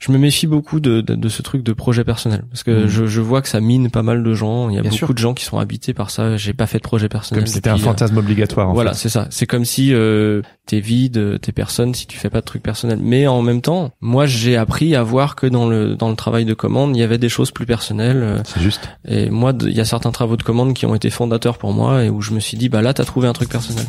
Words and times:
Je 0.00 0.12
me 0.12 0.18
méfie 0.18 0.46
beaucoup 0.46 0.78
de, 0.78 1.00
de, 1.00 1.16
de 1.16 1.28
ce 1.28 1.42
truc 1.42 1.64
de 1.64 1.72
projet 1.72 2.04
personnel 2.04 2.44
parce 2.50 2.62
que 2.62 2.82
Mhm. 2.84 2.86
je, 2.88 3.06
je 3.06 3.20
vois 3.20 3.42
que 3.42 3.48
ça 3.48 3.60
mine 3.60 3.90
pas 3.90 4.04
mal 4.04 4.22
de 4.22 4.32
gens. 4.32 4.68
Il 4.70 4.76
y 4.76 4.78
a 4.78 4.82
Bien 4.82 4.90
beaucoup 4.90 5.06
sûr. 5.06 5.12
de 5.14 5.18
gens 5.18 5.34
qui 5.34 5.44
sont 5.44 5.58
habités 5.58 5.92
par 5.92 6.10
ça. 6.10 6.36
J'ai 6.36 6.52
pas 6.52 6.66
fait 6.66 6.78
de 6.78 6.84
projet 6.84 7.08
personnel. 7.08 7.42
Comme 7.42 7.48
si 7.48 7.54
c'était 7.54 7.70
un 7.70 7.74
euh, 7.74 7.78
fantasme 7.78 8.16
obligatoire. 8.16 8.68
En 8.70 8.74
voilà, 8.74 8.94
c'est 8.94 9.08
ça. 9.08 9.26
C'est 9.30 9.46
comme 9.46 9.64
si 9.64 9.92
euh, 9.92 10.40
t'es 10.66 10.78
vide, 10.78 11.40
t'es 11.40 11.50
personne 11.50 11.94
si 11.94 12.06
tu 12.06 12.16
fais 12.16 12.30
pas 12.30 12.40
de 12.40 12.44
trucs 12.46 12.62
personnels. 12.62 13.00
Mais 13.02 13.26
en 13.26 13.42
même 13.42 13.60
temps, 13.60 13.90
moi 14.00 14.24
j'ai 14.26 14.56
appris 14.56 14.94
à 14.94 15.02
voir 15.02 15.34
que 15.34 15.48
dans 15.48 15.68
le 15.68 15.96
dans 15.96 16.10
le 16.10 16.16
travail 16.16 16.44
de 16.44 16.54
commande, 16.54 16.96
il 16.96 17.00
y 17.00 17.02
avait 17.02 17.18
des 17.18 17.28
choses 17.28 17.50
plus 17.50 17.66
personnelles. 17.66 18.22
euh, 18.22 18.38
C'est 18.44 18.60
juste. 18.60 18.88
Et 19.04 19.30
moi, 19.30 19.52
il 19.62 19.72
y 19.76 19.80
a 19.80 19.84
certains 19.84 20.12
travaux 20.12 20.36
de 20.36 20.44
commande 20.44 20.74
qui 20.74 20.86
ont 20.86 20.94
été 20.94 21.10
fondateurs 21.10 21.58
pour 21.58 21.72
moi 21.72 22.04
et 22.04 22.08
où 22.10 22.20
je 22.20 22.32
me 22.34 22.38
suis 22.40 22.56
dit, 22.56 22.68
bah 22.68 22.82
là, 22.82 22.94
t'as 22.94 23.04
trouvé 23.04 23.26
un 23.26 23.32
truc 23.32 23.48
personnel. 23.48 23.84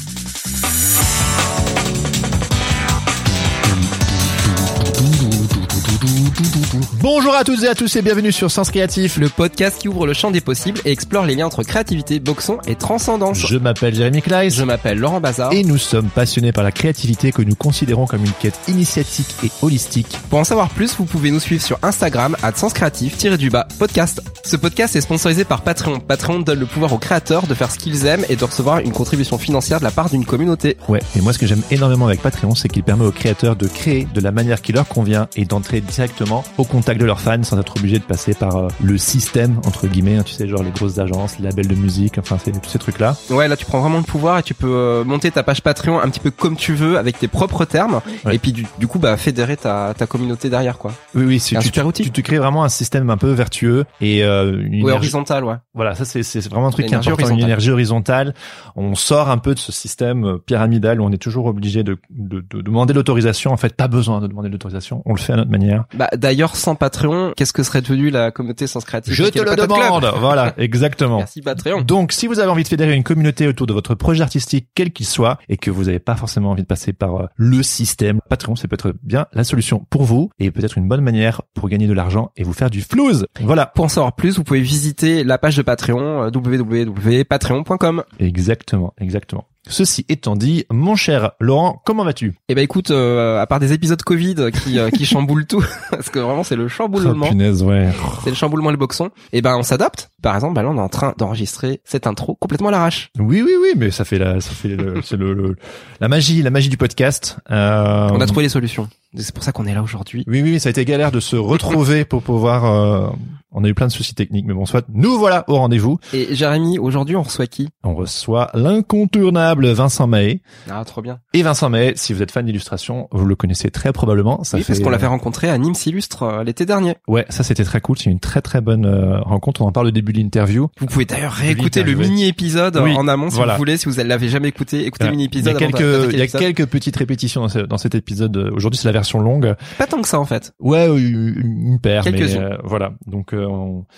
Bonjour 7.01 7.33
à 7.33 7.43
toutes 7.43 7.63
et 7.63 7.67
à 7.67 7.75
tous 7.75 7.95
et 7.95 8.01
bienvenue 8.01 8.31
sur 8.31 8.51
Sens 8.51 8.69
Créatif. 8.69 9.17
le 9.17 9.29
podcast 9.29 9.79
qui 9.79 9.87
ouvre 9.87 10.05
le 10.05 10.13
champ 10.13 10.31
des 10.31 10.41
possibles 10.41 10.79
et 10.85 10.91
explore 10.91 11.25
les 11.25 11.35
liens 11.35 11.47
entre 11.47 11.63
créativité, 11.63 12.19
boxon 12.19 12.57
et 12.67 12.75
transcendance. 12.75 13.39
Je 13.47 13.57
m'appelle 13.57 13.95
Jérémy 13.95 14.21
Kleiss. 14.21 14.55
Je 14.55 14.63
m'appelle 14.63 14.99
Laurent 14.99 15.21
Bazar. 15.21 15.51
Et 15.53 15.63
nous 15.63 15.77
sommes 15.77 16.09
passionnés 16.09 16.51
par 16.51 16.63
la 16.63 16.71
créativité 16.71 17.31
que 17.31 17.41
nous 17.41 17.55
considérons 17.55 18.05
comme 18.05 18.23
une 18.23 18.31
quête 18.33 18.59
initiatique 18.67 19.33
et 19.43 19.51
holistique. 19.61 20.17
Pour 20.29 20.39
en 20.39 20.43
savoir 20.43 20.69
plus, 20.69 20.95
vous 20.97 21.05
pouvez 21.05 21.31
nous 21.31 21.39
suivre 21.39 21.63
sur 21.63 21.79
Instagram, 21.81 22.35
à 22.43 22.51
sens 22.53 22.73
créatif, 22.73 23.17
du 23.37 23.49
bas, 23.49 23.67
podcast. 23.79 24.21
Ce 24.43 24.55
podcast 24.55 24.95
est 24.95 25.01
sponsorisé 25.01 25.45
par 25.45 25.61
Patreon. 25.61 25.99
Patreon 25.99 26.39
donne 26.39 26.59
le 26.59 26.65
pouvoir 26.65 26.93
aux 26.93 26.97
créateurs 26.97 27.47
de 27.47 27.53
faire 27.53 27.71
ce 27.71 27.79
qu'ils 27.79 28.05
aiment 28.05 28.25
et 28.29 28.35
de 28.35 28.43
recevoir 28.43 28.79
une 28.79 28.91
contribution 28.91 29.37
financière 29.37 29.79
de 29.79 29.85
la 29.85 29.91
part 29.91 30.09
d'une 30.09 30.25
communauté. 30.25 30.77
Ouais, 30.87 31.01
et 31.15 31.21
moi 31.21 31.33
ce 31.33 31.39
que 31.39 31.47
j'aime 31.47 31.63
énormément 31.71 32.07
avec 32.07 32.21
Patreon, 32.21 32.55
c'est 32.55 32.67
qu'il 32.67 32.83
permet 32.83 33.05
aux 33.05 33.11
créateurs 33.11 33.55
de 33.55 33.67
créer 33.67 34.07
de 34.13 34.21
la 34.21 34.31
manière 34.31 34.61
qui 34.61 34.73
leur 34.73 34.87
convient 34.87 35.27
et 35.35 35.45
d'entrer 35.45 35.81
directement 35.81 36.18
au 36.57 36.63
contact 36.63 36.99
de 36.99 37.05
leurs 37.05 37.19
fans 37.21 37.43
sans 37.43 37.59
être 37.59 37.75
obligé 37.77 37.97
de 37.99 38.03
passer 38.03 38.33
par 38.33 38.55
euh, 38.55 38.67
le 38.83 38.97
système, 38.97 39.59
entre 39.65 39.87
guillemets, 39.87 40.17
hein, 40.17 40.23
tu 40.23 40.33
sais, 40.33 40.47
genre 40.47 40.63
les 40.63 40.71
grosses 40.71 40.97
agences, 40.99 41.37
les 41.39 41.45
labels 41.45 41.67
de 41.67 41.75
musique, 41.75 42.17
enfin 42.17 42.37
c'est 42.43 42.51
tous 42.51 42.69
ces 42.69 42.79
trucs-là. 42.79 43.15
Ouais, 43.29 43.47
là 43.47 43.55
tu 43.55 43.65
prends 43.65 43.79
vraiment 43.79 43.97
le 43.97 44.03
pouvoir 44.03 44.39
et 44.39 44.43
tu 44.43 44.53
peux 44.53 44.67
euh, 44.71 45.03
monter 45.03 45.31
ta 45.31 45.43
page 45.43 45.61
Patreon 45.61 45.99
un 45.99 46.09
petit 46.09 46.19
peu 46.19 46.31
comme 46.31 46.55
tu 46.55 46.73
veux 46.73 46.97
avec 46.97 47.19
tes 47.19 47.27
propres 47.27 47.65
termes 47.65 48.01
Ouais. 48.25 48.35
et 48.35 48.39
puis 48.39 48.51
du, 48.51 48.65
du 48.79 48.87
coup 48.87 48.99
bah 48.99 49.15
fédérer 49.17 49.55
ta, 49.57 49.93
ta 49.97 50.05
communauté 50.07 50.49
derrière 50.49 50.77
quoi. 50.77 50.91
Oui, 51.15 51.23
oui, 51.25 51.39
C'est 51.39 51.55
un 51.55 51.59
tu, 51.59 51.67
super 51.67 51.85
outil. 51.85 52.03
tu, 52.03 52.11
tu 52.11 52.23
crées 52.23 52.37
vraiment 52.39 52.63
un 52.63 52.69
système 52.69 53.09
un 53.09 53.17
peu 53.17 53.31
vertueux 53.31 53.85
et 54.01 54.23
euh, 54.23 54.61
une 54.65 54.83
Ouais, 54.83 54.91
horizontal 54.93 55.43
ouais. 55.43 55.55
Voilà, 55.73 55.95
ça 55.95 56.05
c'est 56.05 56.23
c'est 56.23 56.47
vraiment 56.49 56.67
un 56.67 56.71
truc 56.71 56.85
qui 56.87 56.93
est 56.93 56.97
important, 56.97 57.29
une 57.29 57.39
énergie 57.39 57.71
horizontale. 57.71 58.33
On 58.75 58.95
sort 58.95 59.29
un 59.29 59.37
peu 59.37 59.53
de 59.53 59.59
ce 59.59 59.71
système 59.71 60.25
euh, 60.25 60.37
pyramidal 60.37 60.99
où 61.01 61.05
on 61.05 61.11
est 61.11 61.17
toujours 61.17 61.45
obligé 61.45 61.83
de, 61.83 61.97
de, 62.09 62.43
de 62.49 62.61
demander 62.61 62.93
l'autorisation. 62.93 63.51
En 63.51 63.57
fait, 63.57 63.75
pas 63.75 63.87
besoin 63.87 64.19
de 64.21 64.27
demander 64.27 64.49
l'autorisation. 64.49 65.01
On 65.05 65.13
le 65.13 65.19
fait 65.19 65.33
à 65.33 65.35
notre 65.37 65.51
manière. 65.51 65.85
Bah 65.93 66.08
d'ailleurs 66.15 66.55
sans 66.55 66.75
Patreon, 66.75 67.33
qu'est-ce 67.35 67.53
que 67.53 67.63
serait 67.63 67.81
devenu 67.81 68.09
la 68.09 68.31
communauté 68.31 68.67
Sens 68.67 68.85
Créatif 68.85 69.13
Je 69.13 69.23
te 69.25 69.39
le 69.39 69.45
club. 69.45 69.59
demande. 69.69 70.11
Voilà, 70.19 70.53
exactement. 70.57 71.17
Merci 71.17 71.41
Patreon. 71.41 71.81
Donc, 71.81 72.11
si 72.11 72.27
vous 72.27 72.39
avez 72.39 72.49
envie 72.49 72.63
de 72.63 72.67
fédérer 72.67 72.95
une 72.95 73.03
communauté 73.03 73.47
autour 73.47 73.67
de 73.67 73.73
votre 73.73 73.95
projet 73.95 74.21
artistique, 74.23 74.69
quel 74.75 74.91
qu'il 74.91 75.05
soit, 75.05 75.37
et 75.49 75.57
que 75.57 75.71
vous 75.71 75.85
n'avez 75.85 75.99
pas 75.99 76.15
forcément 76.15 76.51
envie 76.51 76.61
de 76.63 76.67
passer 76.67 76.93
par 76.93 77.15
euh, 77.15 77.25
le 77.35 77.63
système, 77.63 78.19
Patreon, 78.29 78.55
c'est 78.55 78.67
peut-être 78.67 78.93
bien 79.03 79.25
la 79.33 79.43
solution 79.43 79.85
pour 79.89 80.03
vous, 80.03 80.29
et 80.39 80.51
peut-être 80.51 80.77
une 80.77 80.87
bonne 80.87 81.01
manière 81.01 81.41
pour 81.53 81.69
gagner 81.69 81.87
de 81.87 81.93
l'argent 81.93 82.31
et 82.37 82.43
vous 82.43 82.53
faire 82.53 82.69
du 82.69 82.81
flouze. 82.81 83.25
Voilà. 83.41 83.65
Pour 83.67 83.85
en 83.85 83.89
savoir 83.89 84.15
plus, 84.15 84.37
vous 84.37 84.43
pouvez 84.43 84.61
visiter 84.61 85.23
la 85.23 85.37
page 85.37 85.57
de 85.57 85.61
Patreon 85.61 86.23
euh, 86.23 86.29
www.patreon.com. 86.33 88.03
Exactement, 88.19 88.93
exactement. 88.99 89.48
Ceci 89.69 90.05
étant 90.09 90.35
dit, 90.35 90.65
mon 90.71 90.95
cher 90.95 91.31
Laurent, 91.39 91.81
comment 91.85 92.03
vas-tu? 92.03 92.35
Et 92.49 92.55
bah 92.55 92.61
écoute, 92.61 92.91
euh, 92.91 93.39
à 93.39 93.45
part 93.47 93.59
des 93.59 93.71
épisodes 93.71 94.01
Covid 94.01 94.35
qui 94.63 94.79
euh, 94.79 94.89
qui 94.89 95.05
chamboulent 95.05 95.45
tout, 95.45 95.63
parce 95.91 96.09
que 96.09 96.19
vraiment 96.19 96.43
c'est 96.43 96.55
le 96.55 96.67
chamboulement, 96.67 97.27
Oh, 97.27 97.29
punaise, 97.29 97.61
ouais. 97.63 97.89
c'est 98.23 98.31
le 98.31 98.35
chamboulement 98.35 98.69
et 98.69 98.73
le 98.73 98.77
boxon. 98.77 99.09
Et 99.31 99.41
ben 99.41 99.55
on 99.57 99.63
s'adapte. 99.63 100.09
Par 100.21 100.35
exemple, 100.35 100.55
bah 100.55 100.63
là 100.63 100.69
on 100.69 100.77
est 100.77 100.81
en 100.81 100.89
train 100.89 101.13
d'enregistrer 101.17 101.81
cette 101.85 102.07
intro 102.07 102.35
complètement 102.35 102.69
à 102.69 102.71
l'arrache. 102.71 103.09
Oui, 103.19 103.41
oui, 103.45 103.53
oui, 103.61 103.69
mais 103.77 103.91
ça 103.91 104.03
fait 104.05 104.17
la, 104.17 104.41
ça 104.41 104.51
fait 104.51 104.69
le, 104.75 105.01
c'est 105.03 105.17
le, 105.17 105.33
le- 105.33 105.55
la 106.01 106.07
magie, 106.07 106.41
la 106.41 106.49
magie 106.49 106.69
du 106.69 106.77
podcast. 106.77 107.37
Euh, 107.51 108.09
On 108.11 108.19
a 108.21 108.25
trouvé 108.25 108.43
les 108.43 108.49
solutions. 108.49 108.89
C'est 109.15 109.33
pour 109.33 109.43
ça 109.43 109.51
qu'on 109.51 109.65
est 109.65 109.73
là 109.73 109.81
aujourd'hui. 109.83 110.23
Oui, 110.27 110.41
oui, 110.41 110.51
oui, 110.53 110.59
ça 110.59 110.69
a 110.69 110.71
été 110.71 110.83
galère 110.85 111.11
de 111.11 111.19
se 111.19 111.35
retrouver 111.35 112.05
pour 112.05 112.21
pouvoir. 112.21 113.13
On 113.59 113.63
a 113.63 113.67
eu 113.67 113.73
plein 113.73 113.87
de 113.87 113.91
soucis 113.91 114.15
techniques, 114.15 114.45
mais 114.47 114.53
bon, 114.53 114.65
soit 114.65 114.85
nous 114.93 115.17
voilà 115.17 115.43
au 115.47 115.55
rendez-vous. 115.57 115.99
Et 116.13 116.33
Jérémy, 116.35 116.79
aujourd'hui 116.79 117.15
on 117.15 117.23
reçoit 117.23 117.47
qui? 117.47 117.69
On 117.83 117.93
reçoit 117.95 118.49
l'incontournable 118.53 119.67
Vincent 119.71 120.07
Mahé. 120.07 120.41
Ah 120.69 120.83
trop 120.85 121.01
bien. 121.01 121.19
Et 121.33 121.43
Vincent 121.43 121.69
Mahé, 121.69 121.93
si 121.95 122.13
vous 122.13 122.21
êtes 122.21 122.31
fan 122.31 122.45
d'illustration, 122.45 123.07
vous 123.11 123.25
le 123.25 123.35
connaissez 123.35 123.69
très 123.71 123.91
probablement. 123.93 124.43
Ça 124.43 124.57
oui, 124.57 124.63
fait... 124.63 124.73
parce 124.73 124.79
qu'on 124.79 124.89
l'avait 124.89 125.07
rencontré 125.07 125.49
à 125.49 125.57
Nîmes 125.57 125.75
Illustre 125.85 126.23
euh, 126.23 126.43
l'été 126.43 126.65
dernier. 126.65 126.95
Ouais, 127.07 127.25
ça 127.29 127.43
c'était 127.43 127.63
très 127.63 127.81
cool. 127.81 127.97
C'est 127.97 128.09
une 128.09 128.19
très 128.19 128.41
très 128.41 128.61
bonne 128.61 128.85
euh, 128.85 129.19
rencontre. 129.21 129.61
On 129.61 129.67
en 129.67 129.71
parle 129.71 129.87
au 129.87 129.91
début 129.91 130.13
de 130.13 130.19
l'interview. 130.19 130.69
Vous 130.79 130.85
pouvez 130.87 131.05
d'ailleurs 131.05 131.33
réécouter 131.33 131.83
le 131.83 131.93
mini 131.95 132.25
épisode 132.27 132.77
Oui, 132.81 132.95
en 132.95 133.07
amont 133.07 133.29
si 133.29 133.35
voilà. 133.37 133.53
vous 133.53 133.57
voulez, 133.59 133.77
si 133.77 133.87
vous 133.89 133.95
l'avez 134.03 134.29
jamais 134.29 134.47
écouté, 134.49 134.85
écoutez 134.85 135.05
le 135.05 135.11
mini 135.11 135.23
Il 135.31 135.35
y 135.35 135.39
épisode. 135.39 135.55
a 135.55 135.59
quelques, 135.59 136.13
il 136.13 136.19
y 136.19 136.21
a 136.21 136.27
quelques 136.27 136.65
petites 136.65 136.95
répétitions 136.95 137.41
dans, 137.41 137.49
ce- 137.49 137.59
dans 137.59 137.77
cet 137.77 137.95
épisode. 137.95 138.35
Aujourd'hui, 138.55 138.77
c'est 138.79 138.87
la 138.87 138.91
version 138.93 139.19
longue. 139.19 139.55
Pas 139.77 139.87
tant 139.87 140.01
que 140.01 140.07
ça 140.07 140.19
en 140.19 140.25
fait. 140.25 140.53
Ouais, 140.59 140.87
une, 140.87 141.79
paire, 141.81 142.03
mais 142.05 142.11
Quelques-unes. 142.13 142.41
euh, 142.41 142.57
voilà. 142.63 142.91
Donc 143.07 143.33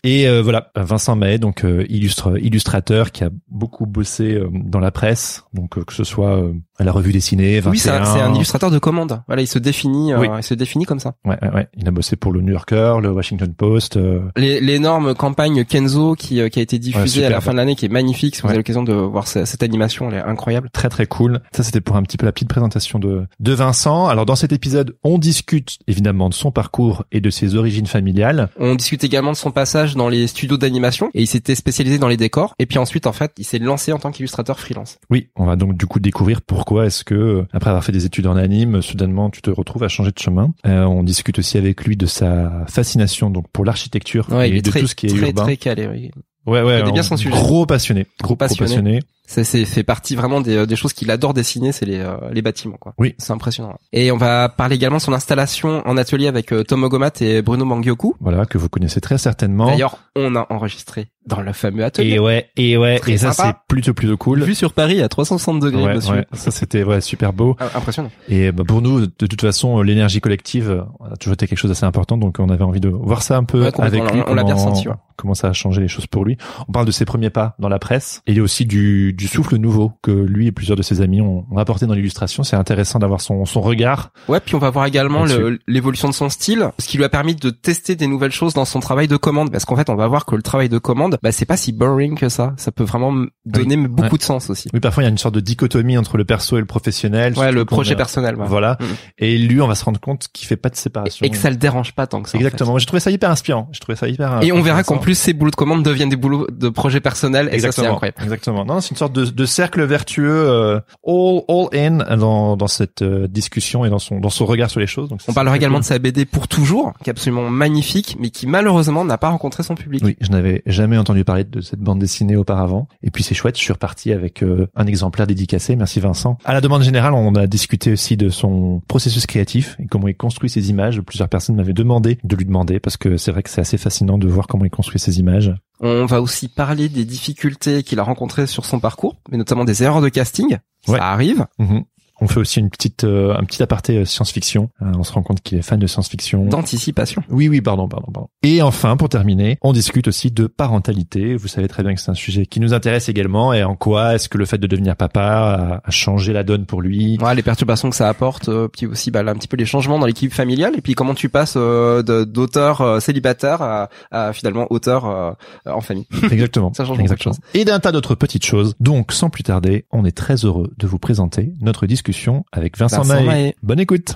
et 0.03 0.28
euh, 0.28 0.41
voilà, 0.41 0.72
Vincent 0.75 1.16
Mahé, 1.16 1.38
donc 1.38 1.63
euh, 1.63 1.85
illustrateur 1.89 3.12
qui 3.12 3.23
a 3.23 3.29
beaucoup 3.47 3.85
bossé 3.85 4.34
euh, 4.34 4.50
dans 4.51 4.79
la 4.79 4.91
presse, 4.91 5.44
donc 5.53 5.84
que 5.84 5.94
ce 5.94 6.03
soit 6.03 6.44
la 6.84 6.92
revue 6.92 7.12
dessinée, 7.12 7.59
21. 7.59 7.72
Oui, 7.72 7.78
c'est 7.80 7.90
un, 7.92 8.34
illustrateur 8.34 8.72
de 8.72 8.80
commande. 8.80 9.22
Voilà, 9.28 9.42
il 9.42 9.47
se 9.47 9.59
définit, 9.59 10.14
euh, 10.14 10.38
il 10.38 10.44
se 10.44 10.53
définit 10.53 10.86
comme 10.86 11.00
ça. 11.00 11.14
Ouais, 11.25 11.38
ouais, 11.42 11.50
ouais. 11.53 11.68
Il 11.78 11.88
a 11.88 11.92
bossé 11.92 12.16
pour 12.16 12.31
le 12.31 12.42
New 12.42 12.52
Yorker, 12.53 12.96
le 13.02 13.12
Washington 13.12 13.53
Post. 13.53 13.97
euh, 13.97 14.22
L'énorme 14.38 15.16
campagne 15.16 15.64
Kenzo 15.66 16.16
qui, 16.16 16.40
euh, 16.42 16.50
qui 16.50 16.59
a 16.59 16.62
été 16.62 16.80
diffusée 16.80 17.22
Ouais, 17.22 17.28
à 17.28 17.30
la 17.30 17.42
fin 17.42 17.52
de 17.52 17.58
l'année, 17.58 17.75
qui 17.75 17.86
est 17.86 17.90
magnifique. 17.90 18.36
Si 18.36 18.42
vous 18.42 18.47
avez 18.47 18.58
l'occasion 18.58 18.84
de 18.84 18.94
voir 18.94 19.28
ce- 19.28 19.46
cette 19.46 19.64
animation, 19.64 20.09
elle 20.09 20.18
est 20.18 20.22
incroyable. 20.22 20.69
très 20.74 20.90
très 20.90 21.06
cool. 21.06 21.40
Ça 21.52 21.64
c'était 21.64 21.81
pour 21.81 21.96
un 21.96 22.03
petit 22.03 22.18
peu 22.18 22.25
la 22.25 22.31
petite 22.31 22.50
présentation 22.50 23.00
de 23.00 23.25
de 23.40 23.53
Vincent. 23.53 24.08
Alors 24.08 24.25
dans 24.25 24.36
cet 24.36 24.52
épisode, 24.52 24.96
on 25.03 25.18
discute 25.18 25.78
évidemment 25.88 26.30
de 26.30 26.34
son 26.34 26.52
parcours 26.52 27.03
et 27.12 27.22
de 27.22 27.30
ses 27.30 27.56
origines 27.56 27.86
familiales. 27.88 28.50
On 28.59 28.75
discute 28.75 29.03
également 29.03 29.31
de 29.31 29.38
son 29.38 29.52
passage 29.52 29.96
dans 29.96 30.09
les 30.09 30.28
studios 30.28 30.58
d'animation 30.58 31.09
et 31.13 31.22
il 31.22 31.28
s'était 31.28 31.56
spécialisé 31.56 32.00
dans 32.00 32.08
les 32.08 32.18
décors. 32.18 32.56
Et 32.59 32.66
puis 32.66 32.78
ensuite, 32.80 33.08
en 33.08 33.12
fait, 33.13 33.31
il 33.38 33.44
s'est 33.46 33.59
lancé 33.59 33.92
en 33.94 34.00
tant 34.00 34.12
qu'illustrateur 34.12 34.59
freelance. 34.59 34.98
Oui, 35.09 35.30
on 35.36 35.46
va 35.46 35.56
donc 35.56 35.78
du 35.78 35.86
coup 35.86 36.00
découvrir 36.00 36.42
pourquoi 36.42 36.70
est-ce 36.79 37.03
que 37.03 37.13
euh, 37.15 37.47
après 37.51 37.69
avoir 37.69 37.83
fait 37.83 37.91
des 37.91 38.05
études 38.05 38.27
en 38.27 38.37
anime, 38.37 38.81
soudainement 38.81 39.29
tu 39.29 39.41
te 39.41 39.49
retrouves 39.49 39.83
à 39.83 39.89
changer 39.89 40.11
de 40.11 40.19
chemin? 40.19 40.53
Euh, 40.65 40.83
on 40.85 41.03
discute 41.03 41.37
aussi 41.39 41.57
avec 41.57 41.83
lui 41.83 41.97
de 41.97 42.05
sa 42.05 42.65
fascination 42.67 43.29
donc 43.29 43.47
pour 43.51 43.65
l'architecture 43.65 44.27
Ouais, 44.31 44.49
il 44.49 44.55
et 44.55 44.59
est 44.59 44.61
de 44.61 44.69
très, 44.69 44.79
tout 44.79 44.87
ce 44.87 44.95
qui 44.95 45.07
est 45.07 45.09
très, 45.09 45.27
urbain. 45.27 45.43
très 45.43 45.57
calé. 45.57 45.87
oui. 45.87 46.11
Ouais, 46.47 46.63
ouais. 46.63 46.81
bien 46.83 46.93
on- 47.01 47.03
son 47.03 47.17
sujet. 47.17 47.29
Gros 47.35 47.65
passionné, 47.67 48.07
gros, 48.23 48.35
Passionné. 48.35 48.67
gros 48.67 48.75
passionné. 48.75 48.99
Ça 49.31 49.46
c'est 49.46 49.64
fait 49.64 49.84
partie 49.84 50.18
vraiment 50.18 50.42
des, 50.42 50.58
euh, 50.58 50.66
des 50.66 50.75
choses 50.75 50.92
qu'il 50.92 51.09
adore 51.09 51.34
dessiner, 51.34 51.72
c'est 51.72 51.86
les, 51.86 52.00
euh, 52.00 52.18
les 52.34 52.42
bâtiments 52.42 52.75
quoi. 52.78 52.94
Oui. 52.97 53.16
C'est 53.18 53.31
impressionnant. 53.31 53.78
Et 53.94 54.12
on 54.12 54.18
va 54.18 54.50
parler 54.50 54.75
également 54.75 54.97
de 54.97 55.02
son 55.02 55.14
installation 55.14 55.81
en 55.88 55.95
atelier 55.95 56.28
avec 56.28 56.51
euh, 56.51 56.63
Tom 56.66 56.83
Ogomat 56.83 57.12
et 57.22 57.42
Bruno 57.42 57.63
Mangioku. 57.63 58.13
Voilà 58.19 58.45
que 58.45 58.57
vous 58.57 58.68
connaissez 58.68 59.00
très 59.00 59.18
certainement. 59.18 59.68
D'ailleurs, 59.68 60.00
on 60.18 60.36
a 60.36 60.45
enregistré 60.50 61.07
dans 61.25 61.39
le 61.39 61.54
fameux 61.54 61.86
atelier. 61.86 62.16
Et 62.16 62.19
ouais, 62.19 62.50
et 62.57 62.75
ouais, 62.78 63.00
Très 63.00 63.13
et 63.13 63.18
ça 63.19 63.31
c'est 63.31 63.54
plutôt 63.69 63.94
plutôt 63.94 64.18
cool. 64.18 64.44
Vu 64.44 64.54
sur 64.54 64.74
Paris 64.74 65.01
à 65.01 65.07
360 65.07 65.62
degrés 65.62 65.81
Ouais, 65.84 65.94
dessus. 65.95 66.12
ouais, 66.12 66.25
ça 66.34 66.51
c'était 66.51 66.84
ouais, 66.84 67.00
super 67.00 67.31
beau. 67.31 67.56
Ah, 67.60 67.69
Impressionnant. 67.75 68.12
Et 68.27 68.51
bah, 68.51 68.63
pour 68.68 68.81
nous, 68.81 69.01
de 69.06 69.06
toute 69.27 69.39
façon, 69.42 69.81
l'énergie 69.81 70.19
collective 70.19 70.84
a 71.10 71.16
toujours 71.16 71.36
été 71.36 71.48
quelque 71.48 71.57
chose 71.60 71.72
d'assez 71.72 71.86
important, 71.86 72.18
donc 72.18 72.36
on 72.39 72.50
avait 72.50 72.63
envie 72.66 72.81
de 72.81 72.89
voir 72.89 73.22
ça 73.24 73.38
un 73.38 73.45
peu 73.45 73.62
Ouais, 73.63 73.72
avec 73.80 74.01
lui. 74.12 74.22
on- 74.27 74.34
l'a 74.34 74.44
bien 74.44 74.56
ouais. 74.57 74.94
Comment 75.16 75.36
ça 75.36 75.50
a 75.50 75.54
changé 75.54 75.81
les 75.81 75.88
choses 75.88 76.07
pour 76.07 76.25
lui. 76.25 76.38
On 76.68 76.72
parle 76.72 76.88
de 76.88 76.92
ses 76.92 77.06
premiers 77.06 77.30
pas 77.30 77.56
dans 77.60 77.69
la 77.69 77.77
presse. 77.77 78.24
Et 78.25 78.31
il 78.31 78.38
y 78.38 78.39
a 78.39 78.44
aussi 78.44 78.66
du, 78.66 79.13
du 79.21 79.27
souffle 79.27 79.56
nouveau 79.57 79.91
que 80.01 80.12
lui 80.12 80.47
et 80.47 80.51
plusieurs 80.51 80.75
de 80.77 80.81
ses 80.81 81.01
amis 81.01 81.21
ont, 81.21 81.45
ont 81.51 81.57
apporté 81.57 81.85
dans 81.85 81.94
l'illustration. 81.94 82.44
C'est 82.44 82.56
intéressant 82.56 82.97
d'avoir 83.00 83.21
son, 83.21 83.45
son 83.45 83.62
regard. 83.62 84.09
Ouais, 84.27 84.39
puis 84.39 84.56
on 84.56 84.59
va 84.59 84.69
voir 84.71 84.85
également 84.88 85.25
l'évolution 85.68 86.09
de 86.09 86.13
son 86.13 86.29
style, 86.29 86.69
ce 86.79 86.88
qui 86.88 86.97
lui 86.97 87.03
a 87.03 87.09
permis 87.09 87.35
de 87.35 87.50
tester 87.51 87.95
des 87.95 88.07
nouvelles 88.07 88.31
choses 88.31 88.53
dans 88.53 88.65
son 88.65 88.79
travail 88.79 89.07
de 89.07 89.18
commande. 89.18 89.51
Parce 89.51 89.65
qu'en 89.65 89.75
fait, 89.75 89.89
on 89.89 89.95
va 89.95 90.07
voir 90.07 90.25
que 90.25 90.35
le 90.35 90.41
travail 90.41 90.69
de 90.69 90.77
commande, 90.79 91.18
bah, 91.21 91.31
c'est 91.31 91.45
pas 91.45 91.57
si 91.57 91.71
boring 91.71 92.18
que 92.18 92.29
ça. 92.29 92.53
Ça 92.57 92.71
peut 92.71 92.83
vraiment 92.83 93.13
donner 93.45 93.77
beaucoup 93.77 94.18
de 94.18 94.23
sens 94.23 94.50
aussi. 94.50 94.69
Oui, 94.73 94.79
parfois 94.79 95.03
il 95.03 95.06
y 95.06 95.09
a 95.09 95.12
une 95.12 95.18
sorte 95.18 95.35
de 95.35 95.39
dichotomie 95.39 95.97
entre 95.97 96.17
le 96.17 96.25
perso 96.25 96.57
et 96.57 96.59
le 96.59 96.65
professionnel. 96.65 97.38
Ouais, 97.38 97.51
le 97.51 97.65
projet 97.65 97.94
a- 97.94 97.97
personnel. 97.97 98.35
ouais. 98.35 98.47
Voilà. 98.47 98.77
Mhm. 98.79 98.88
Et 99.19 99.38
lui, 99.38 99.62
on 99.62 99.67
va 99.67 99.75
se 99.75 99.85
rendre 99.85 100.00
compte 100.00 100.27
qu'il 100.33 100.47
fait 100.47 100.57
pas 100.57 100.69
de 100.69 100.75
séparation. 100.75 101.25
Et 101.25 101.29
que 101.29 101.38
ça 101.38 101.50
le 101.50 101.56
dérange 101.57 101.94
pas 101.94 102.07
tant 102.07 102.21
que 102.24 102.29
ça. 102.29 102.38
en 102.38 102.41
fait. 102.41 102.45
Exactement. 102.47 102.77
J'ai 102.79 102.85
trouvé 102.88 103.00
ça 103.00 103.12
hyper 103.12 103.29
inspirant. 103.29 103.69
J'ai 103.71 103.79
trouvé 103.79 103.95
ça 103.95 104.07
hyper. 104.07 104.41
Et 104.41 104.51
on 104.51 104.62
verra 104.62 104.83
qu'en 104.83 104.97
plus, 104.97 105.15
ces 105.15 105.33
boulots 105.33 105.51
de 105.51 105.56
commande 105.56 105.83
deviennent 105.83 106.09
des 106.09 106.15
boulots 106.15 106.47
de 106.51 106.69
projet 106.69 107.00
personnel. 107.01 107.47
Et 107.47 107.51
ça, 107.51 107.51
c'est 107.59 107.65
Exactement. 107.67 107.91
incroyable. 107.94 108.17
Exactement. 108.24 108.65
Non, 108.65 108.81
c'est 108.81 108.91
une 108.91 108.97
sorte 108.97 109.11
de, 109.12 109.25
de 109.25 109.46
cercle 109.46 109.84
vertueux 109.84 110.30
euh, 110.30 110.80
all 111.06 111.42
all 111.48 111.68
in 111.74 112.18
dans 112.18 112.58
dans 112.58 112.68
cette 112.68 113.02
euh, 113.02 113.28
discussion 113.28 113.86
et 113.86 113.90
dans 113.90 114.00
son 114.00 114.19
dans 114.19 114.30
son 114.30 114.46
regard 114.46 114.69
sur 114.69 114.80
les 114.80 114.88
choses. 114.88 115.10
Donc 115.10 115.22
On 115.28 115.34
parlera 115.34 115.56
également 115.56 115.80
de 115.80 115.84
sa 115.84 116.00
BD 116.00 116.25
pour 116.25 116.48
toujours, 116.48 116.94
qui 117.04 117.10
est 117.10 117.12
absolument 117.12 117.50
magnifique, 117.50 118.18
mais 118.19 118.30
qui 118.30 118.48
malheureusement 118.48 119.06
n'a 119.06 119.18
pas 119.18 119.30
rencontré 119.30 119.63
son 119.63 119.75
public. 119.75 120.02
Oui, 120.04 120.18
je 120.22 120.30
n'avais 120.30 120.63
jamais 120.66 120.98
entendu 120.98 121.24
parler 121.24 121.44
de 121.44 121.62
cette 121.62 121.80
bande 121.80 122.00
dessinée 122.00 122.36
auparavant. 122.36 122.88
Et 123.04 123.12
puis 123.12 123.24
c'est 123.24 123.36
chouette, 123.36 123.58
je 123.58 123.62
suis 123.62 123.74
reparti 123.74 124.12
avec 124.12 124.44
euh, 124.44 124.68
un 124.75 124.86
exemplaire 124.86 125.28
dédicacé. 125.28 125.75
Merci 125.75 126.00
Vincent. 126.00 126.38
À 126.46 126.54
la 126.54 126.62
demande 126.62 126.84
générale, 126.84 127.13
on 127.13 127.36
a 127.36 127.48
discuté 127.48 127.92
aussi 127.92 128.18
de 128.18 128.30
son 128.30 128.81
processus 128.88 129.25
créatif 129.25 129.75
et 129.80 129.88
comment 129.88 130.08
il 130.08 130.16
construit 130.16 130.50
ses 130.50 130.69
images. 130.69 131.02
Plusieurs 131.02 131.30
personnes 131.30 131.56
m'avaient 131.56 131.74
demandé 131.74 132.18
de 132.24 132.36
lui 132.36 132.46
demander 132.46 132.80
parce 132.80 132.98
que 132.98 133.18
c'est 133.18 133.31
vrai 133.31 133.44
que 133.44 133.50
c'est 133.50 133.62
assez 133.62 133.78
fascinant 133.78 134.18
de 134.18 134.28
voir 134.28 134.48
comment 134.48 134.66
il 134.66 134.72
construit 134.72 135.00
ses 135.00 135.19
images. 135.19 135.54
On 135.81 136.06
va 136.06 136.22
aussi 136.22 136.48
parler 136.48 136.89
des 136.89 137.06
difficultés 137.06 137.81
qu'il 137.83 138.00
a 138.00 138.04
rencontrées 138.04 138.45
sur 138.48 138.66
son 138.66 138.80
parcours, 138.80 139.18
mais 139.31 139.38
notamment 139.38 139.66
des 139.66 139.81
erreurs 139.83 140.01
de 140.01 140.10
casting. 140.10 140.60
Ouais. 140.88 140.98
Ça 140.98 141.12
arrive. 141.12 141.48
Mhm. 141.57 141.83
On 142.21 142.27
fait 142.27 142.39
aussi 142.39 142.59
une 142.59 142.69
petite 142.69 143.03
euh, 143.03 143.35
un 143.35 143.44
petit 143.44 143.62
aparté 143.63 143.97
euh, 143.97 144.06
science-fiction. 144.06 144.69
Euh, 144.81 144.91
on 144.97 145.03
se 145.03 145.12
rend 145.12 145.23
compte 145.23 145.41
qu'il 145.41 145.57
est 145.57 145.62
fan 145.62 145.79
de 145.79 145.88
science-fiction. 145.88 146.45
D'anticipation. 146.45 147.23
Oui, 147.29 147.50
oui, 147.50 147.62
pardon, 147.62 147.88
pardon, 147.88 148.12
pardon. 148.12 148.29
Et 148.44 148.62
enfin, 148.62 148.95
pour 148.95 149.09
terminer, 149.09 149.57
on 149.62 149.73
discute 149.73 150.07
aussi 150.07 150.31
de 150.31 150.47
parentalité. 150.47 151.35
Vous 151.35 151.47
savez 151.47 151.68
très 151.68 151.83
bien 151.83 151.95
que 151.95 152.01
c'est 152.01 152.12
un 152.12 152.15
sujet 152.15 152.45
qui 152.45 152.59
nous 152.59 152.73
intéresse 152.73 153.09
également. 153.09 153.53
Et 153.53 153.63
en 153.63 153.75
quoi 153.75 154.15
est-ce 154.15 154.29
que 154.29 154.38
le 154.38 154.45
fait 154.45 154.57
de 154.57 154.68
devenir 154.68 154.95
papa 154.95 155.81
a, 155.83 155.91
changé 155.91 156.33
la 156.33 156.44
donne 156.44 156.65
pour 156.65 156.81
lui? 156.81 157.18
Ouais, 157.21 157.35
les 157.35 157.41
perturbations 157.41 157.89
que 157.89 157.95
ça 157.95 158.07
apporte, 158.07 158.50
euh, 158.50 158.67
puis 158.67 158.85
aussi 158.85 159.12
bah, 159.12 159.24
là, 159.24 159.31
un 159.31 159.35
petit 159.35 159.47
peu 159.47 159.57
les 159.57 159.65
changements 159.65 160.00
dans 160.00 160.06
l'équipe 160.06 160.33
familiale, 160.33 160.74
et 160.77 160.81
puis 160.81 160.94
comment 160.94 161.15
tu 161.15 161.29
passes 161.29 161.56
euh, 161.57 162.03
d'auteur 162.25 163.01
célibataire 163.01 163.62
à, 163.62 163.89
à 164.12 164.33
finalement 164.33 164.67
auteur 164.69 165.06
euh, 165.06 165.31
en 165.65 165.81
famille. 165.81 166.07
Exactement. 166.31 166.71
Ça 166.75 166.85
change 166.85 166.97
beaucoup 166.97 167.07
de 167.07 167.13
Exactement. 167.13 167.33
choses. 167.33 167.41
Et 167.53 167.65
d'un 167.65 167.79
tas 167.79 167.91
d'autres 167.91 168.15
petites 168.15 168.45
choses. 168.45 168.75
Donc, 168.79 169.12
sans 169.12 169.29
plus 169.29 169.44
tarder, 169.44 169.85
on 169.91 170.06
est 170.06 170.15
très 170.15 170.35
heureux 170.35 170.71
de 170.77 170.88
vous 170.88 171.00
présenter 171.00 171.53
notre 171.62 171.88
discussion 171.88 172.11
avec 172.52 172.78
Vincent, 172.78 173.02
Vincent. 173.04 173.24
Mahé. 173.24 173.56
Bonne 173.63 173.80
écoute. 173.80 174.16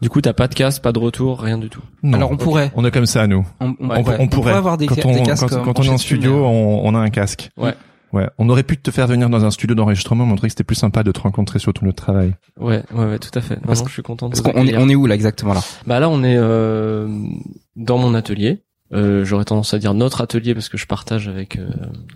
Du 0.00 0.10
coup, 0.10 0.20
t'as 0.20 0.34
pas 0.34 0.48
de 0.48 0.54
casque, 0.54 0.82
pas 0.82 0.92
de 0.92 0.98
retour, 0.98 1.40
rien 1.40 1.56
du 1.56 1.70
tout. 1.70 1.80
Non. 2.02 2.18
Alors 2.18 2.30
on 2.30 2.36
pourrait, 2.36 2.70
on 2.74 2.84
est 2.84 2.90
comme 2.90 3.06
ça, 3.06 3.26
nous. 3.26 3.46
on, 3.60 3.68
Ouais. 3.70 3.74
On, 3.80 4.02
pourrait, 4.02 4.16
on 4.20 4.28
pourrait. 4.28 4.52
avoir 4.52 4.76
des, 4.76 4.86
quand 4.86 4.96
ca- 4.96 5.06
on, 5.08 5.12
des 5.14 5.22
casques. 5.22 5.48
quand, 5.48 5.56
euh, 5.56 5.62
quand 5.64 5.80
on 5.80 5.82
est 5.82 5.88
en 5.88 5.96
studio, 5.98 6.32
mais- 6.40 6.46
on, 6.46 6.86
on 6.86 6.94
a 6.94 6.98
un 6.98 7.08
casque. 7.10 7.50
Ouais. 7.56 7.74
Ouais. 8.12 8.28
On 8.38 8.48
aurait 8.50 8.62
pu 8.64 8.76
te 8.76 8.90
faire 8.90 9.06
venir 9.06 9.28
dans 9.30 9.44
un 9.44 9.50
studio 9.50 9.74
d'enregistrement, 9.74 10.26
montrer 10.26 10.48
que 10.48 10.52
c'était 10.52 10.62
plus 10.62 10.76
sympa 10.76 11.02
de 11.02 11.10
te 11.10 11.20
rencontrer 11.20 11.58
sur 11.58 11.72
ton 11.72 11.86
lieu 11.86 11.92
de 11.92 11.96
travail. 11.96 12.34
Ouais, 12.60 12.82
ouais, 12.94 13.04
ouais, 13.06 13.18
tout 13.18 13.30
à 13.36 13.40
fait. 13.40 13.56
Non, 13.56 13.62
Parce 13.66 13.80
non, 13.80 13.86
je 13.86 13.92
suis 13.92 14.02
content 14.02 14.28
de 14.28 14.36
Parce 14.36 14.42
qu'on 14.42 14.66
est, 14.66 14.76
on 14.76 14.88
est 14.88 14.94
où 14.94 15.06
là 15.06 15.14
exactement 15.14 15.54
là? 15.54 15.60
Bah 15.86 15.98
là, 16.00 16.08
on 16.10 16.22
est 16.22 16.36
euh, 16.36 17.08
dans 17.74 17.96
mon 17.98 18.14
atelier. 18.14 18.62
Euh, 18.94 19.24
J'aurais 19.24 19.44
tendance 19.44 19.74
à 19.74 19.78
dire 19.78 19.92
notre 19.94 20.20
atelier 20.20 20.54
parce 20.54 20.68
que 20.68 20.76
je 20.78 20.86
partage 20.86 21.28
avec 21.28 21.56
euh, 21.58 21.68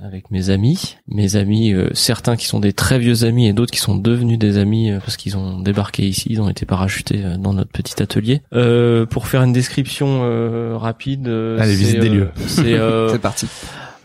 avec 0.05 0.31
mes 0.31 0.51
amis, 0.51 0.97
mes 1.09 1.37
amis, 1.37 1.73
euh, 1.73 1.89
certains 1.93 2.37
qui 2.37 2.47
sont 2.47 2.61
des 2.61 2.73
très 2.73 2.99
vieux 2.99 3.25
amis 3.25 3.49
et 3.49 3.53
d'autres 3.53 3.73
qui 3.73 3.81
sont 3.81 3.97
devenus 3.97 4.39
des 4.39 4.59
amis 4.59 4.91
euh, 4.91 4.99
parce 5.01 5.17
qu'ils 5.17 5.37
ont 5.37 5.59
débarqué 5.61 6.07
ici, 6.07 6.29
ils 6.31 6.41
ont 6.41 6.49
été 6.49 6.67
parachutés 6.67 7.23
euh, 7.25 7.37
dans 7.37 7.53
notre 7.53 7.71
petit 7.71 8.01
atelier. 8.03 8.43
Euh, 8.53 9.07
pour 9.07 9.27
faire 9.27 9.43
une 9.43 9.53
description 9.53 10.21
euh, 10.23 10.77
rapide, 10.77 11.29
euh, 11.29 11.59
Allez, 11.59 11.75
visite 11.75 12.01
des 12.01 12.09
lieux. 12.09 12.31
C'est 12.47 12.75
euh, 12.79 13.11
C'est 13.11 13.19
parti. 13.19 13.47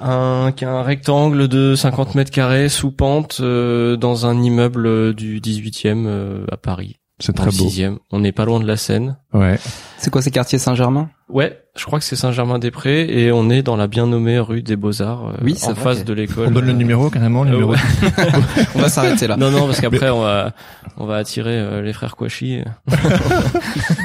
un, 0.02 0.52
qu'un 0.56 0.82
rectangle 0.84 1.48
de 1.48 1.76
50 1.76 2.16
mètres 2.16 2.32
carrés 2.32 2.70
sous 2.70 2.92
pente 2.92 3.38
euh, 3.42 3.96
dans 3.98 4.26
un 4.26 4.42
immeuble 4.42 5.14
du 5.14 5.40
18e 5.40 6.06
euh, 6.08 6.46
à 6.52 6.58
Paris. 6.58 6.98
C'est 7.20 7.34
très 7.34 7.46
le 7.52 7.58
beau. 7.58 7.70
6e. 7.70 7.98
On 8.12 8.20
n'est 8.20 8.32
pas 8.32 8.44
loin 8.44 8.60
de 8.60 8.66
la 8.66 8.76
Seine. 8.76 9.18
Ouais. 9.34 9.58
C'est 9.98 10.10
quoi 10.10 10.22
ces 10.22 10.32
quartiers 10.32 10.58
Saint-Germain? 10.60 11.10
Ouais, 11.30 11.58
je 11.76 11.86
crois 11.86 11.98
que 12.00 12.06
c'est 12.06 12.16
Saint-Germain-des-Prés 12.18 13.06
et 13.10 13.32
on 13.32 13.50
est 13.50 13.64
dans 13.64 13.76
la 13.76 13.88
bien 13.88 14.06
nommée 14.06 14.38
rue 14.40 14.62
des 14.62 14.76
Beaux-Arts, 14.76 15.30
euh, 15.30 15.34
Oui, 15.42 15.56
ça 15.56 15.72
en 15.72 15.76
face 15.76 16.04
de 16.06 16.14
l'école. 16.14 16.48
On 16.50 16.52
donne 16.52 16.66
le 16.66 16.72
Euh, 16.72 16.76
numéro 16.76 17.10
carrément, 17.10 17.44
le 17.44 17.50
euh, 17.50 17.54
numéro. 17.54 17.72
ouais. 17.72 17.78
On 18.76 18.80
va 18.80 18.90
s'arrêter 18.90 19.26
là. 19.28 19.38
Non, 19.38 19.50
non, 19.50 19.66
parce 19.66 19.80
qu'après 19.82 20.10
on 20.10 20.22
va 20.22 20.52
on 20.98 21.06
va 21.06 21.16
attirer 21.16 21.58
euh, 21.58 21.82
les 21.82 21.94
frères 21.94 22.16
Kouachi. 22.16 22.60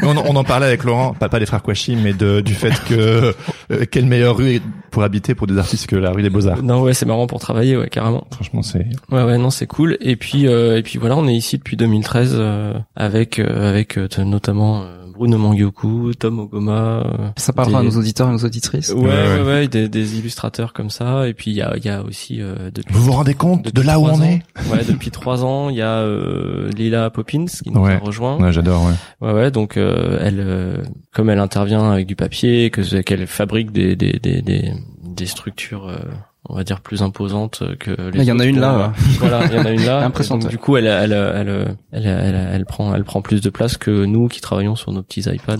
on, 0.03 0.17
en- 0.17 0.25
on 0.27 0.37
en 0.37 0.45
parlait 0.45 0.67
avec 0.67 0.85
Laurent, 0.85 1.13
pas, 1.15 1.29
pas 1.29 1.39
des 1.39 1.47
frères 1.47 1.63
Kouachi, 1.63 1.97
mais 1.97 2.13
de, 2.13 2.41
du 2.41 2.55
fait 2.55 2.73
que 2.85 3.35
euh, 3.73 3.85
quelle 3.91 4.07
meilleure 4.07 4.37
rue 4.37 4.61
pour 4.91 5.03
habiter 5.03 5.35
pour 5.35 5.47
des 5.47 5.59
artistes 5.59 5.87
que 5.87 5.97
la 5.97 6.11
rue 6.13 6.23
des 6.23 6.31
Beaux 6.31 6.47
Arts. 6.47 6.63
Non, 6.63 6.83
ouais, 6.83 6.95
c'est 6.95 7.07
marrant 7.07 7.27
pour 7.27 7.41
travailler, 7.41 7.77
ouais, 7.77 7.89
carrément. 7.89 8.27
Franchement, 8.33 8.63
c'est 8.63 8.87
Ouais, 9.11 9.23
ouais, 9.25 9.39
non, 9.39 9.51
c'est 9.51 9.67
cool. 9.67 9.97
Et 10.01 10.17
puis 10.17 10.47
euh, 10.47 10.79
et 10.79 10.83
puis 10.83 10.99
voilà, 10.99 11.17
on 11.17 11.27
est 11.29 11.35
ici 11.35 11.59
depuis 11.59 11.77
2013 11.77 12.35
euh, 12.39 12.75
avec 12.97 13.39
euh, 13.39 13.69
avec 13.69 13.99
euh, 13.99 14.09
notamment 14.25 14.83
euh, 14.83 14.87
Bruno 15.19 15.37
Mangioku, 15.37 16.15
Tom 16.15 16.39
Ogoma. 16.39 17.03
euh, 17.05 17.29
Ça 17.37 17.53
parlera 17.53 17.81
des- 17.83 17.89
à 17.89 17.91
nos 17.91 17.99
auditeurs 17.99 18.29
et 18.29 18.33
nos 18.33 18.39
auditrices. 18.45 18.91
Ouais, 18.91 19.01
Ouais, 19.01 19.09
ouais, 19.09 19.41
ouais. 19.41 19.43
ouais, 19.47 19.69
des, 19.69 19.89
des 19.89 20.19
illustrateurs 20.19 20.73
comme 20.73 20.91
ça. 20.91 21.29
Et 21.29 21.35
puis 21.35 21.51
il 21.51 21.57
y 21.57 21.63
a, 21.63 21.77
il 21.77 21.85
y 21.85 21.89
a 21.89 22.03
aussi 22.03 22.41
euh, 22.41 22.71
depuis 22.73 22.95
Vous 22.95 23.03
vous 23.03 23.13
rendez 23.13 23.35
compte 23.35 23.75
de 23.75 23.83
là 23.83 23.99
où 23.99 24.05
on 24.07 24.11
ans. 24.11 24.23
est 24.23 24.43
Ouais, 24.71 24.85
depuis 24.89 25.11
trois 25.11 25.45
ans, 25.45 25.69
il 25.71 25.77
y 25.77 25.83
a 25.83 25.99
euh, 25.99 26.71
Lila 26.71 27.11
Poppins 27.11 27.47
qui 27.47 27.71
nous 27.71 27.81
Ouais. 27.81 27.95
a 27.95 27.99
rejoint. 27.99 28.39
Ouais, 28.41 28.53
j'adore. 28.53 28.85
Ouais. 29.21 29.29
Ouais, 29.29 29.35
ouais. 29.35 29.51
Donc 29.51 29.77
elle, 29.77 30.19
elle, 30.23 30.41
euh, 30.41 30.77
comme 31.13 31.29
elle 31.31 31.41
intervient 31.41 31.91
avec 31.91 32.07
du 32.07 32.15
papier, 32.17 32.71
que 32.71 33.01
qu'elle 33.03 33.27
fabrique 33.27 33.73
des 33.73 33.97
des 33.97 34.13
des 34.23 34.41
des, 34.41 34.73
des 35.05 35.27
structures, 35.27 35.89
euh, 35.89 35.99
on 36.49 36.57
va 36.57 36.65
dire 36.65 36.81
plus 36.81 37.03
imposantes 37.03 37.63
que 37.79 37.91
les. 38.11 38.21
Il 38.21 38.25
y 38.25 38.33
en 38.33 38.39
a 38.39 38.45
une 38.45 38.59
là. 38.61 38.75
euh, 38.75 38.89
Voilà, 39.19 39.45
il 39.47 39.57
y 39.57 39.59
en 39.59 39.65
a 39.65 39.71
une 39.71 39.85
là. 39.85 39.99
Impressionnante, 40.05 40.49
du 40.49 40.59
coup, 40.59 40.77
elle, 40.77 40.87
elle, 40.87 41.13
elle, 41.13 41.77
elle, 41.93 42.49
elle, 42.53 42.65
prend, 42.65 42.95
elle 42.95 43.05
prend 43.05 43.21
plus 43.23 43.41
de 43.41 43.51
place 43.51 43.77
que 43.77 44.05
nous 44.05 44.29
qui 44.29 44.41
travaillons 44.41 44.77
sur 44.77 44.93
nos 44.93 45.03
petits 45.03 45.21
iPads 45.21 45.59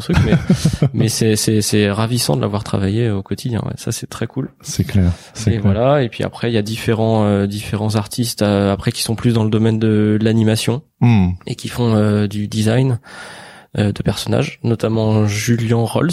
trucs. 0.00 0.16
Mais, 0.24 0.32
mais 0.92 1.08
c'est, 1.08 1.36
c'est, 1.36 1.62
c'est 1.62 1.90
ravissant 1.90 2.36
de 2.36 2.40
l'avoir 2.40 2.64
travaillé 2.64 3.10
au 3.10 3.22
quotidien. 3.22 3.62
Ça, 3.76 3.92
c'est 3.92 4.08
très 4.08 4.26
cool. 4.26 4.50
C'est 4.60 4.84
clair. 4.84 5.10
C'est 5.34 5.54
Et 5.54 5.58
voilà. 5.58 6.02
Et 6.02 6.08
puis 6.08 6.24
après, 6.24 6.50
il 6.50 6.54
y 6.54 6.58
a 6.58 6.62
différents, 6.62 7.24
euh, 7.24 7.46
différents 7.46 7.94
artistes 7.96 8.42
euh, 8.42 8.72
après 8.72 8.92
qui 8.92 9.02
sont 9.02 9.14
plus 9.14 9.34
dans 9.34 9.44
le 9.44 9.50
domaine 9.50 9.78
de 9.78 10.18
l'animation 10.20 10.82
Hmm. 11.00 11.30
et 11.46 11.54
qui 11.54 11.68
font 11.68 11.94
euh, 11.96 12.26
du 12.28 12.48
design 12.48 12.98
euh, 13.76 13.92
de 13.92 14.02
personnages, 14.02 14.58
notamment 14.62 15.26
Julian 15.26 15.84
Rolls, 15.84 16.12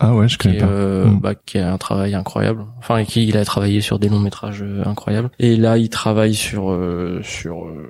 Ah 0.00 0.14
ouais, 0.14 0.28
je 0.28 0.38
qui, 0.38 0.46
connais 0.48 0.58
est, 0.58 0.60
pas. 0.60 0.66
euh, 0.66 1.06
Mm. 1.06 1.20
bah, 1.20 1.34
qui 1.34 1.58
a 1.58 1.72
un 1.72 1.78
travail 1.78 2.14
incroyable. 2.14 2.64
Enfin, 2.78 3.04
qui 3.04 3.26
il 3.26 3.36
a 3.36 3.44
travaillé 3.44 3.80
sur 3.80 3.98
des 3.98 4.08
longs 4.08 4.20
métrages 4.20 4.62
euh, 4.62 4.82
incroyables. 4.86 5.30
Et 5.38 5.56
là, 5.56 5.76
il 5.76 5.88
travaille 5.90 6.34
sur 6.34 6.70
euh, 6.70 7.20
sur 7.24 7.64
euh, 7.66 7.88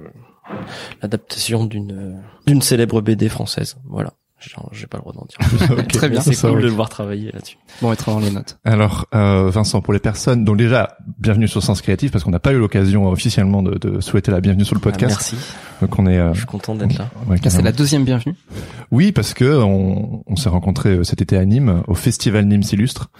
l'adaptation 1.02 1.64
d'une 1.64 2.22
d'une 2.46 2.62
célèbre 2.62 3.00
BD 3.02 3.28
française. 3.28 3.76
Voilà. 3.84 4.12
J'ai 4.40 4.52
j'ai 4.72 4.86
pas 4.86 4.98
le 4.98 5.02
droit 5.02 5.12
d'en 5.14 5.26
dire 5.26 5.76
mais- 5.76 5.82
Très 5.88 6.08
bien. 6.08 6.20
C'est 6.20 6.32
Ça, 6.32 6.48
cool 6.48 6.58
oui. 6.58 6.62
de 6.62 6.68
le 6.68 6.74
voir 6.74 6.88
travailler 6.88 7.32
là-dessus. 7.32 7.56
Bon, 7.82 7.92
être 7.92 8.06
dans 8.08 8.20
les 8.20 8.30
notes. 8.30 8.56
Alors, 8.64 9.06
euh, 9.14 9.50
Vincent, 9.50 9.80
pour 9.80 9.92
les 9.92 9.98
personnes, 9.98 10.44
donc 10.44 10.56
déjà, 10.58 10.96
bienvenue 11.18 11.48
sur 11.48 11.60
Sens 11.62 11.82
Créatif, 11.82 12.12
parce 12.12 12.22
qu'on 12.22 12.30
n'a 12.30 12.38
pas 12.38 12.52
eu 12.52 12.58
l'occasion 12.58 13.08
officiellement 13.08 13.62
de, 13.62 13.74
de 13.78 14.00
souhaiter 14.00 14.30
la 14.30 14.40
bienvenue 14.40 14.64
sur 14.64 14.74
le 14.76 14.80
Ah, 14.80 14.90
podcast. 14.90 15.32
merci. 15.32 15.36
donc 15.80 15.98
on 15.98 16.06
est. 16.06 16.18
euh, 16.18 16.32
Je 16.34 16.38
suis 16.38 16.46
content 16.46 16.74
d'être 16.76 16.96
là. 16.98 17.08
ouais, 17.26 17.36
Là, 17.42 17.50
c'est 17.50 17.62
la 17.62 17.72
deuxième 17.72 18.04
bienvenue. 18.04 18.36
Oui, 18.92 19.10
parce 19.10 19.34
que 19.34 19.60
on, 19.60 20.22
on 20.26 20.36
s'est 20.36 20.48
rencontrés 20.48 20.90
euh, 20.98 21.04
cet 21.04 21.20
été 21.20 21.36
à 21.36 21.44
Nîmes, 21.44 21.82
au 21.88 21.94
festival 21.94 22.46
Nîmes 22.46 22.62
s'illustre. 22.62 23.10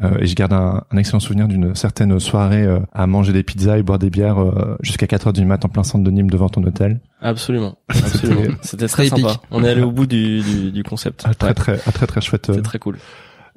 Euh, 0.00 0.18
et 0.20 0.26
je 0.26 0.34
garde 0.36 0.52
un, 0.52 0.84
un 0.92 0.96
excellent 0.96 1.18
souvenir 1.18 1.48
d'une 1.48 1.74
certaine 1.74 2.20
soirée 2.20 2.62
euh, 2.64 2.78
à 2.92 3.06
manger 3.08 3.32
des 3.32 3.42
pizzas 3.42 3.78
et 3.78 3.82
boire 3.82 3.98
des 3.98 4.10
bières 4.10 4.40
euh, 4.40 4.76
jusqu'à 4.80 5.08
4 5.08 5.26
heures 5.28 5.32
du 5.32 5.44
mat 5.44 5.64
en 5.64 5.68
plein 5.68 5.82
centre 5.82 6.04
de 6.04 6.10
Nîmes 6.10 6.30
devant 6.30 6.48
ton 6.48 6.62
hôtel. 6.62 7.00
Absolument. 7.20 7.76
Absolument. 7.88 8.54
C'était 8.62 8.86
très 8.86 9.08
Très 9.08 9.20
sympa. 9.20 9.40
On 9.50 9.64
est 9.64 9.68
allé 9.70 9.82
au 9.82 9.90
bout 9.90 10.06
du, 10.06 10.40
du, 10.40 10.70
du 10.70 10.82
concept. 10.84 11.24
Ah, 11.26 11.34
très 11.34 11.48
Ouais. 11.48 11.54
très 11.54 11.80
ah, 11.84 11.90
très 11.92 12.06
très 12.06 12.20
chouette. 12.20 12.50
C'est 12.54 12.62
très 12.62 12.78
cool. 12.78 12.96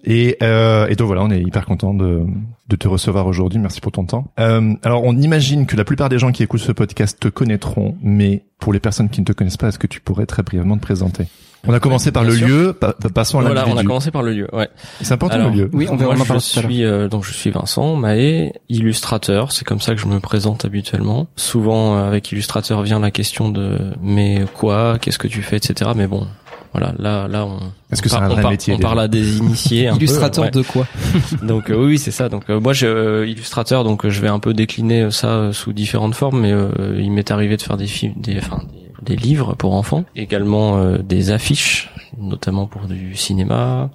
Et, 0.04 0.38
euh, 0.42 0.88
et 0.88 0.96
donc 0.96 1.06
voilà, 1.06 1.22
on 1.24 1.30
est 1.30 1.42
hyper 1.44 1.64
content 1.64 1.94
de, 1.94 2.24
de 2.70 2.76
te 2.76 2.88
recevoir 2.88 3.28
aujourd'hui. 3.28 3.60
Merci 3.60 3.82
pour 3.82 3.92
ton 3.92 4.06
temps. 4.06 4.32
Euh, 4.40 4.74
alors 4.82 5.04
on 5.04 5.16
imagine 5.16 5.68
que 5.68 5.76
la 5.76 5.84
plupart 5.84 6.10
des 6.10 6.18
gens 6.18 6.32
qui 6.32 6.42
écoutent 6.42 6.62
ce 6.62 6.72
podcast 6.72 7.20
te 7.20 7.28
connaîtront, 7.28 7.96
mais 8.02 8.42
pour 8.58 8.74
les 8.74 8.80
personnes 8.80 9.10
qui 9.10 9.20
ne 9.22 9.26
te 9.26 9.32
connaissent 9.32 9.58
pas, 9.58 9.68
est-ce 9.68 9.78
que 9.78 9.86
tu 9.86 10.02
pourrais 10.02 10.26
très 10.26 10.42
brièvement 10.42 10.76
te 10.78 10.82
présenter? 10.82 11.26
On 11.68 11.74
a 11.74 11.80
commencé 11.80 12.12
par 12.12 12.24
bien 12.24 12.32
le 12.32 12.38
sûr. 12.38 12.48
lieu, 12.48 12.74
pa- 12.74 12.94
pa- 12.94 13.10
passons 13.10 13.38
à 13.40 13.42
Voilà, 13.44 13.62
on 13.62 13.64
a 13.64 13.66
l'individu. 13.68 13.88
commencé 13.88 14.10
par 14.12 14.24
le 14.24 14.34
lieu. 14.34 14.48
Ouais. 14.52 14.68
C'est 15.02 15.14
important 15.14 15.36
Alors, 15.36 15.50
le 15.52 15.56
lieu. 15.64 15.70
Oui, 15.74 15.88
on 15.92 15.96
va 15.96 16.06
Moi, 16.16 16.16
je 16.28 16.38
suis 16.40 16.84
euh, 16.84 17.08
donc 17.08 17.24
je 17.24 17.32
suis 17.34 17.52
Vincent 17.52 17.96
Mahé, 17.96 18.54
illustrateur. 18.70 19.52
C'est 19.52 19.66
comme 19.66 19.80
ça 19.80 19.94
que 19.94 20.02
je 20.02 20.08
me 20.08 20.20
présente 20.20 20.66
habituellement. 20.66 21.28
Souvent 21.36 21.98
euh, 21.98 22.08
avec 22.08 22.32
illustrateur 22.32 22.82
vient 22.82 23.00
la 23.00 23.12
question 23.12 23.50
de 23.50 23.78
mais 24.02 24.44
quoi, 24.56 24.98
qu'est-ce 25.00 25.20
que 25.20 25.28
tu 25.28 25.42
fais, 25.44 25.58
etc. 25.58 25.92
Mais 25.96 26.08
bon, 26.08 26.26
Voilà, 26.74 26.94
là, 26.98 27.28
là, 27.28 27.46
on. 27.46 27.60
Est-ce 27.92 28.02
que 28.02 28.08
on 28.08 28.12
c'est 28.12 28.18
par- 28.18 28.24
un 28.24 28.30
vrai 28.30 28.42
par- 28.42 28.52
métier 28.52 28.74
On 28.74 28.80
parle 28.80 29.00
à 29.02 29.08
des 29.08 29.38
initiés. 29.38 29.88
un 29.88 29.92
peu, 29.92 29.98
Illustrateur 29.98 30.46
ouais. 30.46 30.52
de 30.52 30.62
quoi? 30.64 30.88
Donc 31.44 31.70
euh, 31.70 31.76
oui, 31.76 31.86
oui, 31.86 31.98
c'est 32.00 32.12
ça. 32.12 32.28
Donc 32.30 32.44
euh, 32.50 32.60
moi, 32.60 32.74
je 32.74 32.88
euh, 32.88 33.28
illustrateur, 33.28 33.84
donc 33.84 34.06
euh, 34.06 34.10
je 34.10 34.20
vais 34.22 34.30
un 34.30 34.40
peu 34.40 34.54
décliner 34.56 35.02
euh, 35.04 35.12
ça 35.12 35.28
euh, 35.28 35.52
sous 35.54 35.74
différentes 35.74 36.16
formes, 36.16 36.40
mais 36.42 36.52
euh, 36.54 36.70
il 36.98 37.12
m'est 37.12 37.30
arrivé 37.30 37.56
de 37.58 37.62
faire 37.62 37.78
des 37.78 37.88
films, 37.88 38.14
des, 38.18 38.38
enfin, 38.40 38.62
des, 38.72 38.81
des 39.02 39.16
livres 39.16 39.56
pour 39.56 39.74
enfants, 39.74 40.06
également 40.16 40.78
euh, 40.78 40.98
des 41.00 41.32
affiches, 41.32 41.90
notamment 42.18 42.68
pour 42.68 42.84
du 42.88 43.16
cinéma. 43.16 43.90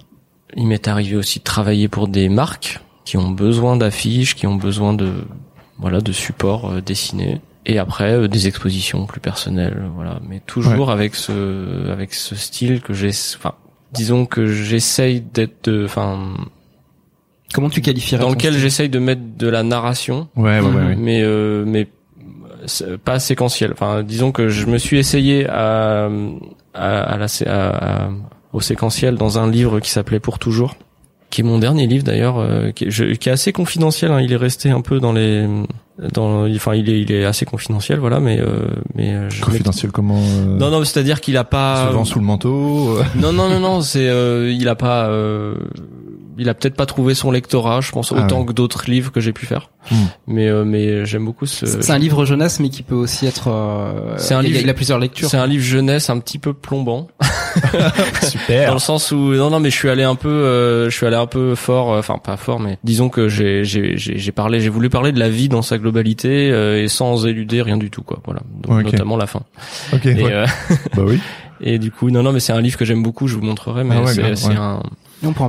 Il 0.55 0.67
m'est 0.67 0.87
arrivé 0.87 1.15
aussi 1.15 1.39
de 1.39 1.43
travailler 1.43 1.87
pour 1.87 2.07
des 2.07 2.29
marques 2.29 2.79
qui 3.05 3.17
ont 3.17 3.31
besoin 3.31 3.77
d'affiches, 3.77 4.35
qui 4.35 4.47
ont 4.47 4.55
besoin 4.55 4.93
de 4.93 5.11
voilà 5.79 6.01
de 6.01 6.11
supports 6.11 6.69
euh, 6.71 6.81
dessinés. 6.81 7.41
Et 7.65 7.79
après 7.79 8.11
euh, 8.13 8.27
des 8.27 8.47
expositions 8.47 9.05
plus 9.05 9.19
personnelles, 9.19 9.89
voilà. 9.95 10.19
Mais 10.27 10.39
toujours 10.45 10.89
avec 10.91 11.15
ce 11.15 11.89
avec 11.91 12.13
ce 12.13 12.35
style 12.35 12.81
que 12.81 12.93
j'ai, 12.93 13.09
enfin, 13.09 13.53
disons 13.93 14.25
que 14.25 14.45
j'essaye 14.47 15.21
d'être, 15.21 15.69
enfin 15.85 16.33
Comment 17.53 17.69
tu 17.69 17.79
qualifierais 17.81 18.21
dans 18.21 18.29
lequel 18.29 18.53
j'essaye 18.53 18.89
de 18.89 18.99
mettre 18.99 19.21
de 19.37 19.47
la 19.47 19.63
narration, 19.63 20.27
Ouais, 20.35 20.59
ouais, 20.59 20.67
ouais. 20.69 20.95
mais 20.97 21.21
euh, 21.23 21.63
mais 21.65 21.87
pas 23.03 23.19
séquentiel. 23.19 23.71
Enfin, 23.73 24.03
disons 24.03 24.31
que 24.31 24.49
je 24.49 24.65
me 24.65 24.77
suis 24.77 24.97
essayé 24.99 25.47
à 25.49 26.09
à, 26.73 27.01
à 27.01 27.17
la 27.17 27.25
à- 27.47 28.09
au 28.53 28.61
séquentiel 28.61 29.15
dans 29.15 29.39
un 29.39 29.49
livre 29.49 29.79
qui 29.79 29.89
s'appelait 29.89 30.19
Pour 30.19 30.39
toujours, 30.39 30.75
qui 31.29 31.41
est 31.41 31.43
mon 31.43 31.57
dernier 31.59 31.85
livre 31.87 32.03
d'ailleurs, 32.03 32.37
euh, 32.39 32.71
qui, 32.71 32.85
est- 32.85 32.91
je- 32.91 33.13
qui 33.15 33.29
est 33.29 33.31
assez 33.31 33.51
confidentiel. 33.51 34.11
hein. 34.11 34.21
il 34.21 34.31
est 34.31 34.37
resté 34.37 34.69
un 34.69 34.81
peu 34.81 34.99
dans 34.99 35.13
les 35.13 35.45
dans 36.13 36.45
enfin 36.55 36.75
il 36.75 36.89
est 36.91 37.01
il 37.01 37.11
est 37.11 37.25
assez 37.25 37.43
confidentiel 37.45 37.97
voilà 37.97 38.19
mais 38.19 38.39
euh, 38.39 38.67
mais 38.93 39.15
euh, 39.15 39.29
je 39.31 39.41
Confidentiel 39.43 39.91
comment 39.91 40.19
euh, 40.19 40.55
non 40.57 40.69
non 40.69 40.83
c'est 40.85 40.99
à 40.99 41.03
dire 41.03 41.19
qu'il 41.21 41.35
a 41.37 41.43
pas 41.43 41.87
se 41.87 41.93
vend 41.93 42.05
sous 42.05 42.19
le 42.19 42.25
manteau. 42.25 42.97
euh, 42.99 43.03
non 43.15 43.33
non 43.33 43.49
non 43.49 43.59
non 43.59 43.81
c'est 43.81 44.07
euh, 44.07 44.53
il 44.55 44.67
a 44.69 44.75
pas 44.75 45.07
euh, 45.07 45.55
il 46.37 46.49
a 46.49 46.53
peut-être 46.53 46.75
pas 46.75 46.85
trouvé 46.85 47.13
son 47.13 47.31
lectorat 47.31 47.81
je 47.81 47.91
pense 47.91 48.11
Ah 48.15 48.23
autant 48.23 48.39
ouais. 48.41 48.45
que 48.47 48.53
d'autres 48.53 48.89
livres 48.89 49.11
que 49.11 49.19
j'ai 49.19 49.33
pu 49.33 49.45
faire 49.45 49.69
Hmm. 49.89 49.95
mais 50.27 50.47
euh, 50.49 50.65
mais 50.65 51.05
j'aime 51.05 51.23
beaucoup 51.23 51.45
ce 51.45 51.65
C'est 51.65 51.93
un 51.93 51.97
livre 51.97 52.25
jeunesse, 52.25 52.59
mais 52.59 52.67
qui 52.67 52.83
peut 52.83 52.93
aussi 52.93 53.25
être. 53.25 53.47
euh, 53.47 54.15
C'est 54.17 54.33
un 54.33 54.41
il 54.41 54.43
y 54.43 54.47
a- 54.47 54.49
livre- 54.55 54.61
Il 54.63 54.69
a 54.69 54.73
plusieurs 54.73 54.99
lectures. 54.99 55.29
c'est 55.29 55.37
un 55.37 55.47
livre 55.47 55.63
jeunesse 55.63 56.09
un 56.09 56.19
petit 56.19 56.39
peu 56.39 56.51
plombant 56.51 57.07
dans 58.21 58.27
Super. 58.27 58.73
le 58.73 58.79
sens 58.79 59.11
où 59.13 59.33
non 59.33 59.49
non 59.49 59.61
mais 59.61 59.69
je 59.69 59.75
suis 59.77 59.87
allé 59.89 60.03
un 60.03 60.15
peu 60.15 60.27
euh, 60.27 60.89
je 60.89 60.95
suis 60.95 61.05
allé 61.05 61.15
un 61.15 61.25
peu 61.25 61.55
fort 61.55 61.93
euh, 61.93 61.99
enfin 61.99 62.17
pas 62.17 62.35
fort 62.35 62.59
mais 62.59 62.77
disons 62.83 63.07
que 63.07 63.29
j'ai 63.29 63.63
j'ai 63.63 63.95
j'ai 63.97 64.17
j'ai 64.17 64.31
parlé 64.33 64.59
j'ai 64.59 64.67
voulu 64.67 64.89
parler 64.89 65.13
de 65.13 65.19
la 65.19 65.29
vie 65.29 65.47
dans 65.47 65.61
sa 65.61 65.77
globalité 65.77 66.51
euh, 66.51 66.83
et 66.83 66.89
sans 66.89 67.25
éluder 67.25 67.61
rien 67.61 67.77
du 67.77 67.89
tout 67.89 68.01
quoi 68.03 68.19
voilà 68.25 68.41
Donc, 68.63 68.83
notamment 68.83 69.15
la 69.15 69.27
fin 69.27 69.43
Ok. 69.93 70.05
et 70.05 70.21
ouais. 70.21 70.33
euh, 70.33 70.45
Bah 70.97 71.03
oui. 71.05 71.19
et 71.61 71.79
du 71.79 71.91
coup 71.91 72.09
non 72.11 72.23
non 72.23 72.33
mais 72.33 72.41
c'est 72.41 72.51
un 72.53 72.59
livre 72.61 72.77
que 72.77 72.83
j'aime 72.83 73.03
beaucoup 73.03 73.27
je 73.27 73.35
vous 73.35 73.41
montrerai 73.41 73.85
mais 73.85 73.95
Ah 73.97 74.01
ouais, 74.03 74.13
c'est 74.13 74.21
grave, 74.21 74.35
c'est 74.35 74.47
ouais. 74.49 74.55
un 74.57 74.83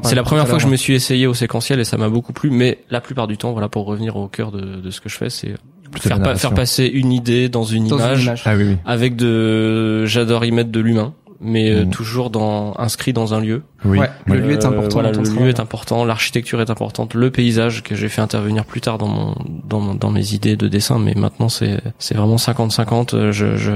C'est 0.04 0.14
la 0.14 0.22
première 0.22 0.46
fois 0.48 0.56
que 0.58 0.62
je 0.62 0.68
me 0.68 0.76
suis 0.76 0.94
essayé 0.94 1.26
au 1.26 1.34
séquentiel 1.34 1.80
et 1.80 1.84
ça 1.84 1.96
m'a 1.96 2.08
beaucoup 2.08 2.32
plu. 2.32 2.50
Mais 2.50 2.78
la 2.90 3.00
plupart 3.00 3.26
du 3.26 3.37
temps, 3.37 3.52
voilà, 3.52 3.68
pour 3.68 3.87
revenir 3.87 4.16
au 4.16 4.28
cœur 4.28 4.50
de, 4.52 4.60
de 4.80 4.90
ce 4.90 5.00
que 5.00 5.08
je 5.08 5.16
fais, 5.16 5.30
c'est 5.30 5.54
faire, 6.00 6.20
pa- 6.22 6.37
faire 6.37 6.54
passer 6.54 6.84
une 6.87 7.12
idée 7.12 7.48
dans 7.48 7.64
une, 7.64 7.87
Dans 7.88 7.98
une 7.98 8.04
image. 8.20 8.42
Ah 8.46 8.54
oui, 8.56 8.64
oui. 8.68 8.76
avec 8.87 9.16
de, 9.16 10.06
j'adore 10.06 10.44
y 10.44 10.50
mettre 10.52 10.70
de 10.70 10.80
l'humain, 10.80 11.12
mais 11.40 11.70
euh, 11.70 11.84
Mhm. 11.84 11.90
toujours 11.90 12.30
dans 12.30 12.75
inscrit 12.78 13.12
dans 13.12 13.32
un 13.34 13.40
lieu. 13.40 13.62
Oui. 13.84 13.98
Ouais, 13.98 14.10
le 14.26 14.40
lieu 14.40 14.52
est 14.52 14.64
important. 14.64 14.88
Voilà, 15.00 15.12
le 15.12 15.22
lieu 15.22 15.48
est 15.48 15.60
important, 15.60 16.04
l'architecture 16.04 16.60
est 16.60 16.70
importante, 16.70 17.14
le 17.14 17.30
paysage 17.30 17.82
que 17.82 17.94
j'ai 17.94 18.08
fait 18.08 18.20
intervenir 18.22 18.64
plus 18.64 18.80
tard 18.80 18.98
dans 18.98 19.06
mon 19.08 19.34
dans, 19.68 19.80
mon- 19.80 19.94
dans 19.94 20.10
mes 20.10 20.32
idées 20.34 20.56
de 20.56 20.66
dessin, 20.68 20.98
mais 20.98 21.14
maintenant 21.14 21.48
c'est 21.48 21.80
c'est 21.98 22.16
vraiment 22.16 22.37
50-50. 22.37 23.14
euh, 23.14 23.32
Je, 23.32 23.56
je 23.56 23.72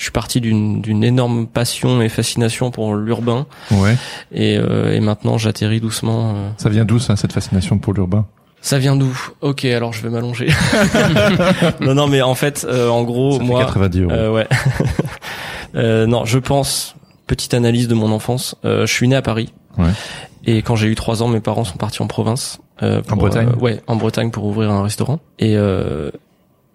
je 0.00 0.04
suis 0.04 0.12
parti 0.12 0.40
d'une 0.40 0.80
d'une 0.80 1.04
énorme 1.04 1.46
passion 1.46 2.00
et 2.00 2.08
fascination 2.08 2.70
pour 2.70 2.94
l'urbain 2.94 3.44
Ouais. 3.70 3.96
et, 4.32 4.56
euh, 4.56 4.94
et 4.94 5.00
maintenant 5.00 5.36
j'atterris 5.36 5.78
doucement. 5.80 6.30
euh, 6.34 6.48
Ça 6.56 6.70
vient 6.70 6.86
d'où 6.86 6.98
ça, 6.98 7.16
cette 7.16 7.34
fascination 7.34 7.76
pour 7.76 7.92
l'urbain? 7.92 8.24
Ça 8.62 8.78
vient 8.78 8.96
d'où? 8.96 9.14
Ok, 9.42 9.66
alors 9.66 9.92
je 9.92 10.02
vais 10.02 10.08
m'allonger. 10.08 10.48
non, 11.82 11.94
non, 11.94 12.06
mais 12.08 12.22
en 12.22 12.34
fait, 12.34 12.66
euh, 12.68 12.88
en 12.88 13.02
gros, 13.04 13.32
Ça 13.32 13.38
fait 13.40 13.44
moi, 13.44 13.60
90 13.64 14.00
euros. 14.00 14.12
euh, 14.12 14.32
ouais. 14.32 14.46
Euh, 15.76 16.06
non, 16.06 16.24
je 16.24 16.38
pense. 16.38 16.96
Petite 17.26 17.54
analyse 17.54 17.86
de 17.86 17.94
mon 17.94 18.10
enfance. 18.10 18.56
euh, 18.64 18.86
je 18.86 18.92
suis 18.92 19.06
né 19.06 19.14
à 19.16 19.22
Paris. 19.22 19.52
Ouais. 19.78 19.90
Et 20.44 20.62
quand 20.62 20.74
j'ai 20.76 20.88
eu 20.88 20.94
trois 20.96 21.22
ans, 21.22 21.28
mes 21.28 21.38
parents 21.40 21.62
sont 21.64 21.76
partis 21.76 22.02
en 22.02 22.06
province. 22.08 22.58
euh, 22.82 23.02
pour, 23.02 23.18
Bretagne 23.18 23.50
euh, 23.54 23.60
Ouais, 23.60 23.80
en 23.86 23.94
Bretagne 23.96 24.30
pour 24.30 24.44
ouvrir 24.46 24.70
un 24.70 24.82
restaurant. 24.82 25.20
Et 25.38 25.56
euh, 25.56 26.10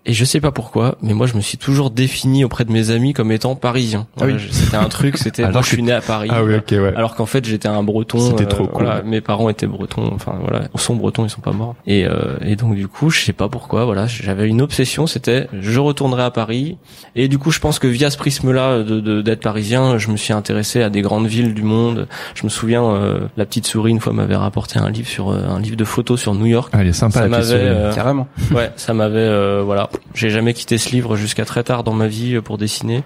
et 0.06 0.14
je 0.14 0.24
sais 0.26 0.40
pas 0.42 0.52
pourquoi, 0.52 0.98
mais 1.02 1.14
moi 1.14 1.28
je 1.28 1.36
me 1.36 1.42
suis 1.42 1.58
toujours 1.58 1.90
défini 1.92 2.44
auprès 2.44 2.66
de 2.66 2.72
mes 2.72 2.90
amis 2.92 3.14
comme 3.14 3.32
étant 3.32 3.56
parisien. 3.56 4.08
Ah 4.20 4.26
oui. 4.26 4.34
Voilà, 4.34 4.48
C'était 4.52 4.78
un 4.78 4.88
truc, 4.90 5.18
c'était 5.18 5.48
moi 5.52 5.62
je 5.62 5.68
suis 5.68 5.84
né 5.84 5.92
à 5.92 6.02
Paris. 6.02 6.30
Ah 6.32 6.44
oui, 6.44 6.56
ok, 6.56 6.66
ouais. 6.72 6.94
Alors 6.96 7.16
qu'en 7.16 7.26
fait 7.26 7.46
j'étais 7.46 7.68
un 7.68 7.84
breton. 7.84 8.20
C'était 8.20 8.44
euh, 8.44 8.48
trop 8.48 8.68
cool. 8.68 8.86
Voilà, 8.86 9.02
mes 9.04 9.22
parents 9.22 9.50
étaient 9.50 9.68
bretons. 9.68 10.12
Enfin 10.14 10.36
voilà, 10.42 10.68
ils 10.74 10.80
sont 10.80 10.96
bretons, 10.96 11.26
ils 11.26 11.30
sont 11.30 11.42
pas 11.42 11.52
morts. 11.54 11.76
Et, 11.88 12.06
euh, 12.06 12.38
et 12.42 12.56
donc 12.56 12.76
du 12.76 12.88
coup, 12.88 13.10
je 13.10 13.20
sais 13.20 13.34
pas 13.34 13.50
pourquoi. 13.50 13.86
Voilà, 13.86 14.06
j'avais 14.08 14.48
une 14.48 14.62
obsession, 14.62 15.08
c'était 15.08 15.48
je 15.60 15.80
retournerai 15.80 16.24
à 16.24 16.32
Paris. 16.32 16.78
Et 17.16 17.28
du 17.28 17.38
coup, 17.38 17.52
je 17.52 17.60
pense 17.60 17.80
que 17.80 17.88
via 17.88 18.10
ce 18.10 18.18
prisme-là 18.18 18.84
de 18.84 19.00
de- 19.00 19.22
d'être 19.22 19.42
parisien, 19.42 19.98
je 19.98 20.10
me 20.12 20.18
suis 20.18 20.34
intéressé 20.34 20.82
à 20.82 20.90
des 20.90 21.02
grandes 21.02 21.28
villes 21.28 21.54
du 21.54 21.64
monde. 21.64 22.08
Je 22.36 22.44
me 22.44 22.50
souviens, 22.50 22.84
euh, 22.86 23.20
la 23.38 23.46
petite 23.46 23.66
souris 23.66 23.92
une 23.92 24.00
fois 24.00 24.14
m'avait 24.14 24.36
rapporté 24.36 24.80
un 24.80 24.90
livre 24.90 25.08
sur 25.08 25.30
euh, 25.32 25.42
un 25.50 25.60
livre 25.60 25.78
de 25.78 25.84
photos 25.86 26.20
sur 26.22 26.34
New 26.36 26.46
York. 26.46 26.70
Ah, 26.74 26.80
elle 26.82 26.88
est 26.88 26.94
sympa 26.94 27.20
Ça 27.22 27.28
la 27.28 27.38
petite 27.38 27.50
souris. 27.52 27.62
euh, 27.64 27.94
Carrément. 27.94 28.28
Ouais, 28.52 28.72
ça 28.76 28.94
m'avait 28.94 29.16
euh, 29.20 29.62
voilà. 29.66 29.90
J'ai 30.14 30.30
jamais 30.30 30.54
quitté 30.54 30.78
ce 30.78 30.90
livre 30.92 31.16
jusqu'à 31.16 31.46
très 31.46 31.64
tard 31.64 31.84
dans 31.84 31.94
ma 31.94 32.08
vie 32.08 32.36
euh, 32.36 32.42
pour 32.42 32.58
dessiner. 32.58 33.04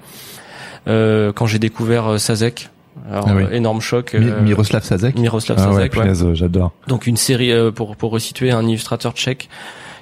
Euh, 0.88 1.32
quand 1.34 1.46
j'ai 1.46 1.60
découvert 1.60 2.08
euh, 2.08 2.18
Sazek, 2.18 2.70
alors 3.12 3.26
Ah 3.30 3.34
oui. 3.36 3.44
euh, 3.44 3.52
énorme 3.52 3.82
choc. 3.82 4.16
Euh, 4.16 4.42
Miroslav 4.42 4.84
Sazek. 4.84 5.18
Miroslav 5.18 5.58
Ah 5.60 5.64
Sazek, 5.66 5.94
ouais. 5.96 6.02
punaise, 6.02 6.26
j'adore. 6.34 6.72
Donc 6.88 7.08
une 7.08 7.18
série 7.18 7.52
euh, 7.52 7.72
pour 7.72 7.96
pour 7.96 8.12
resituer 8.12 8.52
un 8.52 8.66
illustrateur 8.68 9.14
tchèque 9.14 9.50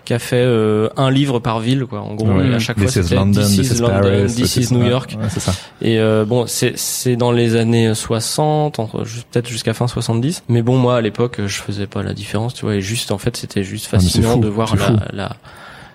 qui 0.06 0.14
a 0.14 0.20
fait 0.20 0.38
euh, 0.38 0.88
un 0.96 1.12
livre 1.12 1.40
par 1.40 1.60
ville 1.60 1.86
quoi. 1.86 2.00
En 2.02 2.14
gros, 2.16 2.28
Ouais. 2.32 2.48
et 2.48 2.54
à 2.54 2.60
chaque 2.60 2.78
This 2.78 2.94
fois 2.94 3.02
is 3.02 3.04
c'était 3.06 3.16
London, 3.16 3.42
This 3.42 3.58
is 3.58 3.82
London, 3.82 4.02
Paris, 4.02 4.26
This 4.36 4.56
is. 4.56 4.74
New 4.74 4.88
York. 4.88 5.18
Ouais, 5.20 5.28
c'est 5.30 5.42
ça. 5.42 5.54
Et 5.82 6.00
euh, 6.00 6.24
bon, 6.26 6.46
c'est 6.48 6.78
c'est 6.78 7.16
dans 7.18 7.32
les 7.32 7.56
années 7.58 7.94
60, 7.94 8.80
entre 8.80 9.04
ju- 9.04 9.22
peut-être 9.32 9.48
jusqu'à 9.50 9.74
fin 9.74 9.88
70. 9.88 10.44
Mais 10.48 10.62
bon, 10.62 10.78
moi 10.78 10.96
à 10.98 11.02
l'époque, 11.02 11.42
je 11.46 11.58
faisais 11.62 11.88
pas 11.88 12.04
la 12.04 12.14
différence, 12.14 12.54
tu 12.54 12.64
vois. 12.66 12.76
Et 12.76 12.82
juste, 12.82 13.12
en 13.12 13.18
fait, 13.18 13.36
c'était 13.36 13.64
juste 13.64 13.90
Ah, 13.92 13.98
fascinant 13.98 14.34
fou, 14.34 14.40
de 14.40 14.48
voir 14.48 14.76
la, 14.78 14.96
la 15.12 15.36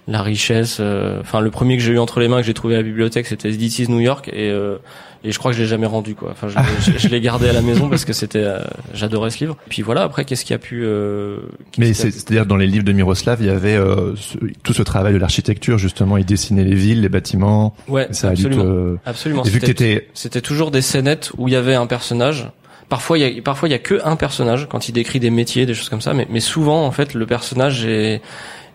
la 0.09 0.23
richesse. 0.23 0.79
euh, 0.81 1.21
Enfin, 1.21 1.41
le 1.41 1.51
premier 1.51 1.77
que 1.77 1.83
j'ai 1.83 1.93
eu 1.93 1.99
entre 1.99 2.21
les 2.21 2.29
mains 2.29 2.39
que 2.41 2.47
j'ai 2.47 2.55
trouvé 2.55 2.75
à 2.75 2.79
la 2.79 2.83
bibliothèque, 2.83 3.27
c'était 3.27 3.51
This 3.51 3.79
is 3.79 3.89
New 3.91 4.01
York. 4.01 4.29
Et 4.33 4.51
euh, 4.51 4.77
et 5.25 5.31
je 5.31 5.39
crois 5.39 5.53
que 5.53 5.57
je 5.57 5.63
l'ai 5.63 5.69
jamais 5.69 5.87
rendu 5.87 6.17
quoi. 6.17 6.31
Enfin, 6.33 6.49
je, 6.49 6.57
l'ai- 6.59 6.95
je, 6.99 6.99
je 6.99 7.09
l'ai 7.09 7.21
gardé 7.21 7.49
à 7.49 7.53
la 7.53 7.63
maison 7.63 7.89
parce 7.89 8.05
que 8.05 8.13
c'était, 8.13 8.43
euh, 8.43 8.59
j'adorais 8.93 9.31
ce 9.31 9.39
livre. 9.39 9.57
Puis 9.69 9.81
voilà. 9.83 10.03
Après, 10.03 10.25
qu'est-ce 10.25 10.45
qui 10.45 10.53
a 10.53 10.59
pu 10.59 10.83
euh, 10.85 11.37
Mais 11.79 11.93
c'est-à-dire 11.93 12.45
dans 12.45 12.57
les 12.57 12.67
livres 12.67 12.83
de 12.85 12.91
Miroslav, 12.91 13.39
il 13.41 13.47
y 13.47 13.51
avait 13.51 13.77
euh, 13.77 14.17
ce- 14.17 14.39
tout 14.65 14.73
ce 14.73 14.83
travail 14.83 15.13
de 15.13 15.19
l'architecture 15.19 15.79
justement. 15.79 16.17
Il 16.17 16.25
dessinait 16.25 16.65
les 16.65 16.75
villes, 16.75 17.03
les 17.03 17.09
bâtiments. 17.09 17.77
ouais, 17.87 18.09
Ça 18.11 18.31
a 18.31 18.35
dû 18.35 18.47
absolument, 18.47 18.65
te. 18.65 19.09
absolument. 19.09 19.45
Et 19.45 19.51
vu 19.51 19.61
que 19.61 19.67
t'étais, 19.67 20.09
C'était 20.13 20.41
toujours 20.41 20.73
des 20.73 20.83
scénettes 20.83 21.31
où 21.39 21.47
il 21.47 21.53
y 21.55 21.57
avait 21.57 21.77
un 21.77 21.87
personnage. 21.87 22.49
Parfois, 22.89 23.17
il 23.17 23.37
y 23.37 23.39
a, 23.39 23.43
parfois 23.43 23.69
il 23.69 23.73
y 23.73 23.77
a 23.77 23.79
que 23.79 24.01
un 24.05 24.17
personnage 24.17 24.67
quand 24.69 24.89
il 24.89 24.93
décrit 24.93 25.21
des 25.21 25.31
métiers, 25.31 25.67
des 25.67 25.75
choses 25.75 25.89
comme 25.89 26.01
ça. 26.03 26.15
Mais, 26.15 26.27
mais 26.31 26.41
souvent, 26.41 26.85
en 26.85 26.91
fait, 26.91 27.15
le 27.15 27.27
personnage 27.27 27.87
est, 27.87 28.21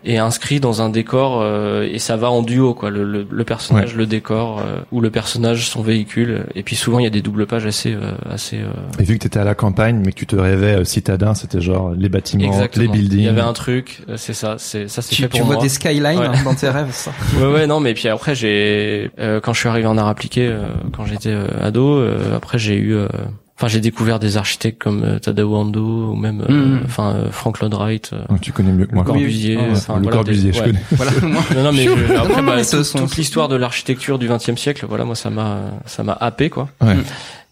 est 0.05 0.17
inscrit 0.17 0.59
dans 0.59 0.81
un 0.81 0.89
décor 0.89 1.39
euh, 1.41 1.87
et 1.91 1.99
ça 1.99 2.15
va 2.17 2.29
en 2.31 2.41
duo, 2.41 2.73
quoi. 2.73 2.89
Le, 2.89 3.03
le, 3.03 3.27
le 3.29 3.43
personnage, 3.43 3.95
le 3.95 4.05
décor 4.05 4.59
euh, 4.59 4.77
ou 4.91 5.01
le 5.01 5.09
personnage, 5.09 5.67
son 5.69 5.81
véhicule. 5.81 6.45
Et 6.55 6.63
puis 6.63 6.75
souvent, 6.75 6.99
il 6.99 7.03
y 7.03 7.07
a 7.07 7.09
des 7.11 7.21
doubles 7.21 7.45
pages 7.47 7.65
assez, 7.65 7.93
euh, 7.93 8.11
assez. 8.29 8.57
euh, 8.57 8.67
et 8.99 9.03
vu 9.03 9.15
que 9.17 9.23
t'étais 9.23 9.39
à 9.39 9.43
la 9.43 9.55
campagne, 9.55 10.01
mais 10.05 10.11
que 10.11 10.17
tu 10.17 10.25
te 10.27 10.35
rêvais 10.35 10.75
euh, 10.79 10.83
citadin, 10.83 11.33
c'était 11.33 11.61
genre 11.61 11.91
les 11.97 12.09
bâtiments, 12.09 12.45
exactement. 12.45 12.85
les 12.91 12.99
buildings. 12.99 13.19
Il 13.19 13.25
y 13.25 13.29
avait 13.29 13.41
un 13.41 13.53
truc. 13.53 14.01
euh, 14.09 14.13
C'est 14.17 14.33
ça. 14.33 14.55
C'est 14.57 14.87
ça. 14.87 15.01
C'est 15.01 15.15
Tu, 15.15 15.21
fait 15.23 15.29
tu 15.29 15.37
pour 15.39 15.47
vois 15.47 15.55
moi. 15.55 15.63
des 15.63 15.69
skylines 15.69 16.05
Ouais. 16.19 16.25
hein, 16.27 16.43
dans 16.45 16.55
tes 16.55 16.69
rêves, 16.69 16.91
ça. 16.91 17.11
Ouais 17.39 17.51
ouais 17.51 17.67
non 17.67 17.79
mais 17.79 17.93
puis 17.93 18.07
après 18.07 18.33
j'ai 18.35 19.11
euh, 19.19 19.39
quand 19.41 19.53
je 19.53 19.59
suis 19.59 19.69
arrivé 19.69 19.87
en 19.87 19.97
art 19.97 20.07
appliqué 20.07 20.47
euh, 20.47 20.67
quand 20.95 21.05
j'étais 21.05 21.29
euh, 21.31 21.47
ado 21.61 21.97
euh, 21.97 22.35
après 22.35 22.57
j'ai 22.57 22.75
eu 22.75 22.93
euh, 22.95 23.07
enfin 23.57 23.67
j'ai 23.67 23.79
découvert 23.81 24.19
des 24.19 24.37
architectes 24.37 24.79
comme 24.81 25.03
euh, 25.03 25.19
Tadao 25.19 25.55
Ando 25.55 26.11
ou 26.11 26.15
même 26.15 26.41
euh, 26.47 26.51
Mhm. 26.77 26.81
enfin 26.85 27.15
euh, 27.15 27.31
Frank 27.31 27.59
Lloyd 27.59 27.73
Wright 27.73 28.11
euh, 28.13 28.23
Donc, 28.29 28.41
tu 28.41 28.51
connais 28.51 28.71
mieux 28.71 28.85
que 28.85 28.93
moi. 28.95 29.03
Corbusier 29.03 29.57
Oui, 29.57 29.63
oui. 29.73 29.79
voilà, 29.87 30.11
Corbusier, 30.11 30.51
des- 30.51 30.57
je 30.57 30.61
ouais. 30.63 30.67
connais. 30.67 30.81
Voilà, 30.91 31.11
moi. 31.23 31.41
non 31.55 31.63
non 31.63 31.71
mais 31.73 31.83
je- 31.85 32.15
après 32.15 32.41
bah, 32.43 32.63
tout- 32.63 32.83
sont- 32.83 32.99
toute 32.99 33.15
l'histoire 33.17 33.47
de 33.47 33.55
l'architecture 33.55 34.19
du 34.19 34.27
XXe 34.27 34.55
siècle 34.55 34.85
voilà 34.87 35.05
moi 35.05 35.15
ça 35.15 35.29
m'a 35.29 35.57
ça 35.85 36.03
m'a 36.03 36.13
happé 36.13 36.49
quoi 36.49 36.69
Ouais. 36.81 36.95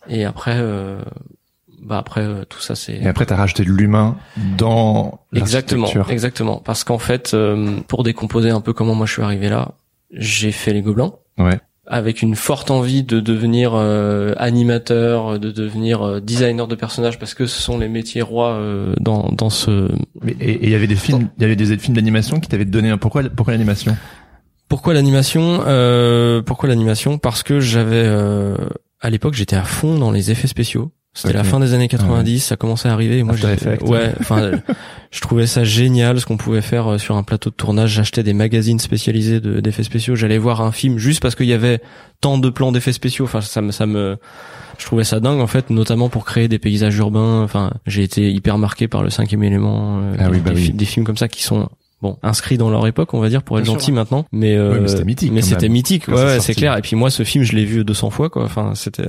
et 0.07 0.25
après 0.25 0.55
euh, 0.57 1.00
bah 1.83 1.97
après 1.97 2.21
euh, 2.21 2.45
tout 2.45 2.59
ça 2.62 2.75
c'est 2.75 2.95
Et 2.97 3.07
après, 3.07 3.25
t'as 3.25 3.35
rajouté 3.35 3.63
de 3.63 3.69
l'humain 3.71 4.15
dans 4.57 5.19
Exactement, 5.33 5.81
l'architecture. 5.83 6.12
exactement. 6.13 6.57
Parce 6.63 6.83
qu'en 6.83 6.97
fait, 6.97 7.33
euh, 7.35 7.77
pour 7.88 8.01
décomposer 8.03 8.50
un 8.50 8.62
peu 8.62 8.74
comment 8.74 8.95
moi 8.95 9.05
je 9.05 9.12
suis 9.13 9.21
arrivé 9.21 9.50
là, 9.50 9.74
j'ai 10.12 10.51
fait 10.51 10.74
les 10.74 10.81
Gobelins. 10.81 11.13
Ouais. 11.38 11.59
Avec 11.88 12.24
une 12.24 12.36
forte 12.36 12.72
envie 12.72 13.04
de 13.04 13.20
devenir 13.20 13.74
euh, 13.75 14.34
animateur, 14.38 15.39
de 15.39 15.51
devenir 15.51 16.01
euh, 16.01 16.20
designer 16.20 16.68
de 16.68 16.74
personnages, 16.74 17.20
parce 17.20 17.36
que 17.36 17.46
ce 17.46 17.62
sont 17.62 17.77
les 17.77 17.88
métiers 17.88 18.24
rois 18.24 18.54
euh, 18.54 18.94
dans 19.00 19.30
dans 19.32 19.51
ce. 19.51 19.89
Mais 20.24 20.36
et 20.39 20.63
il 20.63 20.70
y 20.72 20.75
avait 20.75 20.88
des 20.88 20.96
films, 20.96 21.30
il 21.38 21.42
y 21.44 21.46
avait 21.46 21.56
des 21.56 21.77
films 21.77 21.96
d'animation 21.96 22.39
qui 22.39 22.50
t'avaient 22.50 22.65
donné 22.65 22.89
un 22.89 22.98
pourquoi 22.98 23.22
pourquoi 23.24 23.54
l'animation? 23.54 23.96
Pourquoi 24.68 24.96
l'animation? 24.96 25.62
Euh, 25.68 26.42
Pourquoi 26.42 26.70
l'animation? 26.70 27.20
Parce 27.20 27.44
que 27.44 27.60
j'avais 27.60 28.04
euh, 28.04 28.56
à 29.00 29.12
l'époque, 29.12 29.36
j'étais 29.36 29.56
à 29.56 29.63
fond 29.63 30.00
dans 30.00 30.10
les 30.10 30.32
effets 30.32 30.48
spéciaux. 30.48 30.92
C'était 31.17 31.34
la 31.34 31.45
fin 31.45 31.62
des 31.62 31.74
années 31.74 31.88
90, 31.88 32.39
ça 32.41 32.57
commençait 32.57 32.89
à 32.89 32.93
arriver 32.93 33.19
et 33.19 33.24
moi 33.24 33.36
Effects. 33.36 33.81
ouais, 33.84 34.13
enfin 34.19 34.51
je 35.12 35.22
trouvais 35.22 35.48
ça 35.48 35.63
génial 35.63 36.19
ce 36.19 36.25
qu'on 36.25 36.36
pouvait 36.36 36.62
faire 36.62 36.91
euh, 36.91 36.98
sur 36.98 37.15
un 37.15 37.24
plateau 37.24 37.50
de 37.50 37.55
tournage, 37.55 37.91
j'achetais 37.91 38.22
des 38.22 38.34
magazines 38.34 38.79
spécialisés 38.79 39.39
de- 39.39 39.62
d'effets 39.62 39.84
spéciaux, 39.84 40.15
j'allais 40.15 40.38
voir 40.38 40.60
un 40.62 40.74
film 40.74 40.98
juste 40.98 41.22
parce 41.22 41.34
qu'il 41.36 41.45
y 41.45 41.53
avait 41.53 41.79
tant 42.19 42.38
de 42.38 42.50
plans 42.50 42.74
d'effets 42.74 42.91
spéciaux, 42.91 43.24
enfin 43.25 43.39
ça 43.39 43.62
me 43.62 43.72
ça 43.72 43.86
me 43.86 44.17
je 44.77 44.86
trouvais 44.86 45.05
ça 45.05 45.22
dingue 45.22 45.39
en 45.39 45.48
fait, 45.48 45.69
notamment 45.69 46.10
pour 46.10 46.25
créer 46.25 46.50
des 46.50 46.60
paysages 46.60 46.98
urbains, 46.98 47.41
enfin 47.43 47.72
j'ai 47.88 48.03
été 48.03 48.29
hyper 48.29 48.57
marqué 48.57 48.89
par 48.89 49.01
le 49.01 49.10
cinquième 49.10 49.43
élément 49.43 50.00
euh, 50.01 50.15
Ah 50.19 50.25
des, 50.25 50.31
oui, 50.31 50.39
bah 50.43 50.51
des 50.51 50.57
oui. 50.62 50.69
des 50.72 50.86
films 50.86 51.05
comme 51.05 51.17
ça 51.17 51.29
qui 51.29 51.43
sont 51.43 51.69
Bon, 52.01 52.17
inscrits 52.24 52.57
dans 52.57 52.69
leur 52.69 52.86
époque, 52.88 53.13
on 53.13 53.22
va 53.22 53.29
dire, 53.29 53.41
pour 53.41 53.57
être 53.57 53.63
Bien 53.63 53.72
sûr, 53.72 53.79
gentil 53.79 53.91
maintenant. 53.93 54.25
Mais, 54.34 54.53
euh, 54.57 54.74
Oui, 54.74 54.79
mais 54.81 54.88
c'était 54.89 55.05
mythique, 55.05 55.31
Mais 55.31 55.41
c'était 55.41 55.69
mythique, 55.69 56.07
ouais, 56.10 56.15
c'est 56.17 56.24
ouais, 56.25 56.39
c'est 56.41 56.53
clair. 56.53 56.77
Et 56.77 56.81
puis 56.81 56.98
moi, 56.98 57.10
ce 57.10 57.24
film, 57.24 57.45
je 57.45 57.55
l'ai 57.55 57.63
vu 57.63 57.86
200 57.86 58.10
fois, 58.10 58.29
quoi. 58.29 58.43
Enfin, 58.43 58.74
c'était. 58.75 59.07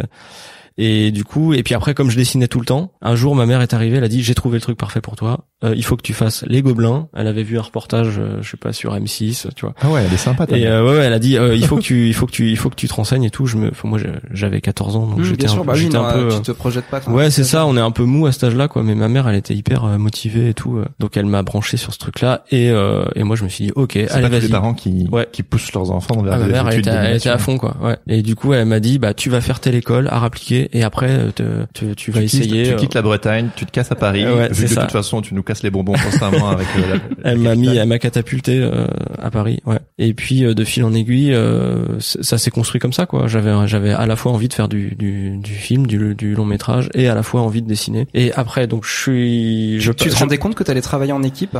Et 0.78 1.10
du 1.10 1.24
coup, 1.24 1.54
et 1.54 1.62
puis 1.62 1.74
après, 1.74 1.94
comme 1.94 2.10
je 2.10 2.16
dessinais 2.16 2.48
tout 2.48 2.60
le 2.60 2.66
temps, 2.66 2.92
un 3.00 3.14
jour, 3.14 3.34
ma 3.34 3.46
mère 3.46 3.62
est 3.62 3.72
arrivée, 3.72 3.96
elle 3.96 4.04
a 4.04 4.08
dit, 4.08 4.22
j'ai 4.22 4.34
trouvé 4.34 4.58
le 4.58 4.60
truc 4.60 4.76
parfait 4.76 5.00
pour 5.00 5.16
toi. 5.16 5.46
Euh, 5.64 5.72
il 5.74 5.82
faut 5.84 5.96
que 5.96 6.02
tu 6.02 6.12
fasses 6.12 6.44
les 6.46 6.60
Gobelins. 6.60 7.08
Elle 7.16 7.26
avait 7.26 7.42
vu 7.42 7.58
un 7.58 7.62
reportage, 7.62 8.16
euh, 8.18 8.42
je 8.42 8.50
sais 8.50 8.56
pas, 8.58 8.74
sur 8.74 8.94
M6, 8.94 9.48
tu 9.56 9.64
vois. 9.64 9.74
Ah 9.80 9.88
ouais, 9.88 10.02
elle 10.06 10.12
est 10.12 10.18
sympa. 10.18 10.44
Et 10.50 10.66
euh, 10.66 10.84
ouais, 10.84 10.98
ouais, 10.98 11.04
elle 11.06 11.14
a 11.14 11.18
dit, 11.18 11.38
euh, 11.38 11.54
il 11.56 11.64
faut 11.66 11.76
que 11.76 11.80
tu, 11.82 12.08
il 12.08 12.14
faut 12.14 12.26
que 12.26 12.32
tu, 12.32 12.50
il 12.50 12.58
faut 12.58 12.68
que 12.68 12.74
tu 12.74 12.88
te 12.88 12.92
renseignes 12.92 13.24
et 13.24 13.30
tout. 13.30 13.46
Je 13.46 13.56
me, 13.56 13.70
enfin, 13.70 13.88
moi, 13.88 13.98
j'avais 14.32 14.60
14 14.60 14.96
ans, 14.96 15.06
donc 15.06 15.18
Mmh, 15.20 15.24
j'étais 15.24 15.48
un, 15.48 15.56
bah 15.64 15.72
oui, 15.74 15.88
non, 15.88 16.04
un 16.04 16.12
peu. 16.12 16.28
tu 16.28 16.34
euh, 16.34 16.40
te 16.40 16.52
projettes 16.52 16.84
pas. 16.90 17.00
Ouais, 17.08 17.30
c'est 17.30 17.42
ça, 17.44 17.64
on 17.64 17.74
est 17.76 17.80
un 17.80 17.90
peu 17.90 18.04
mou 18.04 18.26
à 18.26 18.32
cet 18.32 18.44
âge-là, 18.44 18.68
quoi. 18.68 18.82
Mais 18.82 18.94
ma 18.94 19.08
mère, 19.08 19.26
elle 19.28 19.36
était 19.36 19.54
hyper 19.54 19.84
euh, 19.84 19.96
motivée 19.96 20.50
et 20.50 20.54
tout. 20.54 20.76
euh. 20.76 20.84
Donc 20.98 21.16
elle 21.16 21.24
m'a 21.24 21.42
branché 21.42 21.78
sur 21.78 21.94
ce 21.94 21.98
truc-là. 22.00 22.44
Et, 22.50 22.68
euh, 22.70 23.06
et 23.14 23.22
moi, 23.22 23.34
je 23.34 23.44
me 23.44 23.48
suis 23.48 23.64
dit, 23.64 23.72
ok, 23.74 23.92
C'est 23.94 24.10
allez, 24.10 24.22
pas 24.24 24.28
tous 24.28 24.32
les 24.34 24.40
vas-y. 24.40 24.50
parents 24.50 24.74
qui, 24.74 25.08
Ouais. 25.10 25.26
qui 25.32 25.42
poussent 25.42 25.72
leurs 25.72 25.90
enfants 25.90 26.20
vers 26.20 26.34
Ah, 26.34 26.38
ma 26.38 26.44
des 26.46 26.52
mère, 26.52 26.66
elle 26.68 26.74
études 26.74 26.86
était, 26.88 26.90
elle 26.90 27.16
était 27.16 27.28
d'animation. 27.30 27.32
à 27.32 27.38
fond, 27.38 27.56
quoi. 27.56 27.76
Ouais. 27.82 27.96
Et 28.08 28.20
du 28.20 28.34
coup, 28.36 28.52
elle 28.52 28.66
m'a 28.66 28.78
dit, 28.80 28.98
bah, 28.98 29.14
tu 29.14 29.30
vas 29.30 29.40
faire 29.40 29.58
telle 29.60 29.74
école, 29.74 30.08
à 30.08 30.22
appliquer, 30.22 30.68
et 30.74 30.82
après, 30.84 31.08
euh, 31.10 31.30
te- 31.30 31.64
te- 31.72 31.94
tu 31.94 32.10
vas 32.10 32.20
Tu 32.20 32.26
quittes- 32.26 32.40
essayer. 32.42 32.62
Tu 32.64 32.72
euh, 32.72 32.76
quittes 32.76 32.94
la 32.94 33.00
Bretagne, 33.02 33.48
tu 33.56 33.64
te 33.64 33.70
casses 33.70 33.90
à 33.90 33.94
Paris. 33.94 34.26
Ouais, 34.26 34.50
de 34.50 34.54
toute 34.54 34.90
façon, 34.92 35.22
tu 35.22 35.32
nous 35.34 35.42
casses 35.46 35.62
les 35.62 35.70
bonbons 35.70 35.94
constamment 35.94 36.50
avec 36.50 36.66
euh, 36.76 36.96
la, 36.96 37.00
Elle 37.30 37.38
m'a 37.38 37.54
mis, 37.54 37.68
elle 37.74 37.88
m'a 37.88 37.98
catapulté 37.98 38.58
euh, 38.60 38.86
à 39.18 39.30
Paris, 39.30 39.60
ouais. 39.64 39.78
Et 39.98 40.12
puis 40.12 40.44
euh, 40.44 40.52
de 40.52 40.64
fil 40.64 40.84
en 40.84 40.92
aiguille, 40.92 41.32
euh, 41.32 41.98
ça 42.00 42.36
s'est 42.36 42.50
construit 42.50 42.78
comme 42.80 42.92
ça, 42.92 43.06
quoi. 43.06 43.26
J'avais, 43.26 43.52
j'avais 43.66 43.92
à 43.92 44.04
la 44.06 44.16
fois 44.16 44.32
envie 44.32 44.48
de 44.48 44.52
faire 44.54 44.68
du, 44.68 44.94
du, 44.94 45.38
du 45.38 45.54
film, 45.54 45.86
du, 45.86 46.14
du 46.14 46.34
long 46.34 46.44
métrage, 46.44 46.90
et 46.92 47.08
à 47.08 47.14
la 47.14 47.22
fois 47.22 47.40
envie 47.40 47.62
de 47.62 47.68
dessiner. 47.68 48.06
Et 48.12 48.32
après, 48.34 48.66
donc 48.66 48.84
je 48.84 48.94
suis, 48.94 49.80
je, 49.80 49.92
Tu 49.92 50.10
te 50.10 50.14
je- 50.14 50.18
rendais 50.18 50.38
compte 50.38 50.54
que 50.54 50.64
t'allais 50.64 50.82
travailler 50.82 51.12
en 51.12 51.22
équipe? 51.22 51.56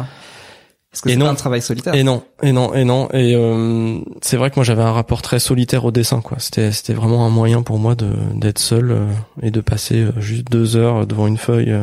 Parce 0.92 1.02
que 1.02 1.08
Et 1.10 1.12
c'est 1.12 1.18
non. 1.18 1.26
pas 1.26 1.32
un 1.32 1.34
travail 1.34 1.60
solitaire. 1.60 1.94
Et 1.94 2.04
non, 2.04 2.22
et 2.42 2.52
non, 2.52 2.72
et 2.72 2.84
non. 2.84 3.08
Et 3.12 3.34
euh, 3.34 3.98
c'est 4.22 4.38
vrai 4.38 4.48
que 4.50 4.56
moi 4.56 4.64
j'avais 4.64 4.82
un 4.82 4.92
rapport 4.92 5.20
très 5.20 5.38
solitaire 5.38 5.84
au 5.84 5.90
dessin, 5.90 6.22
quoi. 6.22 6.38
C'était, 6.38 6.72
c'était 6.72 6.94
vraiment 6.94 7.26
un 7.26 7.28
moyen 7.28 7.60
pour 7.62 7.78
moi 7.78 7.94
de 7.94 8.08
d'être 8.34 8.58
seul 8.60 8.90
euh, 8.92 9.06
et 9.42 9.50
de 9.50 9.60
passer 9.60 9.96
euh, 10.04 10.12
juste 10.20 10.46
deux 10.50 10.76
heures 10.76 11.06
devant 11.06 11.26
une 11.26 11.36
feuille. 11.36 11.74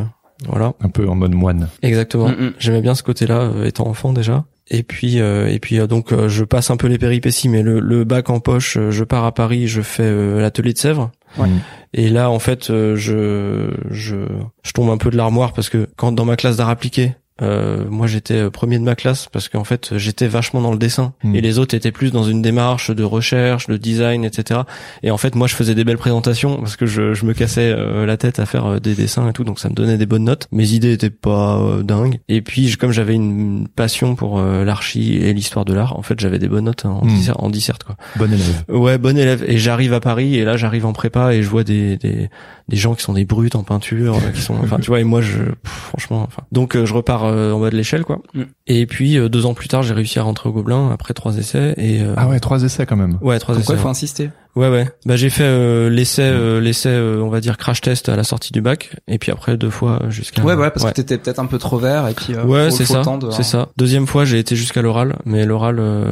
Voilà. 0.48 0.74
Un 0.82 0.90
peu 0.90 1.08
en 1.08 1.16
mode 1.16 1.34
moine. 1.34 1.70
Exactement. 1.82 2.30
Mm, 2.30 2.32
mm. 2.48 2.54
J'aimais 2.60 2.82
bien 2.82 2.96
ce 2.96 3.04
côté-là, 3.04 3.42
euh, 3.42 3.66
étant 3.66 3.88
enfant 3.88 4.14
déjà. 4.14 4.46
Et 4.70 4.84
puis, 4.84 5.20
euh, 5.20 5.48
et 5.50 5.60
puis 5.60 5.80
euh, 5.80 5.88
donc 5.88 6.14
euh, 6.14 6.30
je 6.30 6.44
passe 6.46 6.72
un 6.72 6.78
peu 6.78 6.88
les 6.88 6.98
péripéties, 6.98 7.50
mais 7.50 7.62
le, 7.62 7.80
le 7.80 8.06
bac 8.06 8.30
en 8.30 8.40
poche, 8.40 8.78
euh, 8.78 8.92
je 8.92 9.04
pars 9.04 9.26
à 9.26 9.34
Paris, 9.34 9.68
je 9.68 9.82
fais 9.82 10.04
euh, 10.04 10.42
l'atelier 10.42 10.74
de 10.74 10.78
Sèvres. 10.78 11.12
Ouais. 11.38 11.48
Mm. 11.48 11.60
Et 11.96 12.10
là, 12.10 12.30
en 12.30 12.40
fait, 12.40 12.70
euh, 12.70 12.96
je, 12.96 13.72
je, 13.92 14.26
je 14.64 14.72
tombe 14.72 14.90
un 14.90 14.98
peu 14.98 15.10
de 15.10 15.18
l'armoire 15.18 15.54
parce 15.54 15.70
que 15.70 15.88
quand 15.98 16.12
dans 16.12 16.26
ma 16.26 16.38
classe 16.38 16.58
d'art 16.58 16.70
appliqué, 16.70 17.14
euh, 17.42 17.86
moi 17.90 18.06
j'étais 18.08 18.36
euh, 18.36 18.50
premier 18.52 18.78
de 18.78 18.84
ma 18.84 18.96
classe 18.96 19.28
parce 19.32 19.50
qu'en 19.50 19.64
fait 19.64 19.98
j'étais 19.98 20.28
vachement 20.28 20.62
dans 20.62 20.72
le 20.72 20.78
dessin 20.78 21.14
Mm. 21.24 21.36
et 21.36 21.42
les 21.42 21.58
autres 21.60 21.74
étaient 21.76 21.92
plus 21.92 22.12
dans 22.12 22.24
une 22.24 22.42
démarche 22.42 22.92
de 22.92 23.04
recherche, 23.04 23.68
de 23.68 23.78
design, 23.78 24.24
etc. 24.24 24.62
Et 25.02 25.10
en 25.12 25.18
fait 25.18 25.34
moi 25.36 25.48
je 25.48 25.56
faisais 25.56 25.74
des 25.76 25.84
belles 25.84 25.98
présentations 25.98 26.58
parce 26.58 26.76
que 26.76 26.86
je, 26.86 27.14
je 27.14 27.26
me 27.26 27.34
cassais 27.34 27.74
euh, 27.76 28.06
la 28.06 28.18
tête 28.18 28.40
à 28.40 28.46
faire 28.46 28.66
euh, 28.66 28.80
des 28.80 28.94
dessins 28.96 29.28
et 29.30 29.34
tout, 29.34 29.44
donc 29.44 29.60
ça 29.60 29.70
me 29.70 29.74
donnait 29.74 29.98
des 29.98 30.06
bonnes 30.06 30.26
notes. 30.26 30.48
Mes 30.52 30.72
idées 30.74 30.92
étaient 30.94 31.10
pas 31.10 31.60
dingues. 31.84 32.20
Et 32.30 32.42
puis 32.42 32.68
je- 32.70 32.78
comme 32.78 32.92
j'avais 32.92 33.16
une 33.16 33.68
passion 33.68 34.16
pour 34.16 34.40
l'archi 34.42 35.16
et 35.18 35.34
l'histoire 35.34 35.66
de 35.66 35.74
l'art, 35.74 35.98
en 35.98 36.02
fait 36.04 36.20
j'avais 36.20 36.40
des 36.40 36.48
bonnes 36.48 36.66
notes 36.66 36.86
en, 36.86 37.04
Mm. 37.06 37.08
dissert, 37.08 37.44
en 37.44 37.50
disserte 37.50 37.84
quoi. 37.84 37.96
Bon 38.16 38.32
élève. 38.32 38.64
Ouais, 38.70 38.98
bon 38.98 39.18
élève. 39.18 39.44
Et 39.48 39.58
j'arrive 39.58 39.94
à 39.94 40.00
Paris 40.00 40.36
et 40.36 40.44
là 40.46 40.56
j'arrive 40.58 40.86
en 40.86 40.94
prépa 40.94 41.34
et 41.34 41.42
je 41.42 41.50
vois 41.50 41.64
des 41.64 41.98
des, 41.98 42.30
des 42.70 42.78
gens 42.78 42.94
qui 42.96 43.04
sont 43.04 43.14
des 43.14 43.26
brutes 43.26 43.56
en 43.56 43.64
peinture, 43.64 44.18
qui 44.34 44.42
sont, 44.42 44.56
enfin 44.62 44.78
tu 44.80 44.88
vois. 44.88 45.00
Et 45.00 45.04
moi 45.04 45.22
je, 45.22 45.40
pff, 45.40 45.72
franchement, 45.72 46.24
enfin. 46.28 46.44
Donc 46.52 46.78
je 46.82 46.94
repars 46.94 47.23
euh, 47.26 47.52
en 47.54 47.60
bas 47.60 47.70
de 47.70 47.76
l'échelle 47.76 48.04
quoi. 48.04 48.20
Mm. 48.34 48.42
Et 48.68 48.86
puis 48.86 49.18
euh, 49.18 49.30
deux 49.30 49.46
ans 49.46 49.54
plus 49.54 49.68
tard 49.68 49.84
j'ai 49.84 49.94
réussi 49.94 50.20
à 50.20 50.24
rentrer 50.24 50.50
au 50.50 50.52
Gobelin 50.52 50.90
après 50.92 51.14
trois 51.14 51.38
essais 51.38 51.74
et 51.78 52.02
euh, 52.02 52.14
Ah 52.18 52.28
ouais, 52.28 52.40
trois 52.40 52.64
essais 52.64 52.86
quand 52.86 52.96
même. 52.96 53.18
ouais 53.22 53.40
trois 53.40 53.56
Pourquoi 53.56 53.74
il 53.74 53.76
essais. 53.76 53.82
faut 53.82 53.86
ouais. 53.88 53.92
insister? 53.92 54.30
Ouais 54.56 54.70
ouais. 54.70 54.88
Bah 55.06 55.16
j'ai 55.16 55.30
fait 55.32 55.44
euh, 55.46 55.90
l'essai 55.90 56.22
euh, 56.24 56.60
l'essai 56.62 56.90
euh, 56.90 57.22
on 57.22 57.30
va 57.30 57.42
dire 57.42 57.58
crash 57.58 57.82
test 57.82 58.08
à 58.10 58.16
la 58.16 58.24
sortie 58.24 58.52
du 58.54 58.62
bac 58.62 58.96
et 59.08 59.18
puis 59.18 59.32
après 59.32 59.58
deux 59.58 59.72
fois 59.72 60.00
jusqu'à. 60.10 60.44
Ouais, 60.44 60.54
ouais, 60.54 60.70
parce 60.70 60.86
que 60.86 60.92
t'étais 60.92 61.18
peut-être 61.18 61.40
un 61.40 61.48
peu 61.48 61.58
trop 61.58 61.78
vert 61.80 62.08
et 62.08 62.14
puis. 62.14 62.36
euh, 62.36 62.44
Ouais, 62.46 62.70
faut- 62.70 62.76
c'est 62.76 62.86
faut 62.86 62.94
ça. 62.94 63.04
C'est 63.32 63.44
ça. 63.44 63.70
Deuxième 63.78 64.06
fois, 64.06 64.26
j'ai 64.26 64.38
été 64.38 64.56
jusqu'à 64.56 64.82
l'oral, 64.84 65.16
mais 65.26 65.46
l'oral, 65.46 65.78
euh, 65.80 66.12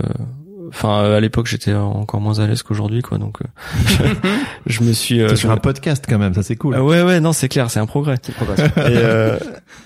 enfin, 0.72 1.04
euh, 1.04 1.18
à 1.18 1.20
l'époque, 1.20 1.48
j'étais 1.48 1.74
encore 1.74 2.20
moins 2.22 2.40
à 2.40 2.48
l'aise 2.48 2.64
qu'aujourd'hui, 2.64 3.02
quoi. 3.02 3.18
Donc, 3.18 3.38
euh, 3.42 3.46
je, 3.86 4.04
je 4.66 4.84
me 4.84 4.92
suis. 4.94 5.22
euh, 5.22 5.30
je 5.30 5.36
sur 5.36 5.50
me- 5.50 5.54
un 5.54 5.58
podcast 5.58 6.06
quand 6.08 6.18
même, 6.18 6.34
ça 6.34 6.44
c'est 6.44 6.56
cool. 6.56 6.76
Ah 6.78 6.84
ouais, 6.84 7.02
ouais, 7.04 7.20
non, 7.20 7.34
c'est 7.34 7.50
clair, 7.50 7.70
c'est 7.70 7.80
un 7.80 7.86
progrès. 7.86 8.16
Et, 8.16 8.70
euh, 8.78 9.38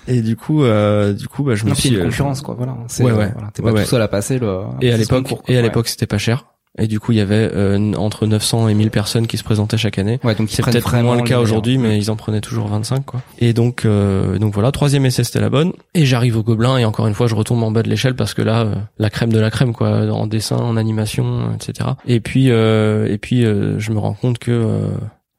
et 0.08 0.22
du 0.22 0.36
coup, 0.36 0.64
euh, 0.64 1.12
du 1.12 1.28
coup, 1.28 1.42
bah, 1.44 1.54
je 1.54 1.64
me 1.64 1.70
Non, 1.70 1.74
suis. 1.74 1.90
une 1.90 1.96
euh, 2.00 2.04
concurrence, 2.04 2.40
quoi. 2.40 2.54
Voilà. 2.56 2.76
C'est, 2.88 3.04
Ouais, 3.04 3.12
ouais. 3.12 3.30
voilà, 3.34 3.50
T'es 3.52 3.62
pas 3.62 3.72
ouais. 3.72 3.82
tout 3.82 3.88
seul 3.90 4.02
à 4.02 4.08
passer 4.08 4.38
le. 4.38 4.62
Et 4.80 4.90
à 4.92 4.94
ce 4.96 5.00
l'époque, 5.00 5.40
et 5.48 5.54
à 5.54 5.56
Ouais. 5.56 5.62
l'époque, 5.62 5.88
c'était 5.88 6.06
pas 6.06 6.18
cher. 6.18 6.46
Et 6.78 6.86
du 6.86 7.00
coup, 7.00 7.12
il 7.12 7.18
y 7.18 7.20
avait 7.20 7.50
euh, 7.54 7.94
entre 7.94 8.26
900 8.26 8.68
et 8.68 8.74
1000 8.74 8.90
personnes 8.90 9.26
qui 9.26 9.38
se 9.38 9.44
présentaient 9.44 9.78
chaque 9.78 9.98
année. 9.98 10.20
Ouais, 10.24 10.34
donc 10.34 10.48
C'est 10.50 10.64
peut-être 10.64 10.94
moins 11.02 11.16
le 11.16 11.22
cas 11.22 11.40
aujourd'hui, 11.40 11.78
mais 11.78 11.96
ils 11.98 12.10
en 12.10 12.16
prenaient 12.16 12.40
toujours 12.40 12.68
25, 12.68 13.04
quoi. 13.04 13.22
Et 13.38 13.52
donc, 13.52 13.84
euh, 13.84 14.38
donc 14.38 14.52
voilà, 14.54 14.72
troisième 14.72 15.06
essai, 15.06 15.24
c'était 15.24 15.40
la 15.40 15.50
bonne. 15.50 15.72
Et 15.94 16.04
j'arrive 16.04 16.36
au 16.36 16.42
Gobelin, 16.42 16.76
et 16.78 16.84
encore 16.84 17.06
une 17.06 17.14
fois, 17.14 17.26
je 17.26 17.34
retombe 17.34 17.62
en 17.62 17.70
bas 17.70 17.82
de 17.82 17.88
l'échelle 17.88 18.14
parce 18.14 18.34
que 18.34 18.42
là, 18.42 18.62
euh, 18.62 18.74
la 18.98 19.10
crème 19.10 19.32
de 19.32 19.40
la 19.40 19.50
crème, 19.50 19.72
quoi, 19.72 20.10
en 20.12 20.26
dessin, 20.26 20.56
en 20.56 20.76
animation, 20.76 21.52
etc. 21.54 21.90
Et 22.06 22.20
puis, 22.20 22.50
euh, 22.50 23.06
et 23.10 23.18
puis, 23.18 23.44
euh, 23.44 23.78
je 23.78 23.92
me 23.92 23.98
rends 23.98 24.14
compte 24.14 24.38
que 24.38 24.50
euh, 24.50 24.88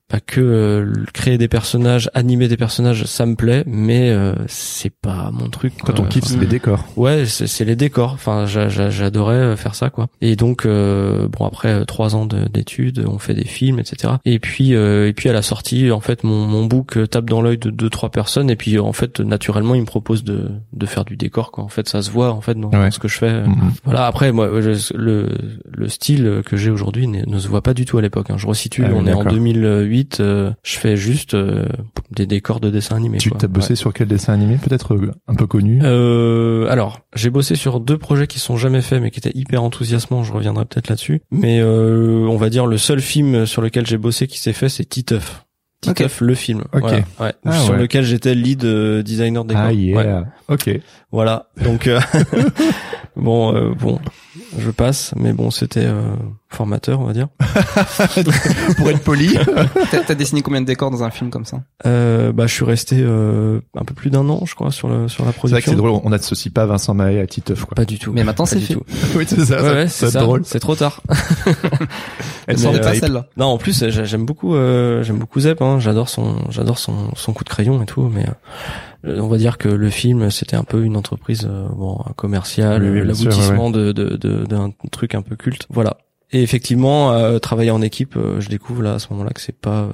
pas 0.08 0.22
que 0.22 0.40
euh, 0.40 0.94
créer 1.14 1.38
des 1.38 1.50
personnages, 1.50 2.10
animer 2.14 2.48
des 2.48 2.56
personnages, 2.56 3.04
ça 3.06 3.26
me 3.26 3.36
plaît, 3.36 3.64
mais 3.66 4.10
euh, 4.10 4.34
c'est 4.48 4.94
pas 4.94 5.32
mon 5.34 5.50
truc. 5.50 5.74
Quand 5.84 6.00
on 6.00 6.06
euh, 6.06 6.08
kiffe, 6.08 6.24
c'est 6.26 6.40
les 6.40 6.46
décors. 6.46 6.86
Ouais, 6.96 7.26
c'est 7.26 7.66
les 7.66 7.76
décors. 7.76 8.14
Enfin, 8.14 8.46
j'adorais 8.46 9.36
euh, 9.36 9.56
faire 9.58 9.76
ça, 9.76 9.90
quoi. 9.90 10.08
Et 10.22 10.38
donc, 10.38 10.66
euh, 10.66 11.28
bon, 11.28 11.46
après 11.46 11.74
euh, 11.74 11.86
trois 11.86 12.16
ans 12.16 12.26
d'études, 12.26 13.04
on 13.06 13.20
fait 13.20 13.34
des 13.34 13.46
films, 13.46 13.80
etc. 13.80 14.14
Et 14.24 14.40
puis, 14.40 14.72
et 14.72 15.14
puis 15.14 15.30
à 15.30 15.34
la 15.34 15.42
sortie, 15.42 15.92
en 15.92 16.00
fait, 16.00 16.24
mon, 16.24 16.48
mon 16.48 16.66
book 16.66 16.98
tape 17.10 17.30
dans 17.30 17.42
l'œil 17.42 17.58
de 17.58 17.70
deux 17.70 17.90
trois 17.90 18.10
personnes, 18.10 18.50
et 18.50 18.56
puis 18.56 18.80
en 18.80 18.94
fait, 18.94 19.20
naturellement, 19.20 19.76
il 19.76 19.82
me 19.82 19.86
propose 19.86 20.24
de, 20.24 20.52
de 20.72 20.86
faire 20.86 21.04
du 21.04 21.18
décor, 21.18 21.52
quoi. 21.52 21.66
En 21.66 21.70
fait, 21.70 21.90
ça 21.90 22.02
se 22.02 22.12
voit, 22.12 22.32
en 22.32 22.42
fait, 22.42 22.56
dans, 22.56 22.72
ce 22.92 23.00
que 23.00 23.10
je 23.10 23.18
fais. 23.18 23.42
Mm, 23.42 23.50
mm. 23.50 23.74
Voilà. 23.84 24.06
Après, 24.06 24.32
moi, 24.32 24.48
le 24.48 25.28
le 25.78 25.88
style 25.90 26.42
que 26.46 26.58
j'ai 26.58 26.72
aujourd'hui 26.72 27.08
ne, 27.08 27.40
se 27.40 27.48
voit 27.48 27.62
pas 27.62 27.74
du 27.74 27.86
tout 27.86 27.98
à 27.98 28.02
l'époque. 28.02 28.30
Hein. 28.30 28.38
Je 28.38 28.48
resitue. 28.48 28.84
Ah 28.86 28.92
on 28.94 29.06
est 29.06 29.14
en 29.14 29.24
2008 29.24 29.97
euh, 30.20 30.52
je 30.64 30.78
fais 30.78 30.98
juste 30.98 31.34
euh, 31.34 31.66
des 32.12 32.26
décors 32.26 32.60
de 32.60 32.70
dessins 32.70 32.96
animés. 32.96 33.18
Tu 33.18 33.30
quoi. 33.30 33.40
t'as 33.40 33.48
bossé 33.48 33.76
sur 33.76 33.94
quel 33.94 34.08
dessin 34.08 34.34
animé 34.34 34.58
Peut-être 34.58 34.96
euh, 34.96 35.12
un 35.28 35.36
peu 35.36 35.48
connu? 35.48 35.80
Euh, 35.84 36.68
Alors, 36.70 37.00
j'ai 37.16 37.30
bossé 37.30 37.56
sur 37.56 37.80
deux 37.80 37.98
projets 37.98 38.28
qui 38.28 38.40
sont 38.40 38.58
jamais 38.58 38.82
faits 38.82 39.02
mais 39.02 39.12
qui 39.12 39.20
étaient 39.20 39.36
hyper 39.36 39.64
enthousiasmants, 39.64 40.24
je 40.24 40.34
reviendrai 40.34 40.66
peut-être 40.66 40.90
là-dessus. 40.90 41.22
Mais 41.32 41.60
euh, 41.60 42.26
on 42.28 42.38
va 42.38 42.50
dire 42.50 42.66
le 42.66 42.78
seul 42.78 43.02
film 43.02 43.46
sur 43.46 43.62
lequel 43.62 43.86
j'ai 43.86 43.98
bossé 43.98 44.28
qui 44.28 44.40
s'est 44.40 44.54
fait, 44.54 44.70
c'est 44.70 44.86
Titeuf. 44.86 45.44
Titeuf, 45.82 46.22
le 46.22 46.34
film, 46.34 46.64
okay. 46.74 47.04
ouais, 47.20 47.34
ah 47.46 47.52
sur 47.52 47.76
lequel 47.76 48.04
j'étais 48.04 48.34
lead 48.34 48.66
euh, 48.66 49.04
designer 49.04 49.46
décor. 49.46 49.64
Ah 49.68 49.74
yeah, 49.74 50.26
ok. 50.48 50.72
Voilà, 51.12 51.50
donc 51.64 51.88
bon, 53.18 53.56
euh, 53.56 53.74
bon, 53.74 54.00
je 54.58 54.70
passe, 54.72 55.14
mais 55.18 55.34
bon, 55.34 55.52
c'était 55.52 55.86
euh, 55.86 56.14
formateur, 56.50 57.00
on 57.02 57.06
va 57.06 57.14
dire. 57.14 57.28
Pour 58.78 58.90
être 58.90 59.02
poli. 59.04 59.38
T'as 59.92 60.00
t'as 60.04 60.16
dessiné 60.16 60.42
combien 60.42 60.62
de 60.62 60.66
décors 60.66 60.92
dans 60.92 61.04
un 61.04 61.10
film 61.12 61.30
comme 61.30 61.46
ça? 61.46 61.62
Euh, 61.86 62.32
bah, 62.32 62.48
je 62.48 62.54
suis 62.54 62.66
resté 62.66 62.98
euh, 63.00 63.60
un 63.78 63.84
peu 63.86 63.94
plus 63.94 64.10
d'un 64.10 64.28
an, 64.30 64.44
je 64.46 64.56
crois, 64.56 64.72
sur 64.72 64.88
le 64.88 65.08
sur 65.08 65.26
la 65.26 65.32
c'est 65.32 65.34
vrai 65.34 65.34
que 65.34 65.38
production. 65.40 65.72
c'est 65.72 65.78
drôle. 65.78 65.92
On 66.04 66.10
n'associe 66.10 66.54
pas 66.54 66.66
Vincent 66.66 66.94
Mahé 66.94 67.20
à 67.20 67.28
Titeuf, 67.28 67.66
quoi. 67.66 67.76
Pas 67.76 67.86
du 67.86 68.00
tout. 68.00 68.12
Mais 68.14 68.24
maintenant, 68.24 68.46
c'est 68.46 68.60
du 68.60 68.66
fait. 68.66 68.74
tout. 68.76 68.84
oui, 69.16 69.26
c'est 69.28 69.46
ça. 69.46 69.62
Ouais, 69.62 69.62
ça- 69.62 69.74
ouais, 69.76 69.88
ça 69.88 70.06
c'est 70.08 70.12
ça. 70.14 70.20
drôle. 70.22 70.42
C'est 70.46 70.60
trop 70.60 70.76
tard. 70.76 71.02
Elle 72.48 72.58
sortait 72.58 72.80
euh, 72.80 72.84
pas 72.84 72.94
celle-là. 72.96 73.28
Non, 73.38 73.46
en 73.48 73.58
plus 73.58 73.84
j'ai- 73.90 74.06
j'aime 74.06 74.26
beaucoup, 74.26 74.56
euh, 74.56 75.04
j'aime 75.04 75.18
beaucoup 75.20 75.40
Zep. 75.40 75.62
Hein. 75.62 75.80
J'adore 75.80 76.10
son, 76.10 76.36
j'adore 76.50 76.78
son, 76.80 77.14
son 77.16 77.34
coup 77.34 77.44
de 77.44 77.50
crayon 77.50 77.82
et 77.82 77.86
tout. 77.86 78.10
Mais 78.14 78.26
euh, 79.06 79.20
on 79.22 79.28
va 79.28 79.38
dire 79.38 79.58
que 79.58 79.68
le 79.70 79.90
film, 79.90 80.32
c'était 80.32 80.56
un 80.56 80.64
peu 80.64 80.84
une 80.84 80.96
entreprise, 80.98 81.46
euh, 81.50 81.68
bon, 81.76 81.98
commerciale, 82.16 82.82
Oui, 82.84 82.90
oui, 82.90 83.02
bien 83.02 83.14
sûr, 83.14 83.30
l'aboutissement 83.30 83.70
de 83.70 83.92
de 83.92 84.16
de- 84.16 84.46
d'un 84.46 84.72
truc 84.92 85.14
un 85.16 85.22
peu 85.22 85.36
culte. 85.36 85.68
Voilà. 85.70 85.98
Et 86.32 86.42
effectivement, 86.42 87.12
euh, 87.14 87.40
travailler 87.40 87.72
en 87.72 87.82
équipe, 87.82 88.16
euh, 88.18 88.40
je 88.42 88.50
découvre 88.50 88.82
là 88.82 88.96
à 88.96 89.00
ce 89.00 89.08
moment-là 89.12 89.32
que 89.32 89.40
c'est 89.42 89.56
pas, 89.58 89.84
euh, 89.84 89.92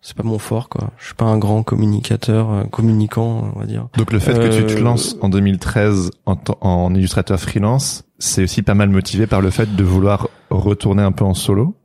c'est 0.00 0.16
pas 0.16 0.22
mon 0.24 0.38
fort, 0.38 0.68
quoi. 0.68 0.90
Je 0.98 1.06
suis 1.06 1.14
pas 1.14 1.26
un 1.26 1.38
grand 1.38 1.62
communicateur, 1.62 2.50
euh, 2.50 2.64
communicant, 2.64 3.52
on 3.54 3.58
va 3.60 3.66
dire. 3.66 3.86
Donc 3.96 4.12
le 4.12 4.18
fait 4.18 4.32
que 4.34 4.48
tu 4.56 4.64
te 4.66 4.80
Euh, 4.80 4.82
lances 4.82 5.16
en 5.20 5.28
2013 5.28 6.10
en, 6.26 6.36
en 6.60 6.94
illustrateur 6.94 7.38
freelance, 7.38 8.04
c'est 8.18 8.42
aussi 8.44 8.62
pas 8.62 8.74
mal 8.74 8.88
motivé 8.88 9.26
par 9.26 9.40
le 9.40 9.50
fait 9.50 9.74
de 9.76 9.84
vouloir 9.84 10.28
retourner 10.50 11.02
un 11.02 11.12
peu 11.12 11.24
en 11.24 11.34
solo? 11.34 11.76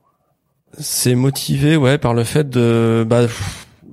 C'est 0.79 1.15
motivé, 1.15 1.77
ouais, 1.77 1.97
par 1.97 2.13
le 2.13 2.23
fait 2.23 2.49
de, 2.49 3.05
bah, 3.07 3.27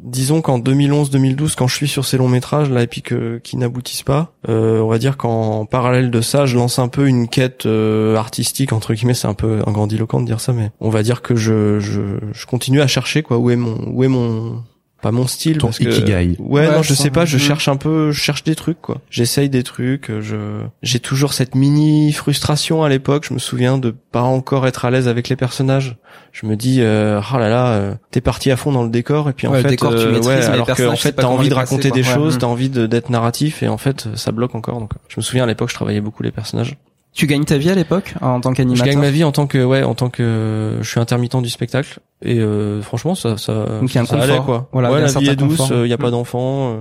disons 0.02 0.42
qu'en 0.42 0.58
2011-2012, 0.58 1.54
quand 1.56 1.66
je 1.68 1.74
suis 1.74 1.88
sur 1.88 2.04
ces 2.04 2.16
longs 2.16 2.28
métrages 2.28 2.70
là 2.70 2.82
et 2.82 2.86
puis 2.86 3.02
que 3.02 3.38
qui 3.42 3.56
n'aboutissent 3.56 4.02
pas, 4.02 4.32
euh, 4.48 4.80
on 4.80 4.88
va 4.88 4.98
dire 4.98 5.16
qu'en 5.16 5.64
parallèle 5.64 6.10
de 6.10 6.20
ça, 6.20 6.44
je 6.44 6.56
lance 6.56 6.78
un 6.78 6.88
peu 6.88 7.06
une 7.06 7.28
quête 7.28 7.66
euh, 7.66 8.16
artistique 8.16 8.72
entre 8.72 8.94
guillemets. 8.94 9.14
C'est 9.14 9.28
un 9.28 9.34
peu 9.34 9.60
un 9.66 9.72
grandiloquent 9.72 10.20
de 10.20 10.26
dire 10.26 10.40
ça, 10.40 10.52
mais 10.52 10.70
on 10.80 10.90
va 10.90 11.02
dire 11.02 11.22
que 11.22 11.36
je 11.36 11.80
je, 11.80 12.00
je 12.32 12.46
continue 12.46 12.80
à 12.80 12.86
chercher 12.86 13.22
quoi. 13.22 13.38
Où 13.38 13.50
est 13.50 13.56
mon 13.56 13.78
où 13.86 14.04
est 14.04 14.08
mon 14.08 14.62
pas 15.02 15.10
mon 15.12 15.26
style 15.26 15.58
Ton 15.58 15.66
parce 15.66 15.78
que 15.78 15.84
ikigai. 15.84 16.36
ouais, 16.38 16.66
Ouais, 16.66 16.72
non 16.72 16.82
je 16.82 16.88
je 16.88 16.94
sais 16.94 17.10
pas 17.10 17.24
je 17.26 17.36
cherche 17.36 17.68
un 17.68 17.76
peu 17.76 18.12
je 18.12 18.20
cherche 18.20 18.44
des 18.44 18.54
trucs 18.54 18.80
quoi. 18.80 18.98
J'essaye 19.10 19.48
des 19.50 19.62
trucs 19.64 20.08
euh, 20.10 20.22
je 20.22 20.36
j'ai 20.82 21.00
toujours 21.00 21.32
cette 21.34 21.54
mini 21.54 22.12
frustration 22.12 22.82
à 22.84 22.88
l'époque 22.88 23.26
je 23.28 23.34
me 23.34 23.38
souviens 23.38 23.76
de 23.78 23.90
pas 23.90 24.22
encore 24.22 24.66
être 24.66 24.84
à 24.84 24.90
l'aise 24.90 25.08
avec 25.08 25.28
les 25.28 25.36
personnages. 25.36 25.96
Je 26.32 26.46
me 26.46 26.56
dis 26.56 26.78
euh, 26.80 27.20
oh 27.34 27.38
là 27.38 27.48
là 27.50 27.66
euh, 27.72 27.94
t'es 28.10 28.20
parti 28.20 28.50
à 28.50 28.56
fond 28.56 28.72
dans 28.72 28.84
le 28.84 28.90
décor 28.90 29.28
et 29.28 29.32
puis 29.32 29.46
en 29.46 29.50
Ouais, 29.50 29.58
le 29.58 29.62
fait 29.64 29.68
décor, 29.70 29.90
tu 29.90 29.96
euh, 29.98 30.12
maîtrises, 30.12 30.26
ouais 30.28 30.44
alors 30.46 30.66
que 30.68 30.86
en 30.86 30.94
tu 30.94 31.02
fait 31.02 31.12
t'as 31.12 31.24
envie 31.26 31.48
de 31.48 31.54
raconter 31.54 31.90
des 31.90 32.02
choses 32.02 32.38
t'as 32.38 32.46
envie 32.46 32.70
de- 32.70 32.86
d'être 32.86 33.10
narratif 33.10 33.62
et 33.62 33.68
en 33.68 33.78
fait 33.78 34.08
ça 34.14 34.30
bloque 34.32 34.54
encore 34.54 34.78
donc 34.80 34.92
je 35.08 35.14
me 35.18 35.22
souviens 35.22 35.44
à 35.44 35.46
l'époque 35.46 35.68
je 35.70 35.74
travaillais 35.74 36.00
beaucoup 36.00 36.22
les 36.22 36.30
personnages 36.30 36.76
Tu 37.14 37.26
gagnes 37.26 37.44
ta 37.44 37.58
vie 37.58 37.68
à 37.68 37.74
l'époque 37.74 38.14
en 38.22 38.40
tant 38.40 38.52
je 38.52 38.56
qu'animateur 38.56 38.86
gagne 38.86 38.98
ma 38.98 39.10
vie 39.10 39.22
en 39.22 39.32
tant 39.32 39.46
que 39.46 39.62
ouais 39.62 39.82
en 39.82 39.94
tant 39.94 40.08
que 40.08 40.78
je 40.80 40.88
suis 40.88 40.98
intermittent 40.98 41.36
du 41.42 41.50
spectacle 41.50 41.98
et 42.22 42.38
euh, 42.38 42.80
franchement 42.80 43.14
ça 43.14 43.36
ça 43.36 43.52
Donc, 43.80 43.90
il 43.92 43.96
y 43.96 43.98
a 43.98 44.02
un 44.02 44.04
ça 44.06 44.16
allait 44.16 44.28
confort. 44.38 44.44
quoi 44.46 44.68
Voilà, 44.72 44.90
ouais 44.90 45.00
la 45.02 45.08
vie 45.08 45.28
est 45.28 45.36
douce 45.36 45.70
il 45.84 45.88
y 45.88 45.92
a 45.92 45.98
pas 45.98 46.08
Mm. 46.08 46.12
d'enfants 46.12 46.72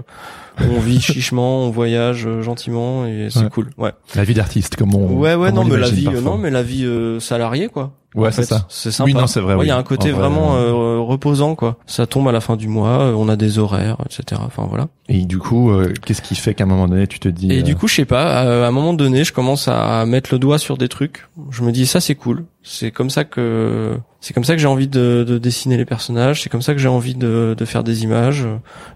euh, 0.59 0.65
on 0.69 0.79
vit 0.79 1.01
chichement 1.01 1.65
on 1.65 1.69
voyage 1.69 2.25
euh, 2.27 2.41
gentiment 2.43 3.05
et 3.05 3.27
c'est 3.29 3.39
Ouais. 3.43 3.49
cool 3.49 3.69
ouais 3.77 3.91
La 4.15 4.23
vie 4.23 4.33
d'artiste, 4.33 4.77
comme 4.77 4.95
on. 4.95 5.17
ouais 5.17 5.35
ouais 5.35 5.47
comme 5.49 5.55
non 5.57 5.61
on 5.63 5.65
mais 5.65 5.77
la 5.77 5.89
vie 5.89 6.07
euh, 6.07 6.21
non 6.21 6.37
mais 6.37 6.49
la 6.49 6.63
vie 6.63 6.85
euh, 6.85 7.19
salariée 7.19 7.67
quoi 7.67 7.91
Ouais, 8.13 8.31
c'est 8.31 8.43
ça. 8.43 8.65
c'est 8.67 8.91
sympa 8.91 9.05
Oui, 9.05 9.13
non, 9.13 9.25
c'est 9.25 9.39
vrai, 9.39 9.55
il 9.61 9.67
y 9.67 9.71
a 9.71 9.77
un 9.77 9.83
côté 9.83 10.09
En 10.11 10.17
vrai, 10.17 10.21
vraiment 10.27 10.55
euh, 10.55 10.71
euh, 10.73 10.99
reposant 10.99 11.55
quoi 11.55 11.77
ça 11.85 12.05
tombe 12.07 12.27
à 12.27 12.33
la 12.33 12.41
fin 12.41 12.57
du 12.57 12.67
mois 12.67 13.03
euh, 13.03 13.13
on 13.13 13.29
a 13.29 13.37
des 13.37 13.57
horaires 13.57 13.97
etc 14.05 14.41
enfin 14.45 14.65
voilà 14.67 14.87
Et 15.07 15.25
du 15.25 15.37
coup, 15.37 15.71
euh, 15.71 15.93
qu'est-ce 16.05 16.21
qui 16.21 16.35
fait 16.35 16.53
qu'à 16.53 16.65
un 16.65 16.67
moment 16.67 16.87
donné, 16.89 17.07
tu 17.07 17.19
te 17.19 17.29
dis. 17.29 17.51
Et 17.51 17.59
euh, 17.59 17.63
du 17.63 17.75
coup, 17.75 17.87
je 17.87 17.95
sais 17.95 18.05
pas, 18.05 18.39
à 18.41 18.67
un 18.67 18.71
moment 18.71 18.93
donné, 18.93 19.23
je 19.23 19.31
commence 19.31 19.67
à 19.69 20.05
mettre 20.05 20.29
le 20.33 20.39
doigt 20.39 20.57
sur 20.57 20.77
des 20.77 20.89
trucs. 20.89 21.27
Je 21.51 21.63
me 21.63 21.71
dis 21.71 21.85
ça 21.85 21.99
c'est 22.01 22.15
cool. 22.15 22.43
C'est 22.63 22.91
comme 22.91 23.09
ça 23.09 23.23
que 23.23 23.97
c'est 24.19 24.35
comme 24.35 24.43
ça 24.43 24.53
que 24.53 24.61
j'ai 24.61 24.67
envie 24.67 24.87
de, 24.87 25.25
de 25.27 25.39
dessiner 25.39 25.77
les 25.77 25.85
personnages. 25.85 26.43
C'est 26.43 26.49
comme 26.49 26.61
ça 26.61 26.73
que 26.73 26.79
j'ai 26.79 26.87
envie 26.87 27.15
de, 27.15 27.55
de 27.57 27.65
faire 27.65 27.83
des 27.83 28.03
images. 28.03 28.45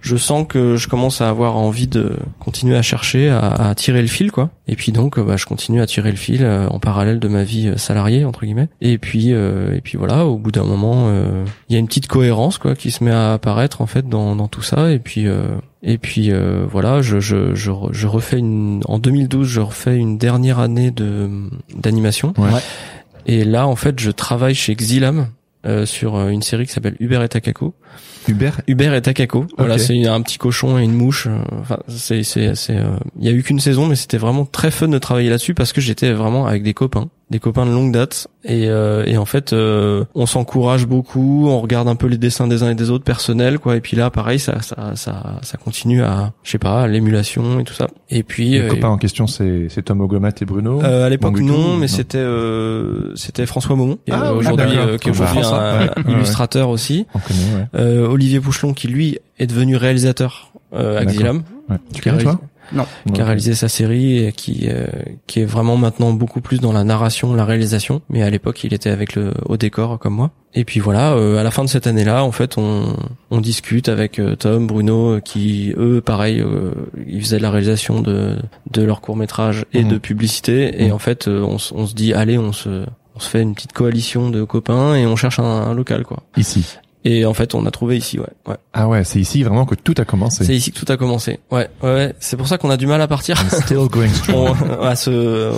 Je 0.02 0.18
sens 0.18 0.46
que 0.48 0.76
je 0.76 0.88
commence 0.88 1.20
à 1.20 1.30
avoir 1.30 1.58
envie 1.58 1.88
de 1.88 2.16
continuer 2.40 2.78
à 2.78 2.84
chercher, 2.84 3.30
à, 3.30 3.48
à 3.48 3.74
tirer 3.74 4.02
le 4.04 4.08
fil, 4.08 4.32
quoi. 4.32 4.52
Et 4.68 4.76
puis 4.76 4.92
donc, 4.92 5.20
bah, 5.20 5.36
je 5.36 5.48
continue 5.48 5.82
à 5.82 5.88
tirer 5.88 6.12
le 6.12 6.18
fil 6.18 6.44
euh, 6.44 6.68
en 6.68 6.78
parallèle 6.80 7.20
de 7.20 7.28
ma 7.28 7.44
vie 7.44 7.70
euh, 7.70 7.78
salariée 7.78 8.24
entre 8.24 8.46
guillemets. 8.46 8.70
Et 8.82 9.00
puis 9.00 9.34
euh, 9.34 9.74
et 9.76 9.82
puis 9.82 9.98
voilà, 9.98 10.28
au 10.28 10.38
bout 10.38 10.52
d'un 10.52 10.64
moment, 10.64 11.06
euh, 11.08 11.44
il 11.70 11.74
y 11.74 11.76
a 11.76 11.80
une 11.80 11.88
petite 11.88 12.08
cohérence 12.08 12.60
quoi 12.60 12.76
qui 12.76 12.92
se 12.92 13.04
met 13.04 13.12
à 13.12 13.34
apparaître 13.34 13.82
en 13.82 13.88
fait 13.88 14.08
dans, 14.08 14.36
dans 14.36 14.48
tout 14.48 14.62
ça. 14.62 14.92
Et 14.92 15.00
puis 15.00 15.28
euh, 15.28 15.56
et 15.82 15.98
puis 15.98 16.32
euh, 16.32 16.66
voilà, 16.70 17.02
je, 17.02 17.20
je, 17.20 17.56
je, 17.56 17.72
je 17.92 18.08
refais 18.08 18.38
une 18.38 18.82
en 18.88 19.00
2012, 19.00 19.48
je 19.48 19.62
refais 19.62 19.96
une 19.98 20.20
dernière 20.20 20.60
année 20.60 20.92
de 20.92 21.30
d'animation. 21.76 22.34
Ouais. 22.38 22.50
Et 23.26 23.44
là, 23.44 23.68
en 23.68 23.76
fait, 23.76 24.00
je 24.00 24.12
travaille 24.12 24.56
chez 24.56 24.76
Xilam 24.76 25.28
euh, 25.66 25.86
sur 25.86 26.16
euh, 26.16 26.30
une 26.30 26.42
série 26.44 26.66
qui 26.68 26.72
s'appelle 26.74 26.96
Hubert 27.00 27.24
et 27.24 27.30
Takako. 27.30 27.74
Hubert? 28.28 28.62
Hubert 28.68 28.94
et 28.94 29.02
Takako. 29.02 29.46
Voilà, 29.58 29.78
c'est 29.78 30.06
un 30.08 30.22
petit 30.22 30.38
cochon 30.38 30.78
et 30.80 30.84
une 30.84 30.94
mouche. 30.94 31.28
euh, 31.28 31.40
Enfin, 31.60 31.80
c'est 31.88 32.24
c'est 32.24 32.56
c'est. 32.56 32.76
euh, 32.78 32.98
Il 33.20 33.26
y 33.26 33.30
a 33.30 33.32
eu 33.32 33.44
qu'une 33.44 33.60
saison, 33.60 33.88
mais 33.88 33.96
c'était 33.96 34.18
vraiment 34.18 34.46
très 34.46 34.72
fun 34.72 34.88
de 34.88 34.98
travailler 34.98 35.30
là-dessus 35.30 35.54
parce 35.54 35.74
que 35.74 35.82
j'étais 35.82 36.12
vraiment 36.12 36.46
avec 36.48 36.62
des 36.64 36.74
copains, 36.74 37.10
des 37.32 37.40
copains 37.40 37.66
de 37.66 37.72
longue 37.72 37.92
date. 37.92 38.28
Et 38.44 38.70
euh, 38.70 39.04
et 39.06 39.18
en 39.18 39.26
fait, 39.26 39.54
euh, 39.54 40.06
on 40.14 40.28
s'encourage 40.28 40.86
beaucoup, 40.86 41.48
on 41.50 41.60
regarde 41.60 41.88
un 41.88 41.96
peu 41.96 42.06
les 42.06 42.18
dessins 42.18 42.48
des 42.48 42.62
uns 42.62 42.70
et 42.70 42.76
des 42.76 42.92
autres 42.92 43.04
personnels, 43.04 43.58
quoi. 43.58 43.76
Et 43.76 43.82
puis 43.82 43.98
là, 43.98 44.12
pareil, 44.12 44.38
ça 44.38 44.62
ça 44.62 44.92
ça 44.96 45.40
ça 45.42 45.58
continue 45.58 46.04
à, 46.04 46.34
je 46.44 46.52
sais 46.52 46.60
pas, 46.60 46.86
l'émulation 46.88 47.60
et 47.60 47.64
tout 47.64 47.74
ça. 47.74 47.88
Et 48.12 48.22
puis 48.22 48.52
Les 48.52 48.62
euh, 48.62 48.68
copains 48.70 48.90
en 48.90 48.98
question, 48.98 49.26
c'est 49.26 49.68
c'est 49.70 49.82
Tom 49.82 50.02
Ogomat 50.02 50.30
et 50.40 50.46
Bruno. 50.46 50.84
euh, 50.84 51.06
à 51.06 51.10
l'époque 51.10 51.40
non, 51.40 51.78
mais 51.78 51.88
c'était 51.88 52.20
euh, 52.20 53.16
c'était 53.16 53.48
François 53.48 53.76
est 53.76 54.12
Ah, 54.12 54.34
aujourd'hui 54.34 54.78
euh, 54.78 54.98
qui 55.00 55.08
est 55.08 55.12
aujourd'hui 55.12 55.40
un 55.44 55.80
ouais, 55.80 55.90
ouais, 56.06 56.14
illustrateur 56.14 56.70
aussi. 56.70 57.08
On 57.16 57.20
connaît, 57.20 57.40
ouais. 57.56 57.68
Euh, 57.76 58.08
Olivier 58.08 58.40
Pouchelon 58.40 58.74
qui 58.74 58.88
lui 58.88 59.18
est 59.40 59.48
devenu 59.48 59.76
réalisateur 59.76 60.52
euh, 60.74 60.98
à 60.98 61.00
D'accord. 61.00 61.14
Xilam, 61.14 61.44
ouais. 61.70 61.78
Tu 61.94 62.02
connais 62.02 62.22
toi? 62.24 62.40
Non. 62.74 62.86
qui 63.14 63.22
a 63.22 63.26
réalisé 63.26 63.54
sa 63.54 63.68
série 63.68 64.26
et 64.26 64.32
qui 64.32 64.68
euh, 64.70 64.88
qui 65.28 65.40
est 65.42 65.46
vraiment 65.46 65.78
maintenant 65.78 66.12
beaucoup 66.14 66.42
plus 66.42 66.60
dans 66.60 66.74
la 66.74 66.84
narration, 66.84 67.34
la 67.34 67.46
réalisation. 67.46 68.02
Mais 68.10 68.22
à 68.24 68.30
l'époque, 68.30 68.64
il 68.64 68.74
était 68.74 68.90
avec 68.90 69.16
le 69.16 69.34
au 69.46 69.58
décor 69.58 70.00
comme 70.00 70.14
moi. 70.16 70.32
Et 70.54 70.64
puis 70.64 70.80
voilà, 70.80 71.14
euh, 71.14 71.38
à 71.38 71.44
la 71.44 71.52
fin 71.52 71.64
de 71.64 71.70
cette 71.70 71.86
année-là, 71.88 72.24
en 72.24 72.32
fait, 72.32 72.58
on 72.58 72.96
on 73.30 73.42
discute 73.42 73.90
avec 73.90 74.20
euh, 74.20 74.36
Tom, 74.36 74.68
Bruno, 74.68 75.16
euh, 75.16 75.20
qui 75.20 75.74
eux, 75.78 76.02
pareil, 76.02 76.40
euh, 76.42 76.72
ils 77.08 77.22
faisaient 77.22 77.38
de 77.38 77.44
la 77.44 77.52
réalisation 77.52 78.02
de 78.02 78.38
de 78.72 78.82
leur 78.82 79.02
court 79.02 79.18
métrage 79.18 79.66
et 79.74 79.84
Mhm. 79.84 79.90
de 79.90 79.98
publicité. 79.98 80.82
Et 80.84 80.88
Mhm. 80.88 80.94
en 80.94 81.00
fait, 81.00 81.28
euh, 81.28 81.42
on, 81.44 81.58
on 81.76 81.86
se 81.88 81.94
dit, 81.94 82.14
allez, 82.14 82.38
on 82.38 82.52
se 82.54 82.86
on 83.18 83.20
se 83.20 83.30
fait 83.30 83.42
une 83.42 83.54
petite 83.56 83.72
coalition 83.74 84.30
de 84.30 84.44
copains 84.44 84.96
et 84.96 85.06
on 85.06 85.16
cherche 85.16 85.40
un, 85.40 85.44
un 85.44 85.74
local 85.74 86.04
quoi. 86.04 86.24
Ici. 86.36 86.66
Et 87.08 87.24
en 87.24 87.36
fait, 87.36 87.54
on 87.54 87.68
a 87.68 87.72
trouvé 87.72 87.98
ici, 87.98 88.18
ouais. 88.20 88.26
ouais. 88.48 88.56
Ah 88.74 88.88
ouais, 88.88 89.04
c'est 89.04 89.20
ici 89.20 89.44
vraiment 89.44 89.66
que 89.68 89.76
tout 89.76 89.94
a 90.00 90.06
commencé. 90.06 90.44
C'est 90.44 90.56
ici 90.56 90.72
que 90.72 90.80
tout 90.84 90.92
a 90.92 90.98
commencé. 90.98 91.40
Ouais, 91.52 91.70
ouais. 91.84 91.94
ouais. 91.94 92.14
C'est 92.20 92.36
pour 92.36 92.48
ça 92.48 92.58
qu'on 92.58 92.72
a 92.72 92.78
du 92.78 92.88
mal 92.88 93.00
à 93.00 93.08
partir. 93.08 93.38
Still 93.38 93.88
going 93.92 94.08
strong. 94.14 94.56
on, 94.80 94.84
à 94.84 94.96
se, 94.96 95.52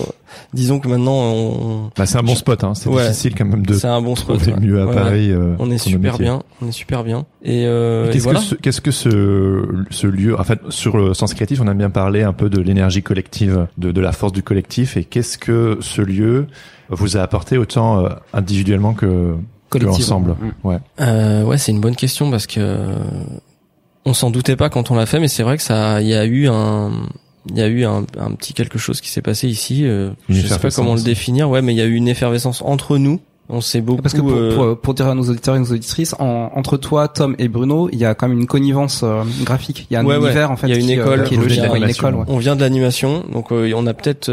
disons 0.54 0.80
que 0.82 0.90
maintenant, 0.90 1.14
on, 1.18 1.92
Bah, 1.96 2.06
c'est 2.06 2.18
un 2.18 2.24
bon 2.24 2.36
spot, 2.36 2.66
hein. 2.66 2.74
C'est 2.76 2.90
Ouais. 2.90 3.04
difficile 3.08 3.34
quand 3.34 3.46
même 3.46 3.66
de 3.66 3.76
c'est 3.76 3.88
un 3.88 4.02
bon 4.02 4.18
spot. 4.18 4.46
ouais. 4.46 4.60
mieux 4.60 4.82
à 4.82 4.88
Ouais, 4.88 4.94
Paris. 4.94 5.32
euh, 5.32 5.56
On 5.60 5.72
est 5.72 5.78
super 5.78 6.18
bien. 6.18 6.44
On 6.62 6.68
est 6.68 6.72
super 6.74 7.06
bien. 7.06 7.26
Et, 7.44 7.64
euh, 7.66 8.12
Qu'est-ce 8.12 8.24
voilà. 8.26 8.40
que 8.40 8.46
ce, 8.46 8.56
qu'est-ce 8.56 8.82
que 8.82 8.92
ce, 8.92 9.66
ce 9.90 10.06
lieu, 10.08 10.38
en 10.38 10.44
fait, 10.44 10.60
sur 10.68 10.98
le 10.98 11.14
sens 11.14 11.34
créatif, 11.34 11.62
on 11.62 11.68
a 11.68 11.74
bien 11.74 11.90
parlé 11.90 12.24
un 12.24 12.34
peu 12.34 12.50
de 12.50 12.60
l'énergie 12.60 13.04
collective, 13.04 13.68
de, 13.78 13.94
de 13.94 14.02
la 14.02 14.12
force 14.12 14.34
du 14.34 14.44
collectif, 14.44 14.98
et 14.98 15.06
qu'est-ce 15.06 15.38
que 15.38 15.78
ce 15.80 16.02
lieu 16.02 16.48
vous 16.90 17.16
a 17.16 17.22
apporté 17.22 17.58
autant 17.58 18.04
euh, 18.06 18.10
individuellement 18.34 18.94
que, 18.94 19.36
que 19.70 19.78
Collectivement. 19.80 20.18
ensemble. 20.18 20.32
Mm. 20.32 20.68
Ouais. 20.68 20.78
Euh, 21.02 21.44
ouais, 21.44 21.58
c'est 21.58 21.72
une 21.72 21.82
bonne 21.82 21.96
question 21.96 22.30
parce 22.32 22.48
que 22.48 22.60
euh, 22.60 22.96
on 24.06 24.14
s'en 24.14 24.30
doutait 24.30 24.56
pas 24.56 24.70
quand 24.70 24.92
on 24.92 24.96
l'a 24.96 25.06
fait, 25.06 25.20
mais 25.20 25.28
c'est 25.28 25.44
vrai 25.44 25.58
que 25.58 25.64
ça, 25.64 26.02
il 26.02 26.08
y 26.08 26.14
a 26.14 26.26
eu 26.26 26.48
un, 26.48 26.92
il 27.50 27.58
y 27.58 27.62
a 27.62 27.68
eu 27.68 27.84
un, 27.86 28.06
un 28.20 28.32
petit 28.32 28.54
quelque 28.54 28.78
chose 28.78 29.02
qui 29.02 29.10
s'est 29.10 29.22
passé 29.22 29.48
ici. 29.48 29.86
euh, 29.86 30.12
je 30.30 30.36
sais 30.42 30.58
pas 30.60 30.70
comment 30.72 30.94
le 30.94 31.00
effervescence. 31.00 31.04
définir. 31.04 31.50
Ouais, 31.50 31.62
mais 31.62 31.74
il 31.74 31.78
y 31.78 31.82
a 31.82 31.86
eu 31.86 31.96
une 31.96 32.08
effervescence 32.08 32.62
entre 32.62 32.98
nous. 32.98 33.20
On 33.50 33.62
s'est 33.62 33.80
beaucoup. 33.80 34.02
Parce 34.02 34.14
que 34.14 34.20
pour, 34.20 34.32
euh, 34.32 34.56
pour, 34.74 34.82
pour 34.82 34.94
dire 34.94 35.08
à 35.08 35.16
nos 35.16 35.24
auditeurs 35.30 35.56
et 35.56 35.60
nos 35.60 35.72
auditrices, 35.72 36.14
en- 36.20 36.52
entre 36.54 36.76
toi, 36.76 37.08
Tom 37.08 37.34
et 37.40 37.48
Bruno, 37.48 37.88
il 37.94 37.98
y 37.98 38.04
a 38.04 38.14
quand 38.14 38.28
même 38.28 38.40
une 38.40 38.46
connivence 38.48 39.02
euh, 39.04 39.24
graphique. 39.46 39.88
Il 39.90 39.94
y 39.94 39.96
a 39.96 40.02
un 40.02 40.06
Ouais, 40.06 40.18
ouais. 40.18 40.26
univers 40.26 40.52
en 40.52 40.58
fait 40.58 40.68
Il 40.68 40.74
y 40.74 40.78
a 40.78 40.80
une 40.80 40.86
qui, 40.88 41.00
euh, 41.00 41.04
école, 41.04 41.24
qui 41.24 41.34
est 41.34 41.38
il 41.38 41.40
y 41.40 41.40
a 41.40 41.44
logique, 41.44 41.60
une 41.64 41.68
quoi, 41.70 41.78
une 41.78 41.84
animation. 41.84 42.08
école. 42.10 42.20
Ouais. 42.20 42.26
On 42.28 42.38
vient 42.40 42.58
de 42.58 42.62
l'animation, 42.62 43.24
donc 43.32 43.54
euh, 43.54 43.72
on 43.74 43.88
a 43.88 43.94
peut-être. 43.94 44.28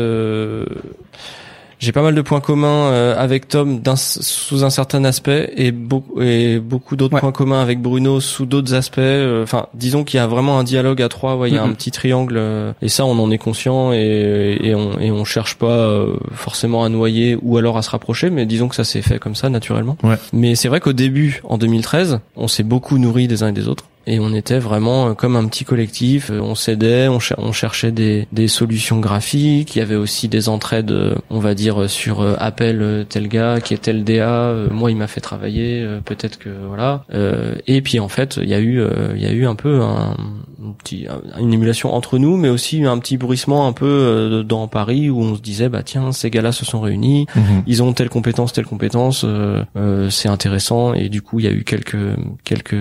J'ai 1.85 1.93
pas 1.93 2.01
mal 2.01 2.15
de 2.15 2.23
points 2.23 2.41
communs 2.41 2.87
euh, 2.87 3.15
avec 3.19 3.47
Tom 3.47 3.81
d'un- 3.81 3.95
sous 3.97 4.65
un 4.65 4.71
certain 4.71 5.05
aspect 5.05 5.53
et, 5.59 5.71
beaucoup 5.71 6.19
et 6.23 6.59
beaucoup 6.59 6.97
d'autres 6.97 7.13
Ouais. 7.15 7.21
points 7.21 7.31
communs 7.33 7.61
avec 7.61 7.83
Bruno 7.83 8.21
sous 8.21 8.47
d'autres 8.47 8.73
aspects. 8.73 8.97
euh, 8.99 9.43
Enfin, 9.43 9.67
disons 9.75 10.03
qu'il 10.03 10.17
y 10.17 10.21
a 10.21 10.27
vraiment 10.27 10.59
un 10.59 10.65
dialogue 10.65 11.03
à 11.03 11.11
trois. 11.11 11.37
ouais, 11.37 11.51
Il 11.51 11.55
y 11.55 11.59
a 11.59 11.63
un 11.63 11.73
petit 11.73 11.91
triangle 11.91 12.37
euh, 12.39 12.73
et 12.81 12.89
ça, 12.89 13.05
on 13.05 13.19
en 13.19 13.31
est 13.31 13.37
conscient 13.37 13.93
et, 13.93 14.57
et 14.63 14.75
on 14.75 14.99
et 14.99 15.11
on 15.11 15.25
cherche 15.27 15.57
pas 15.57 15.67
euh, 15.67 16.15
forcément 16.33 16.85
à 16.85 16.89
noyer 16.89 17.37
ou 17.43 17.59
alors 17.59 17.77
à 17.77 17.83
se 17.83 17.91
rapprocher, 17.91 18.31
mais 18.31 18.47
disons 18.47 18.69
que 18.69 18.77
ça 18.77 18.85
s'est 18.85 19.03
fait 19.03 19.19
comme 19.19 19.35
ça 19.35 19.51
naturellement. 19.51 19.99
Ouais. 20.03 20.17
Mais 20.33 20.55
c'est 20.55 20.69
vrai 20.69 20.81
qu'au 20.81 20.95
début, 20.95 21.43
en 21.45 21.59
2013, 21.59 22.21
on 22.37 22.49
s'est 22.49 22.63
beaucoup 22.63 22.97
nourri 22.97 23.29
des 23.29 23.43
uns 23.43 23.49
et 23.49 23.53
des 23.53 23.69
autres. 23.69 23.85
Et 24.07 24.19
on 24.21 24.35
était 24.35 24.59
vraiment 24.59 25.09
euh, 25.09 25.15
comme 25.15 25.37
un 25.37 25.47
petit 25.47 25.65
collectif. 25.65 26.31
Euh, 26.31 26.41
On 26.41 26.55
s'aidait, 26.55 27.09
on, 27.09 27.19
cher- 27.21 27.39
on 27.41 27.53
cherchait 27.53 27.93
des, 27.93 28.27
des 28.33 28.49
solutions 28.49 29.01
graphiques. 29.01 29.77
Il 29.77 29.79
y 29.79 29.83
avait 29.83 29.95
aussi 29.95 30.29
des 30.29 30.49
entraides, 30.49 30.91
euh, 30.91 31.15
on 31.31 31.39
va 31.39 31.55
dire, 31.55 31.89
sur 31.89 32.21
appel 32.41 33.07
tel 33.09 33.29
gars 33.29 33.61
qui 33.61 33.75
est 33.75 33.79
tel 33.79 34.05
DA. 34.05 34.53
Moi, 34.71 34.91
il 34.91 34.97
m'a 34.97 35.07
fait 35.07 35.21
travailler. 35.21 35.87
Peut-être 36.05 36.39
que 36.39 36.51
voilà. 36.69 37.05
Euh, 37.15 37.55
et 37.67 37.81
puis 37.83 37.99
en 38.01 38.09
fait, 38.09 38.39
il 38.43 38.49
y 38.49 38.55
a 38.55 38.61
eu, 38.61 38.83
il 39.15 39.23
y 39.23 39.27
a 39.27 39.33
eu 39.33 39.47
un 39.47 39.55
peu 39.55 39.81
un, 39.81 40.17
un 40.65 40.73
petit, 40.79 41.07
un- 41.09 41.41
une 41.41 41.53
émulation 41.53 41.95
entre 41.95 42.19
nous, 42.19 42.37
mais 42.37 42.49
aussi 42.49 42.85
un 42.85 42.99
petit 42.99 43.17
bruissement 43.17 43.67
un 43.67 43.73
peu 43.73 44.45
dans 44.47 44.69
Paris 44.69 45.11
où 45.11 45.21
on 45.21 45.35
se 45.37 45.41
disait, 45.41 45.69
bah 45.69 45.83
tiens, 45.83 46.13
ces 46.13 46.31
gars-là 46.31 46.53
se 46.53 46.65
sont 46.65 46.81
réunis 46.81 47.27
Mhm. 47.37 47.63
ils 47.67 47.83
ont 47.83 47.93
telle 47.93 48.09
compétence, 48.09 48.53
telle 48.53 48.67
compétence, 48.67 49.25
euh, 49.25 50.11
c'est 50.11 50.29
intéressant 50.29 50.95
et 50.95 51.09
du 51.09 51.23
coup 51.23 51.39
il 51.41 51.45
y 51.47 51.49
a 51.49 51.53
eu 51.53 51.65
quelques 51.65 51.97
quelques 52.45 52.75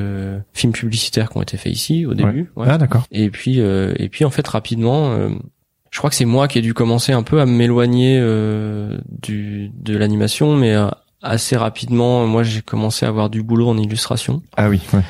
films 0.53 0.73
publicitaires 0.73 1.12
qui 1.29 1.37
ont 1.37 1.41
été 1.41 1.57
faits 1.57 1.71
ici 1.73 2.05
au 2.05 2.13
début. 2.13 2.51
ouais. 2.55 2.67
Ah 2.69 2.77
d'accord. 2.77 3.03
Et 3.11 3.29
puis 3.29 3.59
euh, 3.59 3.93
et 3.97 4.09
puis 4.09 4.25
en 4.25 4.29
fait 4.29 4.47
rapidement, 4.47 5.11
euh, 5.11 5.29
je 5.91 5.97
crois 5.99 6.09
que 6.09 6.15
c'est 6.15 6.25
moi 6.25 6.47
qui 6.47 6.59
ai 6.59 6.61
dû 6.61 6.73
commencer 6.73 7.11
un 7.13 7.23
peu 7.23 7.39
à 7.39 7.45
m'éloigner 7.45 8.17
euh, 8.19 8.97
du 9.21 9.69
de 9.75 9.95
l'animation, 9.97 10.55
mais 10.55 10.73
euh, 10.75 10.87
assez 11.21 11.55
rapidement, 11.55 12.25
moi 12.27 12.43
j'ai 12.43 12.61
commencé 12.61 13.05
à 13.05 13.09
avoir 13.09 13.29
du 13.29 13.43
boulot 13.43 13.69
en 13.69 13.77
illustration. 13.77 14.41
Ah 14.57 14.69
oui. 14.69 14.81
Ouais. 14.93 15.01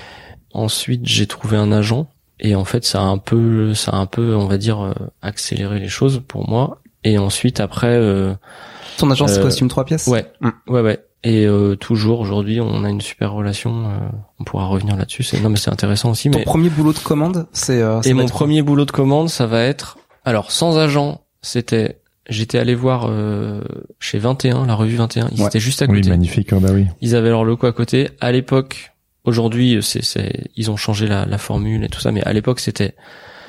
Ensuite 0.53 1.05
j'ai 1.05 1.25
trouvé 1.27 1.57
un 1.57 1.71
agent 1.71 2.07
et 2.39 2.55
en 2.55 2.65
fait 2.65 2.83
ça 2.85 2.99
a 3.01 3.05
un 3.05 3.17
peu 3.17 3.73
ça 3.73 3.91
a 3.93 3.97
un 3.97 4.05
peu 4.05 4.35
on 4.35 4.45
va 4.45 4.57
dire 4.57 4.81
euh, 4.81 4.93
accéléré 5.21 5.79
les 5.79 5.87
choses 5.89 6.21
pour 6.27 6.49
moi. 6.49 6.79
Et 7.05 7.17
ensuite 7.17 7.59
après. 7.59 7.87
Euh, 7.97 8.33
Ton 8.97 9.09
agence 9.11 9.37
Euh, 9.37 9.41
costume 9.41 9.67
trois 9.67 9.83
pièces? 9.85 10.07
Ouais, 10.07 10.25
Mm. 10.41 10.49
ouais, 10.67 10.81
ouais. 10.81 11.03
Et 11.25 11.45
euh, 11.45 11.75
toujours 11.75 12.19
aujourd'hui, 12.19 12.59
on 12.59 12.83
a 12.83 12.89
une 12.89 12.99
super 13.01 13.31
relation. 13.31 13.85
euh, 13.89 13.97
on 14.39 14.43
pourra 14.43 14.65
revenir 14.65 14.97
là-dessus. 14.97 15.23
C'est 15.23 15.39
non, 15.39 15.49
mais 15.49 15.55
c'est 15.57 15.71
intéressant 15.71 16.11
aussi. 16.11 16.29
Ton 16.29 16.39
Mais 16.39 16.43
premier 16.45 16.69
boulot 16.69 16.91
de 16.93 16.99
commande, 16.99 17.47
c'est 17.53 17.81
euh, 17.81 18.01
ça 18.01 18.09
et 18.09 18.13
mon 18.13 18.27
premier 18.27 18.61
boulot 18.61 18.83
de 18.85 18.91
commande, 18.91 19.29
ça 19.29 19.45
va 19.45 19.63
être 19.63 19.97
alors 20.25 20.51
sans 20.51 20.77
agent. 20.77 21.21
C'était 21.41 21.99
j'étais 22.29 22.57
allé 22.57 22.75
voir 22.75 23.07
euh, 23.09 23.61
chez 23.99 24.17
21, 24.19 24.65
la 24.65 24.75
revue 24.75 24.95
21. 24.97 25.29
Ils 25.31 25.41
Ouais. 25.41 25.47
étaient 25.47 25.59
juste 25.59 25.81
à 25.81 25.85
Oui, 25.85 25.97
côté. 25.99 26.09
magnifique. 26.09 26.49
oh, 26.53 26.59
bah 26.59 26.69
oui. 26.73 26.87
Ils 27.01 27.15
avaient 27.15 27.29
leur 27.29 27.43
locaux 27.45 27.67
à 27.67 27.73
côté. 27.73 28.09
À 28.21 28.31
l'époque, 28.33 28.91
aujourd'hui, 29.23 29.77
c'est 29.81 30.03
c'est 30.03 30.45
ils 30.57 30.71
ont 30.71 30.77
changé 30.77 31.07
la, 31.07 31.25
la 31.25 31.37
formule 31.37 31.83
et 31.85 31.89
tout 31.89 31.99
ça, 32.01 32.11
mais 32.11 32.23
à 32.23 32.33
l'époque, 32.33 32.59
c'était 32.59 32.95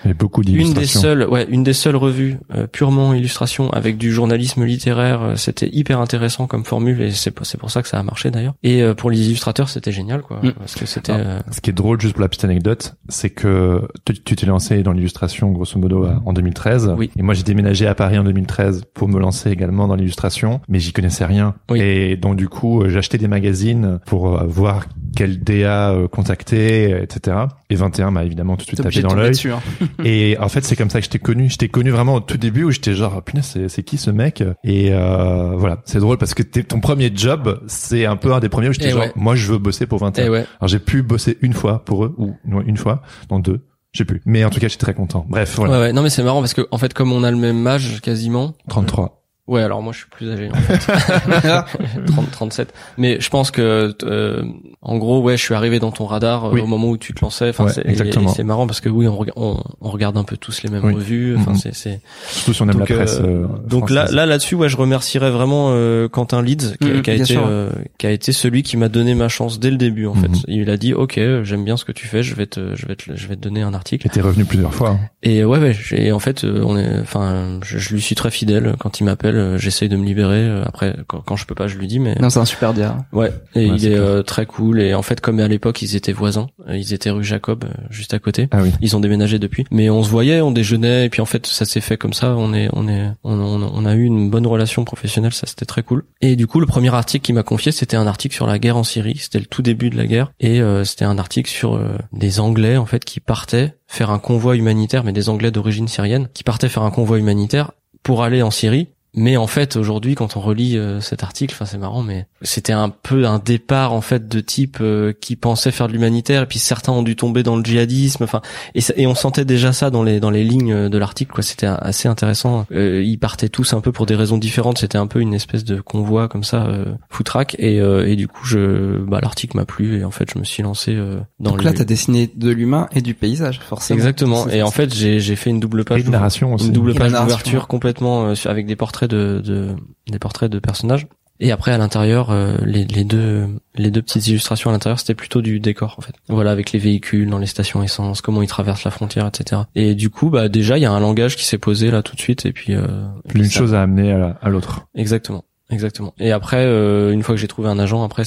A 0.05 0.13
beaucoup 0.15 0.43
une 0.43 0.47
des 0.47 0.53
d'illustrations. 0.53 1.01
seules, 1.01 1.27
ouais, 1.29 1.47
une 1.49 1.63
des 1.63 1.73
seules 1.73 1.97
revues 1.97 2.39
euh, 2.55 2.67
purement 2.67 3.15
illustration 3.15 3.71
avec 3.71 3.97
du 3.97 4.13
journalisme 4.13 4.65
littéraire. 4.65 5.23
euh, 5.23 5.37
C'était 5.37 5.69
hyper 5.73 6.01
intéressant 6.01 6.47
comme 6.47 6.65
formule 6.65 7.01
et 7.01 7.11
c'est 7.11 7.31
pour- 7.31 7.47
c'est 7.47 7.59
pour 7.59 7.71
ça 7.71 7.83
que 7.83 7.89
ça 7.89 7.99
a 7.99 8.03
marché 8.03 8.31
d'ailleurs. 8.31 8.55
Et 8.63 8.83
euh, 8.83 8.95
pour 8.95 9.11
les 9.11 9.21
illustrateurs, 9.27 9.69
c'était 9.69 9.93
génial 9.93 10.23
quoi, 10.23 10.41
Mm. 10.43 10.53
parce 10.53 10.75
que 10.75 10.87
c'était. 10.87 11.13
Euh, 11.13 11.39
Ce 11.51 11.61
qui 11.61 11.71
est 11.71 11.75
drôle, 11.75 12.01
juste 12.01 12.15
pour 12.15 12.23
la 12.23 12.29
petite 12.29 12.45
anecdote, 12.45 12.95
c'est 13.09 13.31
que 13.31 13.83
tu 14.05 14.37
t'es 14.37 14.47
lancé 14.47 14.83
dans 14.83 14.93
l'illustration 14.93 15.51
grosso 15.53 15.79
modo 15.79 16.07
en 16.25 16.33
2013. 16.33 16.95
Oui. 16.99 17.11
Et 17.17 17.23
moi, 17.23 17.35
j'ai 17.35 17.43
déménagé 17.43 17.87
à 17.87 17.95
Paris 17.95 18.19
en 18.19 18.25
2013 18.25 18.83
pour 18.95 19.09
me 19.09 19.19
lancer 19.21 19.51
également 19.51 19.87
dans 19.89 19.95
l'illustration, 19.97 20.61
mais 20.69 20.79
j'y 20.81 20.93
connaissais 20.93 21.25
rien. 21.25 21.55
Oui. 21.71 21.81
Et 21.81 22.17
donc 22.17 22.37
du 22.37 22.49
coup, 22.49 22.83
euh, 22.83 22.97
acheté 22.99 23.19
des 23.19 23.29
magazines 23.29 23.99
pour 24.07 24.39
euh, 24.39 24.45
voir 24.47 24.87
quel 25.17 25.43
DA 25.43 25.95
contacter, 26.11 26.91
etc. 27.03 27.37
Et 27.71 27.77
21 27.77 28.11
m'a 28.11 28.25
évidemment 28.25 28.57
tout 28.57 28.63
de 28.65 28.67
suite 28.69 28.83
tapé 28.83 29.01
dans 29.01 29.15
l'œil. 29.15 29.33
hein. 29.47 29.61
Et 30.05 30.37
en 30.39 30.49
fait, 30.49 30.65
c'est 30.65 30.77
comme 30.77 30.91
ça 30.91 31.01
que 31.01 31.05
je 31.07 31.11
t'ai 31.11 31.19
connu. 31.19 31.49
Je 31.49 31.57
t'ai 31.57 31.69
connu 31.69 31.91
vraiment 31.91 32.15
au 32.17 32.21
tout 32.21 32.37
début 32.37 32.65
où 32.65 32.71
j'étais 32.71 32.95
genre, 32.95 33.23
punaise, 33.23 33.57
c'est, 33.69 33.83
qui 33.83 33.97
ce 33.97 34.11
mec? 34.11 34.43
Et 34.65 34.91
euh, 34.93 35.53
voilà, 35.57 35.81
c'est 35.87 35.99
drôle 35.99 36.19
parce 36.19 36.35
que 36.35 36.43
ton 36.43 36.81
premier 36.81 37.11
job, 37.15 37.63
c'est 37.67 38.05
un 38.05 38.17
peu 38.17 38.35
un 38.35 38.41
des 38.41 38.49
premiers 38.51 38.69
où 38.69 38.73
j'étais 38.73 38.89
Eh 38.89 38.91
genre, 38.91 39.01
ouais. 39.01 39.13
moi, 39.17 39.35
je 39.35 39.51
veux 39.51 39.59
bosser 39.59 39.87
pour 39.87 39.99
21. 40.01 40.25
eh 40.27 40.29
ouais. 40.29 40.47
Alors 40.61 40.69
j'ai 40.69 40.79
pu 40.79 41.03
bosser 41.03 41.39
une 41.41 41.55
fois 41.55 41.85
pour 41.85 42.05
eux 42.05 42.15
ou 42.19 42.35
non, 42.47 42.61
une 42.61 42.77
fois, 42.77 43.03
non 43.31 43.39
deux, 43.39 43.65
je 43.93 43.99
sais 43.99 44.05
plus. 44.05 44.21
Mais 44.27 44.45
en 44.45 44.51
tout 44.51 44.61
cas, 44.61 44.69
j'étais 44.69 44.81
très 44.85 44.95
content. 44.95 45.25
Bref, 45.29 45.55
voilà. 45.57 45.73
Ouais, 45.73 45.79
ouais. 45.87 45.93
Non, 45.93 46.03
mais 46.03 46.11
c'est 46.11 46.23
marrant 46.23 46.41
parce 46.41 46.55
que 46.55 46.67
en 46.71 46.79
fait, 46.79 46.93
comme 46.93 47.13
on 47.13 47.25
a 47.25 47.31
le 47.31 47.37
même 47.39 47.67
âge 47.67 48.01
quasiment. 48.03 48.55
33. 48.69 49.24
Ouais, 49.47 49.61
alors 49.63 49.83
moi 49.83 49.93
je 49.93 49.99
suis 49.99 50.09
plus 50.09 50.31
âgé 50.31 50.49
en 50.51 50.55
fait. 50.55 50.79
30, 52.07 52.31
37. 52.31 52.73
Mais 52.97 53.21
je 53.21 53.29
pense 53.29 53.51
que 53.51 53.95
euh, 54.05 54.43
en 54.81 54.97
gros, 54.97 55.21
ouais, 55.21 55.37
je 55.37 55.43
suis 55.43 55.53
arrivé 55.55 55.79
dans 55.81 55.91
ton 55.93 56.07
radar 56.07 56.47
euh, 56.47 56.51
Oui. 56.55 56.61
au 56.63 56.67
moment 56.67 56.89
où 56.89 56.97
tu 56.97 57.13
te 57.13 57.21
lançais. 57.23 57.51
Enfin, 57.51 57.65
Ouais, 57.65 57.73
c'est, 57.73 57.83
et- 57.85 57.91
exactement. 57.91 58.31
et 58.31 58.35
c'est 58.35 58.43
marrant 58.43 58.67
parce 58.67 58.81
que 58.81 58.89
oui, 58.89 59.07
on, 59.07 59.15
rega- 59.17 59.33
on, 59.37 59.63
on 59.83 59.91
regarde 59.91 60.17
un 60.17 60.25
peu 60.25 60.39
tous 60.39 60.63
les 60.63 60.71
mêmes 60.71 60.85
Oui. 60.85 60.95
revues. 60.95 61.37
Enfin, 61.37 61.51
Mhm. 61.53 61.57
c'est, 61.59 61.75
c'est. 61.75 62.01
Surtout 62.31 62.55
si 62.55 62.63
on 62.63 62.69
aime 62.71 62.79
Donc, 62.79 62.89
la 62.89 62.97
presse. 62.97 63.19
euh, 63.21 63.45
euh, 63.45 63.47
donc 63.69 63.91
là, 63.91 64.07
là, 64.11 64.25
là-dessus, 64.25 64.55
ouais, 64.55 64.69
je 64.71 64.77
remercierais 64.79 65.31
vraiment 65.31 65.69
euh, 65.73 66.09
Quentin 66.09 66.41
Leeds, 66.43 66.77
qui, 66.81 66.89
Mhm, 66.89 67.03
qui 67.03 67.11
a 67.11 67.15
été, 67.15 67.37
euh, 67.37 67.71
qui 67.99 68.07
a 68.07 68.11
été 68.13 68.33
celui 68.33 68.63
qui 68.63 68.77
m'a 68.79 68.89
donné 68.89 69.15
ma 69.15 69.29
chance 69.29 69.61
dès 69.61 69.71
le 69.71 69.77
début. 69.77 70.07
En 70.07 70.15
Mhm. 70.15 70.23
fait, 70.23 70.31
il 70.49 70.71
a 70.71 70.77
dit, 70.79 70.95
ok, 70.95 71.21
j'aime 71.43 71.65
bien 71.65 71.77
ce 71.77 71.85
que 71.85 71.93
tu 71.93 72.07
fais, 72.07 72.23
je 72.23 72.35
vais 72.35 72.47
te, 72.47 72.75
je 72.77 72.87
vais 72.87 72.97
te, 72.97 73.15
je 73.15 73.27
vais 73.29 73.37
te 73.37 73.41
donner 73.43 73.61
un 73.61 73.75
article. 73.75 74.05
J'étais 74.05 74.23
revenu 74.23 74.47
plusieurs 74.47 74.73
fois. 74.73 74.91
hein. 74.93 75.01
Et 75.23 75.45
ouais, 75.45 75.59
ouais, 75.59 75.75
j'ai 75.75 76.13
en 76.13 76.19
fait, 76.19 76.45
on 76.45 76.79
est, 76.79 76.99
enfin, 77.01 77.61
je, 77.63 77.77
je 77.79 77.93
lui 77.95 78.01
suis 78.01 78.15
très 78.15 78.31
fidèle. 78.31 78.75
Quand 78.79 79.01
il 79.01 79.05
m'appelle, 79.05 79.34
euh, 79.37 79.59
j'essaye 79.59 79.89
de 79.89 79.97
me 79.97 80.05
libérer. 80.05 80.41
Euh, 80.43 80.63
Après, 80.65 80.97
quand, 81.07 81.21
quand 81.21 81.37
je 81.37 81.47
peux 81.47 81.55
pas, 81.55 81.67
je 81.67 81.77
lui 81.77 81.87
dis, 81.87 81.99
mais 81.99 82.15
Non, 82.21 82.31
c'est 82.31 82.39
un 82.41 82.45
super 82.45 82.75
dia. 82.75 82.99
ouais. 83.13 83.33
Et 83.55 83.71
Ouais, 83.71 83.77
il 83.77 83.87
est 83.87 83.91
clair. 83.91 84.03
euh, 84.03 84.23
très 84.23 84.47
cool. 84.47 84.81
Et 84.81 84.95
en 84.95 85.03
fait, 85.03 85.21
comme 85.21 85.41
à 85.41 85.49
l'époque, 85.49 85.83
ils 85.83 85.97
étaient 85.97 86.13
voisins, 86.13 86.49
euh, 86.69 86.77
ils 86.77 86.93
étaient 86.95 87.11
rue 87.11 87.25
Jacob, 87.25 87.65
juste 87.91 88.15
à 88.15 88.19
côté. 88.19 88.49
Ah 88.51 88.59
oui. 88.63 88.71
Ils 88.81 88.97
ont 88.97 89.01
déménagé 89.01 89.39
depuis, 89.39 89.65
mais 89.71 89.91
on 89.91 90.03
se 90.03 90.09
voyait, 90.11 90.41
on 90.41 90.51
déjeunait, 90.51 91.07
et 91.07 91.09
puis 91.09 91.21
en 91.21 91.27
fait, 91.27 91.47
ça 91.47 91.65
s'est 91.65 91.81
fait 91.81 91.97
comme 91.97 92.13
ça. 92.13 92.35
On 92.37 92.53
est, 92.55 92.69
on 92.73 92.89
est, 92.89 93.09
on, 93.25 93.39
on, 93.39 93.63
on 93.63 93.85
a 93.87 93.95
eu 93.95 94.05
une 94.05 94.31
bonne 94.31 94.47
relation 94.47 94.85
professionnelle, 94.85 95.33
ça 95.33 95.47
c'était 95.47 95.67
très 95.67 95.83
cool. 95.83 96.05
Et 96.21 96.37
du 96.37 96.47
coup, 96.47 96.61
le 96.61 96.67
premier 96.67 96.93
article 96.95 97.25
qu'il 97.25 97.35
m'a 97.35 97.43
confié, 97.43 97.73
c'était 97.73 97.97
un 97.97 98.07
article 98.07 98.35
sur 98.35 98.47
la 98.47 98.59
guerre 98.59 98.77
en 98.77 98.85
Syrie. 98.85 99.17
C'était 99.19 99.39
le 99.41 99.47
tout 99.47 99.63
début 99.63 99.91
de 99.91 99.97
la 99.97 100.07
guerre, 100.07 100.33
et 100.41 100.61
euh, 100.61 100.85
c'était 100.85 101.05
un 101.05 101.19
article 101.19 101.51
sur 101.51 101.75
euh, 101.75 101.97
des 102.13 102.41
Anglais 102.41 102.77
en 102.77 102.87
fait 102.87 103.05
qui 103.05 103.21
partaient 103.21 103.75
faire 103.87 104.11
un 104.11 104.19
convoi 104.19 104.57
humanitaire, 104.57 105.05
mais 105.05 105.13
des 105.13 105.29
Anglais 105.29 105.51
d'origine 105.51 105.89
syrienne, 105.89 106.29
qui 106.35 106.43
partaient 106.45 106.69
faire 106.69 106.83
un 106.83 106.91
convoi 106.91 107.19
humanitaire 107.19 107.73
pour 108.03 108.23
aller 108.23 108.43
en 108.43 108.51
Syrie. 108.51 108.89
Mais 109.15 109.37
en 109.37 109.47
fait, 109.47 109.77
aujourd'hui, 109.77 110.15
quand 110.15 110.37
on 110.37 110.41
relit 110.41 110.77
euh, 110.77 111.01
cet 111.01 111.23
article, 111.23 111.55
enfin 111.55 111.65
c'est 111.65 111.79
marrant, 111.79 112.03
mais 112.03 112.27
c'était 112.43 112.73
un 112.73 112.89
peu 112.89 113.27
un 113.27 113.39
départ 113.39 113.93
en 113.93 114.01
fait 114.01 114.29
de 114.29 114.41
type 114.41 114.79
euh, 114.81 115.13
qui 115.19 115.37
pensait 115.37 115.71
faire 115.71 115.87
de 115.89 115.93
l'humanitaire, 115.93 116.43
et 116.43 116.47
puis 116.47 116.59
certains 116.59 116.93
ont 116.93 117.03
dû 117.03 117.15
tomber 117.17 117.43
dans 117.43 117.57
le 117.57 117.63
djihadisme. 117.65 118.25
Enfin, 118.25 118.41
et, 118.75 118.81
ça- 118.81 118.95
et 118.97 119.07
on 119.07 119.15
sentait 119.15 119.45
déjà 119.45 119.73
ça 119.73 119.91
dans 119.91 120.03
les 120.03 120.19
dans 120.21 120.31
les 120.31 120.43
lignes 120.45 120.89
de 120.89 120.99
l'article. 120.99 121.33
Quoi, 121.33 121.43
c'était 121.45 121.67
assez 121.67 122.09
intéressant. 122.09 122.67
Euh, 122.73 123.03
ils 123.05 123.19
partaient 123.19 123.49
tous 123.49 123.73
un 123.73 123.81
peu 123.81 123.93
pour 123.93 124.07
des 124.07 124.17
raisons 124.17 124.37
différentes. 124.39 124.79
C'était 124.79 124.99
un 124.99 125.07
peu 125.07 125.21
une 125.21 125.33
espèce 125.35 125.65
de 125.65 125.81
convoi 125.81 126.29
comme 126.29 126.45
ça, 126.45 126.67
euh, 126.67 126.87
footrack. 127.11 127.57
Et 127.59 127.81
euh, 127.81 128.07
et 128.09 128.17
du 128.17 128.27
coup, 128.29 128.45
je, 128.45 128.99
bah 128.99 129.21
l'article 129.23 129.57
m'a 129.57 129.65
plu, 129.65 130.01
et 130.01 130.05
en 130.05 130.11
fait, 130.11 130.29
je 130.35 130.39
me 130.39 130.45
suis 130.45 130.63
lancé 130.63 130.95
euh, 130.95 131.21
dans 131.39 131.53
Donc 131.53 131.63
là, 131.63 131.73
t'as 131.73 131.85
dessiné 131.85 132.29
de 132.35 132.51
l'humain 132.51 132.89
et 132.93 133.01
du 133.01 133.15
paysage, 133.15 133.61
forcément. 133.61 133.97
Exactement. 133.99 134.49
Et 134.49 134.63
en 134.63 134.71
fait, 134.73 134.93
j'ai 134.93 135.21
j'ai 135.21 135.37
fait 135.37 135.51
une 135.51 135.61
double 135.61 135.85
page. 135.85 136.01
une 136.03 136.11
narration 136.11 136.53
aussi. 136.55 136.67
Une 136.67 136.73
double 136.73 136.95
page 136.95 137.13
d'ouverture 137.13 137.69
complètement 137.69 138.27
euh, 138.31 138.35
avec 138.47 138.67
des 138.67 138.75
portraits 138.77 139.04
de, 139.09 139.41
de 139.45 139.69
des 140.11 140.19
portraits 140.19 140.51
de 140.51 140.59
personnages. 140.59 141.07
Et 141.41 141.51
après 141.51 141.73
à 141.73 141.79
l'intérieur, 141.79 142.31
euh, 142.31 142.57
les, 142.65 142.85
les 142.85 143.03
deux 143.03 143.49
les 143.75 143.91
deux 143.91 144.03
petites 144.03 144.29
illustrations 144.29 144.71
à 144.71 144.73
l'intérieur, 144.73 145.01
c'était 145.01 145.17
plutôt 145.17 145.43
du 145.43 145.59
décor 145.59 145.97
en 145.99 146.01
fait. 146.01 146.13
Voilà, 146.29 146.53
avec 146.53 146.71
les 146.71 146.79
véhicules 146.79 147.29
dans 147.29 147.39
les 147.39 147.47
stations 147.47 147.83
essence, 147.83 148.21
comment 148.21 148.41
ils 148.41 148.47
traversent 148.49 148.85
la 148.85 148.93
frontière, 148.93 149.27
etc. 149.27 149.63
Et 149.75 149.97
du 149.97 150.11
coup, 150.11 150.31
bah 150.31 150.49
déjà 150.49 150.79
il 150.79 150.83
y 150.83 150.87
a 150.87 150.93
un 150.93 151.01
langage 151.01 151.37
qui 151.37 151.45
s'est 151.45 151.59
posé 151.59 151.91
là 151.91 152.03
tout 152.05 152.15
de 152.15 152.21
suite. 152.21 152.47
Et 152.47 152.53
puis 152.53 152.75
euh, 152.77 152.87
L'une 153.35 153.51
chose 153.51 153.75
à 153.75 153.83
amener 153.83 154.13
à, 154.13 154.19
la- 154.19 154.39
à 154.41 154.49
l'autre. 154.49 154.87
Exactement, 154.95 155.45
exactement. 155.71 156.15
Et 156.21 156.31
après, 156.31 156.65
euh, 156.65 157.11
une 157.13 157.25
fois 157.25 157.35
que 157.35 157.41
j'ai 157.41 157.49
trouvé 157.49 157.69
un 157.69 157.81
agent, 157.81 158.05
après 158.05 158.23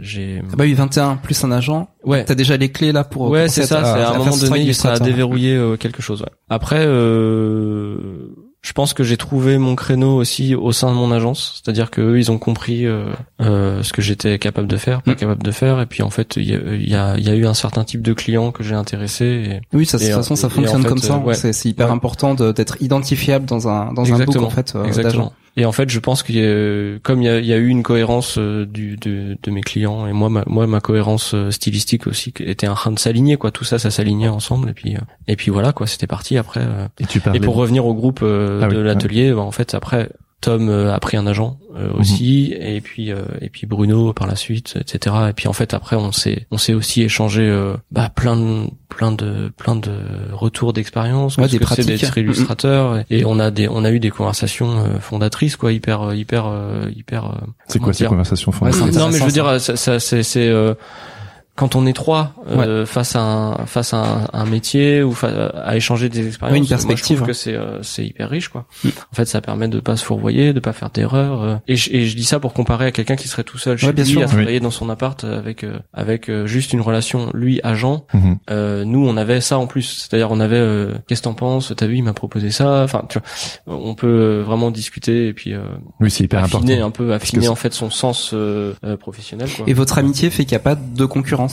j'ai 0.00 0.42
Ah 0.52 0.56
bah 0.56 0.64
oui, 0.64 0.74
21 0.74 1.14
plus 1.14 1.44
un 1.44 1.52
agent. 1.52 1.88
ouais. 2.04 2.24
T'as 2.24 2.34
déjà 2.34 2.56
les 2.56 2.70
clés 2.72 2.90
là 2.90 3.04
pour. 3.04 3.30
Ouais, 3.30 3.46
c'est 3.48 3.62
ça. 3.66 3.84
C'est 3.84 4.00
à 4.02 4.10
un 4.14 4.18
moment 4.18 4.36
donné, 4.36 4.72
ça 4.72 4.94
a 4.94 4.98
déverrouillé 4.98 5.54
euh, 5.54 5.76
quelque 5.76 6.02
chose. 6.02 6.22
Ouais. 6.22 6.28
Après, 6.50 6.84
euh, 6.84 8.34
je 8.60 8.72
pense 8.72 8.92
que 8.92 9.04
j'ai 9.04 9.16
trouvé 9.16 9.56
mon 9.56 9.76
créneau 9.76 10.16
aussi 10.16 10.54
au 10.54 10.72
sein 10.72 10.90
de 10.90 10.94
mon 10.96 11.12
agence, 11.12 11.62
c'est-à-dire 11.62 11.90
que 11.90 12.00
eux, 12.00 12.18
ils 12.18 12.30
ont 12.32 12.38
compris 12.38 12.86
euh, 12.86 13.06
euh, 13.40 13.82
ce 13.84 13.92
que 13.92 14.02
j'étais 14.02 14.38
capable 14.38 14.66
de 14.66 14.76
faire, 14.76 15.00
pas 15.02 15.12
Mm. 15.12 15.16
capable 15.16 15.42
de 15.42 15.50
faire, 15.52 15.80
et 15.80 15.86
puis 15.86 16.02
en 16.02 16.10
fait, 16.10 16.36
il 16.36 16.50
y 16.50 16.54
a, 16.54 16.58
y 16.76 16.94
a, 16.94 17.16
y 17.18 17.28
a 17.30 17.34
eu 17.34 17.46
un 17.46 17.54
certain 17.54 17.84
type 17.84 18.02
de 18.02 18.12
clients 18.12 18.50
que 18.50 18.62
j'ai 18.64 18.74
intéressé. 18.74 19.24
Et... 19.24 19.60
Oui, 19.76 19.86
ça, 19.86 19.96
de 19.98 20.04
toute 20.04 20.12
façon, 20.12 20.34
ça 20.36 20.48
et 20.48 20.50
en 20.50 20.54
fonctionne 20.54 20.82
fait, 20.82 20.88
comme 20.88 20.98
ça. 20.98 21.14
euh, 21.14 21.18
ouais. 21.18 21.34
C'est 21.34 21.64
hyper 21.68 21.86
Ouais. 21.86 21.92
important 21.92 22.34
d'être 22.34 22.82
identifiable 22.82 23.44
dans 23.46 23.68
un 23.68 23.92
dans 23.92 24.12
un 24.12 24.24
book 24.24 24.36
en 24.36 24.50
fait 24.50 24.72
euh, 24.74 24.84
exactement. 24.84 25.32
Et 25.58 25.64
en 25.64 25.72
fait, 25.72 25.90
je 25.90 25.98
pense 25.98 26.22
a, 26.44 27.00
comme 27.02 27.20
il 27.20 27.24
y 27.24 27.28
a, 27.28 27.38
il 27.40 27.44
y 27.46 27.52
a 27.52 27.56
eu 27.56 27.66
une 27.66 27.82
cohérence 27.82 28.38
euh, 28.38 28.64
du, 28.64 28.96
de, 28.96 29.36
de 29.42 29.50
mes 29.50 29.60
clients 29.60 30.06
et 30.06 30.12
moi, 30.12 30.28
ma, 30.30 30.44
moi, 30.46 30.68
ma 30.68 30.80
cohérence 30.80 31.34
euh, 31.34 31.50
stylistique 31.50 32.06
aussi 32.06 32.32
qui 32.32 32.44
était 32.44 32.68
en 32.68 32.74
train 32.76 32.92
de 32.92 32.98
s'aligner, 33.00 33.36
quoi. 33.36 33.50
Tout 33.50 33.64
ça, 33.64 33.80
ça 33.80 33.90
s'alignait 33.90 34.28
ensemble, 34.28 34.70
et 34.70 34.72
puis, 34.72 34.94
euh, 34.94 35.00
et 35.26 35.34
puis 35.34 35.50
voilà, 35.50 35.72
quoi. 35.72 35.88
C'était 35.88 36.06
parti 36.06 36.38
après. 36.38 36.64
Et 37.00 37.06
tu 37.06 37.18
Et 37.18 37.20
parlais. 37.20 37.40
pour 37.40 37.56
revenir 37.56 37.86
au 37.86 37.94
groupe 37.94 38.20
Ah 38.22 38.68
oui, 38.68 38.74
de 38.76 38.78
l'atelier, 38.78 39.32
bah, 39.32 39.40
en 39.40 39.50
fait 39.50 39.74
après 39.74 40.10
Tom 40.40 40.68
euh, 40.68 40.94
a 40.94 41.00
pris 41.00 41.16
un 41.16 41.26
agent 41.26 41.58
euh, 41.76 41.90
aussi 41.98 42.54
et 42.56 42.80
puis 42.80 43.10
euh, 43.10 43.22
et 43.40 43.48
puis 43.48 43.66
Bruno 43.66 44.12
par 44.12 44.26
la 44.28 44.36
suite 44.36 44.76
etc 44.80 45.16
et 45.30 45.32
puis 45.32 45.48
en 45.48 45.52
fait 45.52 45.74
après 45.74 45.96
on 45.96 46.12
s'est 46.12 46.46
on 46.52 46.58
s'est 46.58 46.74
aussi 46.74 47.02
échangé 47.02 47.42
euh, 47.42 47.74
bah, 47.90 48.08
plein 48.14 48.36
de 48.36 48.66
plein 48.88 49.10
de 49.10 49.52
plein 49.56 49.74
de 49.74 49.90
retours 50.32 50.72
d'expérience 50.72 51.36
Ouais, 51.38 51.48
des 51.48 51.58
pratiques. 51.58 51.86
d'être 51.86 52.16
illustrateur 52.18 53.02
et 53.10 53.24
on 53.24 53.40
a 53.40 53.50
des 53.50 53.68
on 53.68 53.84
a 53.84 53.90
eu 53.90 53.98
des 53.98 54.10
conversations 54.10 54.78
euh, 54.78 55.00
fondatrices 55.00 55.56
quoi 55.56 55.72
hyper 55.72 56.14
hyper 56.14 56.46
euh, 56.46 56.88
hyper 56.94 57.26
euh, 57.26 57.30
C'est 57.66 57.80
quoi 57.80 57.92
ces 57.92 58.06
conversations 58.06 58.52
Ouais, 58.62 58.70
fondatrices 58.72 58.96
non 58.96 59.08
mais 59.08 59.18
je 59.18 59.24
veux 59.24 59.32
dire 59.32 59.60
ça, 59.60 59.76
ça 59.76 59.98
c'est 59.98 60.22
c'est 60.22 60.48
euh, 60.48 60.74
quand 61.58 61.74
on 61.76 61.86
est 61.86 61.92
trois 61.92 62.32
euh, 62.50 62.86
face 62.86 63.16
à 63.16 63.20
un 63.20 63.66
face 63.66 63.92
à 63.92 63.98
un, 63.98 64.28
un 64.32 64.46
métier 64.46 65.02
ou 65.02 65.14
à 65.22 65.76
échanger 65.76 66.08
des 66.08 66.26
expériences 66.28 66.52
Oui, 66.54 66.58
une 66.58 66.62
moi, 66.62 66.66
je 66.78 66.86
perspective, 66.86 67.16
trouve 67.16 67.28
que 67.28 67.32
c'est 67.34 67.54
euh, 67.54 67.82
c'est 67.82 68.04
hyper 68.06 68.30
riche 68.30 68.48
quoi 68.48 68.66
Mm. 68.84 68.88
en 69.12 69.14
fait 69.16 69.24
ça 69.26 69.40
permet 69.40 69.66
de 69.68 69.80
pas 69.80 69.96
se 69.96 70.04
fourvoyer 70.04 70.52
de 70.52 70.60
pas 70.60 70.72
faire 70.72 70.90
d'erreurs 70.90 71.42
euh, 71.42 71.56
et, 71.66 71.74
je, 71.76 71.92
et 71.92 72.06
je 72.06 72.14
dis 72.16 72.24
ça 72.24 72.38
pour 72.38 72.52
comparer 72.54 72.86
à 72.86 72.92
quelqu'un 72.92 73.16
qui 73.16 73.26
serait 73.28 73.42
tout 73.44 73.58
seul 73.58 73.76
chez 73.76 73.86
Ouais, 73.88 73.92
bien 73.92 74.04
lui 74.04 74.10
sûr. 74.12 74.22
à 74.22 74.26
travailler 74.26 74.60
dans 74.60 74.70
son 74.70 74.88
appart 74.88 75.22
euh, 75.24 75.38
avec 75.38 75.64
euh, 75.64 75.78
avec 75.92 76.30
juste 76.46 76.72
une 76.72 76.80
relation 76.80 77.30
lui 77.34 77.60
agent 77.64 78.06
Mhm. 78.14 78.38
euh, 78.50 78.84
nous 78.84 79.06
on 79.06 79.16
avait 79.16 79.40
ça 79.40 79.58
en 79.58 79.66
plus 79.66 79.82
c'est-à-dire 80.08 80.30
on 80.30 80.40
avait 80.40 80.56
euh, 80.56 80.94
qu'est-ce 81.08 81.20
que 81.22 81.24
t'en 81.24 81.34
penses? 81.34 81.72
T'as 81.76 81.86
vu 81.86 81.96
il 81.96 82.02
m'a 82.04 82.12
proposé 82.14 82.50
ça 82.50 82.82
enfin 82.84 83.04
tu 83.08 83.18
vois 83.18 83.76
on 83.76 83.94
peut 83.94 84.42
vraiment 84.46 84.70
discuter 84.70 85.28
et 85.28 85.32
puis 85.32 85.52
euh, 85.54 85.60
Oui, 86.00 86.10
c'est 86.10 86.24
hyper 86.24 86.40
important. 86.44 86.58
affiner 86.66 86.80
un 86.80 86.90
peu 86.90 87.12
affiner 87.14 87.48
en 87.48 87.54
fait 87.56 87.72
son 87.72 87.90
sens 87.90 88.30
euh, 88.32 88.74
euh, 88.84 88.96
professionnel 88.96 89.48
quoi 89.56 89.64
Et 89.68 89.72
votre 89.72 89.98
amitié 89.98 90.30
fait 90.30 90.44
qu'il 90.44 90.52
n'y 90.52 90.60
a 90.60 90.64
pas 90.64 90.74
de 90.76 91.04
concurrence. 91.04 91.47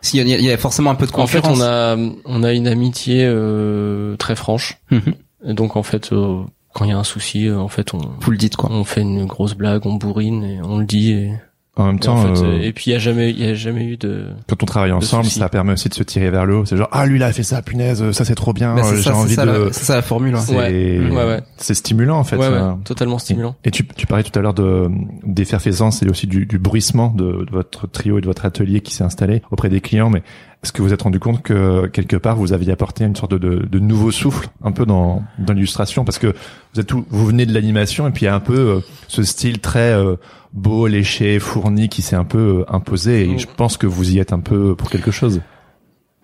S'il 0.00 0.26
y, 0.28 0.30
y 0.30 0.52
a 0.52 0.56
forcément 0.56 0.90
un 0.90 0.94
peu 0.94 1.06
de 1.06 1.12
En 1.14 1.26
fait, 1.26 1.40
concurrence. 1.40 1.58
on 1.60 1.62
a 1.62 1.96
on 2.24 2.42
a 2.44 2.52
une 2.52 2.68
amitié 2.68 3.24
euh, 3.26 4.16
très 4.16 4.36
franche. 4.36 4.78
Mhm. 4.90 5.14
Et 5.46 5.54
donc 5.54 5.76
en 5.76 5.82
fait, 5.82 6.12
euh, 6.12 6.42
quand 6.74 6.84
il 6.84 6.90
y 6.90 6.92
a 6.94 6.98
un 6.98 7.04
souci, 7.04 7.46
euh, 7.48 7.58
en 7.58 7.68
fait, 7.68 7.94
on 7.94 7.98
Vous 8.20 8.30
le 8.30 8.36
dites 8.36 8.56
quoi. 8.56 8.70
on 8.70 8.84
fait 8.84 9.00
une 9.02 9.26
grosse 9.26 9.54
blague, 9.54 9.86
on 9.86 9.94
bourrine 9.94 10.44
et 10.44 10.60
on 10.62 10.78
le 10.78 10.84
dit. 10.86 11.12
Et, 11.12 11.32
En 11.78 11.86
même 11.86 11.96
Et 11.96 12.00
temps, 12.00 12.16
en 12.16 12.34
fait, 12.34 12.42
euh, 12.44 12.60
et 12.60 12.72
puis 12.72 12.84
il 12.88 12.92
y 12.92 12.96
a 12.96 12.98
jamais, 12.98 13.30
il 13.30 13.38
y 13.40 13.48
a 13.48 13.54
jamais 13.54 13.84
eu 13.84 13.96
de. 13.96 14.26
quand 14.48 14.62
on 14.62 14.66
travaille 14.66 14.90
ensemble, 14.92 15.26
ça 15.26 15.48
permet 15.48 15.72
aussi 15.74 15.88
de 15.88 15.94
se 15.94 16.02
tirer 16.02 16.28
vers 16.30 16.44
le 16.44 16.56
haut. 16.56 16.64
C'est 16.66 16.76
genre 16.76 16.88
ah 16.92 17.06
lui 17.06 17.18
là 17.20 17.26
a 17.26 17.32
fait 17.32 17.44
ça, 17.44 17.62
punaise, 17.62 18.10
ça 18.10 18.24
c'est 18.24 18.34
trop 18.34 18.52
bien. 18.52 18.74
Bah, 18.74 18.82
c'est 18.82 18.94
euh, 18.96 19.00
J'ai 19.00 19.10
envie 19.10 19.34
ça, 19.34 19.46
de. 19.46 19.50
la- 19.52 19.72
c'est 19.72 19.84
ça 19.84 19.94
la 19.94 20.02
formule. 20.02 20.34
ouais. 20.34 20.40
C'est 20.40 20.56
Ouais, 20.56 20.98
ouais, 21.08 21.24
ouais. 21.24 21.40
c'est 21.56 21.74
stimulant 21.74 22.18
en 22.18 22.24
fait. 22.24 22.36
ouais, 22.36 22.48
ouais, 22.48 22.54
euh. 22.54 22.72
totalement 22.84 23.18
stimulant. 23.20 23.54
Et 23.64 23.70
tu, 23.70 23.86
tu 23.86 24.06
parlais 24.08 24.24
tout 24.24 24.36
à 24.36 24.42
l'heure 24.42 24.54
de 24.54 24.88
d'effervescence 25.24 26.02
et 26.02 26.08
aussi 26.08 26.26
du, 26.26 26.46
du 26.46 26.58
bruissement 26.58 27.12
de, 27.16 27.44
de 27.44 27.50
votre 27.52 27.86
trio 27.86 28.18
et 28.18 28.20
de 28.20 28.26
votre 28.26 28.44
atelier 28.44 28.80
qui 28.80 28.92
s'est 28.92 29.04
installé 29.04 29.42
auprès 29.50 29.68
des 29.68 29.80
clients. 29.80 30.10
Mais 30.10 30.22
est-ce 30.62 30.72
que 30.72 30.82
vous 30.82 30.88
vous 30.88 30.94
êtes 30.94 31.02
rendu 31.02 31.20
compte 31.20 31.42
que 31.42 31.86
quelque 31.86 32.16
part 32.16 32.36
vous 32.36 32.52
aviez 32.52 32.72
apporté 32.72 33.04
une 33.04 33.14
sorte 33.14 33.30
de, 33.32 33.38
de, 33.38 33.66
de 33.66 33.78
nouveau 33.78 34.10
souffle 34.10 34.48
un 34.62 34.72
peu 34.72 34.86
dans, 34.86 35.22
dans 35.38 35.52
l'illustration? 35.52 36.04
Parce 36.04 36.18
que 36.18 36.28
vous 36.74 36.80
êtes 36.80 36.86
tout, 36.86 37.04
vous 37.10 37.26
venez 37.26 37.46
de 37.46 37.54
l'animation 37.54 38.08
et 38.08 38.10
puis 38.10 38.22
il 38.22 38.26
y 38.26 38.28
a 38.28 38.34
un 38.34 38.40
peu 38.40 38.58
euh, 38.58 38.80
ce 39.06 39.22
style 39.22 39.60
très 39.60 39.92
euh, 39.92 40.16
beau, 40.52 40.86
léché, 40.88 41.38
fourni 41.38 41.88
qui 41.88 42.02
s'est 42.02 42.16
un 42.16 42.24
peu 42.24 42.38
euh, 42.68 42.74
imposé 42.74 43.30
et 43.30 43.38
je 43.38 43.46
pense 43.46 43.76
que 43.76 43.86
vous 43.86 44.10
y 44.10 44.18
êtes 44.18 44.32
un 44.32 44.40
peu 44.40 44.74
pour 44.74 44.90
quelque 44.90 45.12
chose. 45.12 45.40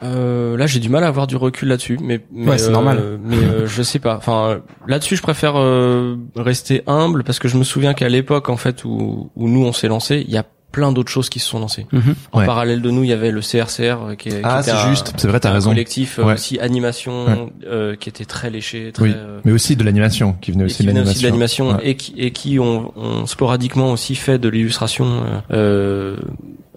Euh, 0.03 0.57
là, 0.57 0.67
j'ai 0.67 0.81
du 0.81 0.89
mal 0.89 1.05
à 1.05 1.07
avoir 1.07 1.27
du 1.27 1.37
recul 1.37 1.69
là-dessus, 1.69 1.99
mais, 2.03 2.21
mais 2.33 2.51
Ouais, 2.51 2.59
c'est 2.59 2.69
euh, 2.69 2.73
normal. 2.73 3.21
Mais 3.23 3.37
euh, 3.37 3.67
je 3.67 3.83
sais 3.83 4.01
pas. 4.01 4.17
Enfin, 4.17 4.61
là-dessus, 4.87 5.17
je 5.17 5.23
préfère 5.23 5.55
euh, 5.57 6.17
rester 6.37 6.83
humble 6.87 7.23
parce 7.25 7.39
que 7.39 7.49
je 7.49 7.57
me 7.57 7.65
souviens 7.65 7.95
qu'à 7.95 8.09
l'époque, 8.09 8.49
en 8.49 8.57
fait, 8.57 8.85
où, 8.85 9.31
où 9.35 9.49
nous 9.49 9.65
on 9.65 9.73
s'est 9.73 9.89
lancé, 9.89 10.25
il 10.27 10.33
y 10.33 10.37
a 10.37 10.45
plein 10.75 10.91
d'autres 10.93 11.11
choses 11.11 11.29
qui 11.29 11.39
se 11.39 11.49
sont 11.49 11.61
lancées. 11.61 11.87
Mhm. 11.93 12.15
En 12.33 12.41
Ouais. 12.41 12.47
parallèle 12.47 12.83
de 12.83 12.91
nous, 12.91 13.05
il 13.05 13.11
y 13.11 13.13
avait 13.13 13.31
le 13.31 13.41
CRCR 13.41 13.81
euh, 13.83 14.15
qui, 14.17 14.29
qui 14.31 14.35
Ah, 14.43 14.61
était 14.61 14.73
juste, 14.89 15.13
c'est 15.17 15.29
vrai, 15.29 15.39
t'as 15.39 15.53
raison. 15.53 15.71
collectif 15.71 16.19
euh, 16.19 16.25
Ouais. 16.25 16.33
aussi 16.35 16.59
animation 16.59 17.27
Ouais. 17.27 17.49
euh, 17.67 17.95
qui 17.97 18.09
était 18.09 18.25
très 18.25 18.51
léché, 18.51 18.91
très 18.93 19.05
Oui, 19.05 19.13
euh, 19.17 19.39
mais 19.45 19.53
aussi 19.53 19.77
de 19.77 19.85
l'animation 19.85 20.35
qui 20.41 20.51
venait 20.51 20.65
aussi 20.65 20.79
qui 20.79 20.83
de 20.83 20.89
venait 20.89 21.01
l'animation. 21.01 21.15
aussi 21.17 21.23
de 21.23 21.29
l'animation 21.29 21.69
Ouais. 21.77 21.89
et 21.91 21.95
qui 21.97 22.13
et 22.19 22.31
qui 22.33 22.59
ont, 22.59 22.93
ont 22.97 23.27
sporadiquement 23.27 23.93
aussi 23.93 24.15
fait 24.17 24.39
de 24.39 24.49
l'illustration 24.49 25.23
euh, 25.53 26.17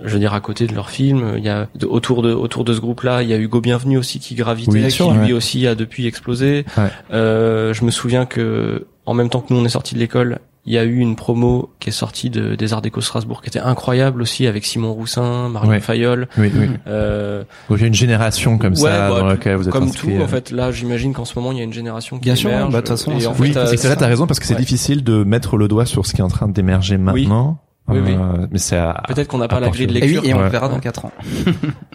je 0.04 0.14
veux 0.14 0.20
dire 0.20 0.34
à 0.36 0.42
côté 0.42 0.68
de 0.68 0.76
leurs 0.76 0.92
films 0.92 1.34
il 1.38 1.44
y 1.44 1.50
a 1.50 1.68
autour 1.88 2.22
de 2.22 2.32
autour 2.32 2.64
de 2.64 2.74
ce 2.74 2.80
groupe 2.80 3.02
là 3.02 3.24
il 3.24 3.30
y 3.30 3.34
a 3.34 3.38
Hugo 3.38 3.62
Bienvenu 3.62 3.98
aussi 3.98 4.20
qui 4.20 4.36
gravitait 4.36 4.72
Oui, 4.72 4.88
qui 4.88 5.04
lui 5.26 5.34
aussi 5.34 5.66
a 5.66 5.74
depuis 5.76 6.06
explosé 6.06 6.66
euh, 7.12 7.74
je 7.74 7.84
me 7.84 7.92
souviens 7.92 8.26
que 8.26 8.86
en 9.06 9.14
même 9.14 9.30
temps 9.30 9.40
que 9.42 9.54
nous 9.54 9.60
on 9.60 9.66
est 9.66 9.70
sorti 9.70 9.96
de 9.96 10.00
l'école 10.00 10.40
il 10.68 10.74
y 10.74 10.78
a 10.78 10.84
eu 10.84 10.98
une 10.98 11.16
promo 11.16 11.70
qui 11.80 11.90
est 11.90 11.94
sortie 11.94 12.30
de, 12.30 12.54
des 12.56 12.74
Arts 12.74 12.82
Déco 12.82 13.00
Strasbourg 13.02 13.42
qui 13.42 13.48
était 13.50 13.60
incroyable 13.60 14.22
aussi 14.22 14.46
avec 14.48 14.66
Simon 14.66 14.94
Roussin, 14.94 15.50
Marion 15.50 15.70
Ouais. 15.72 15.80
Fayol. 15.80 16.28
Oui, 16.38 16.52
oui. 16.54 16.68
Euh, 16.88 17.44
Donc 17.70 17.78
il 17.80 17.82
y 17.82 17.84
a 17.86 17.88
une 17.88 17.94
génération 17.94 18.58
comme 18.58 18.74
Ouais, 18.74 18.80
ça 18.82 19.10
bah, 19.10 19.20
dans 19.22 19.26
laquelle 19.28 19.56
vous 19.56 19.68
êtes 19.68 19.72
comme 19.74 19.86
inscrit, 19.86 20.10
tout, 20.16 20.22
euh. 20.22 20.24
en 20.24 20.28
fait, 20.28 20.52
là, 20.52 20.72
j'imagine 20.72 21.14
qu'en 21.14 21.26
ce 21.26 21.40
moment, 21.40 21.52
il 21.54 21.58
y 21.58 21.62
a 21.62 21.64
une 21.64 21.74
génération 21.74 22.18
qui 22.18 22.24
Bien 22.24 22.36
sûr, 22.36 22.50
émerge. 22.50 22.72
bah, 22.74 22.82
de 22.82 22.88
toute 22.88 22.90
façon, 22.98 23.18
et 23.18 23.26
en 23.26 23.34
Oui, 23.40 23.54
fait, 23.54 23.60
euh, 23.60 23.66
c'est 23.68 23.78
que 23.82 23.88
là, 23.88 23.96
t'as 23.96 24.08
raison 24.08 24.28
parce 24.28 24.40
que 24.40 24.46
c'est 24.46 24.54
Ouais. 24.56 24.60
difficile 24.60 25.04
de 25.04 25.24
mettre 25.24 25.58
le 25.58 25.68
doigt 25.70 25.86
sur 25.86 26.06
ce 26.06 26.14
qui 26.14 26.20
est 26.22 26.24
en 26.24 26.28
train 26.28 26.48
d'émerger 26.50 26.98
maintenant. 26.98 27.60
Oui, 27.90 28.00
oui. 28.06 28.14
Euh, 28.14 28.46
mais 28.52 28.58
c'est 28.60 28.76
à... 28.78 29.02
peut-être 29.08 29.28
qu'on 29.28 29.38
n'a 29.38 29.48
pas 29.48 29.60
la 29.60 29.70
grille 29.70 29.88
de 29.88 29.94
Et 29.94 30.02
oui, 30.02 30.02
lecture. 30.02 30.26
et 30.26 30.34
on 30.34 30.38
Ouais. 30.38 30.44
le 30.44 30.50
verra 30.50 30.68
dans 30.68 30.76
Ouais. 30.76 30.82
4 30.82 31.06
ans. 31.06 31.12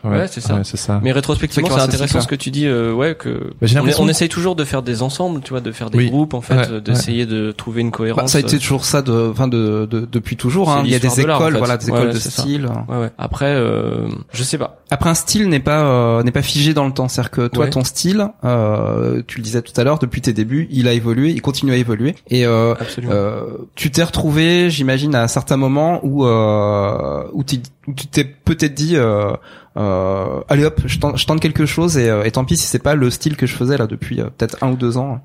Ouais, 0.05 0.27
c'est 0.27 0.41
ça. 0.41 0.55
Ouais, 0.57 0.63
c'est 0.65 0.77
ça. 0.77 0.99
Mais 1.03 1.13
rétrospectivement, 1.13 1.69
c'est 1.71 1.81
intéressant 1.81 2.21
ce 2.21 2.27
que 2.27 2.35
tu 2.35 2.51
dis, 2.51 2.67
euh, 2.67 2.93
ouais, 2.93 3.15
que 3.15 3.53
Bah, 3.61 3.69
on, 4.01 4.09
essaye 4.09 4.29
toujours 4.29 4.57
de 4.57 4.65
faire 4.65 4.83
des 4.83 5.01
ensembles, 5.03 5.41
tu 5.43 5.51
vois, 5.51 5.61
de 5.61 5.71
faire 5.71 5.91
des 5.91 5.99
Oui. 5.99 6.11
groupes, 6.11 6.35
en 6.35 6.41
fait, 6.41 6.55
Ouais, 6.57 6.71
euh, 6.71 6.81
d'essayer 6.81 7.25
de 7.25 7.53
trouver 7.53 7.83
une 7.83 7.93
cohérence. 7.93 8.23
Bah, 8.23 8.27
ça 8.29 8.39
a 8.39 8.41
été 8.41 8.59
toujours 8.59 8.85
ça 8.85 9.01
de, 9.03 9.29
enfin 9.31 9.47
de, 9.47 9.87
de- 9.89 10.09
depuis 10.11 10.37
toujours. 10.37 10.71
Hein. 10.73 10.83
Il 10.85 10.91
y 10.91 10.95
a 10.97 10.99
des 10.99 11.09
en 11.09 11.15
écoles, 11.15 11.53
fait. 11.53 11.59
voilà, 11.59 11.77
des 11.77 11.89
écoles 11.89 12.09
ouais, 12.09 12.13
de 12.15 12.19
style. 12.19 12.67
Ouais, 12.89 12.97
ouais. 12.97 13.11
Après, 13.17 13.55
euh, 13.55 14.09
je 14.33 14.43
sais 14.43 14.59
pas. 14.59 14.81
Après, 14.91 15.09
un 15.09 15.15
style 15.15 15.49
n'est 15.49 15.61
pas 15.61 15.85
euh, 15.85 16.23
n'est 16.25 16.33
pas 16.33 16.43
figé 16.43 16.75
dans 16.75 16.87
le 16.87 16.93
temps. 16.93 17.07
C'est-à-dire 17.07 17.31
que 17.31 17.47
toi, 17.47 17.65
Ouais. 17.67 17.71
ton 17.71 17.85
style, 17.85 18.27
euh, 18.45 19.23
tu 19.29 19.39
le 19.39 19.45
disais 19.45 19.63
tout 19.63 19.79
à 19.81 19.85
l'heure, 19.85 20.01
depuis 20.01 20.21
tes 20.21 20.33
débuts, 20.33 20.67
il 20.73 20.89
a 20.89 20.93
évolué, 20.95 21.31
il 21.31 21.43
continue 21.43 21.73
à 21.73 21.77
évoluer. 21.77 22.17
Et 22.29 22.45
euh, 22.45 22.75
euh, 23.09 23.43
tu 23.77 23.93
t'es 23.93 24.03
retrouvé, 24.03 24.69
j'imagine, 24.69 25.15
à 25.15 25.29
certains 25.29 25.57
moments 25.57 25.82
où 26.03 26.25
euh, 26.27 27.25
où, 27.33 27.45
tu- 27.45 27.61
où 27.87 27.93
tu 27.95 28.07
t'es 28.07 28.25
peut-être 28.25 28.75
dit, 28.75 28.97
euh, 28.97 29.33
euh, 29.77 30.41
allez 30.49 30.65
hop, 30.65 30.81
je 30.87 30.99
tente, 30.99 31.17
je 31.19 31.27
tente 31.27 31.41
quelque 31.41 31.67
chose 31.67 31.97
et, 31.99 32.09
euh, 32.09 32.25
et 32.25 32.31
tant 32.31 32.45
pis 32.45 32.57
si 32.57 32.67
c'est 32.67 32.79
pas 32.83 32.95
le 32.95 33.11
style 33.11 33.37
que 33.37 33.47
je 33.47 33.55
faisais 33.55 33.77
là 33.77 33.87
depuis 33.87 34.21
euh, 34.21 34.25
peut-être 34.37 34.57
un 34.63 34.71
ou 34.73 34.77
deux 34.77 34.97
ans. 34.99 35.21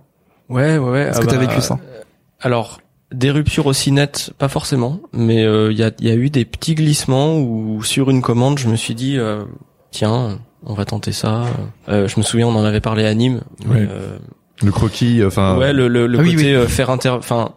Ouais, 0.49 0.77
ouais, 0.77 0.89
ouais. 0.89 1.01
Est-ce 1.01 1.19
ah 1.19 1.21
que 1.21 1.27
t'as 1.29 1.37
bah, 1.37 1.45
vécu 1.47 1.61
ça 1.61 1.77
euh, 1.83 2.01
Alors, 2.41 2.79
des 3.11 3.31
ruptures 3.31 3.65
aussi 3.65 3.91
nettes, 3.91 4.31
pas 4.37 4.47
forcément, 4.47 4.99
mais 5.13 5.43
euh, 5.45 5.71
il 5.71 5.77
y, 5.77 5.83
a, 5.83 5.91
il 5.99 6.07
y 6.07 6.11
a 6.11 6.15
eu 6.15 6.29
des 6.29 6.45
petits 6.45 6.75
glissements 6.75 7.37
où 7.39 7.81
sur 7.83 8.09
une 8.09 8.21
commande, 8.21 8.57
je 8.59 8.67
me 8.67 8.75
suis 8.75 8.95
dit, 8.95 9.17
euh, 9.17 9.43
tiens, 9.91 10.39
on 10.65 10.73
va 10.73 10.85
tenter 10.85 11.11
ça. 11.11 11.43
Euh, 11.89 12.07
je 12.07 12.17
me 12.17 12.23
souviens, 12.23 12.47
on 12.47 12.55
en 12.55 12.63
avait 12.63 12.81
parlé 12.81 13.05
à 13.05 13.13
Nîmes. 13.13 13.41
mais, 13.65 13.81
Ouais. 13.81 13.87
euh, 13.89 14.17
Le 14.63 14.71
croquis, 14.71 15.23
enfin... 15.25 15.57
ouais, 15.57 15.71
le, 15.73 15.87
le, 15.87 16.07
le 16.07 16.17
Ah 16.19 16.21
oui, 16.21 16.31
côté 16.33 16.45
oui. 16.47 16.53
euh, 16.53 16.67
faire 16.67 16.89
inter... 16.89 17.09
Enfin, 17.09 17.51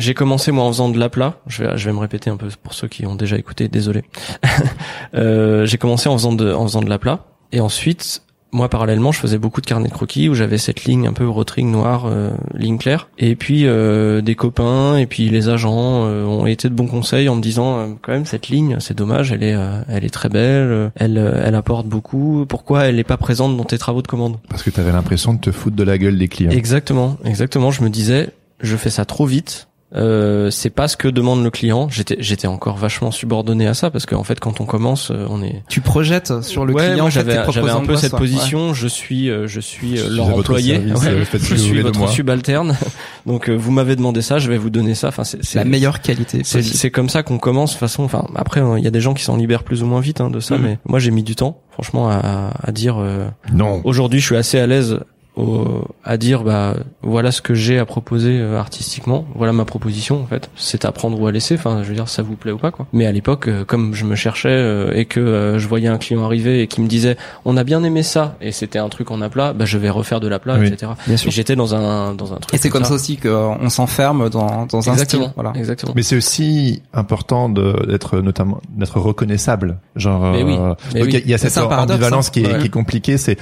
j'ai 0.00 0.14
commencé 0.14 0.52
moi 0.52 0.64
en 0.64 0.68
faisant 0.72 0.88
de 0.88 0.98
l'aplat. 0.98 1.40
Je 1.46 1.64
vais, 1.64 1.78
je 1.78 1.84
vais 1.86 1.92
me 1.92 2.00
répéter 2.00 2.30
un 2.30 2.36
peu 2.36 2.48
pour 2.62 2.74
ceux 2.74 2.88
qui 2.88 3.06
ont 3.06 3.14
déjà 3.14 3.36
écouté. 3.36 3.68
Désolé. 3.68 4.02
euh, 5.14 5.66
j'ai 5.66 5.78
commencé 5.78 6.08
en 6.08 6.16
faisant 6.16 6.32
de, 6.32 6.52
en 6.52 6.64
faisant 6.66 6.82
de 6.82 6.88
l'aplat, 6.88 7.26
et 7.52 7.60
ensuite, 7.60 8.22
moi 8.52 8.68
parallèlement, 8.68 9.12
je 9.12 9.18
faisais 9.18 9.38
beaucoup 9.38 9.60
de 9.60 9.66
carnets 9.66 9.88
de 9.88 9.92
croquis 9.92 10.28
où 10.28 10.34
j'avais 10.34 10.58
cette 10.58 10.84
ligne 10.84 11.06
un 11.06 11.12
peu 11.12 11.28
rotring 11.28 11.70
noire, 11.70 12.06
euh, 12.06 12.30
ligne 12.54 12.78
claire. 12.78 13.08
Et 13.18 13.36
puis 13.36 13.66
euh, 13.66 14.20
des 14.20 14.34
copains 14.34 14.96
et 14.96 15.06
puis 15.06 15.28
les 15.28 15.48
agents 15.48 16.04
euh, 16.04 16.24
ont 16.24 16.46
été 16.46 16.68
de 16.68 16.74
bons 16.74 16.86
conseils 16.86 17.28
en 17.28 17.36
me 17.36 17.42
disant 17.42 17.78
euh, 17.78 17.86
quand 18.02 18.12
même 18.12 18.26
cette 18.26 18.48
ligne, 18.48 18.76
c'est 18.80 18.96
dommage, 18.96 19.32
elle 19.32 19.42
est, 19.42 19.54
euh, 19.54 19.82
elle 19.88 20.04
est 20.04 20.10
très 20.10 20.28
belle, 20.28 20.70
euh, 20.70 20.88
elle, 20.96 21.42
elle 21.44 21.54
apporte 21.54 21.86
beaucoup. 21.86 22.44
Pourquoi 22.48 22.86
elle 22.86 22.96
n'est 22.96 23.04
pas 23.04 23.16
présente 23.16 23.56
dans 23.56 23.64
tes 23.64 23.78
travaux 23.78 24.02
de 24.02 24.08
commande? 24.08 24.38
Parce 24.48 24.62
que 24.62 24.70
t'avais 24.70 24.92
l'impression 24.92 25.34
de 25.34 25.40
te 25.40 25.52
foutre 25.52 25.76
de 25.76 25.84
la 25.84 25.98
gueule 25.98 26.18
des 26.18 26.28
clients. 26.28 26.50
Exactement, 26.50 27.18
exactement. 27.24 27.70
Je 27.70 27.82
me 27.82 27.90
disais, 27.90 28.30
je 28.60 28.76
fais 28.76 28.90
ça 28.90 29.04
trop 29.04 29.26
vite. 29.26 29.68
Euh, 29.96 30.50
c'est 30.50 30.70
pas 30.70 30.86
ce 30.86 30.96
que 30.96 31.08
demande 31.08 31.42
le 31.42 31.50
client. 31.50 31.88
J'étais, 31.90 32.16
j'étais 32.20 32.46
encore 32.46 32.76
vachement 32.76 33.10
subordonné 33.10 33.66
à 33.66 33.74
ça 33.74 33.90
parce 33.90 34.06
qu'en 34.06 34.22
fait, 34.22 34.38
quand 34.38 34.60
on 34.60 34.64
commence, 34.64 35.10
euh, 35.10 35.26
on 35.28 35.42
est. 35.42 35.62
Tu 35.68 35.80
projettes 35.80 36.42
sur 36.42 36.64
le 36.64 36.72
ouais, 36.74 36.90
client 36.90 37.04
moi, 37.04 37.10
j'avais, 37.10 37.38
j'avais 37.50 37.70
un 37.70 37.80
peu 37.80 37.96
cette 37.96 38.14
position. 38.16 38.72
Je 38.72 38.86
suis, 38.86 39.28
euh, 39.28 39.48
je 39.48 39.58
suis 39.60 39.96
Je 39.96 40.06
leur 40.06 40.28
employé. 40.28 40.76
service, 40.76 40.94
Ouais. 41.04 41.40
je 41.42 41.54
suis 41.56 41.80
votre 41.82 42.08
subalterne. 42.08 42.76
Donc, 43.26 43.48
euh, 43.50 43.54
vous 43.54 43.72
m'avez 43.72 43.96
demandé 43.96 44.22
ça, 44.22 44.38
je 44.38 44.48
vais 44.48 44.58
vous 44.58 44.70
donner 44.70 44.94
ça. 44.94 45.08
Enfin, 45.08 45.24
c'est, 45.24 45.54
La 45.54 45.64
meilleure 45.64 46.00
qualité. 46.00 46.42
c'est, 46.44 46.90
comme 46.92 47.08
ça 47.08 47.22
qu'on 47.24 47.38
commence. 47.38 47.70
De 47.70 47.74
toute 47.74 47.80
façon, 47.80 48.04
enfin, 48.04 48.24
après, 48.36 48.62
il 48.78 48.84
y 48.84 48.86
a 48.88 48.90
des 48.92 49.00
gens 49.00 49.14
qui 49.14 49.24
s'en 49.24 49.36
libèrent 49.36 49.64
plus 49.64 49.82
ou 49.82 49.86
moins 49.86 50.00
vite 50.00 50.20
hein, 50.20 50.30
de 50.30 50.38
ça, 50.40 50.56
Mhm. 50.56 50.62
mais 50.62 50.78
moi, 50.86 51.00
j'ai 51.00 51.10
mis 51.10 51.22
du 51.24 51.34
temps, 51.34 51.60
franchement, 51.72 52.08
à, 52.10 52.52
à 52.62 52.70
dire. 52.72 52.98
euh, 52.98 53.26
Non. 53.52 53.80
Aujourd'hui, 53.84 54.20
je 54.20 54.26
suis 54.26 54.36
assez 54.36 54.58
à 54.60 54.66
l'aise 54.68 55.00
au- 55.40 55.84
à 56.04 56.16
dire 56.16 56.42
bah 56.44 56.74
voilà 57.02 57.32
ce 57.32 57.40
que 57.42 57.54
j'ai 57.54 57.78
à 57.78 57.84
proposer 57.86 58.38
euh, 58.38 58.58
artistiquement, 58.58 59.24
voilà 59.34 59.52
ma 59.52 59.64
proposition 59.64 60.20
en 60.22 60.26
fait. 60.26 60.50
C'est 60.56 60.84
à 60.84 60.92
prendre 60.92 61.20
ou 61.20 61.26
à 61.26 61.32
laisser. 61.32 61.54
Enfin, 61.54 61.82
je 61.82 61.88
veux 61.88 61.94
dire, 61.94 62.08
ça 62.08 62.22
vous 62.22 62.36
plaît 62.36 62.52
ou 62.52 62.58
pas 62.58 62.70
quoi. 62.70 62.86
Mais 62.92 63.06
à 63.06 63.12
l'époque, 63.12 63.48
euh, 63.48 63.64
comme 63.64 63.94
je 63.94 64.04
me 64.04 64.14
cherchais 64.14 64.48
euh, 64.50 64.92
et 64.94 65.04
que 65.04 65.20
euh, 65.20 65.58
je 65.58 65.66
voyais 65.68 65.88
un 65.88 65.98
client 65.98 66.24
arriver 66.24 66.62
et 66.62 66.66
qui 66.66 66.80
me 66.80 66.86
disait 66.88 67.16
on 67.44 67.56
a 67.56 67.64
bien 67.64 67.82
aimé 67.84 68.02
ça 68.02 68.36
et 68.40 68.52
c'était 68.52 68.78
un 68.78 68.88
truc 68.88 69.10
en 69.10 69.20
aplat, 69.20 69.52
bah 69.52 69.64
je 69.64 69.78
vais 69.78 69.90
refaire 69.90 70.20
de 70.20 70.28
l'aplat, 70.28 70.56
Oui. 70.58 70.66
etc. 70.68 70.92
Bien 71.06 71.16
Et 71.16 71.30
j'étais 71.30 71.56
dans 71.56 71.74
un 71.74 72.14
dans 72.14 72.32
un 72.32 72.36
truc. 72.36 72.54
Et 72.54 72.58
c'est 72.58 72.70
comme 72.70 72.84
ça 72.84 72.94
aussi 72.94 73.16
qu'on 73.16 73.68
s'enferme 73.70 74.28
dans, 74.30 74.66
dans 74.66 74.88
un 74.88 74.92
Exactement. 74.92 75.24
style. 75.24 75.32
Voilà. 75.34 75.52
Exactement. 75.56 75.92
Mais 75.96 76.02
c'est 76.02 76.16
aussi 76.16 76.82
important 76.92 77.48
de- 77.48 77.86
d'être 77.88 78.18
notamment 78.20 78.60
d'être 78.76 78.98
reconnaissable. 79.00 79.78
Genre, 79.96 80.32
Mais 80.32 80.42
oui. 80.42 80.56
euh, 80.58 80.74
Mais 80.94 81.00
donc 81.00 81.08
il 81.08 81.14
y 81.14 81.16
a- 81.16 81.18
oui. 81.18 81.22
il 81.26 81.30
y 81.30 81.34
a 81.34 81.38
C'est 81.38 81.50
cette 81.50 81.62
ambivalence 81.64 82.28
hein. 82.28 82.30
qui, 82.32 82.40
est, 82.42 82.52
Ouais. 82.52 82.58
qui 82.58 82.66
est 82.66 82.70
compliquée. 82.70 83.16
C'est, 83.18 83.38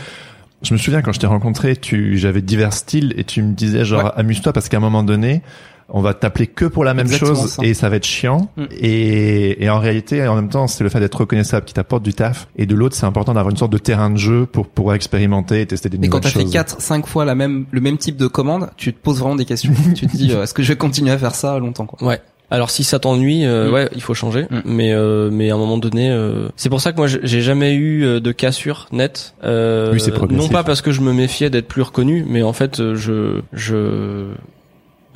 je 0.63 0.73
me 0.75 0.79
souviens 0.79 1.03
quand 1.03 1.13
je 1.13 1.21
t'ai 1.21 1.27
rencontré, 1.27 1.77
tu, 1.77 2.19
j'avais 2.19 2.43
divers 2.43 2.73
styles 2.73 3.15
et 3.17 3.25
tu 3.25 3.43
me 3.43 3.55
disais 3.55 3.85
genre 3.85 4.05
Ouais. 4.05 4.11
amuse-toi 4.17 4.53
parce 4.53 4.69
qu'à 4.69 4.77
un 4.79 4.81
moment 4.81 5.03
donné, 5.03 5.43
on 5.91 6.03
va 6.03 6.13
t'appeler 6.13 6.47
que 6.47 6.67
pour 6.67 6.85
la 6.85 6.93
même 6.93 7.07
Exactement 7.07 7.35
chose 7.41 7.51
ça. 7.53 7.63
et 7.65 7.73
ça 7.73 7.89
va 7.89 7.97
être 7.97 8.05
chiant. 8.05 8.51
Mm. 8.57 8.65
Et, 8.79 9.65
et 9.65 9.71
en 9.71 9.79
réalité, 9.79 10.27
en 10.29 10.35
même 10.35 10.51
temps, 10.51 10.67
c'est 10.67 10.85
le 10.85 10.91
fait 10.91 11.01
d'être 11.01 11.15
reconnaissable 11.15 11.65
qui 11.65 11.73
t'apporte 11.73 12.03
du 12.03 12.13
taf. 12.13 12.49
Et 12.57 12.67
de 12.67 12.75
l'autre, 12.75 12.95
c'est 12.95 13.07
important 13.07 13.33
d'avoir 13.33 13.51
une 13.51 13.57
sorte 13.57 13.73
de 13.73 13.79
terrain 13.79 14.11
de 14.11 14.19
jeu 14.19 14.45
pour 14.47 14.67
pouvoir 14.67 14.97
expérimenter 14.97 15.63
et 15.63 15.67
tester 15.67 15.89
des 15.89 15.97
Et 15.97 16.01
quand 16.09 16.19
nouvelles 16.19 16.23
t'as 16.33 16.39
fait 16.39 16.43
choses. 16.45 16.53
4, 16.53 16.81
5 16.83 17.07
fois 17.07 17.25
la 17.25 17.35
même, 17.35 17.65
le 17.71 17.81
même 17.81 17.97
type 17.97 18.17
de 18.17 18.27
commande, 18.27 18.69
tu 18.77 18.93
te 18.93 18.99
poses 19.01 19.19
vraiment 19.21 19.37
des 19.37 19.47
questions. 19.47 19.73
tu 19.95 20.07
te 20.07 20.17
dis, 20.17 20.33
euh, 20.33 20.43
est-ce 20.43 20.53
que 20.53 20.63
je 20.63 20.69
vais 20.73 20.77
continuer 20.77 21.11
à 21.13 21.17
faire 21.19 21.35
ça 21.35 21.59
longtemps, 21.59 21.87
quoi. 21.87 22.07
Ouais. 22.07 22.21
Alors 22.51 22.71
si 22.71 22.83
ça 22.83 22.99
t'ennuie, 22.99 23.45
euh, 23.45 23.69
Mm. 23.69 23.73
ouais, 23.75 23.89
il 23.95 24.01
faut 24.03 24.15
changer. 24.15 24.47
Mm. 24.51 24.61
Mais 24.65 24.93
euh, 24.93 25.29
mais 25.31 25.51
à 25.51 25.55
un 25.55 25.59
moment 25.59 25.77
donné, 25.79 26.11
euh, 26.11 26.49
c'est 26.57 26.71
pour 26.71 26.81
ça 26.81 26.93
que 26.93 26.97
moi 26.97 27.07
j'ai- 27.07 27.41
jamais 27.43 27.75
eu 27.75 28.05
euh, 28.05 28.21
de 28.21 28.33
cassure 28.33 28.87
nette. 28.91 29.35
Euh, 29.45 29.93
Oui, 29.93 30.01
non 30.31 30.49
pas 30.49 30.65
parce 30.65 30.81
que 30.81 30.91
je 30.93 31.01
me 31.03 31.13
méfiais 31.13 31.51
d'être 31.51 31.69
plus 31.69 31.83
reconnu, 31.83 32.25
mais 32.27 32.43
en 32.43 32.53
fait 32.55 32.81
euh, 32.81 32.95
je 32.95 33.41
je 33.53 34.29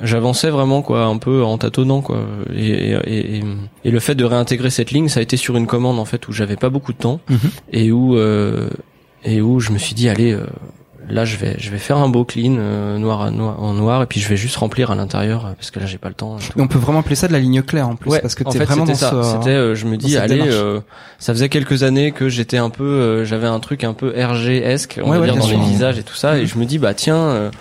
j'avançais 0.01 0.49
vraiment 0.49 0.81
quoi, 0.81 1.05
un 1.05 1.17
peu 1.17 1.43
en 1.43 1.57
tâtonnant 1.57 2.01
quoi. 2.01 2.25
Et, 2.55 2.91
et, 2.91 3.37
et, 3.37 3.43
et 3.85 3.91
le 3.91 3.99
fait 3.99 4.15
de 4.15 4.25
réintégrer 4.25 4.69
cette 4.69 4.91
ligne, 4.91 5.07
ça 5.07 5.19
a 5.19 5.23
été 5.23 5.37
sur 5.37 5.55
une 5.55 5.65
commande 5.67 5.97
en 5.99 6.05
fait 6.05 6.27
où 6.27 6.31
j'avais 6.33 6.55
pas 6.57 6.69
beaucoup 6.69 6.93
de 6.93 6.97
temps 6.97 7.19
Mhm. 7.29 7.37
et 7.71 7.91
où 7.91 8.15
euh, 8.17 8.69
et 9.25 9.41
où 9.41 9.59
je 9.59 9.71
me 9.71 9.77
suis 9.77 9.95
dit 9.95 10.09
allez. 10.09 10.37
Là, 11.09 11.25
je 11.25 11.37
vais, 11.37 11.55
je 11.59 11.69
vais 11.69 11.77
faire 11.77 11.97
un 11.97 12.07
beau 12.09 12.23
clean 12.25 12.55
euh, 12.57 12.97
noir 12.97 13.21
à 13.21 13.31
noir 13.31 13.61
en 13.61 13.73
noir 13.73 14.01
et 14.03 14.05
puis 14.05 14.19
je 14.19 14.27
vais 14.29 14.37
juste 14.37 14.55
remplir 14.55 14.89
à 14.91 14.95
l'intérieur 14.95 15.45
euh, 15.45 15.49
parce 15.53 15.69
que 15.71 15.79
là 15.79 15.85
j'ai 15.85 15.97
pas 15.97 16.07
le 16.09 16.13
temps. 16.15 16.37
et 16.37 16.61
on 16.61 16.67
peut 16.67 16.77
vraiment 16.79 16.99
appeler 16.99 17.15
ça 17.15 17.27
de 17.27 17.33
la 17.33 17.39
ligne 17.39 17.61
claire 17.61 17.87
en 17.89 17.95
plus, 17.95 18.09
Ouais, 18.09 18.21
parce 18.21 18.35
que 18.35 18.43
t'es 18.43 18.59
vraiment 18.59 18.85
dans 18.85 18.93
c'était 18.95 19.05
ça. 19.15 19.23
ce... 19.23 19.31
C'était, 19.31 19.49
euh, 19.55 19.75
je 19.75 19.85
me 19.85 19.97
dis, 19.97 20.15
allez, 20.17 20.41
euh, 20.41 20.79
ça 21.19 21.33
faisait 21.33 21.49
quelques 21.49 21.83
années 21.83 22.11
que 22.11 22.29
j'étais 22.29 22.57
un 22.57 22.69
peu, 22.69 22.83
euh, 22.85 23.25
j'avais 23.25 23.47
un 23.47 23.59
truc 23.59 23.83
un 23.83 23.93
peu 23.93 24.09
RG-esque, 24.17 24.99
on 25.03 25.09
Ouais, 25.11 25.17
va 25.17 25.19
ouais, 25.21 25.25
dire 25.27 25.35
dans 25.35 25.41
sûr. 25.41 25.59
les 25.59 25.65
visages 25.65 25.97
et 25.99 26.03
tout 26.03 26.15
ça, 26.15 26.37
et 26.37 26.45
je 26.45 26.57
me 26.57 26.65
dis, 26.65 26.79
bah 26.79 26.93
tiens, 26.93 27.17
euh, 27.17 27.51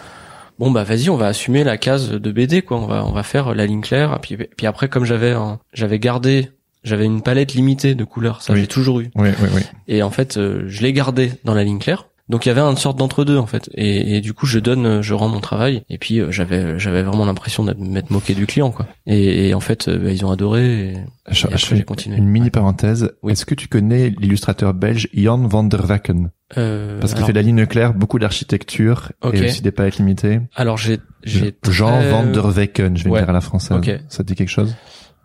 bon 0.58 0.70
bah 0.70 0.84
vas-y, 0.84 1.10
on 1.10 1.16
va 1.16 1.26
assumer 1.26 1.64
la 1.64 1.76
case 1.78 2.10
de 2.10 2.30
BD, 2.32 2.62
quoi. 2.62 2.78
On 2.78 2.86
va, 2.86 3.04
on 3.04 3.12
va 3.12 3.22
faire 3.22 3.54
la 3.54 3.66
ligne 3.66 3.80
claire. 3.80 4.14
Et 4.16 4.18
puis, 4.20 4.36
puis 4.36 4.66
après, 4.66 4.88
comme 4.88 5.04
j'avais, 5.04 5.34
j'avais 5.72 5.98
gardé 5.98 6.50
j'avais 6.84 7.04
une 7.04 7.22
palette 7.22 7.54
limitée 7.54 7.94
de 7.94 8.02
couleurs, 8.02 8.42
ça 8.42 8.52
Oui. 8.54 8.60
j'ai 8.60 8.66
toujours 8.66 8.98
eu. 8.98 9.10
Oui, 9.14 9.28
oui, 9.40 9.48
oui. 9.54 9.62
Et 9.86 10.02
en 10.02 10.10
fait, 10.10 10.36
euh, 10.36 10.64
je 10.66 10.82
l'ai 10.82 10.92
gardé 10.92 11.32
dans 11.44 11.54
la 11.54 11.62
ligne 11.62 11.78
claire. 11.78 12.06
Donc 12.32 12.46
il 12.46 12.48
y 12.48 12.50
avait 12.52 12.62
une 12.62 12.76
sorte 12.78 12.98
d'entre 12.98 13.24
deux 13.26 13.36
en 13.36 13.46
fait. 13.46 13.68
Et, 13.74 14.16
et 14.16 14.20
du 14.22 14.32
coup, 14.32 14.46
je 14.46 14.58
donne, 14.58 14.86
euh, 14.86 15.02
je 15.02 15.12
rends 15.12 15.28
mon 15.28 15.40
travail. 15.40 15.82
Et 15.90 15.98
puis 15.98 16.18
euh, 16.18 16.30
j'avais, 16.32 16.78
j'avais 16.78 17.02
vraiment 17.02 17.26
l'impression 17.26 17.62
de 17.62 17.74
m'être 17.74 18.10
moqué 18.10 18.34
du 18.34 18.46
client 18.46 18.70
quoi. 18.70 18.86
Et, 19.06 19.48
et 19.50 19.54
en 19.54 19.60
fait, 19.60 19.86
euh, 19.88 19.98
bah, 19.98 20.10
ils 20.10 20.24
ont 20.24 20.30
adoré. 20.30 20.64
Et, 20.92 20.96
Je, 21.30 21.46
après, 21.46 21.82
continué. 21.82 22.16
une 22.16 22.26
mini 22.26 22.48
parenthèse. 22.50 23.12
Oui. 23.22 23.32
Est-ce 23.32 23.44
que 23.44 23.54
tu 23.54 23.68
connais 23.68 24.08
l'illustrateur 24.18 24.72
belge 24.72 25.08
Jan 25.14 25.46
van 25.46 25.62
der 25.62 25.88
Wacken? 25.88 26.30
Euh, 26.56 26.98
Parce 27.00 27.12
qu'il 27.12 27.18
alors, 27.18 27.26
fait 27.28 27.32
de 27.34 27.38
la 27.38 27.42
ligne 27.42 27.66
claire, 27.66 27.94
beaucoup 27.94 28.18
d'architecture 28.18 29.12
Ok. 29.22 29.34
et 29.34 29.44
aussi 29.44 29.62
des 29.62 29.70
palettes 29.70 29.98
limitées. 29.98 30.40
alors 30.56 30.78
j'ai, 30.78 30.98
j'ai 31.24 31.54
Jean 31.68 31.98
très- 32.00 32.10
van 32.10 32.24
der 32.24 32.44
Wacken, 32.56 32.96
je 32.96 33.04
vais 33.04 33.10
Ouais. 33.10 33.20
le 33.20 33.24
dire 33.26 33.30
à 33.30 33.34
la 33.34 33.40
française. 33.42 33.76
Ok. 33.76 33.90
Ça 34.08 34.22
te 34.22 34.28
dit 34.28 34.34
quelque 34.34 34.48
chose? 34.48 34.74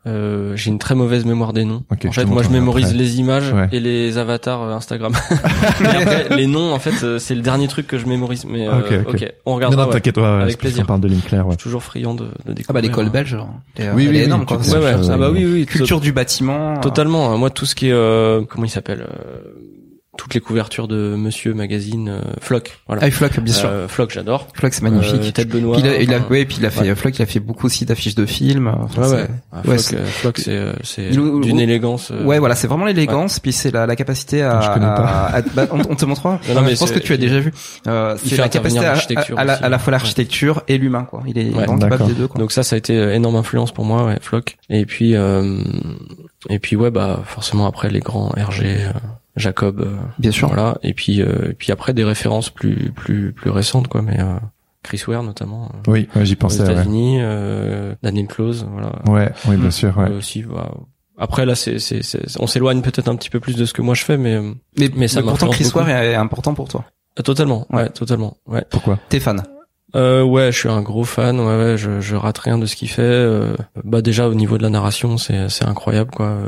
Euh, 0.08 0.55
j'ai 0.55 0.70
une 0.72 0.80
très 0.80 0.95
mauvaise 0.95 1.26
mémoire 1.26 1.51
des 1.51 1.66
noms. 1.66 1.84
Ok, 1.91 2.05
en 2.08 2.12
fait, 2.12 2.24
moi, 2.26 2.41
je 2.41 2.49
mémorise 2.49 2.86
après. 2.86 2.97
les 2.97 3.20
images 3.20 3.51
Ouais. 3.51 3.68
et 3.74 3.80
les 3.82 4.18
avatars 4.18 4.64
euh, 4.64 4.74
Instagram. 4.74 5.12
Mais 5.82 5.88
après, 6.01 6.38
les 6.38 6.47
noms, 6.47 6.72
en 6.74 6.80
fait, 6.80 7.03
euh, 7.03 7.20
c'est 7.20 7.36
le 7.36 7.41
dernier 7.41 7.68
truc 7.68 7.88
que 7.88 7.97
je 7.97 8.05
mémorise. 8.05 8.45
Mais 8.45 8.68
euh, 8.68 8.80
Ok, 8.80 8.93
ok. 9.08 9.14
ok, 9.16 9.34
on 9.45 9.49
Non, 9.51 9.55
regardera. 9.55 9.86
non, 9.86 9.91
t'inquiète, 9.91 10.18
ouais, 10.18 10.24
Avec 10.24 10.58
plaisir. 10.60 10.84
qu'on 10.84 10.88
parle 10.88 11.01
de 11.01 11.08
ligne 11.10 11.20
claire, 11.20 11.45
ouais. 11.45 11.53
Je 11.53 11.60
suis 11.60 11.64
toujours 11.64 11.84
friand 11.84 12.14
de, 12.14 12.24
de 12.45 12.53
découvrir. 12.53 12.66
Ah 12.70 12.74
bah 12.74 12.82
l'école 12.82 13.10
belge, 13.10 13.36
Oui, 13.80 13.86
oui, 13.95 14.05
est 14.05 14.10
oui, 14.10 14.18
énorme 14.20 14.41
tu 14.41 14.47
quoi. 14.47 14.58
connais 14.58 14.72
Ouais, 14.74 14.80
ouais. 14.80 14.93
Euh, 14.93 15.10
Ah 15.12 15.18
bah 15.18 15.30
oui, 15.32 15.45
oui. 15.45 15.66
Culture 15.66 15.99
du 15.99 16.12
bâtiment. 16.14 16.78
Totalement. 16.80 17.38
Moi, 17.38 17.49
tout 17.49 17.66
ce 17.66 17.76
qui 17.76 17.88
est 17.89 17.91
euh, 17.93 18.41
comment 18.47 18.66
il 18.66 18.70
s'appelle, 18.70 19.01
euh, 19.01 19.39
toutes 20.18 20.34
les 20.34 20.41
couvertures 20.41 20.88
de 20.88 21.15
Monsieur 21.15 21.53
Magazine, 21.53 22.09
euh, 22.09 22.22
Flock. 22.41 22.80
Voilà. 22.88 23.03
Ah, 23.05 23.11
Flock, 23.11 23.39
bien 23.39 23.53
sûr. 23.53 23.70
Euh, 23.72 23.88
Flock, 23.88 24.11
j'adore. 24.11 24.47
Flock, 24.53 24.74
c'est 24.74 24.82
magnifique. 24.82 25.22
Euh, 25.24 25.32
Tête 25.32 25.47
Benoît. 25.49 25.78
Puis 25.78 25.84
il 25.86 25.89
a, 25.89 26.01
il 26.01 26.13
a, 26.13 26.18
enfin, 26.18 26.26
ouais, 26.30 26.45
puis 26.45 26.57
il 26.59 26.65
a 26.65 26.70
fait, 26.70 26.82
ouais. 26.82 26.95
Flock, 26.95 27.18
il 27.18 27.22
a 27.22 27.26
fait 27.26 27.39
beaucoup 27.39 27.68
aussi 27.68 27.86
d'affiches 27.86 28.15
de 28.15 28.26
films. 28.26 28.68
Enfin, 28.68 29.01
Ouais, 29.03 29.07
c'est- 29.07 29.15
ouais. 29.15 29.28
Ah, 29.53 29.61
Flock, 29.63 29.80
c'est- 29.80 29.95
euh, 29.95 30.05
Flock, 30.05 30.38
c'est 30.39 30.51
euh, 31.15 31.39
d'une 31.41 31.59
élégance. 31.59 32.11
euh, 32.11 32.24
Ouais, 32.26 32.39
voilà, 32.39 32.55
c'est 32.55 32.68
vraiment 32.68 32.86
l'élégance, 32.86 33.39
puis 33.39 33.53
c'est 33.53 33.72
la, 33.72 33.86
la 33.86 33.95
capacité 33.95 34.41
à, 34.43 34.59
Je 34.61 34.68
connais 34.74 34.86
pas. 34.86 34.93
à- 34.95 35.36
à- 35.38 35.41
bah, 35.41 35.68
on, 35.72 35.80
on 35.80 35.95
te 35.95 36.05
montrera. 36.05 36.39
Non, 36.49 36.55
non, 36.55 36.61
mais 36.63 36.74
je 36.76 36.80
pense 36.80 36.91
que 36.91 36.99
tu 36.99 37.13
as 37.13 37.18
déjà 37.18 37.39
vu. 37.39 37.53
Euh, 37.88 38.15
il 38.24 38.30
c'est 38.30 38.36
fait 38.36 38.41
la 38.41 38.49
capacité 38.49 38.86
à, 38.86 38.95
à, 39.38 39.43
la, 39.45 39.53
à 39.53 39.70
la 39.70 39.80
fois 39.80 39.91
ouais. 39.91 39.91
l'architecture 39.99 40.63
et 40.68 40.78
l'humain, 40.78 41.03
quoi. 41.03 41.24
Il 41.28 41.38
est 41.38 41.51
capable 41.51 41.80
d'accord. 41.80 42.07
des 42.07 42.13
deux, 42.13 42.28
quoi. 42.28 42.39
Donc 42.39 42.51
ça, 42.51 42.63
ça 42.63 42.76
a 42.76 42.78
été 42.78 42.97
euh, 42.97 43.13
énorme 43.13 43.36
influence 43.36 43.72
pour 43.72 43.86
moi, 43.86 44.05
ouais, 44.05 44.18
Flock. 44.22 44.57
Et 44.70 44.86
puis, 44.86 45.15
euh, 45.15 45.57
et 46.49 46.59
puis 46.59 46.76
ouais, 46.76 46.91
bah 46.91 47.22
forcément 47.26 47.68
après 47.68 47.89
les 47.89 47.99
grands 47.99 48.30
RG, 48.30 48.63
euh, 48.65 48.91
Jacob, 49.38 49.81
euh, 49.81 49.95
Bien 50.19 50.31
sûr. 50.31 50.47
voilà. 50.47 50.77
Et 50.83 50.93
puis, 50.93 51.21
euh, 51.21 51.51
et 51.51 51.53
puis 51.53 51.71
après 51.71 51.93
des 51.93 52.03
références 52.03 52.49
plus 52.49 52.91
plus 52.91 53.31
plus 53.33 53.49
récentes, 53.51 53.88
quoi. 53.88 54.01
Mais 54.01 54.19
euh, 54.19 54.35
Chris 54.83 55.03
Ware 55.07 55.23
notamment 55.23 55.71
Oui, 55.88 56.07
ouais, 56.15 56.25
j'y 56.25 56.33
aux 56.33 56.38
pensais, 56.38 56.61
ouais. 56.63 56.71
États-Unis, 56.71 57.17
euh, 57.21 57.95
Daniel 58.03 58.27
Close, 58.27 58.67
voilà. 58.71 58.91
Ouais, 59.07 59.31
oui, 59.47 59.57
bien 59.57 59.71
sûr, 59.71 59.97
ouais. 59.97 60.09
Euh, 60.09 60.17
aussi, 60.17 60.43
bah, 60.43 60.71
après 61.17 61.45
là, 61.45 61.55
c'est 61.55 61.79
c'est 61.79 62.03
c'est- 62.03 62.39
on 62.39 62.47
s'éloigne 62.47 62.81
peut-être 62.81 63.07
un 63.09 63.15
petit 63.15 63.29
peu 63.29 63.39
plus 63.39 63.55
de 63.55 63.65
ce 63.65 63.73
que 63.73 63.81
moi 63.81 63.95
je 63.95 64.03
fais, 64.03 64.17
mais 64.17 64.39
Mais, 64.79 64.89
mais 64.95 65.07
ça 65.07 65.21
mais 65.21 65.27
pourtant, 65.27 65.49
Chris 65.49 65.65
beaucoup. 65.65 65.79
Ware 65.79 65.89
est, 65.89 66.11
est 66.11 66.15
important 66.15 66.53
pour 66.53 66.67
toi. 66.67 66.85
euh, 67.19 67.23
totalement, 67.23 67.65
ouais. 67.71 67.83
Ouais. 67.83 67.89
totalement, 67.89 68.38
ouais. 68.47 68.63
Pourquoi? 68.69 68.99
T'es 69.09 69.19
fan. 69.19 69.41
Euh, 69.98 70.22
ouais, 70.24 70.52
je 70.52 70.58
suis 70.60 70.70
un 70.70 70.82
gros 70.82 71.04
fan. 71.04 71.39
Ouais, 71.39 71.58
ouais, 71.58 71.78
je, 71.78 72.00
je 72.02 72.16
rate 72.16 72.38
rien 72.38 72.58
de 72.60 72.66
ce 72.68 72.76
qu'il 72.76 72.89
fait. 72.89 73.02
Euh, 73.02 73.56
bah 73.84 74.02
déjà 74.02 74.28
au 74.30 74.36
niveau 74.36 74.58
de 74.58 74.64
la 74.64 74.70
narration, 74.70 75.18
c'est 75.18 75.50
c'est 75.50 75.66
incroyable 75.66 76.12
quoi. 76.12 76.28
Euh, 76.28 76.48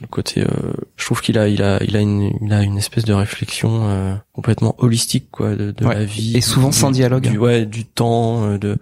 Le 0.00 0.06
côté, 0.06 0.42
euh, 0.42 0.72
je 0.96 1.04
trouve 1.04 1.20
qu'il 1.20 1.38
a 1.38 1.46
il 1.48 1.62
a 1.62 1.82
il 1.82 1.96
a 1.96 2.00
une 2.00 2.32
il 2.40 2.52
a 2.52 2.62
une 2.62 2.78
espèce 2.78 3.04
de 3.04 3.12
réflexion 3.12 3.88
euh, 3.88 4.14
complètement 4.32 4.74
holistique 4.78 5.28
quoi 5.30 5.54
de, 5.54 5.72
de 5.72 5.84
Ouais. 5.84 5.94
la 5.94 6.04
vie. 6.04 6.36
Et 6.36 6.40
souvent 6.40 6.70
du- 6.70 6.76
sans 6.76 6.90
dialogue. 6.90 7.22
Du, 7.28 7.38
ouais, 7.38 7.66
du 7.66 7.84
temps. 7.84 8.56
de 8.56 8.76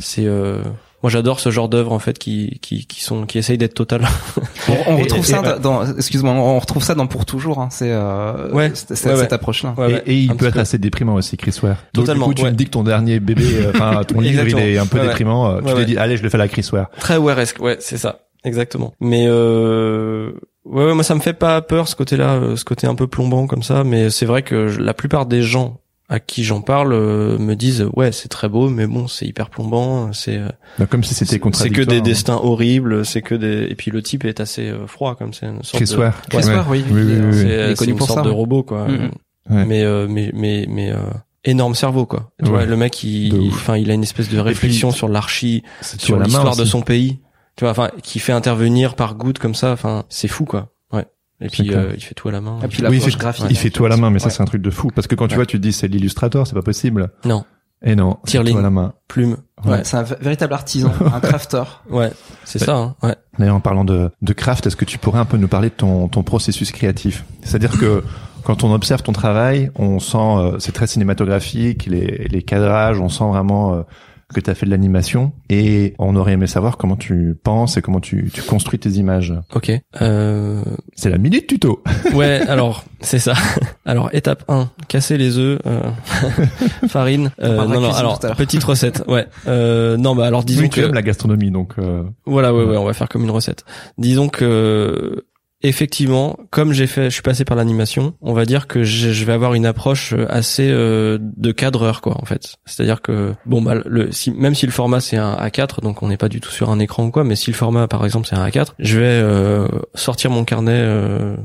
c'est 0.00 0.26
euh, 0.26 0.58
moi 1.02 1.10
j'adore 1.10 1.40
ce 1.40 1.50
genre 1.50 1.68
d'œuvre 1.68 1.92
en 1.92 1.98
fait 1.98 2.18
qui 2.18 2.58
qui 2.62 2.86
qui 2.86 3.02
sont 3.02 3.26
qui 3.26 3.38
essayent 3.38 3.58
d'être 3.58 3.74
totales. 3.74 4.06
On, 4.68 4.92
on 4.94 4.98
Et- 4.98 5.02
retrouve 5.02 5.20
et- 5.20 5.22
ça 5.28 5.56
et- 5.56 5.60
dans, 5.60 5.84
excuse-moi, 5.96 6.32
on 6.32 6.58
retrouve 6.60 6.84
ça 6.84 6.94
dans 6.94 7.08
pour 7.08 7.26
toujours. 7.26 7.58
Hein. 7.60 7.68
C'est 7.72 7.90
euh, 7.90 8.48
Ouais. 8.50 8.68
Ouais, 8.68 8.72
cette 8.74 8.90
ouais. 8.90 9.28
Ouais, 9.76 9.86
ouais, 9.94 10.02
et, 10.06 10.12
et 10.12 10.16
il 10.18 10.36
peut 10.36 10.46
être 10.46 10.54
peu. 10.54 10.60
assez 10.60 10.78
déprimant 10.78 11.14
aussi, 11.14 11.36
Chris 11.36 11.58
Ware. 11.62 11.76
Donc, 11.94 12.04
Totalement, 12.04 12.26
Du 12.28 12.30
coup, 12.30 12.38
tu 12.38 12.44
ouais. 12.44 12.52
me 12.52 12.56
dis 12.56 12.66
que 12.66 12.70
ton 12.70 12.84
dernier 12.84 13.18
bébé, 13.18 13.42
euh, 13.56 13.72
enfin, 13.74 14.02
ton 14.08 14.20
livre, 14.20 14.46
il 14.46 14.56
est 14.58 14.78
un 14.78 14.86
peu 14.86 15.00
déprimant. 15.00 15.58
Tu 15.58 15.64
Ouais, 15.64 15.72
t'es 15.72 15.78
ouais. 15.80 15.84
dit, 15.84 15.96
allez, 15.96 16.16
je 16.16 16.22
le 16.22 16.28
fais 16.28 16.36
à 16.36 16.38
la 16.38 16.48
Chris 16.48 16.68
Ware. 16.72 16.88
Très 17.00 17.16
Waresque, 17.16 17.60
ouais, 17.60 17.76
c'est 17.80 17.96
ça, 17.98 18.20
exactement. 18.44 18.94
Mais 19.00 19.24
euh, 19.26 20.30
ouais, 20.64 20.84
ouais, 20.86 20.94
moi 20.94 21.02
ça 21.04 21.14
me 21.14 21.20
fait 21.20 21.32
pas 21.32 21.60
peur 21.62 21.88
ce 21.88 21.96
côté-là, 21.96 22.34
euh, 22.34 22.56
ce 22.56 22.64
côté 22.64 22.86
un 22.86 22.94
peu 22.94 23.06
plombant 23.08 23.46
comme 23.46 23.62
ça. 23.62 23.82
Mais 23.84 24.10
c'est 24.10 24.26
vrai 24.26 24.42
que 24.42 24.68
je- 24.68 24.80
la 24.80 24.94
plupart 24.94 25.26
des 25.26 25.42
gens 25.42 25.80
à 26.08 26.20
qui 26.20 26.44
j'en 26.44 26.60
parle 26.60 26.92
euh, 26.92 27.38
me 27.38 27.54
disent 27.54 27.86
ouais 27.94 28.12
c'est 28.12 28.28
très 28.28 28.48
beau, 28.48 28.68
mais 28.68 28.86
bon 28.86 29.08
c'est 29.08 29.26
hyper 29.26 29.48
plombant, 29.50 30.12
c'est 30.12 30.36
euh, 30.38 30.48
Donc, 30.78 30.88
comme 30.90 31.04
si 31.04 31.14
c'était 31.14 31.30
c'est 31.32 31.38
que 31.38 31.42
contradictoire. 31.44 31.86
des 31.86 31.96
hein. 31.98 32.02
destins 32.02 32.36
horribles, 32.36 33.04
c'est 33.06 33.22
que 33.22 33.34
des 33.34 33.66
et 33.70 33.74
puis 33.74 33.90
le 33.90 34.02
type 34.02 34.24
est 34.24 34.40
assez 34.40 34.68
euh, 34.68 34.86
froid 34.86 35.14
comme 35.14 35.32
c'est 35.32 35.46
une 35.46 35.62
sorte 35.62 35.82
Chris 35.82 35.94
de 35.94 35.98
Ware. 36.00 36.20
Chris 36.28 36.38
Ouais. 36.38 36.54
Ware, 36.54 36.66
oui, 36.70 36.84
Oui, 36.90 37.02
oui, 37.02 37.12
oui, 37.14 37.20
oui. 37.26 37.32
c'est 37.34 37.52
euh, 37.52 37.74
connu 37.74 37.92
une 37.92 37.98
pour 37.98 38.06
sorte 38.08 38.18
ça. 38.20 38.24
de 38.24 38.30
robot 38.30 38.62
quoi. 38.62 38.88
Mhm. 38.88 39.10
Ouais. 39.50 39.64
Mais 39.64 39.82
euh, 39.84 40.06
mais 40.08 40.30
mais 40.34 40.66
mais 40.68 40.90
euh, 40.92 40.98
énorme 41.44 41.74
cerveau 41.74 42.04
quoi. 42.06 42.30
Tu 42.38 42.44
Ouais. 42.46 42.50
vois, 42.50 42.64
le 42.66 42.76
mec 42.76 43.02
il 43.04 43.48
enfin 43.52 43.76
il 43.76 43.90
a 43.90 43.94
une 43.94 44.02
espèce 44.02 44.28
de 44.28 44.38
réflexion 44.38 44.90
sur 44.90 45.08
l'archi 45.08 45.62
sur 45.80 46.18
l'histoire 46.18 46.56
de 46.56 46.64
son 46.64 46.82
pays. 46.82 47.20
Tu 47.56 47.64
vois, 47.64 47.70
enfin, 47.72 47.90
qui 48.02 48.18
fait 48.18 48.32
intervenir 48.32 48.94
par 48.94 49.14
goutte 49.14 49.38
comme 49.38 49.54
ça. 49.54 49.72
Enfin, 49.72 50.04
c'est 50.08 50.26
fou, 50.26 50.46
quoi. 50.46 50.71
Et 51.42 51.48
puis, 51.48 51.74
euh, 51.74 51.92
il 51.94 52.00
fait 52.02 52.14
tout 52.14 52.28
à 52.28 52.32
la 52.32 52.40
main. 52.40 52.58
Et 52.64 52.68
puis 52.68 52.82
Oui, 52.86 52.96
il 52.96 53.02
fait, 53.02 53.18
graphique. 53.18 53.46
il 53.50 53.56
fait 53.56 53.70
tout 53.70 53.84
à 53.84 53.88
la 53.88 53.96
main, 53.96 54.10
mais 54.10 54.18
ça, 54.18 54.30
c'est 54.30 54.42
un 54.42 54.46
truc 54.46 54.62
de 54.62 54.70
fou. 54.70 54.88
Parce 54.94 55.06
que 55.06 55.14
quand 55.14 55.26
tu 55.26 55.32
Ouais. 55.32 55.36
vois, 55.36 55.46
tu 55.46 55.58
te 55.58 55.62
dis, 55.62 55.72
c'est 55.72 55.88
l'illustrateur, 55.88 56.46
c'est 56.46 56.54
pas 56.54 56.62
possible. 56.62 57.10
Non. 57.24 57.44
Et 57.84 57.96
non. 57.96 58.18
Tirling. 58.26 58.52
tout 58.54 58.60
à 58.60 58.62
la 58.62 58.70
main. 58.70 58.92
Plume. 59.08 59.38
Ouais. 59.64 59.72
Ouais, 59.72 59.80
c'est 59.84 59.96
un 59.96 60.04
véritable 60.04 60.52
artisan, 60.54 60.92
un 61.14 61.18
crafter. 61.20 61.64
Ouais. 61.90 62.12
C'est 62.44 62.60
ça, 62.60 62.76
hein. 62.76 62.94
Ouais. 63.02 63.16
D'ailleurs, 63.38 63.56
en 63.56 63.60
parlant 63.60 63.84
de, 63.84 64.10
de 64.22 64.32
craft, 64.32 64.66
est-ce 64.68 64.76
que 64.76 64.84
tu 64.84 64.98
pourrais 64.98 65.18
un 65.18 65.24
peu 65.24 65.36
nous 65.36 65.48
parler 65.48 65.68
de 65.70 65.74
ton, 65.74 66.06
ton 66.08 66.22
processus 66.22 66.70
créatif? 66.70 67.24
C'est-à-dire 67.42 67.76
que 67.78 68.04
quand 68.44 68.62
on 68.62 68.72
observe 68.72 69.02
ton 69.02 69.12
travail, 69.12 69.70
on 69.74 69.98
sent, 69.98 70.16
euh, 70.18 70.58
c'est 70.60 70.70
très 70.72 70.86
cinématographique, 70.86 71.86
les, 71.86 72.28
les 72.30 72.42
cadrages, 72.42 73.00
on 73.00 73.08
sent 73.08 73.24
vraiment 73.24 73.74
euh, 73.74 73.82
que 74.32 74.40
tu 74.40 74.50
as 74.50 74.54
fait 74.54 74.66
de 74.66 74.70
l'animation. 74.70 75.32
Et 75.50 75.94
on 75.98 76.16
aurait 76.16 76.32
aimé 76.32 76.46
savoir 76.46 76.76
comment 76.76 76.96
tu 76.96 77.36
penses 77.42 77.76
et 77.76 77.82
comment 77.82 78.00
tu, 78.00 78.30
tu 78.32 78.42
construis 78.42 78.78
tes 78.78 78.90
images. 78.90 79.34
Ok. 79.54 79.70
Euh, 80.00 80.62
C'est 80.94 81.10
la 81.10 81.18
minute 81.18 81.46
tuto. 81.46 81.82
ouais, 82.14 82.40
alors, 82.48 82.84
c'est 83.00 83.18
ça. 83.18 83.34
Alors, 83.84 84.10
étape 84.12 84.44
1, 84.48 84.70
casser 84.88 85.18
les 85.18 85.38
œufs, 85.38 85.58
euh, 85.66 85.80
farine. 86.88 87.30
Euh, 87.42 87.64
non, 87.66 87.80
non, 87.80 87.92
alors, 87.92 88.18
petite 88.36 88.64
recette. 88.64 89.02
Ouais. 89.08 89.26
Euh, 89.46 89.96
non, 89.96 90.14
bah, 90.14 90.26
alors, 90.26 90.44
disons 90.44 90.62
Oui, 90.62 90.70
tu 90.70 90.80
que, 90.80 90.86
aimes 90.86 90.94
la 90.94 91.02
gastronomie, 91.02 91.50
donc 91.50 91.74
euh, 91.78 92.02
voilà, 92.26 92.54
ouais, 92.54 92.64
ouais, 92.64 92.76
on 92.76 92.84
va 92.84 92.92
faire 92.92 93.08
comme 93.08 93.24
une 93.24 93.30
recette. 93.30 93.64
Disons 93.98 94.28
que, 94.28 95.24
effectivement, 95.62 96.36
comme 96.50 96.72
j'ai 96.72 96.86
fait, 96.86 97.04
je 97.04 97.10
suis 97.10 97.22
passé 97.22 97.44
par 97.44 97.56
l'animation, 97.56 98.14
on 98.20 98.32
va 98.32 98.44
dire 98.44 98.66
que 98.66 98.84
je, 98.84 99.24
vais 99.24 99.32
avoir 99.32 99.54
une 99.54 99.66
approche 99.66 100.12
euh, 100.12 100.26
assez 100.28 100.68
euh, 100.70 101.18
de 101.20 101.52
cadreur, 101.52 102.00
quoi, 102.00 102.20
en 102.20 102.24
fait. 102.24 102.56
C'est-à-dire 102.64 103.02
que, 103.02 103.34
bon, 103.46 103.62
bah, 103.62 103.74
le, 103.84 104.10
si, 104.12 104.30
même 104.32 104.54
si 104.54 104.66
le 104.66 104.72
format 104.72 105.00
c'est 105.00 105.16
un 105.16 105.34
A4, 105.36 105.80
donc 105.80 106.02
on 106.02 106.08
n'est 106.08 106.16
pas 106.16 106.28
du 106.28 106.40
tout 106.40 106.50
sur 106.50 106.70
un 106.70 106.78
écran 106.78 107.04
ou 107.04 107.10
quoi, 107.10 107.24
mais 107.24 107.36
si 107.36 107.50
le 107.50 107.56
format, 107.56 107.88
par 107.88 108.04
exemple, 108.04 108.26
c'est 108.28 108.36
un 108.36 108.46
A4, 108.46 108.68
je 108.78 108.98
vais 108.98 109.06
euh, 109.06 109.68
sortir 109.94 110.30
mon 110.30 110.44
carnet. 110.44 110.72
euh, 110.72 111.36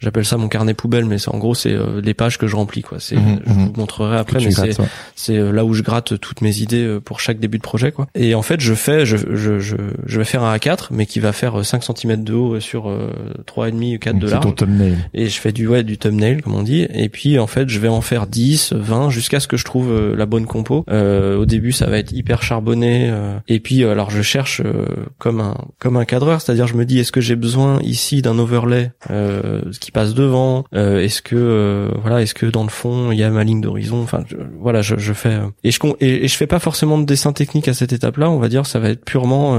J'appelle 0.00 0.24
ça 0.24 0.36
mon 0.36 0.48
carnet 0.48 0.74
poubelle, 0.74 1.04
mais 1.04 1.18
c'est 1.18 1.30
en 1.34 1.38
gros 1.38 1.54
c'est 1.54 1.72
euh, 1.72 2.00
les 2.00 2.14
pages 2.14 2.38
que 2.38 2.46
je 2.46 2.54
remplis 2.54 2.82
quoi. 2.82 2.98
C'est, 3.00 3.16
Mhm, 3.16 3.40
je 3.46 3.52
mhm. 3.52 3.66
vous 3.66 3.72
montrerai 3.76 4.16
après, 4.16 4.38
mais 4.38 4.50
c'est 4.52 4.70
c'est 5.16 5.36
euh, 5.36 5.50
là 5.50 5.64
où 5.64 5.74
je 5.74 5.82
gratte 5.82 6.20
toutes 6.20 6.40
mes 6.40 6.58
idées 6.60 6.84
euh, 6.84 7.00
pour 7.00 7.18
chaque 7.20 7.40
début 7.40 7.58
de 7.58 7.62
projet 7.62 7.90
quoi. 7.90 8.06
Et 8.14 8.34
en 8.34 8.42
fait, 8.42 8.60
je 8.60 8.74
fais 8.74 9.04
je 9.06 9.16
je 9.16 9.58
je, 9.58 9.76
je 10.06 10.18
vais 10.18 10.24
faire 10.24 10.42
un 10.44 10.56
A4 10.56 10.88
mais 10.92 11.06
qui 11.06 11.18
va 11.20 11.32
faire 11.32 11.58
euh, 11.58 11.62
5 11.64 11.82
cm 11.82 12.22
de 12.22 12.32
haut 12.32 12.54
euh, 12.54 12.60
sur 12.60 12.88
euh, 12.88 13.10
3,5 13.46 13.98
4 13.98 14.12
Donc, 14.14 14.20
de 14.22 14.26
C'est 14.28 14.32
large 14.34 14.44
ton 14.44 14.52
thumbnail. 14.52 14.96
et 15.14 15.26
je 15.28 15.40
fais 15.40 15.52
du 15.52 15.66
ouais 15.66 15.82
du 15.82 15.98
thumbnail 15.98 16.42
comme 16.42 16.54
on 16.54 16.62
dit 16.62 16.86
et 16.94 17.08
puis 17.08 17.38
en 17.38 17.46
fait, 17.48 17.68
je 17.68 17.78
vais 17.80 17.88
en 17.88 18.00
faire 18.00 18.26
10, 18.28 18.74
20 18.74 19.10
jusqu'à 19.10 19.40
ce 19.40 19.48
que 19.48 19.56
je 19.56 19.64
trouve 19.64 19.90
euh, 19.90 20.14
la 20.16 20.26
bonne 20.26 20.46
compo. 20.46 20.84
Euh, 20.90 21.36
au 21.38 21.44
début, 21.46 21.72
ça 21.72 21.86
va 21.86 21.98
être 21.98 22.12
hyper 22.12 22.42
charbonné 22.42 23.08
euh, 23.10 23.36
et 23.48 23.58
puis 23.58 23.82
euh, 23.82 23.90
alors 23.92 24.10
je 24.10 24.22
cherche 24.22 24.60
euh, 24.64 24.84
comme 25.18 25.40
un 25.40 25.56
comme 25.80 25.96
un 25.96 26.04
cadreur, 26.04 26.40
c'est-à-dire 26.40 26.66
je 26.68 26.74
me 26.74 26.84
dis 26.84 27.00
est-ce 27.00 27.10
que 27.12 27.20
j'ai 27.20 27.36
besoin 27.36 27.80
ici 27.82 28.22
d'un 28.22 28.38
overlay 28.38 28.92
euh, 29.10 29.62
qui 29.80 29.87
passe 29.92 30.14
devant 30.14 30.64
euh, 30.74 31.00
est-ce 31.00 31.22
que 31.22 31.36
euh, 31.36 31.90
voilà 32.02 32.22
est-ce 32.22 32.34
que 32.34 32.46
dans 32.46 32.62
le 32.64 32.68
fond 32.68 33.10
il 33.12 33.18
y 33.18 33.22
a 33.22 33.30
ma 33.30 33.44
ligne 33.44 33.60
d'horizon? 33.60 34.02
Enfin 34.02 34.24
je- 34.26 34.36
voilà 34.60 34.82
je, 34.82 34.96
je 34.96 35.12
fais 35.12 35.34
euh, 35.34 35.48
et 35.64 35.70
je 35.70 35.78
et, 36.00 36.24
et 36.24 36.28
je 36.28 36.36
fais 36.36 36.46
pas 36.46 36.58
forcément 36.58 36.98
de 36.98 37.04
dessin 37.04 37.32
technique 37.32 37.68
à 37.68 37.74
cette 37.74 37.92
étape-là 37.92 38.30
on 38.30 38.38
va 38.38 38.48
dire 38.48 38.66
ça 38.66 38.78
va 38.78 38.90
être 38.90 39.04
purement 39.04 39.56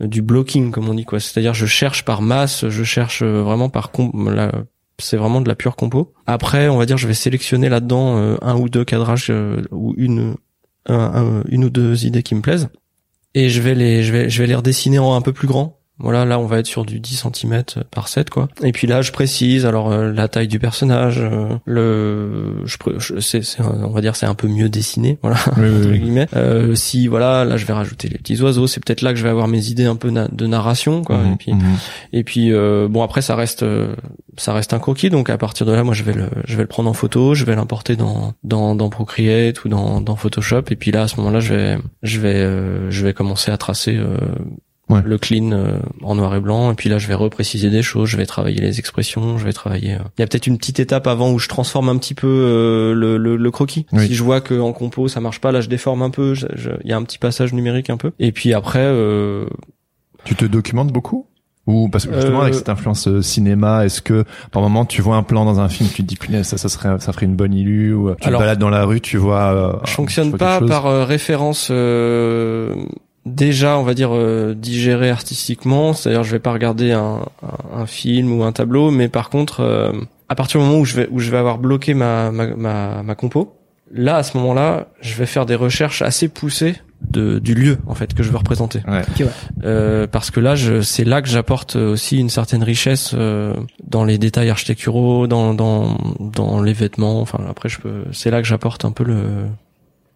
du 0.00 0.20
blocking 0.22 0.70
comme 0.72 0.88
on 0.88 0.94
dit 0.94 1.04
quoi. 1.06 1.20
C'est-à-dire 1.20 1.54
je 1.54 1.66
cherche 1.66 2.04
par 2.04 2.20
masse 2.22 2.68
je 2.68 2.84
cherche 2.84 3.22
vraiment 3.22 3.68
par 3.68 3.90
la- 4.26 4.52
c'est 4.98 5.16
vraiment 5.16 5.40
de 5.42 5.48
la 5.48 5.54
pure 5.54 5.76
compo. 5.76 6.12
Après 6.26 6.68
on 6.68 6.76
va 6.78 6.86
dire 6.86 6.96
je 6.98 7.06
vais 7.06 7.14
sélectionner 7.14 7.68
là-dedans 7.68 8.16
euh, 8.18 8.36
un 8.42 8.56
ou 8.56 8.68
deux 8.68 8.84
cadrages 8.84 9.28
euh, 9.30 9.62
ou 9.70 9.94
une 9.96 10.34
un- 10.88 10.94
un- 11.38 11.42
une 11.48 11.64
ou 11.64 11.70
deux 11.70 12.04
idées 12.06 12.22
qui 12.22 12.34
me 12.34 12.40
plaisent. 12.42 12.68
Et 13.34 13.48
je 13.50 13.60
vais 13.60 13.74
les 13.74 14.02
je 14.02 14.12
vais 14.12 14.30
je 14.30 14.40
vais 14.40 14.46
les 14.46 14.54
redessiner 14.54 14.98
en 14.98 15.14
un 15.14 15.20
peu 15.20 15.32
plus 15.32 15.48
grand 15.48 15.78
Voilà, 15.98 16.24
là 16.26 16.38
on 16.38 16.44
va 16.46 16.58
être 16.58 16.66
sur 16.66 16.84
du 16.84 17.00
10 17.00 17.24
cm 17.32 17.62
par 17.90 18.08
7 18.08 18.28
quoi. 18.28 18.48
Et 18.62 18.72
puis 18.72 18.86
là 18.86 19.00
je 19.02 19.12
précise 19.12 19.64
alors 19.64 19.90
euh, 19.90 20.12
la 20.12 20.28
taille 20.28 20.48
du 20.48 20.58
personnage, 20.58 21.18
euh, 21.20 21.48
le 21.64 22.62
je, 22.66 22.76
je- 22.98 23.20
c'est 23.20 23.40
on 23.62 23.90
va 23.90 24.00
dire 24.02 24.14
c'est 24.16 24.26
un 24.26 24.34
peu 24.34 24.46
mieux 24.48 24.68
dessiné 24.68 25.18
voilà 25.22 25.38
Oui, 25.56 25.62
oui, 25.64 25.76
entre 25.78 25.90
oui. 25.90 25.98
guillemets. 26.00 26.26
Euh, 26.36 26.74
si 26.74 27.06
voilà, 27.06 27.44
là 27.46 27.56
je 27.56 27.64
vais 27.64 27.72
rajouter 27.72 28.08
les 28.08 28.18
petits 28.18 28.40
oiseaux, 28.42 28.66
c'est 28.66 28.84
peut-être 28.84 29.00
là 29.02 29.12
que 29.12 29.18
je 29.18 29.22
vais 29.24 29.30
avoir 29.30 29.48
mes 29.48 29.68
idées 29.68 29.86
un 29.86 29.96
peu 29.96 30.10
na- 30.10 30.28
de 30.28 30.46
narration 30.46 31.02
quoi. 31.02 31.18
Mhm, 31.18 31.32
Et 31.32 31.36
puis 31.36 31.52
mhm. 31.54 31.76
et 32.12 32.24
puis 32.24 32.52
euh, 32.52 32.88
bon 32.90 33.02
après 33.02 33.22
ça 33.22 33.34
reste 33.34 33.62
euh, 33.62 33.94
ça 34.36 34.52
reste 34.52 34.74
un 34.74 34.78
croquis 34.78 35.08
donc 35.08 35.30
à 35.30 35.38
partir 35.38 35.64
de 35.66 35.72
là 35.72 35.82
moi 35.82 35.94
je 35.94 36.02
vais 36.02 36.12
le 36.12 36.28
je 36.44 36.56
vais 36.56 36.62
le 36.62 36.68
prendre 36.68 36.90
en 36.90 36.94
photo, 36.94 37.34
je 37.34 37.44
vais 37.46 37.56
l'importer 37.56 37.96
dans 37.96 38.34
dans 38.44 38.74
dans 38.74 38.90
Procreate 38.90 39.64
ou 39.64 39.68
dans 39.70 40.00
dans 40.02 40.16
Photoshop 40.16 40.62
et 40.70 40.76
puis 40.76 40.90
là 40.90 41.02
à 41.02 41.08
ce 41.08 41.16
moment-là 41.16 41.40
je 41.40 41.54
vais 41.54 41.78
je 42.02 42.20
vais 42.20 42.34
euh, 42.34 42.90
je 42.90 43.02
vais 43.04 43.14
commencer 43.14 43.50
à 43.50 43.56
tracer 43.56 43.96
euh, 43.96 44.18
Ouais. 44.88 45.00
le 45.04 45.18
clean 45.18 45.50
euh, 45.50 45.78
en 46.04 46.14
noir 46.14 46.32
et 46.36 46.40
blanc 46.40 46.70
et 46.70 46.74
puis 46.76 46.88
là 46.88 46.98
je 46.98 47.08
vais 47.08 47.14
repréciser 47.14 47.70
des 47.70 47.82
choses, 47.82 48.08
je 48.08 48.16
vais 48.16 48.24
travailler 48.26 48.60
les 48.60 48.78
expressions, 48.78 49.36
je 49.36 49.44
vais 49.44 49.52
travailler 49.52 49.94
euh, 49.94 49.98
il 50.16 50.20
y 50.20 50.22
a 50.22 50.28
peut-être 50.28 50.46
une 50.46 50.58
petite 50.58 50.78
étape 50.78 51.08
avant 51.08 51.32
où 51.32 51.40
je 51.40 51.48
transforme 51.48 51.88
un 51.88 51.96
petit 51.98 52.14
peu 52.14 52.28
euh, 52.28 52.94
le, 52.94 53.16
le 53.18 53.36
le 53.36 53.50
croquis. 53.50 53.86
Oui. 53.92 54.06
Si 54.06 54.14
je 54.14 54.22
vois 54.22 54.40
que 54.40 54.54
en 54.60 54.72
compo 54.72 55.08
ça 55.08 55.18
marche 55.20 55.40
pas, 55.40 55.50
là 55.50 55.60
je 55.60 55.68
déforme 55.68 56.02
un 56.02 56.10
peu, 56.10 56.34
je- 56.34 56.46
je- 56.54 56.70
il 56.84 56.90
y 56.90 56.92
a 56.92 56.96
un 56.96 57.02
petit 57.02 57.18
passage 57.18 57.52
numérique 57.52 57.90
un 57.90 57.96
peu 57.96 58.12
et 58.20 58.30
puis 58.30 58.54
après 58.54 58.78
euh, 58.84 59.46
Tu 60.24 60.36
te 60.36 60.44
documentes 60.44 60.92
beaucoup? 60.92 61.26
Ou 61.66 61.88
parce 61.88 62.06
que 62.06 62.14
justement 62.14 62.38
Euh, 62.38 62.42
avec 62.42 62.54
cette 62.54 62.68
influence 62.68 63.08
euh, 63.08 63.22
cinéma, 63.22 63.84
est-ce 63.84 64.00
que 64.00 64.24
par 64.52 64.62
moment 64.62 64.84
tu 64.84 65.02
vois 65.02 65.16
un 65.16 65.24
plan 65.24 65.44
dans 65.44 65.58
un 65.58 65.68
film, 65.68 65.88
tu 65.92 66.04
te 66.04 66.06
dis 66.08 66.14
punaise 66.14 66.46
ça 66.46 66.58
ça 66.58 66.68
serait 66.68 67.00
ça 67.00 67.12
ferait 67.12 67.26
une 67.26 67.34
bonne 67.34 67.54
illu 67.54 67.92
ou 67.92 68.10
euh, 68.10 68.14
tu 68.20 68.28
Alors, 68.28 68.38
te 68.38 68.44
balades 68.44 68.60
dans 68.60 68.70
la 68.70 68.84
rue, 68.84 69.00
tu 69.00 69.16
vois 69.16 69.52
euh, 69.52 69.72
Je 69.84 69.90
fonctionne 69.90 70.30
pas 70.38 70.60
par 70.60 70.86
euh, 70.86 71.04
référence 71.04 71.70
euh, 71.72 72.72
déjà, 73.26 73.76
on 73.76 73.82
va 73.82 73.92
dire 73.92 74.14
euh, 74.14 74.54
digérée 74.54 75.10
artistiquement. 75.10 75.92
C'est-à-dire, 75.92 76.22
je 76.22 76.30
vais 76.30 76.38
pas 76.38 76.52
regarder 76.52 76.92
un, 76.92 77.20
un, 77.42 77.80
un 77.80 77.86
film 77.86 78.32
ou 78.32 78.44
un 78.44 78.52
tableau, 78.52 78.90
mais 78.90 79.08
par 79.08 79.28
contre, 79.28 79.60
euh, 79.60 79.92
à 80.30 80.34
partir 80.34 80.60
du 80.60 80.66
moment 80.66 80.78
où 80.78 80.84
je 80.86 80.96
vais 80.96 81.08
où 81.10 81.18
je 81.18 81.30
vais 81.30 81.36
avoir 81.36 81.58
bloqué 81.58 81.92
ma 81.92 82.30
ma 82.30 82.46
ma, 82.56 83.02
ma 83.02 83.14
compo, 83.14 83.52
là 83.92 84.16
à 84.16 84.22
ce 84.22 84.38
moment-là, 84.38 84.88
je 85.00 85.14
vais 85.16 85.26
faire 85.26 85.44
des 85.44 85.56
recherches 85.56 86.00
assez 86.00 86.28
poussées 86.28 86.76
de 87.10 87.38
du 87.38 87.54
lieu 87.54 87.76
en 87.86 87.94
fait 87.94 88.14
que 88.14 88.22
je 88.22 88.30
veux 88.30 88.38
représenter. 88.38 88.80
Ouais. 88.88 89.02
Euh, 89.64 90.06
parce 90.06 90.30
que 90.30 90.40
là, 90.40 90.54
je, 90.54 90.80
c'est 90.80 91.04
là 91.04 91.20
que 91.20 91.28
j'apporte 91.28 91.76
aussi 91.76 92.18
une 92.18 92.30
certaine 92.30 92.62
richesse 92.62 93.12
euh, 93.14 93.52
dans 93.86 94.04
les 94.04 94.16
détails 94.16 94.48
architecturaux, 94.48 95.26
dans 95.26 95.52
dans 95.52 95.98
dans 96.18 96.62
les 96.62 96.72
vêtements. 96.72 97.20
Enfin, 97.20 97.40
après, 97.48 97.68
je 97.68 97.80
peux. 97.80 98.04
C'est 98.12 98.30
là 98.30 98.40
que 98.40 98.48
j'apporte 98.48 98.84
un 98.84 98.92
peu 98.92 99.04
le 99.04 99.22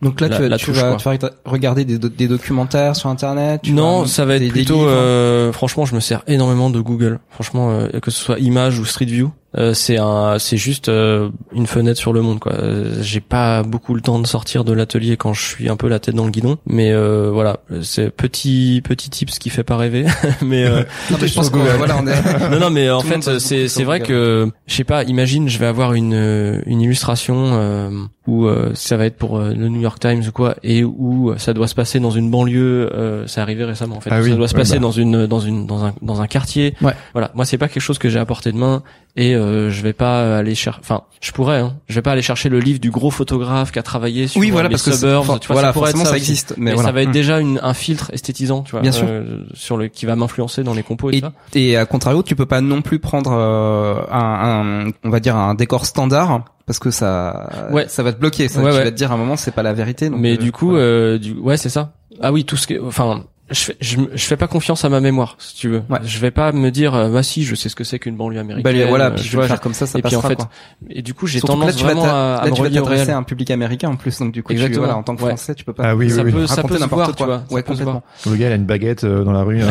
Donc 0.02 0.20
là, 0.20 0.28
La- 0.28 0.36
tu, 0.36 0.42
vas- 0.42 0.48
la 0.48 0.56
tu 0.56 0.64
touche, 0.66 0.76
vas, 0.76 0.96
quoi. 0.96 1.16
tu 1.16 1.26
vas 1.26 1.30
regarder 1.44 1.84
des, 1.84 1.98
do- 1.98 2.08
des 2.08 2.26
documentaires 2.26 2.96
sur 2.96 3.10
Internet. 3.10 3.60
tu 3.62 3.72
Non, 3.72 4.02
vas- 4.02 4.06
ça 4.08 4.24
va 4.24 4.36
être 4.36 4.48
plutôt. 4.48 4.86
euh, 4.86 5.52
franchement, 5.52 5.84
je 5.84 5.94
me 5.94 6.00
sers 6.00 6.22
énormément 6.26 6.70
de 6.70 6.80
Google. 6.80 7.18
Franchement, 7.30 7.70
euh, 7.70 7.88
que 8.00 8.10
ce 8.10 8.18
soit 8.22 8.38
image 8.38 8.78
ou 8.78 8.84
Street 8.86 9.04
View, 9.04 9.30
euh, 9.56 9.74
c'est 9.74 9.96
un, 9.98 10.38
c'est 10.38 10.56
juste 10.56 10.88
euh, 10.88 11.30
une 11.52 11.66
fenêtre 11.66 11.98
sur 11.98 12.12
le 12.12 12.22
monde. 12.22 12.38
Quoi. 12.38 12.52
Euh, 12.52 13.02
J'ai 13.02 13.20
pas 13.20 13.62
beaucoup 13.62 13.94
le 13.94 14.00
temps 14.00 14.18
de 14.20 14.26
sortir 14.26 14.64
de 14.64 14.72
l'atelier 14.72 15.16
quand 15.16 15.32
je 15.32 15.42
suis 15.42 15.68
un 15.68 15.76
peu 15.76 15.88
la 15.88 15.98
tête 15.98 16.14
dans 16.14 16.24
le 16.24 16.30
guidon, 16.30 16.58
mais 16.66 16.92
euh, 16.92 17.30
voilà, 17.32 17.58
c'est 17.82 18.10
petit 18.10 18.80
petit 18.84 19.10
tips 19.10 19.38
qui 19.38 19.50
fait 19.50 19.64
pas 19.64 19.76
rêver. 19.76 20.06
mais 20.42 20.64
euh, 20.64 20.82
Non, 21.10 21.18
mais 21.20 21.26
je 21.26 21.34
pense 21.34 21.50
que 21.50 21.58
voilà, 21.58 21.98
on 22.00 22.06
est. 22.06 22.50
non, 22.50 22.60
non, 22.60 22.70
mais 22.70 22.90
en 22.90 23.00
fait, 23.00 23.38
c'est 23.40 23.68
c'est 23.68 23.84
vrai 23.84 24.00
que 24.00 24.50
je 24.66 24.74
sais 24.74 24.84
pas. 24.84 25.02
Imagine, 25.04 25.48
je 25.48 25.58
vais 25.58 25.66
avoir 25.66 25.94
une 25.94 26.62
une 26.66 26.80
illustration 26.80 27.50
euh, 27.54 27.90
où 28.26 28.46
euh, 28.46 28.70
ça 28.74 28.96
va 28.96 29.06
être 29.06 29.16
pour 29.16 29.38
euh, 29.38 29.52
le 29.54 29.68
New 29.68 29.80
York 29.80 29.98
Times 29.98 30.22
ou 30.28 30.32
quoi, 30.32 30.54
et 30.62 30.84
où 30.84 31.34
ça 31.38 31.52
doit 31.52 31.66
se 31.66 31.74
passer 31.74 31.98
dans 31.98 32.10
une 32.10 32.30
banlieue. 32.30 32.88
Euh, 32.94 33.26
c'est 33.26 33.40
arrivé 33.40 33.64
récemment 33.64 33.96
en 33.96 34.00
fait. 34.00 34.10
Ah 34.12 34.18
ça 34.18 34.22
oui, 34.22 34.36
doit 34.36 34.46
se 34.46 34.54
ouais, 34.54 34.60
passer 34.60 34.74
bah. 34.74 34.80
dans 34.80 34.92
une 34.92 35.26
dans 35.26 35.40
une 35.40 35.66
dans 35.66 35.84
un 35.84 35.94
dans 36.02 36.20
un 36.20 36.26
quartier. 36.28 36.74
Ouais. 36.82 36.92
Voilà. 37.12 37.32
Moi, 37.34 37.44
c'est 37.44 37.58
pas 37.58 37.68
quelque 37.68 37.82
chose 37.82 37.98
que 37.98 38.08
j'ai 38.08 38.20
à 38.20 38.26
portée 38.26 38.52
de 38.52 38.56
main 38.56 38.82
et 39.16 39.34
euh, 39.40 39.70
je 39.70 39.82
vais 39.82 39.92
pas 39.92 40.38
aller 40.38 40.54
chercher. 40.54 40.80
Enfin, 40.80 41.02
je 41.20 41.32
pourrais. 41.32 41.58
Hein, 41.60 41.76
je 41.88 41.94
vais 41.94 42.02
pas 42.02 42.12
aller 42.12 42.22
chercher 42.22 42.48
le 42.48 42.58
livre 42.60 42.78
du 42.80 42.90
gros 42.90 43.10
photographe 43.10 43.72
qui 43.72 43.78
a 43.78 43.82
travaillé 43.82 44.26
sur 44.28 44.40
Oui, 44.40 44.50
voilà, 44.50 44.68
les 44.68 44.72
parce 44.74 44.82
que 44.84 44.92
suburbs. 44.92 45.24
for- 45.24 45.40
tu 45.40 45.46
vois, 45.48 45.54
voilà, 45.54 45.68
ça 45.68 45.72
forcément, 45.72 46.04
ça 46.04 46.16
existe, 46.16 46.54
mais 46.56 46.66
Mais 46.66 46.74
voilà. 46.74 46.88
ça 46.88 46.92
va 46.92 47.02
être 47.02 47.08
Mm. 47.08 47.12
déjà 47.12 47.40
une, 47.40 47.60
un 47.62 47.74
filtre 47.74 48.10
esthétisant, 48.12 48.62
tu 48.62 48.72
vois, 48.72 48.80
Bien 48.80 48.92
sûr. 48.92 49.06
euh, 49.08 49.44
sur 49.54 49.76
le 49.76 49.88
qui 49.88 50.06
va 50.06 50.16
m'influencer 50.16 50.62
dans 50.62 50.74
les 50.74 50.82
compos 50.82 51.10
et, 51.10 51.16
Et, 51.16 51.20
ça. 51.20 51.32
et 51.54 51.76
à 51.76 51.86
contrario, 51.86 52.22
tu 52.22 52.36
peux 52.36 52.46
pas 52.46 52.60
non 52.60 52.82
plus 52.82 52.98
prendre 52.98 53.32
euh, 53.32 53.94
un, 54.10 54.86
un, 54.86 54.90
on 55.04 55.10
va 55.10 55.20
dire 55.20 55.36
un 55.36 55.54
décor 55.54 55.86
standard 55.86 56.44
parce 56.66 56.78
que 56.78 56.90
ça, 56.90 57.48
Ouais. 57.72 57.86
ça 57.88 58.02
va 58.02 58.12
te 58.12 58.20
bloquer. 58.20 58.48
Ça, 58.48 58.60
Ouais, 58.62 58.70
tu 58.70 58.76
ouais. 58.78 58.84
vas 58.84 58.90
te 58.90 58.96
dire 58.96 59.10
à 59.10 59.14
un 59.14 59.18
moment 59.18 59.36
c'est 59.36 59.50
pas 59.50 59.62
la 59.62 59.72
vérité. 59.72 60.08
donc, 60.10 60.20
mais 60.20 60.34
euh, 60.34 60.36
du 60.36 60.52
coup, 60.52 60.70
voilà. 60.70 60.82
euh, 60.84 61.18
du, 61.18 61.32
ouais, 61.34 61.56
c'est 61.56 61.68
ça. 61.68 61.94
Ah 62.22 62.32
oui, 62.32 62.44
tout 62.44 62.56
ce 62.56 62.66
qui, 62.66 62.78
enfin, 62.78 63.24
je 63.50 63.58
fais, 63.60 63.76
je, 63.80 63.96
je 64.14 64.24
fais 64.24 64.36
pas 64.36 64.46
confiance 64.46 64.84
à 64.84 64.88
ma 64.88 65.00
mémoire, 65.00 65.36
si 65.38 65.54
tu 65.56 65.68
veux. 65.68 65.82
Ouais. 65.88 65.98
Je 66.04 66.18
vais 66.18 66.30
pas 66.30 66.52
me 66.52 66.70
dire, 66.70 66.94
euh, 66.94 67.08
bah 67.10 67.22
si, 67.22 67.42
je 67.44 67.54
sais 67.54 67.68
ce 67.68 67.74
que 67.76 67.84
c'est 67.84 67.98
qu'une 67.98 68.16
banlieue 68.16 68.38
américaine. 68.38 68.72
bah, 68.80 68.86
voilà, 68.88 69.06
euh, 69.06 69.10
puis 69.10 69.24
je 69.24 69.36
vais 69.38 69.46
faire 69.48 69.60
comme 69.60 69.74
ça, 69.74 69.86
ça 69.86 69.98
et 69.98 70.02
puis 70.02 70.10
passera 70.12 70.26
en 70.26 70.28
fait, 70.30 70.36
quoi. 70.36 70.48
et 70.88 71.02
du 71.02 71.14
coup, 71.14 71.26
j'ai 71.26 71.40
tendance 71.40 71.76
là, 71.80 71.84
vraiment 71.88 72.04
à, 72.04 72.08
à 72.40 72.44
là, 72.44 72.50
me 72.50 72.54
tu 72.54 72.62
vas 72.62 72.68
relier 72.68 72.78
au 72.78 72.82
t'adresser 72.82 73.02
réel. 73.04 73.14
à 73.14 73.18
un 73.18 73.22
public 73.22 73.50
américain 73.50 73.88
en 73.90 73.96
plus, 73.96 74.18
donc 74.18 74.32
du 74.32 74.42
coup, 74.42 74.54
tu, 74.54 74.72
voilà, 74.74 74.96
en 74.96 75.02
tant 75.02 75.16
que 75.16 75.22
Ouais. 75.22 75.28
français, 75.30 75.54
tu 75.54 75.64
peux 75.64 75.72
pas. 75.72 75.82
Ah 75.90 75.96
oui, 75.96 76.10
ça 76.10 76.22
oui, 76.22 76.32
peut, 76.32 76.40
oui. 76.42 76.48
ça 76.48 76.62
peut 76.62 76.74
se 76.76 76.80
n'importe 76.80 76.92
voir, 77.04 77.06
quoi. 77.06 77.14
tu 77.16 77.24
vois. 77.24 77.42
Ouais, 77.56 77.62
complètement. 77.62 78.02
Le 78.26 78.36
gars 78.36 78.48
il 78.48 78.52
a 78.52 78.56
une 78.56 78.64
baguette 78.66 79.04
euh, 79.04 79.24
dans 79.24 79.32
la 79.32 79.42
rue. 79.42 79.58
Non, 79.58 79.66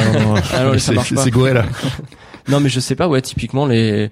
Ah 0.53 0.71
c'est- 0.77 0.93
marche 0.93 1.09
c'est 1.09 1.15
pas. 1.15 1.23
c'est 1.23 1.31
gouré 1.31 1.53
là. 1.53 1.63
Non, 2.47 2.59
mais 2.59 2.69
je 2.69 2.79
sais 2.79 2.95
pas, 2.95 3.07
ouais, 3.07 3.21
typiquement 3.21 3.65
les 3.67 4.09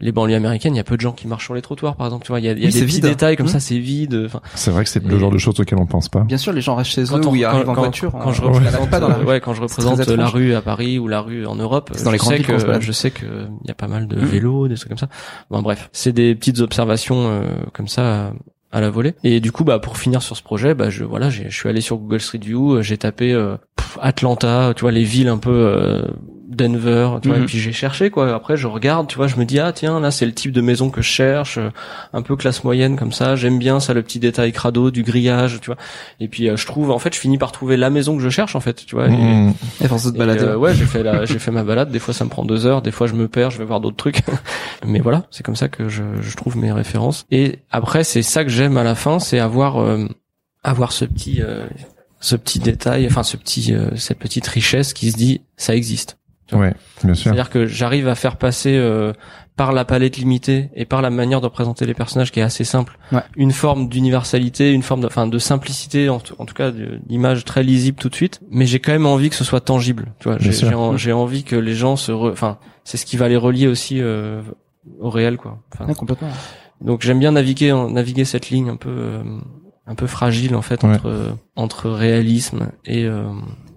les 0.00 0.12
banlieues 0.12 0.34
américaines, 0.34 0.74
il 0.74 0.78
y 0.78 0.80
a 0.80 0.84
peu 0.84 0.96
de 0.96 1.00
gens 1.00 1.12
qui 1.12 1.26
marchent 1.28 1.44
sur 1.44 1.54
les 1.54 1.62
trottoirs, 1.62 1.96
par 1.96 2.06
exemple. 2.06 2.24
Tu 2.24 2.32
vois, 2.32 2.40
il 2.40 2.46
y 2.46 2.48
a, 2.48 2.52
il 2.52 2.58
y 2.58 2.64
a 2.64 2.66
Oui, 2.66 2.72
des 2.72 2.80
petits 2.80 2.94
vide. 2.96 3.04
détails 3.04 3.36
comme 3.36 3.46
Mmh. 3.46 3.50
ça, 3.50 3.60
c'est 3.60 3.78
vide. 3.78 4.22
Enfin, 4.26 4.40
C'est 4.54 4.70
vrai 4.70 4.84
que 4.84 4.90
c'est 4.90 5.04
le 5.04 5.18
genre 5.18 5.30
de 5.30 5.38
choses 5.38 5.58
auxquelles 5.60 5.78
on 5.78 5.86
pense 5.86 6.08
pas. 6.08 6.20
Bien 6.20 6.36
sûr, 6.38 6.52
les 6.52 6.60
gens 6.60 6.74
restent 6.74 6.90
chez 6.92 7.02
eux 7.02 7.06
quand 7.08 7.26
ou 7.30 7.36
ils 7.36 7.42
quand- 7.42 7.48
arrivent 7.48 7.68
en 7.68 7.74
quand- 7.74 7.80
voiture. 7.82 8.12
quand 8.12 8.32
je 8.32 8.42
on- 8.42 8.46
représente, 8.46 8.72
la 8.72 8.78
voit 8.78 8.86
pas 8.88 9.00
dans 9.00 9.08
la 9.08 9.14
rue. 9.16 9.24
ouais, 9.26 9.40
quand 9.40 9.54
je 9.54 9.60
représente 9.62 9.98
la 10.06 10.26
rue 10.28 10.54
à 10.54 10.62
Paris 10.62 10.98
ou 10.98 11.08
la 11.08 11.20
rue 11.20 11.46
en 11.46 11.54
Europe, 11.56 11.90
C'est 11.94 12.04
dans 12.04 12.10
les 12.10 12.18
je 12.18 12.24
sais 12.24 12.38
que 12.40 12.80
je 12.80 12.92
sais 12.92 13.10
que 13.10 13.24
il 13.62 13.68
y 13.68 13.70
a 13.70 13.74
pas 13.74 13.88
mal 13.88 14.08
de 14.08 14.16
Mhm. 14.16 14.24
vélos, 14.24 14.68
des 14.68 14.74
trucs 14.76 14.88
comme 14.88 14.98
ça. 14.98 15.08
Bon 15.50 15.62
bref, 15.62 15.88
c'est 15.92 16.12
des 16.12 16.34
petites 16.34 16.60
observations 16.60 17.28
euh, 17.28 17.42
comme 17.72 17.88
ça 17.88 18.32
à, 18.72 18.80
la 18.80 18.90
volée. 18.90 19.14
Et 19.22 19.38
du 19.38 19.52
coup, 19.52 19.62
bah 19.62 19.78
pour 19.78 19.96
finir 19.98 20.20
sur 20.22 20.36
ce 20.36 20.42
projet, 20.42 20.74
bah 20.74 20.90
je 20.90 21.04
voilà, 21.04 21.30
j'ai- 21.30 21.48
je 21.48 21.56
suis 21.56 21.68
allé 21.68 21.80
sur 21.80 21.96
Google 21.98 22.20
Street 22.20 22.40
View, 22.42 22.74
euh, 22.74 22.82
j'ai 22.82 22.98
tapé 22.98 23.32
euh, 23.32 23.56
Atlanta, 24.00 24.72
tu 24.74 24.80
vois 24.82 24.90
les 24.92 25.04
villes 25.04 25.28
un 25.28 25.38
peu 25.38 25.50
euh, 25.52 26.02
Denver, 26.54 27.10
tu 27.22 27.28
vois, 27.28 27.36
Mhm. 27.38 27.42
et 27.44 27.46
puis 27.46 27.58
j'ai 27.58 27.72
cherché 27.72 28.10
quoi. 28.10 28.34
Après 28.34 28.56
je 28.56 28.66
regarde, 28.66 29.06
tu 29.08 29.16
vois, 29.16 29.26
je 29.26 29.36
me 29.36 29.44
dis 29.44 29.58
ah 29.60 29.72
tiens 29.72 30.00
là 30.00 30.10
c'est 30.10 30.26
le 30.26 30.32
type 30.32 30.52
de 30.52 30.60
maison 30.60 30.90
que 30.90 31.02
je 31.02 31.08
cherche, 31.08 31.58
euh, 31.58 31.70
un 32.12 32.22
peu 32.22 32.36
classe 32.36 32.64
moyenne 32.64 32.96
comme 32.96 33.12
ça. 33.12 33.36
J'aime 33.36 33.58
bien 33.58 33.80
ça 33.80 33.94
le 33.94 34.02
petit 34.02 34.18
détail 34.18 34.52
crado 34.52 34.90
du 34.90 35.02
grillage, 35.02 35.60
tu 35.60 35.66
vois. 35.66 35.76
Et 36.20 36.28
puis 36.28 36.48
euh, 36.48 36.56
je 36.56 36.66
trouve 36.66 36.90
en 36.90 36.98
fait 36.98 37.14
je 37.14 37.20
finis 37.20 37.38
par 37.38 37.52
trouver 37.52 37.76
la 37.76 37.90
maison 37.90 38.16
que 38.16 38.22
je 38.22 38.28
cherche 38.30 38.54
en 38.56 38.60
fait, 38.60 38.84
tu 38.86 38.94
vois. 38.94 39.08
Et- 39.08 39.10
Mmh. 39.10 39.54
Et 39.80 39.88
de 39.88 40.14
et, 40.14 40.18
balader. 40.18 40.40
euh, 40.44 40.56
ouais, 40.56 40.74
j'ai 40.74 40.84
fait 40.86 41.02
la, 41.02 41.24
j'ai 41.24 41.38
fait 41.38 41.50
ma 41.50 41.62
balade. 41.64 41.90
Des 41.90 41.98
fois, 41.98 42.14
ça 42.14 42.24
me 42.24 42.30
prend 42.30 42.44
deux 42.44 42.66
heures. 42.66 42.82
Des 42.82 42.90
fois, 42.90 43.06
je 43.06 43.14
me 43.14 43.28
perds. 43.28 43.50
Je 43.50 43.58
vais 43.58 43.64
voir 43.64 43.80
d'autres 43.80 43.96
trucs. 43.96 44.20
Mais 44.86 45.00
voilà, 45.00 45.24
c'est 45.30 45.42
comme 45.44 45.56
ça 45.56 45.68
que 45.68 45.88
je, 45.88 46.02
je 46.20 46.36
trouve 46.36 46.56
mes 46.56 46.72
références. 46.72 47.24
Et 47.30 47.58
après, 47.70 48.04
c'est 48.04 48.22
ça 48.22 48.44
que 48.44 48.50
j'aime 48.50 48.76
à 48.76 48.82
la 48.84 48.94
fin, 48.94 49.18
c'est 49.18 49.38
avoir, 49.38 49.78
euh, 49.80 50.06
avoir 50.62 50.92
ce 50.92 51.04
petit, 51.04 51.42
euh, 51.42 51.66
ce 52.20 52.36
petit 52.36 52.58
détail, 52.58 53.06
enfin 53.06 53.22
ce 53.22 53.36
petit, 53.36 53.74
euh, 53.74 53.90
cette 53.96 54.18
petite 54.18 54.46
richesse 54.46 54.92
qui 54.94 55.10
se 55.10 55.16
dit, 55.16 55.40
ça 55.56 55.74
existe. 55.74 56.18
Ouais, 56.52 56.74
bien 57.02 57.14
sûr. 57.14 57.24
C'est-à-dire 57.24 57.50
que 57.50 57.66
j'arrive 57.66 58.06
à 58.08 58.14
faire 58.14 58.36
passer 58.36 58.76
euh, 58.76 59.12
par 59.56 59.72
la 59.72 59.84
palette 59.84 60.16
limitée 60.18 60.68
et 60.74 60.84
par 60.84 61.00
la 61.00 61.08
manière 61.10 61.40
de 61.40 61.46
représenter 61.46 61.86
les 61.86 61.94
personnages 61.94 62.30
qui 62.32 62.40
est 62.40 62.42
assez 62.42 62.64
simple, 62.64 62.98
Ouais. 63.12 63.20
une 63.36 63.52
forme 63.52 63.88
d'universalité, 63.88 64.72
une 64.72 64.82
forme 64.82 65.00
de, 65.00 65.06
enfin, 65.06 65.26
de 65.26 65.38
simplicité, 65.38 66.08
en, 66.08 66.18
tout- 66.20 66.34
en 66.38 66.44
tout 66.44 66.54
cas 66.54 66.70
d'image 66.70 67.44
très 67.44 67.62
lisible 67.62 67.96
tout 67.98 68.08
de 68.10 68.14
suite. 68.14 68.40
Mais 68.50 68.66
j'ai 68.66 68.78
quand 68.80 68.92
même 68.92 69.06
envie 69.06 69.30
que 69.30 69.36
ce 69.36 69.44
soit 69.44 69.60
tangible. 69.60 70.12
Tu 70.20 70.28
vois, 70.28 70.38
j'ai 70.38 70.74
en- 70.74 71.18
envie 71.18 71.44
que 71.44 71.56
les 71.56 71.74
gens 71.74 71.96
se, 71.96 72.12
re- 72.12 72.32
enfin, 72.32 72.58
c'est 72.84 72.96
ce 72.98 73.06
qui 73.06 73.16
va 73.16 73.28
les 73.28 73.36
relier 73.36 73.66
aussi 73.66 74.00
euh, 74.00 74.42
au 75.00 75.08
réel, 75.10 75.38
quoi. 75.38 75.62
Enfin, 75.72 75.86
Ouais, 75.86 75.94
complètement. 75.94 76.28
donc 76.82 77.00
j'aime 77.02 77.20
bien 77.20 77.32
naviguer, 77.32 77.72
naviguer 77.90 78.24
cette 78.26 78.50
ligne 78.50 78.68
un 78.68 78.76
peu, 78.76 78.90
euh, 78.90 79.22
un 79.86 79.94
peu 79.94 80.06
fragile 80.06 80.54
en 80.56 80.62
fait 80.62 80.82
entre 80.84 81.36
entre 81.56 81.90
réalisme 81.90 82.68
et 82.86 83.04
euh, 83.04 83.24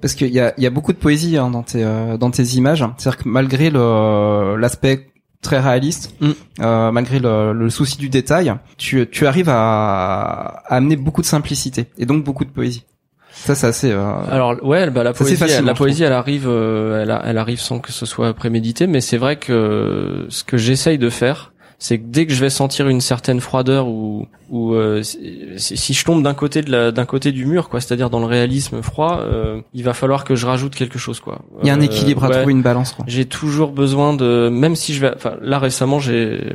Parce 0.02 0.14
qu'il 0.14 0.30
y 0.34 0.40
a, 0.40 0.54
y 0.60 0.66
a 0.66 0.70
beaucoup 0.70 0.94
de 0.94 0.98
poésie 0.98 1.38
hein, 1.38 1.50
dans 1.50 1.64
tes 1.64 1.84
euh, 1.84 2.18
dans 2.18 2.30
tes 2.32 2.44
images. 2.56 2.86
C'est-à-dire 2.98 3.18
que 3.24 3.28
malgré 3.30 3.70
le 3.70 4.56
l'aspect 4.58 5.08
très 5.42 5.60
réaliste, 5.60 6.14
Mm. 6.22 6.30
euh, 6.62 6.92
malgré 6.92 7.20
le, 7.20 7.54
le 7.54 7.70
souci 7.70 7.98
du 7.98 8.10
détail, 8.10 8.54
tu 8.78 9.08
tu 9.10 9.26
arrives 9.28 9.50
à, 9.50 10.64
à 10.68 10.76
amener 10.76 10.96
beaucoup 10.96 11.22
de 11.22 11.28
simplicité 11.28 11.88
et 11.98 12.06
donc 12.06 12.24
beaucoup 12.24 12.46
de 12.46 12.50
poésie. 12.52 12.86
Ça, 13.32 13.54
c'est 13.54 13.68
assez. 13.68 13.92
euh, 13.92 14.04
Alors 14.32 14.56
ouais, 14.64 14.90
bah 14.90 15.04
la 15.04 15.14
poésie, 15.14 15.38
la 15.64 15.74
poésie, 15.76 16.04
elle 16.04 16.14
arrive, 16.14 16.48
euh, 16.48 17.22
elle 17.24 17.38
arrive 17.38 17.60
sans 17.60 17.78
que 17.80 17.92
ce 17.92 18.06
soit 18.08 18.34
prémédité, 18.34 18.88
mais 18.88 19.00
c'est 19.00 19.18
vrai 19.18 19.36
que 19.36 20.26
ce 20.30 20.44
que 20.44 20.58
j'essaye 20.58 20.98
de 20.98 21.10
faire, 21.12 21.54
c'est 21.80 22.00
que 22.00 22.04
dès 22.08 22.26
que 22.26 22.34
je 22.34 22.40
vais 22.42 22.50
sentir 22.50 22.88
une 22.88 23.02
certaine 23.02 23.40
froideur 23.40 23.88
ou 23.88 24.28
ou 24.50 24.74
euh, 24.74 25.04
si, 25.04 25.94
je 25.94 26.06
tombe 26.06 26.24
d'un 26.24 26.34
côté 26.34 26.62
de 26.62 26.72
la 26.72 26.92
d'un 26.92 27.06
côté 27.06 27.32
du 27.32 27.46
mur, 27.46 27.70
quoi, 27.70 27.80
c'est-à-dire 27.82 28.10
dans 28.10 28.20
le 28.20 28.26
réalisme 28.26 28.82
froid, 28.82 29.20
euh, 29.22 29.62
il 29.74 29.84
va 29.84 29.94
falloir 29.94 30.24
que 30.24 30.36
je 30.36 30.46
rajoute 30.48 30.74
quelque 30.76 30.98
chose, 30.98 31.20
quoi. 31.20 31.42
Il 31.62 31.68
y 31.68 31.70
a 31.70 31.74
un 31.74 31.80
Euh, 31.80 31.84
équilibre 31.84 32.24
à 32.24 32.30
ouais. 32.30 32.38
trouver, 32.38 32.52
une 32.54 32.62
balance. 32.64 32.94
Quoi. 32.94 33.06
J'ai 33.08 33.26
toujours 33.26 33.72
besoin 33.72 34.14
de, 34.16 34.50
même 34.52 34.76
si 34.76 34.94
je 34.94 35.02
vais, 35.02 35.12
enfin 35.16 35.36
là 35.42 35.60
récemment, 35.60 36.00
j'ai, 36.00 36.54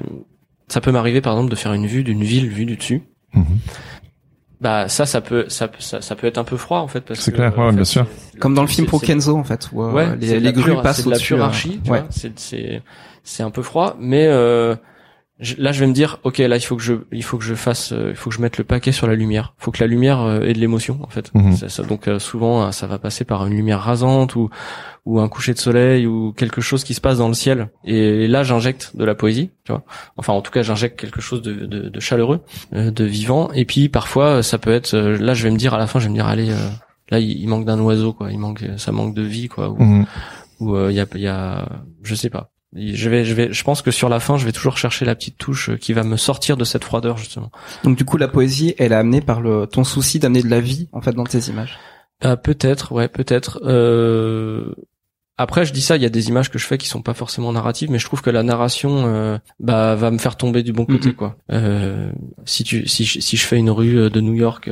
ça 0.69 0.81
peut 0.81 0.91
m'arriver 0.91 1.21
par 1.21 1.35
exemple 1.35 1.51
de 1.51 1.57
faire 1.57 1.73
une 1.75 1.87
vue 1.87 2.03
d'une 2.03 2.23
ville 2.25 2.49
vue 2.49 2.65
du 2.67 2.77
dessus. 2.77 3.03
Mhm. 3.35 3.45
bah 4.61 4.89
ça 4.89 5.07
ça 5.07 5.21
peut 5.21 5.47
ça 5.49 5.69
peut 5.69 5.81
ça, 5.81 6.01
ça 6.01 6.15
peut 6.17 6.27
être 6.27 6.39
un 6.39 6.45
peu 6.45 6.57
froid 6.57 6.79
en 6.81 6.89
fait 6.89 7.01
parce 7.01 7.21
C'est 7.21 7.33
clair, 7.33 7.57
ouais, 7.59 7.65
en 7.65 7.71
fait, 7.71 7.77
bien 7.77 7.85
sûr. 7.85 8.07
Comme 8.41 8.55
dans 8.55 8.63
le 8.63 8.69
film 8.69 8.87
c'est- 8.91 9.07
Kenzo 9.07 9.37
en 9.37 9.45
fait, 9.45 9.69
où 9.73 9.83
euh, 9.83 9.93
Ouais, 9.93 10.17
les, 10.17 10.39
les 10.41 10.53
grues 10.53 10.75
passent 10.83 10.97
c'est 10.99 11.05
de 11.05 11.11
la 11.11 11.17
au-dessus. 11.17 11.35
pure 11.35 11.43
euh, 11.43 11.47
archi, 11.47 11.81
tu 11.85 11.91
ouais. 11.91 12.01
vois. 12.01 12.09
C'est 12.11 12.39
c'est 12.39 12.83
c'est 13.25 13.43
un 13.43 13.51
peu 13.51 13.63
froid, 13.63 13.97
mais 14.01 14.27
euh, 14.27 14.75
je- 15.43 15.57
là 15.59 15.73
je 15.73 15.81
vais 15.81 15.87
me 15.87 15.93
dire, 15.93 16.19
ok, 16.23 16.39
là 16.39 16.57
il 16.57 16.61
faut 16.63 16.77
que 16.77 16.83
je 16.83 16.95
il 17.13 17.23
faut 17.23 17.37
que 17.37 17.45
je 17.45 17.55
fasse, 17.55 17.93
euh, 17.93 18.09
il 18.11 18.17
faut 18.17 18.31
que 18.31 18.37
je 18.37 18.41
mette 18.41 18.57
le 18.57 18.65
paquet 18.65 18.93
sur 18.93 19.07
la 19.07 19.15
lumière. 19.15 19.55
Il 19.61 19.65
faut 19.65 19.71
que 19.73 19.83
la 19.83 19.87
lumière 19.87 20.21
euh, 20.21 20.41
ait 20.41 20.55
de 20.55 20.59
l'émotion 20.59 20.99
en 21.03 21.09
fait. 21.09 21.31
Mhm. 21.35 21.53
Ça- 21.57 21.69
ça- 21.69 21.83
donc 21.83 22.09
euh, 22.09 22.19
souvent 22.19 22.63
euh, 22.65 22.71
ça 22.71 22.87
va 22.87 22.99
passer 22.99 23.25
par 23.27 23.45
une 23.47 23.53
lumière 23.55 23.81
rasante 23.81 24.37
ou 24.37 24.49
ou 25.05 25.19
un 25.21 25.29
coucher 25.29 25.53
de 25.53 25.59
soleil 25.59 26.07
ou 26.07 26.33
quelque 26.33 26.61
chose 26.61 26.85
qui 26.85 26.95
se 26.95 27.01
passe 27.01 27.19
dans 27.19 27.29
le 27.29 27.35
ciel. 27.35 27.71
Et 27.85 28.29
là 28.29 28.45
j'injecte 28.45 28.93
de 28.97 29.05
la 29.05 29.15
poésie, 29.17 29.51
tu 29.65 29.73
vois. 29.73 29.83
Enfin 30.17 30.33
en 30.33 30.41
tout 30.43 30.53
cas 30.53 30.63
j'injecte 30.63 30.99
quelque 30.99 31.21
chose 31.21 31.43
de, 31.43 31.53
de, 31.67 31.89
de 31.89 32.01
chaleureux, 32.01 32.41
euh, 32.75 32.91
de 32.91 33.05
vivant. 33.05 33.51
Et 33.53 33.65
puis 33.65 33.89
parfois 33.89 34.43
ça 34.43 34.59
peut 34.59 34.73
être, 34.73 34.95
euh, 34.95 35.19
là 35.19 35.35
je 35.35 35.43
vais 35.43 35.51
me 35.51 35.59
dire 35.59 35.75
à 35.75 35.79
la 35.79 35.87
fin 35.89 35.99
je 35.99 36.05
vais 36.05 36.11
me 36.11 36.15
dire 36.17 36.27
allez. 36.27 36.51
euh, 36.51 36.69
Là, 37.11 37.19
il 37.19 37.33
il 37.33 37.47
manque 37.49 37.67
d'un 37.67 37.79
oiseau, 37.81 38.15
quoi. 38.15 38.31
Il 38.33 38.39
manque, 38.39 38.65
ça 38.79 38.91
manque 38.91 39.13
de 39.15 39.21
vie, 39.21 39.49
quoi. 39.49 39.69
Ou, 39.69 39.77
Mhm. 39.83 40.07
euh, 40.63 40.91
il 40.91 40.97
y 40.97 41.01
a 41.01 41.05
il 41.15 41.21
y 41.21 41.27
a 41.27 41.69
je 42.03 42.15
sais 42.15 42.31
pas 42.31 42.52
je 42.75 43.09
vais 43.11 43.25
je 43.25 43.35
vais 43.35 43.53
je 43.53 43.65
pense 43.65 43.83
que 43.83 43.91
sur 43.91 44.09
la 44.09 44.19
fin 44.21 44.37
je 44.39 44.45
vais 44.47 44.53
toujours 44.53 44.79
chercher 44.79 45.05
la 45.05 45.15
petite 45.15 45.37
touche 45.39 45.71
euh, 45.71 45.77
qui 45.77 45.93
va 45.93 46.05
me 46.05 46.17
sortir 46.17 46.57
de 46.57 46.65
cette 46.65 46.85
froideur 46.85 47.19
justement 47.19 47.51
Donc 47.85 47.97
du 47.99 48.05
coup, 48.05 48.17
la 48.17 48.29
poésie, 48.29 48.75
elle 48.79 48.93
est 48.93 48.97
amenée 48.97 49.21
par 49.21 49.41
le 49.41 49.67
ton 49.67 49.85
souci 49.85 50.19
d'amener 50.19 50.43
de 50.43 50.49
la 50.49 50.61
vie 50.61 50.89
en 50.93 51.01
fait 51.01 51.13
dans 51.13 51.25
tes 51.25 51.39
images. 51.51 51.79
Ah, 52.23 52.37
peut-être 52.37 52.93
ouais 52.93 53.09
peut-être 53.09 53.61
euh... 53.65 54.75
après 55.39 55.65
je 55.67 55.73
dis 55.73 55.83
ça 55.83 55.97
il 55.97 56.03
y 56.03 56.07
a 56.07 56.09
des 56.09 56.29
images 56.29 56.51
que 56.51 56.59
je 56.59 56.67
fais 56.67 56.79
qui 56.79 56.87
sont 56.87 57.03
pas 57.03 57.15
forcément 57.15 57.53
narratives 57.53 57.91
mais 57.91 57.99
je 57.99 58.05
trouve 58.07 58.23
que 58.23 58.31
la 58.31 58.43
narration 58.45 59.07
euh, 59.07 59.39
bah 59.59 59.95
va 59.97 60.11
me 60.13 60.19
faire 60.19 60.37
tomber 60.37 60.63
du 60.63 60.73
bon 60.73 60.85
côté 60.87 61.09
Mhm. 61.09 61.15
quoi 61.15 61.37
euh, 61.51 62.13
si 62.45 62.63
tu 62.63 62.87
si 62.87 63.05
je, 63.05 63.19
si 63.21 63.37
je 63.37 63.45
fais 63.45 63.57
une 63.59 63.71
rue 63.71 63.99
euh, 63.99 64.09
de 64.09 64.21
New 64.21 64.35
York 64.35 64.71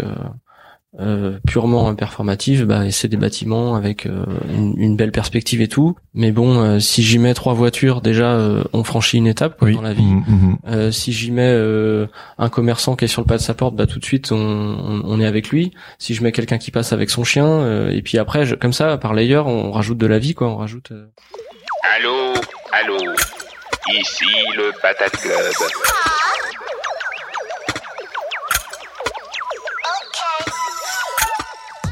euh, 0.98 1.38
purement 1.46 1.94
performative, 1.94 2.64
bah, 2.64 2.90
c'est 2.90 3.06
des 3.06 3.16
bâtiments 3.16 3.76
avec 3.76 4.06
euh, 4.06 4.24
une, 4.52 4.74
une 4.76 4.96
belle 4.96 5.12
perspective 5.12 5.60
et 5.60 5.68
tout. 5.68 5.94
Mais 6.14 6.32
bon, 6.32 6.60
euh, 6.60 6.78
si 6.80 7.02
j'y 7.04 7.18
mets 7.20 7.32
trois 7.34 7.54
voitures, 7.54 8.00
déjà, 8.00 8.32
euh, 8.32 8.64
on 8.72 8.82
franchit 8.82 9.18
une 9.18 9.28
étape 9.28 9.56
quoi, 9.56 9.68
Oui. 9.68 9.74
dans 9.76 9.82
la 9.82 9.92
vie. 9.92 10.02
Mhm, 10.02 10.24
mhm. 10.26 10.56
Euh, 10.66 10.90
si 10.90 11.12
j'y 11.12 11.30
mets 11.30 11.52
euh, 11.54 12.06
un 12.38 12.48
commerçant 12.48 12.96
qui 12.96 13.04
est 13.04 13.08
sur 13.08 13.22
le 13.22 13.26
pas 13.26 13.36
de 13.36 13.42
sa 13.42 13.54
porte, 13.54 13.76
bah 13.76 13.86
tout 13.86 14.00
de 14.00 14.04
suite 14.04 14.32
on, 14.32 14.36
on, 14.36 15.02
on 15.04 15.20
est 15.20 15.26
avec 15.26 15.50
lui. 15.50 15.72
Si 15.98 16.14
je 16.14 16.24
mets 16.24 16.32
quelqu'un 16.32 16.58
qui 16.58 16.72
passe 16.72 16.92
avec 16.92 17.10
son 17.10 17.22
chien, 17.22 17.46
euh, 17.46 17.90
et 17.90 18.02
puis 18.02 18.18
après 18.18 18.44
je- 18.44 18.56
comme 18.56 18.72
ça 18.72 18.98
par 18.98 19.14
layer 19.14 19.38
on 19.38 19.70
rajoute 19.70 19.98
de 19.98 20.06
la 20.06 20.18
vie 20.18 20.34
quoi, 20.34 20.48
on 20.48 20.56
rajoute. 20.56 20.90
euh, 20.90 21.06
Allô, 21.96 22.34
allô, 22.72 22.96
ici 23.92 24.24
le 24.56 24.72
Patate 24.82 25.16
Club. 25.18 25.54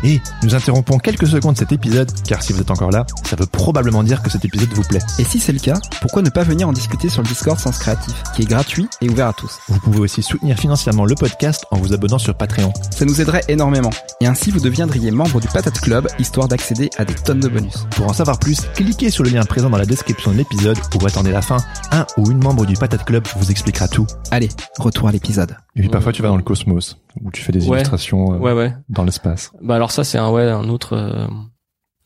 Et 0.05 0.21
nous 0.43 0.55
interrompons 0.55 0.99
quelques 0.99 1.27
secondes 1.27 1.57
cet 1.57 1.73
épisode, 1.73 2.11
car 2.27 2.43
si 2.43 2.53
vous 2.53 2.61
êtes 2.61 2.71
encore 2.71 2.91
là, 2.91 3.07
ça 3.25 3.37
veut 3.37 3.47
probablement 3.47 4.03
dire 4.03 4.23
que 4.23 4.31
cet 4.31 4.45
épisode 4.45 4.69
vous 4.73 4.83
plaît. 4.83 5.01
Et 5.19 5.25
si 5.25 5.41
c'est 5.41 5.53
le 5.53 5.59
cas, 5.59 5.79
pourquoi 6.01 6.23
ne 6.23 6.31
pas 6.31 6.43
venir 6.43 6.69
en 6.69 6.73
discuter 6.73 7.09
sur 7.09 7.23
le 7.23 7.29
Discord 7.29 7.59
Sens 7.59 7.79
Créatif, 7.79 8.15
qui 8.35 8.43
est 8.43 8.47
gratuit 8.47 8.89
et 9.01 9.09
ouvert 9.09 9.29
à 9.29 9.33
tous. 9.33 9.59
Vous 9.69 9.81
pouvez 9.81 10.01
aussi 10.01 10.23
soutenir 10.23 10.57
financièrement 10.59 11.05
le 11.05 11.15
podcast 11.15 11.65
en 11.71 11.79
vous 11.79 11.93
abonnant 11.93 12.19
sur 12.19 12.35
Patreon. 12.35 12.73
Ça 12.91 13.05
nous 13.05 13.21
aiderait 13.21 13.45
énormément. 13.49 13.91
Et 14.21 14.27
ainsi, 14.27 14.51
vous 14.51 14.61
deviendriez 14.61 15.11
membre 15.11 15.41
du 15.41 15.49
Patate 15.49 15.81
Club, 15.81 16.09
histoire 16.19 16.49
d'accéder 16.49 16.91
à 16.97 17.05
des 17.05 17.15
tonnes 17.15 17.41
de 17.41 17.49
bonus. 17.49 17.87
Pour 17.91 18.07
en 18.07 18.13
savoir 18.13 18.39
plus, 18.39 18.61
cliquez 18.75 19.11
sur 19.11 19.25
le 19.25 19.31
lien 19.31 19.45
présent 19.45 19.71
dans 19.71 19.79
la 19.79 19.87
description 19.87 20.33
de 20.33 20.37
l'épisode 20.37 20.79
ou 20.95 21.07
attendez 21.07 21.33
la 21.33 21.43
fin. 21.43 21.59
Un 21.91 22.07
ou 22.17 22.31
une 22.31 22.43
membre 22.43 22.67
du 22.67 22.75
Patate 22.75 23.05
Club 23.05 23.27
vous 23.37 23.51
expliquera 23.51 23.89
tout. 23.89 24.07
Allez, 24.31 24.49
retour 24.79 25.09
à 25.09 25.13
l'épisode. 25.13 25.57
Et 25.77 25.81
puis 25.81 25.89
parfois 25.89 26.13
tu 26.13 26.23
vas 26.23 26.29
dans 26.29 26.37
le 26.37 26.43
cosmos, 26.43 26.99
où 27.25 27.31
tu 27.31 27.43
fais 27.43 27.53
des 27.53 27.67
Ouais. 27.69 27.79
illustrations 27.79 28.35
euh, 28.35 28.39
Ouais 28.39 28.53
ouais. 28.53 28.75
dans 28.89 29.05
l'espace. 29.05 29.53
Bah 29.63 29.75
alors 29.77 29.91
ça 29.91 30.05
c'est 30.05 30.19
un 30.19 30.31
ouais 30.31 30.43
un 30.49 30.69
autre 30.69 30.95
euh, 30.95 31.27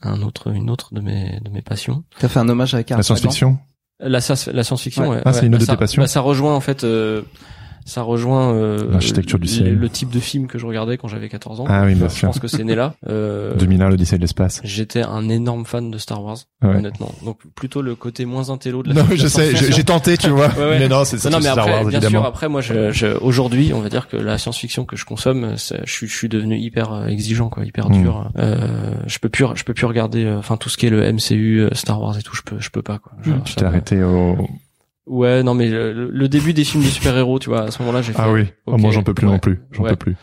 un 0.03 0.23
autre 0.23 0.51
une 0.53 0.71
autre 0.71 0.95
de 0.95 1.01
mes 1.01 1.39
de 1.41 1.51
mes 1.51 1.63
passions. 1.63 2.05
T'as 2.19 2.29
fait 2.29 2.39
un 2.41 2.49
hommage 2.49 2.75
à 2.75 2.83
Carl 2.83 2.99
La 2.99 3.03
science-fiction? 3.03 3.59
La, 4.01 4.21
science- 4.21 4.49
la 4.49 4.65
science-fiction. 4.65 5.03
Ouais. 5.05 5.17
ouais. 5.17 5.23
Ah, 5.25 5.33
c'est 5.33 5.43
ouais. 5.43 5.47
une 5.47 5.55
autre 5.55 5.61
Bah, 5.61 5.67
de 5.67 5.67
tes 5.67 5.73
ça- 5.73 5.77
passions? 5.77 6.03
bah, 6.03 6.09
ça 6.09 6.21
rejoint 6.21 6.55
en 6.57 6.61
fait, 6.61 6.83
euh, 6.83 7.23
ça 7.85 8.03
rejoint 8.03 8.53
euh, 8.55 8.91
L'architecture 8.91 9.39
du 9.39 9.49
ciel. 9.49 9.75
le 9.77 9.89
type 9.89 10.11
de 10.11 10.21
film 10.21 10.47
que 10.47 10.59
je 10.59 10.67
regardais 10.67 10.97
quand 10.99 11.09
j'avais 11.09 11.29
14 11.29 11.61
ans. 11.61 11.65
Ah 11.69 11.85
oui, 11.85 11.95
bien 11.95 12.09
je 12.09 12.15
sûr. 12.15 12.29
pense 12.29 12.39
que 12.39 12.49
c'est 12.49 12.65
né 12.65 12.75
là. 12.75 12.95
Euh, 13.09 13.55
2001, 13.57 13.89
l'Odyssée 13.91 14.17
de 14.17 14.21
l'espace. 14.23 14.61
J'étais 14.65 15.03
un 15.03 15.29
énorme 15.29 15.65
fan 15.67 15.91
de 15.91 15.99
Star 15.99 16.23
Wars, 16.23 16.37
Ouais. 16.63 16.77
honnêtement. 16.77 17.13
Donc 17.25 17.39
plutôt 17.55 17.83
le 17.83 17.95
côté 17.95 18.25
moins 18.25 18.51
intello 18.51 18.83
de 18.83 18.93
la 18.93 19.03
Non, 19.03 19.09
je 19.15 19.27
sais, 19.27 19.55
j'ai 19.57 19.85
tenté, 19.85 20.17
tu 20.17 20.29
vois. 20.31 20.49
Ouais, 20.57 20.65
ouais. 20.65 20.79
Mais 20.79 20.89
non, 20.89 21.05
c'est 21.05 21.19
Star 21.19 21.35
après, 21.35 21.71
Wars, 21.73 21.81
bien 21.85 21.99
évidemment. 21.99 22.21
sûr, 22.23 22.25
après, 22.27 22.49
moi, 22.49 22.61
je, 22.61 22.93
je, 22.93 23.07
aujourd'hui, 23.19 23.73
on 23.75 23.81
va 23.81 23.89
dire 23.89 24.09
que 24.09 24.17
la 24.17 24.39
science-fiction 24.39 24.85
que 24.85 24.97
je 24.97 25.05
consomme, 25.05 25.55
je 25.85 25.93
suis, 25.93 26.07
je 26.07 26.15
suis 26.17 26.29
devenu 26.29 26.57
hyper 26.59 26.93
euh, 26.93 27.07
exigeant, 27.09 27.49
quoi, 27.49 27.65
hyper 27.65 27.91
Mm. 27.91 28.03
dur. 28.03 28.31
Euh, 28.39 28.93
je 29.07 29.19
peux 29.19 29.29
plus, 29.29 29.45
je 29.57 29.65
peux 29.65 29.75
plus 29.75 29.87
regarder, 29.87 30.25
euh, 30.25 30.39
enfin, 30.39 30.57
tout 30.57 30.69
ce 30.69 30.77
qui 30.79 30.87
est 30.87 30.91
le 30.91 31.03
MCU, 31.13 31.61
euh, 31.61 31.69
Star 31.73 32.01
Wars 32.01 32.17
et 32.19 32.23
tout, 32.23 32.35
je 32.37 32.43
peux, 32.43 32.57
je 32.61 32.71
peux 32.71 32.83
pas, 32.83 32.99
quoi. 32.99 33.13
Genre, 33.23 33.43
tu 33.45 33.53
ça 33.53 33.61
t'es 33.61 33.67
arrêté 33.67 34.03
au... 34.03 34.37
Ouais, 35.07 35.43
non, 35.43 35.55
mais 35.55 35.69
le, 35.69 35.93
le 36.11 36.29
début 36.29 36.53
des 36.53 36.65
films 36.65 36.85
de 36.85 36.89
super-héros, 36.89 37.39
tu 37.39 37.49
vois, 37.51 37.63
à 37.63 37.71
ce 37.71 37.81
moment-là, 37.83 38.03
j'ai 38.03 38.13
fait. 38.13 38.19
Ah 38.23 38.31
oui, 38.31 38.47
Oh, 38.67 38.77
moi 38.79 38.91
j'en 38.93 39.03
peux 39.03 39.15
plus 39.15 39.27
ouais, 39.27 39.33
non 39.33 39.39
plus. 39.41 39.61
J'en 39.73 39.83
ouais. 39.83 39.91
peux 39.91 39.97
plus. 39.97 40.17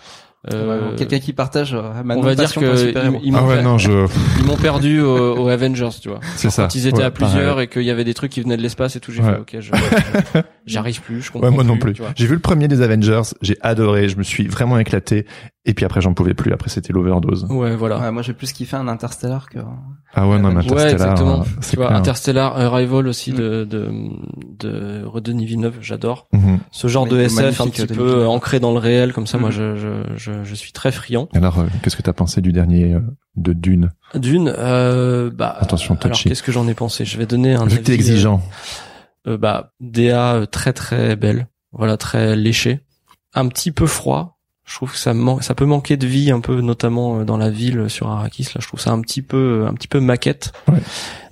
euh, 0.54 0.96
Quelqu'un 0.96 1.20
qui 1.20 1.34
partage 1.34 1.74
euh, 1.74 2.02
ma 2.06 2.16
on 2.16 2.22
va 2.22 2.34
dire 2.34 2.50
que 2.54 2.60
ils, 2.88 3.20
ils 3.28 3.36
Ah 3.36 3.42
m'ont 3.42 3.48
ouais, 3.50 3.62
per- 3.62 3.78
je... 3.78 4.08
ils 4.40 4.46
m'ont 4.46 4.56
perdu 4.56 5.02
au, 5.02 5.36
au 5.38 5.48
Avengers, 5.50 5.90
tu 6.02 6.08
vois. 6.08 6.22
C'est 6.38 6.50
ça. 6.50 6.64
Quand 6.64 6.76
ils 6.76 6.88
étaient 6.88 7.00
Ouais, 7.00 7.04
à 7.04 7.12
plusieurs 7.12 7.56
pareil. 7.56 7.66
et 7.66 7.68
qu'il 7.68 7.82
y 7.84 7.92
avait 7.92 8.06
des 8.06 8.14
trucs 8.14 8.32
qui 8.32 8.42
venaient 8.42 8.56
de 8.56 8.62
l'espace 8.62 8.96
et 8.96 9.02
tout, 9.02 9.12
j'ai 9.12 9.22
Ouais. 9.22 9.34
fait, 9.34 9.58
ok, 9.60 10.44
j'arrive 10.66 11.02
plus, 11.02 11.22
je 11.22 11.32
comprends 11.32 11.50
Ouais, 11.50 11.54
moi 11.54 11.64
non 11.66 11.78
plus. 11.78 11.94
J'ai 12.16 12.26
vu 12.26 12.34
le 12.36 12.40
premier 12.40 12.70
des 12.70 12.82
Avengers, 12.82 13.22
j'ai 13.42 13.58
adoré, 13.62 14.08
je 14.08 14.18
me 14.18 14.24
suis 14.24 14.48
vraiment 14.48 14.80
éclaté. 14.80 15.26
Et 15.70 15.74
puis 15.76 15.86
après, 15.86 16.02
j'en 16.02 16.16
pouvais 16.16 16.34
plus. 16.34 16.52
Après, 16.52 16.68
c'était 16.68 16.92
l'overdose. 16.94 17.46
Ouais, 17.50 17.76
voilà. 17.76 18.00
Ouais, 18.00 18.12
moi 18.12 18.24
j'ai 18.24 18.34
plus 18.34 18.52
kiffé 18.54 18.76
un 18.76 18.88
Interstellar 18.88 19.48
que. 19.50 19.60
Ah 20.16 20.28
ouais, 20.28 20.40
non, 20.40 20.50
mais 20.50 20.62
Interstellar, 20.66 20.84
Ouais, 20.86 20.92
exactement. 20.92 21.42
euh, 21.42 21.46
c'est 21.62 21.70
Tu 21.72 21.76
vois, 21.76 21.88
clair. 21.88 21.98
Interstellar, 22.00 22.58
Arrival 22.58 23.08
aussi 23.08 23.32
Mm. 23.34 23.36
de, 23.36 23.64
de, 23.66 23.92
de 24.60 25.20
Denis 25.20 25.46
Villeneuve, 25.46 25.78
j'adore. 25.82 26.28
Mhm. 26.34 26.60
Ce 26.72 26.88
genre 26.88 27.06
de 27.06 27.20
SF 27.20 27.62
un 27.62 27.68
petit 27.68 27.86
peu 27.86 27.94
Villeneuve. 27.94 28.28
ancré 28.30 28.60
dans 28.60 28.72
le 28.72 28.80
réel, 28.80 29.14
comme 29.14 29.28
ça, 29.28 29.38
moi, 29.38 29.50
Mhm. 29.50 29.56
je, 29.56 29.76
je, 29.76 30.18
je, 30.18 30.44
je 30.44 30.56
suis 30.56 30.72
très 30.72 30.92
friand. 30.92 31.30
Alors, 31.36 31.60
euh, 31.60 31.66
qu'est-ce 31.84 31.96
que 31.96 32.02
t'as 32.02 32.14
pensé 32.14 32.42
du 32.42 32.52
dernier 32.52 32.96
euh, 32.96 33.00
de 33.36 33.54
Dune? 33.54 33.92
D'une, 34.16 34.52
euh, 34.58 35.30
bah, 35.30 35.56
Attention, 35.60 35.96
alors 36.02 36.12
touchy. 36.18 36.30
qu'est-ce 36.30 36.42
que 36.42 36.52
j'en 36.52 36.68
ai 36.68 36.74
pensé? 36.74 37.06
Je 37.06 37.16
vais 37.20 37.28
donner 37.28 37.54
un 37.54 37.66
Vu 37.66 37.78
que 37.78 37.84
t'es 37.84 37.94
exigeant. 37.94 38.42
euh, 39.28 39.38
bah, 39.38 39.74
DA 39.80 40.34
euh, 40.34 40.46
très 40.48 40.74
très 40.74 41.16
belle, 41.16 41.48
voilà, 41.74 41.96
très 41.98 42.36
léché, 42.36 42.80
un 43.36 43.48
petit 43.48 43.72
peu 43.72 43.86
froid. 43.86 44.39
Je 44.70 44.76
trouve 44.76 44.92
que 44.92 44.98
ça 44.98 45.56
peut 45.56 45.66
manquer 45.66 45.98
de 45.98 46.06
vie 46.06 46.30
un 46.30 46.42
peu, 46.42 46.62
notamment 46.62 47.20
euh, 47.20 47.24
dans 47.26 47.38
la 47.38 47.50
ville 47.50 47.80
euh, 47.80 47.90
sur 47.90 48.08
Arrakis. 48.08 48.44
Là, 48.54 48.62
je 48.62 48.68
trouve 48.68 48.80
ça 48.80 48.92
un 48.92 49.02
petit 49.02 49.24
peu, 49.24 49.66
un 49.68 49.74
petit 49.74 49.88
peu 49.88 50.00
maquette. 50.00 50.54
Ouais. 50.68 50.78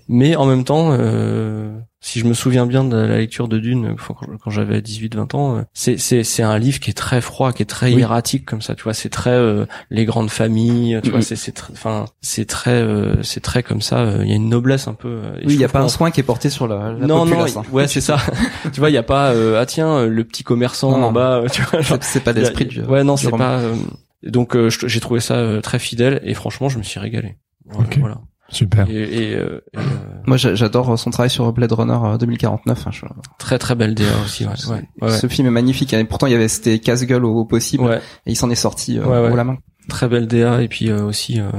Mais 0.09 0.35
en 0.35 0.47
même 0.47 0.63
temps, 0.63 0.89
euh, 0.91 1.77
si 2.08 2.20
je 2.22 2.26
me 2.26 2.34
souviens 2.34 2.66
bien 2.66 2.86
de 2.86 2.95
la 2.95 3.18
lecture 3.18 3.49
de 3.49 3.58
Dune, 3.60 3.95
quand, 4.41 4.49
j'avais 4.49 4.80
18-20 4.80 5.36
ans, 5.36 5.58
euh, 5.58 5.62
c'est 5.74 5.97
c'est 5.97 6.24
c'est 6.24 6.41
un 6.43 6.58
livre 6.58 6.80
qui 6.80 6.89
est 6.89 6.93
très 6.93 7.20
froid, 7.20 7.51
qui 7.51 7.64
est 7.64 7.66
très 7.66 7.88
Oui. 7.88 7.97
hiératique 7.99 8.45
comme 8.45 8.62
ça. 8.62 8.76
Tu 8.76 8.84
vois, 8.84 8.93
c'est 8.93 9.10
très 9.10 9.32
euh, 9.32 9.66
les 9.89 10.05
grandes 10.05 10.30
familles. 10.30 10.99
Tu 11.03 11.10
vois, 11.10 11.22
c'est 11.22 11.36
c'est 11.36 11.51
très, 11.51 11.74
enfin, 11.74 12.05
c'est 12.22 12.45
très 12.45 12.72
euh, 12.82 13.22
c'est 13.24 13.41
très 13.41 13.62
comme 13.62 13.82
ça. 13.82 13.99
euh, 13.99 14.22
Il 14.24 14.30
y 14.30 14.32
a 14.32 14.36
une 14.38 14.47
noblesse 14.49 14.88
un 14.88 14.93
peu. 14.93 15.10
euh, 15.10 15.34
Oui, 15.45 15.55
il 15.55 15.60
y 15.60 15.66
a 15.66 15.68
pas 15.70 15.82
un 15.82 15.89
soin 15.89 16.10
qui 16.12 16.22
est 16.22 16.24
porté 16.24 16.49
sur 16.49 16.68
la, 16.68 16.93
la 16.93 17.08
non, 17.08 17.26
non, 17.26 17.32
populace. 17.32 17.58
hein. 17.58 17.64
ouais, 17.74 17.88
c'est 17.88 17.99
ça. 18.01 18.18
tu 18.72 18.80
vois, 18.80 18.89
il 18.89 18.93
y 18.93 18.97
a 18.97 19.03
pas, 19.03 19.32
euh, 19.34 19.60
ah 19.60 19.66
tiens, 19.66 20.05
le 20.05 20.24
petit 20.24 20.43
commerçant 20.43 20.91
Non, 20.91 20.97
non. 20.99 21.08
en 21.08 21.12
bas, 21.12 21.43
tu 21.51 21.62
vois. 21.64 21.82
genre, 21.82 21.97
C'est- 22.01 22.22
pas 22.22 22.32
l'esprit 22.32 22.66
du. 22.66 22.82
Ouais, 22.84 23.03
non, 23.03 23.18
c'est 23.18 23.32
pas. 23.32 23.60
euh, 23.60 23.76
donc, 24.24 24.55
euh, 24.55 24.70
j'ai 24.70 24.99
trouvé 25.01 25.20
ça 25.20 25.60
très 25.62 25.78
fidèle 25.80 26.22
et 26.24 26.34
franchement, 26.34 26.70
je 26.70 26.78
me 26.78 26.84
suis 26.84 26.99
régalé. 26.99 27.36
Voilà. 27.66 27.86
Ok. 27.89 27.97
voilà. 27.99 28.22
Super. 28.49 28.89
Et, 28.89 28.93
et, 29.31 29.35
euh, 29.35 29.59
et, 29.73 29.77
euh, 29.77 29.81
Moi, 30.25 30.37
j'a- 30.37 30.55
j'adore 30.55 30.97
son 30.97 31.09
travail 31.09 31.29
sur 31.29 31.51
Blade 31.51 31.71
Runner 31.73 31.97
euh, 32.03 32.17
2049. 32.17 32.87
hein, 32.87 32.91
je- 32.93 33.05
très 33.39 33.57
très 33.59 33.75
belle 33.75 33.93
DA 33.93 34.05
aussi. 34.23 34.45
Ouais, 34.45 34.51
ouais, 34.69 34.75
ouais, 35.01 35.09
ouais. 35.09 35.17
Ce 35.17 35.27
film 35.27 35.47
est 35.47 35.51
magnifique. 35.51 35.93
Et 35.93 36.03
pourtant, 36.05 36.27
il 36.27 36.31
y 36.31 36.35
avait 36.35 36.47
c'était 36.47 36.79
casse-gueule 36.79 37.25
au, 37.25 37.33
au 37.35 37.45
possible. 37.45 37.83
Ouais, 37.83 37.97
Et 38.25 38.31
il 38.31 38.35
s'en 38.35 38.49
est 38.49 38.55
sorti 38.55 38.97
euh, 38.99 39.03
Ouais, 39.05 39.19
ouais. 39.27 39.31
haut 39.31 39.35
la 39.35 39.43
main. 39.43 39.57
très 39.89 40.07
belle 40.07 40.27
DA 40.27 40.61
et 40.61 40.67
puis 40.67 40.89
euh, 40.89 41.03
aussi 41.03 41.39
euh, 41.41 41.49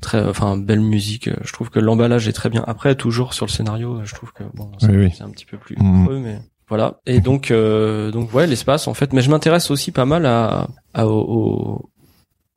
très, 0.00 0.24
enfin, 0.26 0.56
belle 0.56 0.80
musique. 0.80 1.30
Je 1.42 1.52
trouve 1.52 1.70
que 1.70 1.78
l'emballage 1.80 2.28
est 2.28 2.32
très 2.32 2.48
bien. 2.50 2.64
Après, 2.66 2.94
toujours 2.94 3.32
sur 3.34 3.46
le 3.46 3.50
scénario, 3.50 4.00
je 4.04 4.14
trouve 4.14 4.32
que 4.32 4.44
bon, 4.54 4.70
c'est 4.78 4.88
Oui, 4.90 4.96
oui. 5.06 5.14
c'est 5.16 5.24
un 5.24 5.30
petit 5.30 5.46
peu 5.46 5.56
plus 5.56 5.76
Mhm. 5.78 6.04
creux, 6.06 6.18
mais 6.18 6.38
voilà. 6.68 7.00
Et 7.06 7.20
donc, 7.20 7.50
euh, 7.50 8.10
donc 8.10 8.32
ouais, 8.34 8.46
l'espace 8.46 8.88
en 8.88 8.94
fait. 8.94 9.12
Mais 9.14 9.22
je 9.22 9.30
m'intéresse 9.30 9.70
aussi 9.70 9.90
pas 9.90 10.04
mal 10.04 10.26
à, 10.26 10.68
à 10.94 11.06
au, 11.06 11.90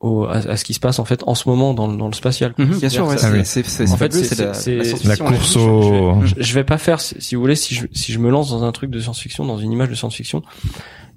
au- 0.02 0.24
à, 0.26 0.32
à 0.36 0.56
ce 0.56 0.64
qui 0.64 0.74
se 0.74 0.80
passe 0.80 0.98
en 0.98 1.04
fait 1.06 1.22
en 1.26 1.34
ce 1.34 1.48
moment 1.48 1.72
dans, 1.72 1.86
le- 1.86 1.96
dans 1.96 2.08
le 2.08 2.12
spatial. 2.12 2.52
Mhm, 2.58 2.78
bien 2.78 2.88
sûr, 2.90 3.06
ouais, 3.06 3.16
c'est 3.16 3.26
Ah 3.26 3.30
oui. 3.32 3.40
c'est- 3.44 3.66
c'est 3.66 3.90
En 3.90 3.96
fait, 3.96 4.12
c'est- 4.12 4.24
c'est 4.24 4.44
la, 4.44 4.52
c'est- 4.52 4.76
la 4.76 4.84
c'est- 4.84 5.04
La 5.08 5.16
course 5.16 5.56
au... 5.56 6.20
je, 6.24 6.34
je 6.38 6.54
vais 6.54 6.64
pas 6.64 6.76
faire, 6.78 7.00
si 7.00 7.14
si 7.20 7.34
vous 7.36 7.40
voulez, 7.40 7.54
si 7.56 7.74
je, 7.74 7.86
si 7.92 8.12
je 8.12 8.18
me 8.18 8.28
lance 8.30 8.50
dans 8.50 8.64
un 8.64 8.72
truc 8.72 8.90
de 8.90 9.00
science-fiction, 9.00 9.44
dans 9.46 9.56
une 9.58 9.72
image 9.72 9.88
de 9.88 9.94
science-fiction, 9.94 10.42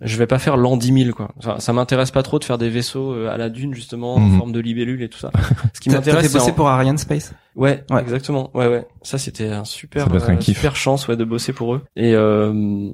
je 0.02 0.18
vais 0.18 0.28
pas 0.28 0.40
faire 0.40 0.58
l'an 0.58 0.78
10 0.78 1.04
000, 1.06 1.16
quoi. 1.16 1.32
Ça, 1.40 1.56
ça 1.60 1.74
m'intéresse 1.74 2.12
pas 2.12 2.22
trop 2.22 2.38
de 2.38 2.44
faire 2.44 2.58
des 2.58 2.70
vaisseaux 2.70 3.14
euh, 3.14 3.30
à 3.34 3.38
la 3.38 3.50
dune, 3.50 3.74
justement, 3.74 4.20
Mhm. 4.20 4.36
en 4.36 4.38
forme 4.38 4.52
de 4.52 4.60
libellule 4.60 5.02
et 5.02 5.10
tout 5.10 5.18
ça. 5.20 5.32
Ce 5.74 5.80
qui 5.80 5.90
m'intéresse, 5.90 6.28
c'est 6.28 6.34
bosser 6.38 6.52
en- 6.52 6.54
pour 6.54 6.68
Ariane 6.68 6.98
Space? 6.98 7.34
Ouais, 7.56 7.84
Ouais. 7.90 8.02
exactement. 8.02 8.52
Ouais, 8.54 8.68
ouais. 8.68 8.86
Ça, 9.02 9.18
c'était 9.18 9.48
un 9.50 9.64
super, 9.66 10.12
un 10.12 10.16
euh, 10.36 10.42
super 10.42 10.76
chance, 10.76 11.08
ouais, 11.08 11.16
de 11.18 11.24
bosser 11.24 11.54
pour 11.54 11.74
eux. 11.76 11.82
Et, 11.96 12.14
euh, 12.14 12.90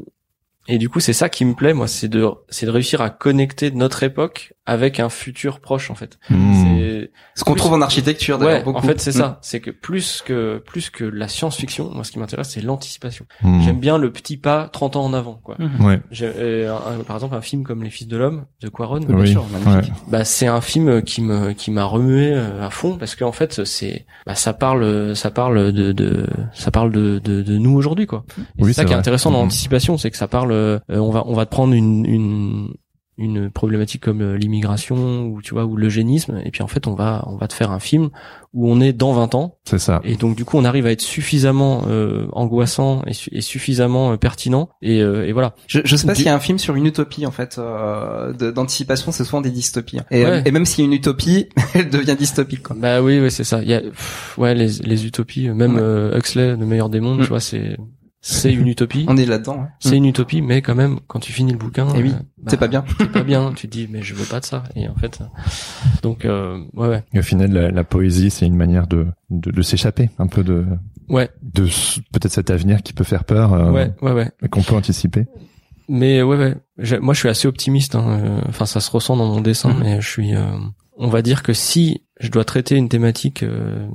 et 0.68 0.78
du 0.78 0.90
coup, 0.90 1.00
c'est 1.00 1.14
ça 1.14 1.28
qui 1.28 1.44
me 1.44 1.56
plaît, 1.56 1.74
moi, 1.74 1.88
c'est 1.88 2.08
de, 2.08 2.26
c'est 2.50 2.68
de 2.68 2.72
réussir 2.72 3.02
à 3.02 3.10
connecter 3.10 3.72
notre 3.72 4.04
époque 4.04 4.54
avec 4.68 5.00
un 5.00 5.10
futur 5.10 5.60
proche 5.60 5.90
en 5.90 5.96
fait. 5.96 6.20
Hmm. 6.30 6.54
C'est 6.54 7.12
Ce 7.36 7.44
qu'on 7.44 7.54
Plus- 7.54 7.62
trouve 7.62 7.74
en 7.74 7.82
architecture, 7.82 8.38
d'ailleurs, 8.38 8.60
ouais, 8.60 8.64
beaucoup. 8.64 8.78
en 8.78 8.82
fait 8.82 9.00
c'est 9.02 9.12
ça, 9.12 9.40
c'est 9.42 9.60
que 9.60 9.72
plus 9.72 10.22
que 10.24 10.60
plus 10.66 10.90
que 10.92 11.04
la 11.04 11.28
science-fiction, 11.28 11.90
moi 11.92 12.04
ce 12.04 12.12
qui 12.12 12.20
m'intéresse 12.20 12.50
c'est 12.52 12.62
l'anticipation. 12.62 13.26
Hmm. 13.42 13.62
J'aime 13.62 13.80
bien 13.80 13.98
le 13.98 14.12
petit 14.12 14.38
pas 14.38 14.70
30 14.72 14.96
ans 14.98 15.04
en 15.06 15.14
avant 15.14 15.40
quoi. 15.44 15.58
Ouais. 15.80 16.00
J'ai- 16.12 16.32
euh, 16.36 16.76
un- 16.76 17.04
par 17.04 17.16
exemple 17.16 17.36
un 17.36 17.42
film 17.42 17.64
comme 17.64 17.82
Les 17.84 17.90
Fils 17.90 18.08
de 18.08 18.18
l'homme 18.18 18.46
de 18.62 18.70
Quaron, 18.70 19.00
Bien 19.00 19.16
Oui. 19.18 19.32
sûr, 19.32 19.46
magnifique. 19.48 19.92
bah 20.08 20.24
c'est 20.26 20.48
un 20.48 20.62
film 20.62 21.02
qui 21.02 21.22
me 21.24 21.54
qui 21.54 21.72
m'a 21.72 21.86
remué 21.86 22.32
euh, 22.32 22.64
à 22.66 22.70
fond 22.70 22.98
parce 22.98 23.16
qu'en 23.16 23.32
fait 23.32 23.66
c'est 23.66 24.06
bah 24.28 24.36
ça 24.36 24.54
parle 24.54 25.16
ça 25.16 25.32
parle 25.32 25.72
de, 25.72 25.92
de 25.92 26.28
ça 26.54 26.70
parle 26.70 26.92
de 26.92 27.18
de, 27.18 27.42
de 27.42 27.58
nous 27.58 27.76
aujourd'hui 27.76 28.06
quoi. 28.06 28.26
Et 28.38 28.64
Oui, 28.64 28.68
c'est 28.68 28.74
ça 28.74 28.82
qui 28.84 28.90
est 28.92 28.94
vrai. 28.94 29.00
intéressant 29.00 29.32
dans 29.32 29.42
l'anticipation, 29.42 29.98
c'est 29.98 30.12
que 30.12 30.18
ça 30.18 30.28
parle 30.28 30.52
euh, 30.52 30.80
on 30.90 31.10
va 31.10 31.24
on 31.26 31.34
va 31.34 31.46
te 31.48 31.52
prendre 31.52 31.74
une 31.74 32.06
une 32.06 32.74
une 33.22 33.50
problématique 33.50 34.02
comme 34.02 34.22
euh, 34.22 34.38
l'immigration 34.38 35.26
ou 35.28 35.42
tu 35.42 35.54
vois 35.54 35.66
ou 35.66 35.78
l'eugénisme 35.78 36.42
et 36.44 36.52
puis 36.52 36.64
en 36.64 36.68
fait 36.68 36.88
on 36.88 36.96
va 36.96 37.24
on 37.28 37.38
va 37.38 37.48
te 37.48 37.54
faire 37.54 37.72
un 37.72 37.80
film 37.80 38.10
où 38.54 38.70
on 38.70 38.82
est 38.82 38.92
dans 38.94 39.14
20 39.14 39.34
ans 39.36 39.58
C'est 39.66 39.80
ça. 39.80 40.02
et 40.04 40.16
donc 40.16 40.36
du 40.36 40.44
coup 40.44 40.58
on 40.58 40.66
arrive 40.66 40.86
à 40.86 40.92
être 40.92 41.02
suffisamment 41.02 41.84
euh, 41.88 42.28
angoissant 42.34 43.02
et, 43.08 43.14
su- 43.14 43.30
et 43.32 43.42
suffisamment 43.42 44.12
euh, 44.12 44.18
pertinent 44.18 44.70
et, 44.82 45.02
euh, 45.02 45.26
et 45.28 45.32
voilà 45.32 45.54
Je, 45.68 45.80
je 45.86 45.96
sais 45.96 46.06
pas 46.08 46.14
Du- 46.14 46.18
s'il 46.18 46.26
y 46.26 46.30
a 46.30 46.36
un 46.36 46.40
film 46.40 46.60
sur 46.60 46.76
une 46.76 46.86
utopie 46.86 47.26
en 47.26 47.32
fait 47.32 47.58
euh, 47.58 48.34
d'anticipation, 48.52 49.12
c'est 49.12 49.24
souvent 49.24 49.42
des 49.42 49.52
dystopies. 49.52 50.00
hein. 50.00 50.06
Et, 50.12 50.26
Ouais. 50.26 50.42
et 50.46 50.52
même 50.52 50.66
s'il 50.66 50.84
y 50.84 50.88
a 50.88 50.88
une 50.88 50.94
utopie, 50.94 51.48
elle 51.74 51.90
devient 51.90 52.16
dystopique. 52.18 52.64
Quoi. 52.64 52.76
Bah 52.80 53.02
oui, 53.02 53.20
oui, 53.20 53.32
c'est 53.32 53.44
ça. 53.44 53.62
Il 53.62 53.70
y 53.70 53.74
a, 53.74 53.82
pff, 53.82 54.36
ouais, 54.38 54.54
les, 54.56 54.68
les 54.84 55.06
utopies, 55.06 55.50
même 55.50 55.76
Ouais. 55.76 55.82
euh, 55.82 56.18
Huxley, 56.18 56.56
le 56.56 56.66
meilleur 56.66 56.90
des 56.90 57.00
mondes, 57.00 57.20
Mm. 57.20 57.24
tu 57.24 57.30
vois, 57.30 57.40
c'est, 57.40 57.78
c'est 58.22 58.54
une 58.54 58.68
utopie. 58.68 59.06
On 59.08 59.18
est 59.18 59.26
là-dedans. 59.26 59.58
ouais. 59.62 59.68
C'est 59.80 59.98
une 59.98 60.06
utopie, 60.06 60.42
mais 60.42 60.62
quand 60.62 60.76
même, 60.76 61.00
quand 61.08 61.20
tu 61.20 61.32
finis 61.34 61.52
le 61.52 61.58
bouquin, 61.58 61.90
Et 61.96 62.04
oui, 62.04 62.10
euh, 62.12 62.20
bah, 62.38 62.46
C'est 62.52 62.58
pas 62.60 62.68
bien. 62.68 62.86
c'est 63.00 63.12
pas 63.12 63.24
bien. 63.24 63.52
Tu 63.54 63.68
te 63.68 63.72
dis, 63.74 63.88
mais 63.90 64.02
je 64.04 64.14
veux 64.14 64.26
pas 64.26 64.40
de 64.40 64.46
ça. 64.46 64.64
Et 64.76 64.88
en 64.88 64.96
fait, 64.96 65.20
donc, 66.04 66.26
euh, 66.26 66.64
ouais, 66.74 66.88
ouais, 66.88 67.04
Et 67.14 67.20
au 67.20 67.24
final, 67.24 67.52
la, 67.52 67.72
la 67.72 67.84
poésie, 67.84 68.30
c'est 68.30 68.46
une 68.46 68.56
manière 68.56 68.88
de, 68.88 69.08
de, 69.30 69.52
de 69.52 69.62
s'échapper 69.62 70.10
un 70.20 70.28
peu 70.28 70.44
de, 70.44 70.66
ouais, 71.10 71.30
de 71.42 71.66
ce- 71.66 72.00
peut-être 72.12 72.32
cet 72.32 72.50
avenir 72.52 72.84
qui 72.84 72.94
peut 72.94 73.04
faire 73.04 73.24
peur, 73.24 73.54
euh, 73.54 73.72
ouais, 73.72 73.92
ouais, 74.02 74.12
ouais. 74.12 74.32
et 74.44 74.50
qu'on 74.50 74.62
peut 74.62 74.76
anticiper. 74.76 75.26
Mais 75.90 76.22
ouais, 76.22 76.38
ouais. 76.78 77.00
Moi, 77.00 77.14
je 77.14 77.20
suis 77.20 77.30
assez 77.30 77.48
optimiste. 77.48 77.96
hein, 77.96 78.20
euh, 78.24 78.42
Enfin, 78.48 78.66
ça 78.66 78.80
se 78.80 78.90
ressent 78.92 79.18
dans 79.18 79.28
mon 79.28 79.42
dessin, 79.42 79.74
Mhm. 79.74 79.80
mais 79.84 80.02
je 80.02 80.08
suis. 80.08 80.36
euh, 80.36 80.46
on 80.98 81.10
va 81.10 81.22
dire 81.24 81.42
que 81.44 81.54
si 81.54 82.04
je 82.20 82.30
dois 82.30 82.46
traiter 82.46 82.76
une 82.76 82.88
thématique 82.88 83.42
euh, 83.44 83.88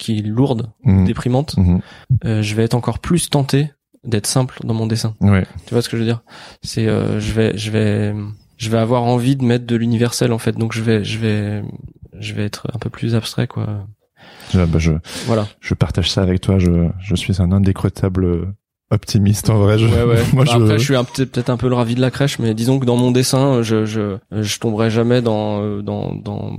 qui 0.00 0.18
est 0.18 0.22
lourde, 0.22 0.72
Mhm. 0.84 1.04
déprimante, 1.04 1.56
Mhm. 1.56 1.80
euh, 2.24 2.42
je 2.42 2.54
vais 2.56 2.64
être 2.64 2.74
encore 2.74 2.98
plus 2.98 3.30
tenté 3.30 3.70
d'être 4.02 4.26
simple 4.26 4.58
dans 4.64 4.74
mon 4.74 4.86
dessin. 4.86 5.14
Ouais. 5.20 5.44
Tu 5.66 5.74
vois 5.74 5.82
ce 5.82 5.88
que 5.88 5.96
je 5.96 6.02
veux 6.02 6.08
dire? 6.08 6.22
C'est 6.62 6.86
euh, 6.88 7.20
je 7.20 7.32
vais 7.32 7.56
je 7.56 7.70
vais 7.70 8.14
je 8.56 8.70
vais 8.70 8.78
avoir 8.78 9.02
envie 9.04 9.36
de 9.36 9.44
mettre 9.44 9.66
de 9.66 9.76
l'universel 9.76 10.32
en 10.32 10.38
fait. 10.38 10.56
Donc 10.56 10.72
je 10.72 10.80
vais 10.82 11.04
je 11.04 11.18
vais 11.18 11.62
je 12.18 12.32
vais 12.34 12.44
être 12.44 12.66
un 12.74 12.78
peu 12.78 12.88
plus 12.90 13.14
abstrait 13.14 13.46
quoi. 13.46 13.86
Ah, 14.54 14.66
bah, 14.66 14.78
je, 14.78 14.92
Voilà. 15.26 15.46
je 15.60 15.74
partage 15.74 16.10
ça 16.10 16.22
avec 16.22 16.40
toi. 16.40 16.58
Je, 16.58 16.88
je 16.98 17.14
suis 17.14 17.40
un 17.40 17.52
indécrottable 17.52 18.54
optimiste 18.90 19.48
en 19.50 19.58
vrai. 19.58 19.78
Je, 19.78 19.86
Ouais 19.86 20.02
ouais. 20.02 20.22
moi, 20.32 20.44
Bah, 20.44 20.50
je, 20.56 20.62
Après 20.62 20.78
je 20.78 20.84
suis 20.94 21.14
peut-être 21.30 21.50
un 21.50 21.56
peu 21.56 21.68
le 21.68 21.74
ravi 21.74 21.94
de 21.94 22.00
la 22.00 22.10
crèche 22.10 22.38
mais 22.38 22.54
disons 22.54 22.78
que 22.80 22.86
dans 22.86 22.96
mon 22.96 23.10
dessin 23.12 23.62
je 23.62 23.84
je 23.84 24.16
je 24.32 24.58
tomberai 24.58 24.90
jamais 24.90 25.20
dans 25.22 25.62
euh, 25.62 25.82
dans 25.82 26.14
dans 26.14 26.56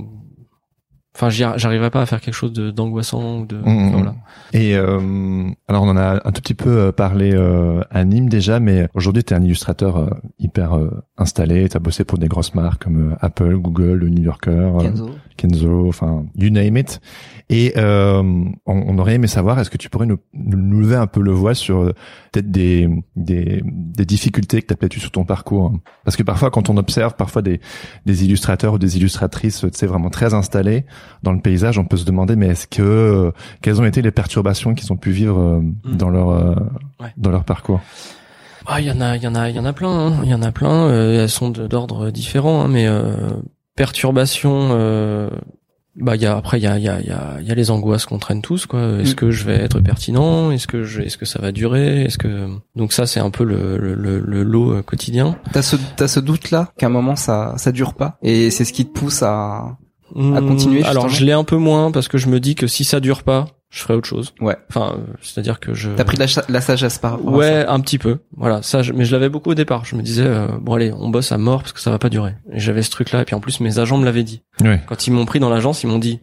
Enfin, 1.14 1.28
j'arriverai 1.28 1.90
pas 1.90 2.00
à 2.00 2.06
faire 2.06 2.22
quelque 2.22 2.32
chose 2.34 2.54
de- 2.54 2.70
d'angoissant 2.70 3.40
ou 3.40 3.46
de 3.46 3.56
Mhm. 3.56 3.90
voilà. 3.92 4.14
Et 4.54 4.74
euh, 4.76 5.44
alors 5.68 5.82
on 5.82 5.88
en 5.88 5.96
a 5.98 6.14
un 6.26 6.32
tout 6.32 6.40
petit 6.40 6.54
peu 6.54 6.70
euh, 6.70 6.92
parlé 6.92 7.32
euh, 7.34 7.82
à 7.90 8.04
Nîmes 8.04 8.30
déjà, 8.30 8.60
mais 8.60 8.88
aujourd'hui 8.94 9.22
tu 9.22 9.34
es 9.34 9.36
un 9.36 9.42
illustrateur 9.42 9.98
euh, 9.98 10.08
hyper 10.38 10.74
euh, 10.76 10.90
installé. 11.18 11.68
Tu 11.68 11.76
as 11.76 11.80
bossé 11.80 12.04
pour 12.04 12.16
des 12.16 12.28
grosses 12.28 12.54
marques 12.54 12.84
comme 12.84 13.12
euh, 13.12 13.16
Apple, 13.20 13.56
Google, 13.58 13.92
le 13.98 14.08
New 14.08 14.22
Yorker, 14.22 14.50
euh, 14.50 14.78
Kenzo. 14.80 15.10
Kenzo, 15.36 15.88
enfin 15.88 16.24
you 16.34 16.48
name 16.50 16.78
it. 16.78 17.00
Et 17.50 17.74
euh, 17.76 18.22
on, 18.22 18.52
on 18.66 18.98
aurait 18.98 19.14
aimé 19.14 19.26
savoir, 19.26 19.58
est-ce 19.58 19.68
que 19.70 19.76
tu 19.76 19.90
pourrais 19.90 20.06
nous, 20.06 20.18
nous 20.32 20.80
lever 20.80 20.96
un 20.96 21.06
peu 21.06 21.20
le 21.20 21.32
voile 21.32 21.54
sur 21.56 21.80
euh, 21.82 21.92
peut-être 22.32 22.50
des, 22.50 22.88
des, 23.16 23.62
des 23.64 24.04
difficultés 24.04 24.62
que 24.62 24.66
tu 24.68 24.72
as 24.72 24.76
peut-être 24.76 24.96
eues 24.96 25.00
sur 25.00 25.10
ton 25.10 25.24
parcours 25.24 25.72
hein. 25.74 25.80
Parce 26.04 26.16
que 26.16 26.22
parfois 26.22 26.50
quand 26.50 26.70
on 26.70 26.76
observe 26.76 27.14
parfois 27.14 27.42
des, 27.42 27.60
des 28.06 28.24
illustrateurs 28.24 28.74
ou 28.74 28.78
des 28.78 28.96
illustratrices, 28.96 29.60
tu 29.60 29.68
sais, 29.72 29.86
vraiment 29.86 30.10
très 30.10 30.34
installés 30.34 30.84
dans 31.22 31.32
le 31.32 31.40
paysage, 31.40 31.78
on 31.78 31.84
peut 31.84 31.96
se 31.96 32.04
demander 32.04 32.36
mais 32.36 32.48
est-ce 32.48 32.66
que 32.66 32.82
euh, 32.82 33.30
quelles 33.60 33.80
ont 33.80 33.84
été 33.84 34.02
les 34.02 34.10
perturbations 34.12 34.74
qu'ils 34.74 34.92
ont 34.92 34.96
pu 34.96 35.10
vivre 35.10 35.38
euh, 35.38 35.60
dans 35.84 36.10
leur 36.10 36.30
euh, 36.30 36.54
Ouais. 37.00 37.08
dans 37.16 37.30
leur 37.30 37.44
parcours? 37.44 37.80
Ah, 38.66 38.80
il 38.80 38.86
y 38.86 38.90
en 38.92 39.00
a, 39.00 39.16
il 39.16 39.22
y 39.22 39.26
en 39.26 39.34
a, 39.34 39.50
il 39.50 39.56
y 39.56 39.58
en 39.58 39.64
a 39.64 39.72
plein. 39.72 39.90
hein. 39.90 40.20
Il 40.22 40.28
y 40.30 40.34
en 40.34 40.42
a 40.42 40.52
plein. 40.52 40.86
euh, 40.86 41.22
elles 41.24 41.28
sont 41.28 41.50
d'ordre 41.50 42.10
différent, 42.10 42.62
hein, 42.62 42.68
mais 42.68 42.86
euh, 42.86 43.30
perturbation. 43.76 44.68
euh, 44.72 45.28
bah, 45.96 46.16
il 46.16 46.22
y 46.22 46.26
a 46.26 46.36
après, 46.36 46.58
il 46.58 46.62
y 46.62 46.66
a, 46.66 46.78
il 46.78 46.84
y 46.84 46.88
a, 46.88 47.00
il 47.00 47.06
y 47.06 47.10
a, 47.10 47.40
y 47.40 47.50
a 47.50 47.54
les 47.54 47.70
angoisses 47.70 48.06
qu'on 48.06 48.18
traîne 48.18 48.40
tous, 48.42 48.66
quoi. 48.66 48.98
Est-ce 49.00 49.12
Mm. 49.12 49.16
que 49.16 49.30
je 49.30 49.44
vais 49.44 49.56
être 49.56 49.80
pertinent? 49.80 50.50
Est-ce 50.50 50.66
que 50.66 50.84
je, 50.84 51.02
est-ce 51.02 51.18
que 51.18 51.26
ça 51.26 51.38
va 51.40 51.52
durer? 51.52 52.04
Est-ce 52.04 52.18
que 52.18 52.48
donc 52.76 52.92
ça, 52.92 53.06
c'est 53.06 53.20
un 53.20 53.30
peu 53.30 53.44
le, 53.44 53.76
le, 53.78 53.94
le, 53.94 54.18
le 54.20 54.42
lot 54.42 54.72
euh, 54.72 54.82
quotidien. 54.82 55.36
T'as 55.52 55.62
ce, 55.62 55.76
t'as 55.96 56.08
ce 56.08 56.20
doute-là 56.20 56.72
qu'à 56.78 56.86
un 56.86 56.90
moment 56.90 57.16
ça, 57.16 57.54
ça 57.58 57.72
dure 57.72 57.94
pas, 57.94 58.18
et 58.22 58.50
c'est 58.50 58.64
ce 58.64 58.72
qui 58.72 58.86
te 58.86 58.98
pousse 58.98 59.22
à. 59.22 59.76
Hmm, 60.14 60.36
continuer, 60.46 60.82
Alors, 60.84 61.08
je 61.08 61.24
l'ai 61.24 61.32
un 61.32 61.44
peu 61.44 61.56
moins 61.56 61.90
parce 61.90 62.06
que 62.08 62.18
je 62.18 62.28
me 62.28 62.38
dis 62.38 62.54
que 62.54 62.66
si 62.66 62.84
ça 62.84 63.00
dure 63.00 63.22
pas, 63.22 63.46
je 63.72 63.80
ferai 63.80 63.94
autre 63.94 64.06
chose. 64.06 64.34
Ouais. 64.40 64.56
Enfin, 64.68 64.96
euh, 64.98 65.12
c'est-à-dire 65.22 65.58
que 65.58 65.72
je. 65.72 65.90
T'as 65.92 66.04
pris 66.04 66.18
de 66.18 66.24
la, 66.52 66.60
sagesse 66.60 66.98
par 66.98 67.12
rapport 67.12 67.34
à 67.34 67.36
Ouais, 67.38 67.64
un 67.66 67.80
petit 67.80 67.96
peu. 67.98 68.18
Voilà, 68.36 68.60
ça. 68.62 68.82
je- 68.82 68.92
mais 68.92 69.06
je 69.06 69.12
l'avais 69.12 69.30
beaucoup 69.30 69.50
au 69.50 69.54
départ. 69.54 69.86
Je 69.86 69.96
me 69.96 70.02
disais, 70.02 70.26
euh, 70.26 70.46
bon 70.60 70.74
allez, 70.74 70.92
on 70.92 71.08
bosse 71.08 71.32
à 71.32 71.38
mort 71.38 71.62
parce 71.62 71.72
que 71.72 71.80
ça 71.80 71.90
va 71.90 71.98
pas 71.98 72.10
durer. 72.10 72.34
Et 72.52 72.60
j'avais 72.60 72.82
ce 72.82 72.90
truc-là. 72.90 73.22
Et 73.22 73.24
puis 73.24 73.34
en 73.34 73.40
plus, 73.40 73.60
mes 73.60 73.78
agents 73.78 73.96
me 73.96 74.04
l'avaient 74.04 74.24
dit. 74.24 74.42
Ouais. 74.60 74.82
Quand 74.86 75.06
ils 75.06 75.10
m'ont 75.10 75.24
pris 75.24 75.40
dans 75.40 75.48
l'agence, 75.48 75.82
ils 75.82 75.86
m'ont 75.86 75.98
dit. 75.98 76.20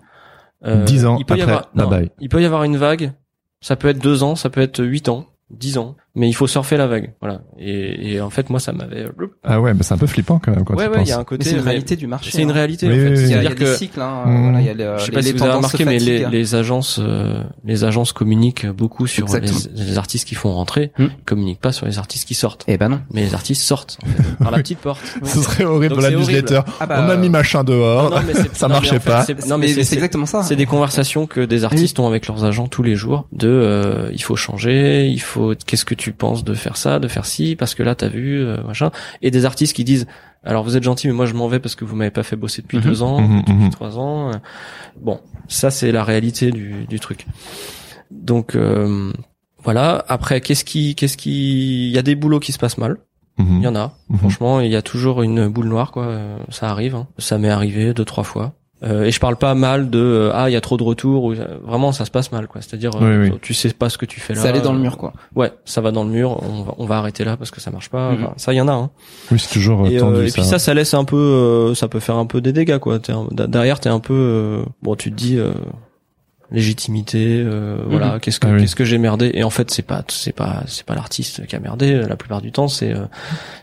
euh, 0.64 0.84
10 0.84 1.06
ans 1.08 1.18
il 1.20 1.26
peut 1.26 1.38
y 1.38 1.42
avoir, 1.42 1.70
bye 1.74 1.84
non, 1.86 1.90
bye. 1.90 2.12
Il 2.20 2.30
peut 2.30 2.42
y 2.42 2.46
avoir 2.46 2.64
une 2.66 2.78
vague. 2.78 3.14
Ça 3.62 3.76
peut 3.76 3.88
être 3.88 4.00
deux 4.00 4.22
ans, 4.24 4.36
ça 4.36 4.50
peut 4.52 4.62
être 4.62 4.84
huit 4.84 5.10
ans, 5.10 5.26
dix 5.50 5.78
ans. 5.80 5.96
Mais 6.16 6.28
il 6.28 6.34
faut 6.34 6.48
surfer 6.48 6.76
la 6.76 6.88
vague. 6.88 7.14
Voilà. 7.22 7.42
Et, 7.60 8.14
et 8.14 8.22
en 8.22 8.30
fait, 8.32 8.50
moi, 8.50 8.60
ça 8.60 8.72
m'avait. 8.74 9.06
Ah 9.44 9.62
ouais, 9.62 9.74
mais 9.74 9.84
c'est 9.84 9.94
un 9.94 9.98
peu 9.98 10.08
flippant 10.08 10.40
quand 10.44 10.52
même 10.52 10.66
quand 10.66 10.74
Ouais, 10.76 10.86
tu 10.86 10.90
ouais, 10.92 10.98
penses. 10.98 11.08
il 11.08 11.12
y 11.12 11.14
a 11.14 11.20
un 11.20 11.24
côté. 11.24 11.44
c'est 11.46 11.52
une 11.52 11.58
mais- 11.58 11.64
réalité 11.64 11.96
du 11.96 12.08
marché. 12.08 12.32
C'est 12.34 12.42
une 12.42 12.50
hein. 12.50 12.54
réalité. 12.54 12.88
Oui, 12.88 12.94
en 12.94 12.96
fait. 12.98 13.10
oui, 13.10 13.16
oui. 13.18 13.24
Il 13.26 13.30
y 13.30 13.34
a, 13.36 13.44
y 13.44 13.46
a 13.46 13.50
des 13.50 13.56
que 13.56 13.76
cycles, 13.76 14.02
hein, 14.02 14.24
Mmh. 14.26 14.42
voilà, 14.44 14.62
y 14.62 14.70
a 14.70 14.74
les, 14.74 14.94
je 14.98 15.04
sais 15.06 15.12
les- 15.12 15.16
pas 15.16 15.22
si 15.22 15.32
les 15.34 15.38
vous 15.38 15.44
avez 15.44 15.54
remarqué, 15.54 15.86
mais 15.86 16.00
les, 16.00 16.26
les 16.26 16.56
agences, 16.56 17.00
euh, 17.02 17.44
les 17.64 17.84
agences 17.84 18.12
communiquent 18.12 18.66
beaucoup 18.68 19.06
sur 19.08 19.28
les, 19.28 19.98
artistes 19.98 20.28
qui 20.28 20.36
font 20.36 20.52
rentrer, 20.54 20.92
Hmm. 20.98 21.06
ils 21.20 21.24
communiquent 21.26 21.62
pas 21.62 21.72
sur 21.72 21.86
les 21.86 22.00
artistes 22.00 22.28
qui 22.28 22.34
sortent. 22.34 22.66
Eh 22.68 22.78
ben 22.78 22.90
non. 22.90 23.02
Mais 23.14 23.22
les 23.22 23.34
artistes 23.36 23.62
sortent 23.62 23.98
en 24.04 24.08
fait, 24.08 24.36
par 24.44 24.52
la 24.52 24.58
petite 24.58 24.80
porte. 24.80 25.02
Ce 25.24 25.42
serait 25.42 25.64
horrible 25.66 25.94
pour 25.94 26.02
la 26.04 26.12
newsletter. 26.12 26.62
Ah 26.80 26.86
bah, 26.88 27.04
On 27.06 27.10
a 27.10 27.16
mis 27.18 27.30
machin 27.30 27.64
dehors. 27.64 28.10
Non, 28.10 28.18
non, 28.18 28.24
mais 28.26 28.34
c'est- 28.34 28.54
ça 28.56 28.68
marchait 28.68 29.00
pas. 29.00 29.24
c'est- 29.26 29.46
Non, 29.48 29.58
mais 29.58 29.68
c'est 29.68 29.94
exactement 29.96 30.26
ça. 30.26 30.42
c'est 30.44 30.56
des 30.56 30.66
conversations 30.66 31.28
que 31.28 31.42
des 31.42 31.64
artistes 31.66 32.00
ont 32.00 32.08
avec 32.08 32.28
leurs 32.28 32.44
agents 32.46 32.68
tous 32.68 32.84
les 32.84 32.96
jours. 32.96 33.28
De, 33.32 33.48
euh, 33.48 34.10
il 34.14 34.24
faut 34.24 34.36
changer, 34.36 35.08
il 35.08 35.22
faut. 35.22 35.54
Qu'est-ce 35.66 35.86
que 35.86 35.96
tu 36.00 36.12
penses 36.14 36.44
de 36.44 36.54
faire 36.54 36.78
ça, 36.78 37.00
de 37.00 37.08
faire 37.08 37.26
ci, 37.26 37.56
parce 37.56 37.76
que 37.76 37.84
là 37.84 37.94
t'as 37.96 38.08
vu, 38.08 38.40
euh, 38.40 38.62
machin. 38.64 38.90
Et 39.22 39.30
des 39.32 39.46
artistes 39.46 39.76
qui 39.76 39.84
disent, 39.84 40.08
alors 40.44 40.64
vous 40.64 40.76
êtes 40.78 40.84
gentil, 40.84 41.08
mais 41.08 41.14
moi 41.14 41.26
je 41.26 41.34
m'en 41.34 41.48
vais 41.48 41.60
parce 41.60 41.76
que 41.76 41.86
vous 41.86 41.96
m'avez 41.96 42.12
pas 42.12 42.24
fait 42.24 42.36
bosser 42.36 42.62
depuis 42.62 42.78
Mhm. 42.78 42.84
deux 42.84 43.04
ans, 43.04 43.22
Mhm, 43.22 43.40
depuis 43.42 43.54
mhm. 43.54 43.70
trois 43.70 44.00
ans. 44.00 44.32
Bon, 45.02 45.20
ça 45.48 45.70
c'est 45.70 45.92
la 45.92 46.04
réalité 46.04 46.52
du, 46.52 46.86
du 46.88 47.00
truc. 47.00 47.26
Donc 48.12 48.56
euh, 48.56 49.12
voilà. 49.64 50.04
Après, 50.08 50.42
qu'est-ce 50.42 50.64
qui, 50.64 50.96
qu'est-ce 50.96 51.18
qui, 51.18 51.88
il 51.90 51.94
y 51.94 51.98
a 51.98 52.02
des 52.02 52.16
boulots 52.16 52.40
qui 52.40 52.52
se 52.52 52.58
passent 52.60 52.78
mal. 52.78 52.98
Il 53.42 53.62
y 53.62 53.68
en 53.68 53.76
a. 53.78 53.94
Franchement, 54.18 54.60
il 54.60 54.70
y 54.70 54.76
a 54.76 54.82
toujours 54.82 55.22
une 55.22 55.48
boule 55.48 55.68
noire, 55.70 55.92
quoi. 55.92 56.04
Euh, 56.08 56.38
Ça 56.50 56.70
arrive. 56.72 56.96
hein. 56.96 57.08
Ça 57.20 57.38
m'est 57.38 57.50
arrivé 57.50 57.94
deux, 57.94 58.04
trois 58.04 58.26
fois. 58.26 58.52
Euh, 58.82 59.04
et 59.04 59.12
je 59.12 59.20
parle 59.20 59.36
pas 59.36 59.56
mal 59.56 59.90
de 59.90 60.00
euh, 60.00 60.32
ah 60.34 60.50
il 60.50 60.54
y 60.54 60.56
a 60.56 60.62
trop 60.62 60.78
de 60.78 60.84
retours 60.84 61.26
ou 61.26 61.34
vraiment 61.64 61.92
ça 61.92 62.06
se 62.06 62.12
passe 62.12 62.32
mal 62.32 62.48
quoi. 62.48 62.62
C'est-à-dire 62.62 62.92
euh, 63.02 63.24
Oui, 63.26 63.30
oui. 63.32 63.40
tu 63.42 63.54
sais 63.54 63.74
pas 63.74 63.90
ce 63.90 63.98
que 63.98 64.06
tu 64.06 64.22
fais 64.22 64.34
là. 64.34 64.42
C'est 64.42 64.48
aller 64.48 64.62
dans 64.62 64.72
le 64.72 64.80
euh, 64.80 64.84
mur, 64.84 64.98
quoi. 64.98 65.12
Ouais, 65.36 65.52
ça 65.66 65.82
va 65.82 65.92
dans 65.92 66.06
le 66.06 66.10
mur. 66.10 66.42
On 66.44 66.64
va 66.64 66.76
on 66.78 66.86
va 66.86 66.98
arrêter 66.98 67.26
là 67.26 67.36
parce 67.36 67.52
que 67.52 67.60
ça 67.60 67.72
marche 67.72 67.90
pas. 67.90 68.12
Mhm. 68.12 68.24
Enfin, 68.24 68.34
ça 68.38 68.54
il 68.54 68.56
y 68.56 68.62
en 68.62 68.70
a. 68.70 68.72
Hein. 68.74 68.90
Oui, 69.32 69.40
c'est 69.40 69.52
toujours 69.54 69.86
Et, 69.88 69.98
euh, 69.98 70.00
tendu. 70.00 70.28
et 70.28 70.32
puis 70.32 70.44
ça 70.46 70.60
ça 70.60 70.74
laisse 70.74 70.94
un 70.94 71.04
peu 71.04 71.18
euh, 71.18 71.76
ça 71.76 71.90
peut 71.90 72.00
faire 72.00 72.16
un 72.16 72.26
peu 72.26 72.40
des 72.40 72.54
dégâts 72.54 72.78
quoi. 72.78 73.00
Un- 73.10 73.48
derrière 73.48 73.82
t'es 73.82 73.90
un 73.90 74.00
peu 74.00 74.14
euh, 74.14 74.64
bon 74.82 74.96
tu 74.96 75.12
te 75.12 75.16
dis 75.18 75.38
euh, 75.38 75.52
légitimité 76.52 77.44
euh, 77.46 77.78
voilà 77.88 78.20
qu'est-ce 78.20 78.40
que 78.40 78.48
Ah 78.48 78.52
oui. 78.54 78.62
qu'est-ce 78.62 78.76
que 78.76 78.86
j'ai 78.86 78.98
merdé. 78.98 79.32
Et 79.34 79.44
en 79.44 79.50
fait 79.50 79.70
c'est 79.72 79.84
pas 79.84 80.04
c'est 80.08 80.32
pas 80.34 80.64
c'est 80.68 80.86
pas 80.86 80.96
l'artiste 80.96 81.46
qui 81.46 81.56
a 81.56 81.60
merdé 81.60 81.94
la 82.08 82.16
plupart 82.16 82.42
du 82.42 82.52
temps 82.52 82.68
c'est 82.68 82.92
euh, 82.94 83.06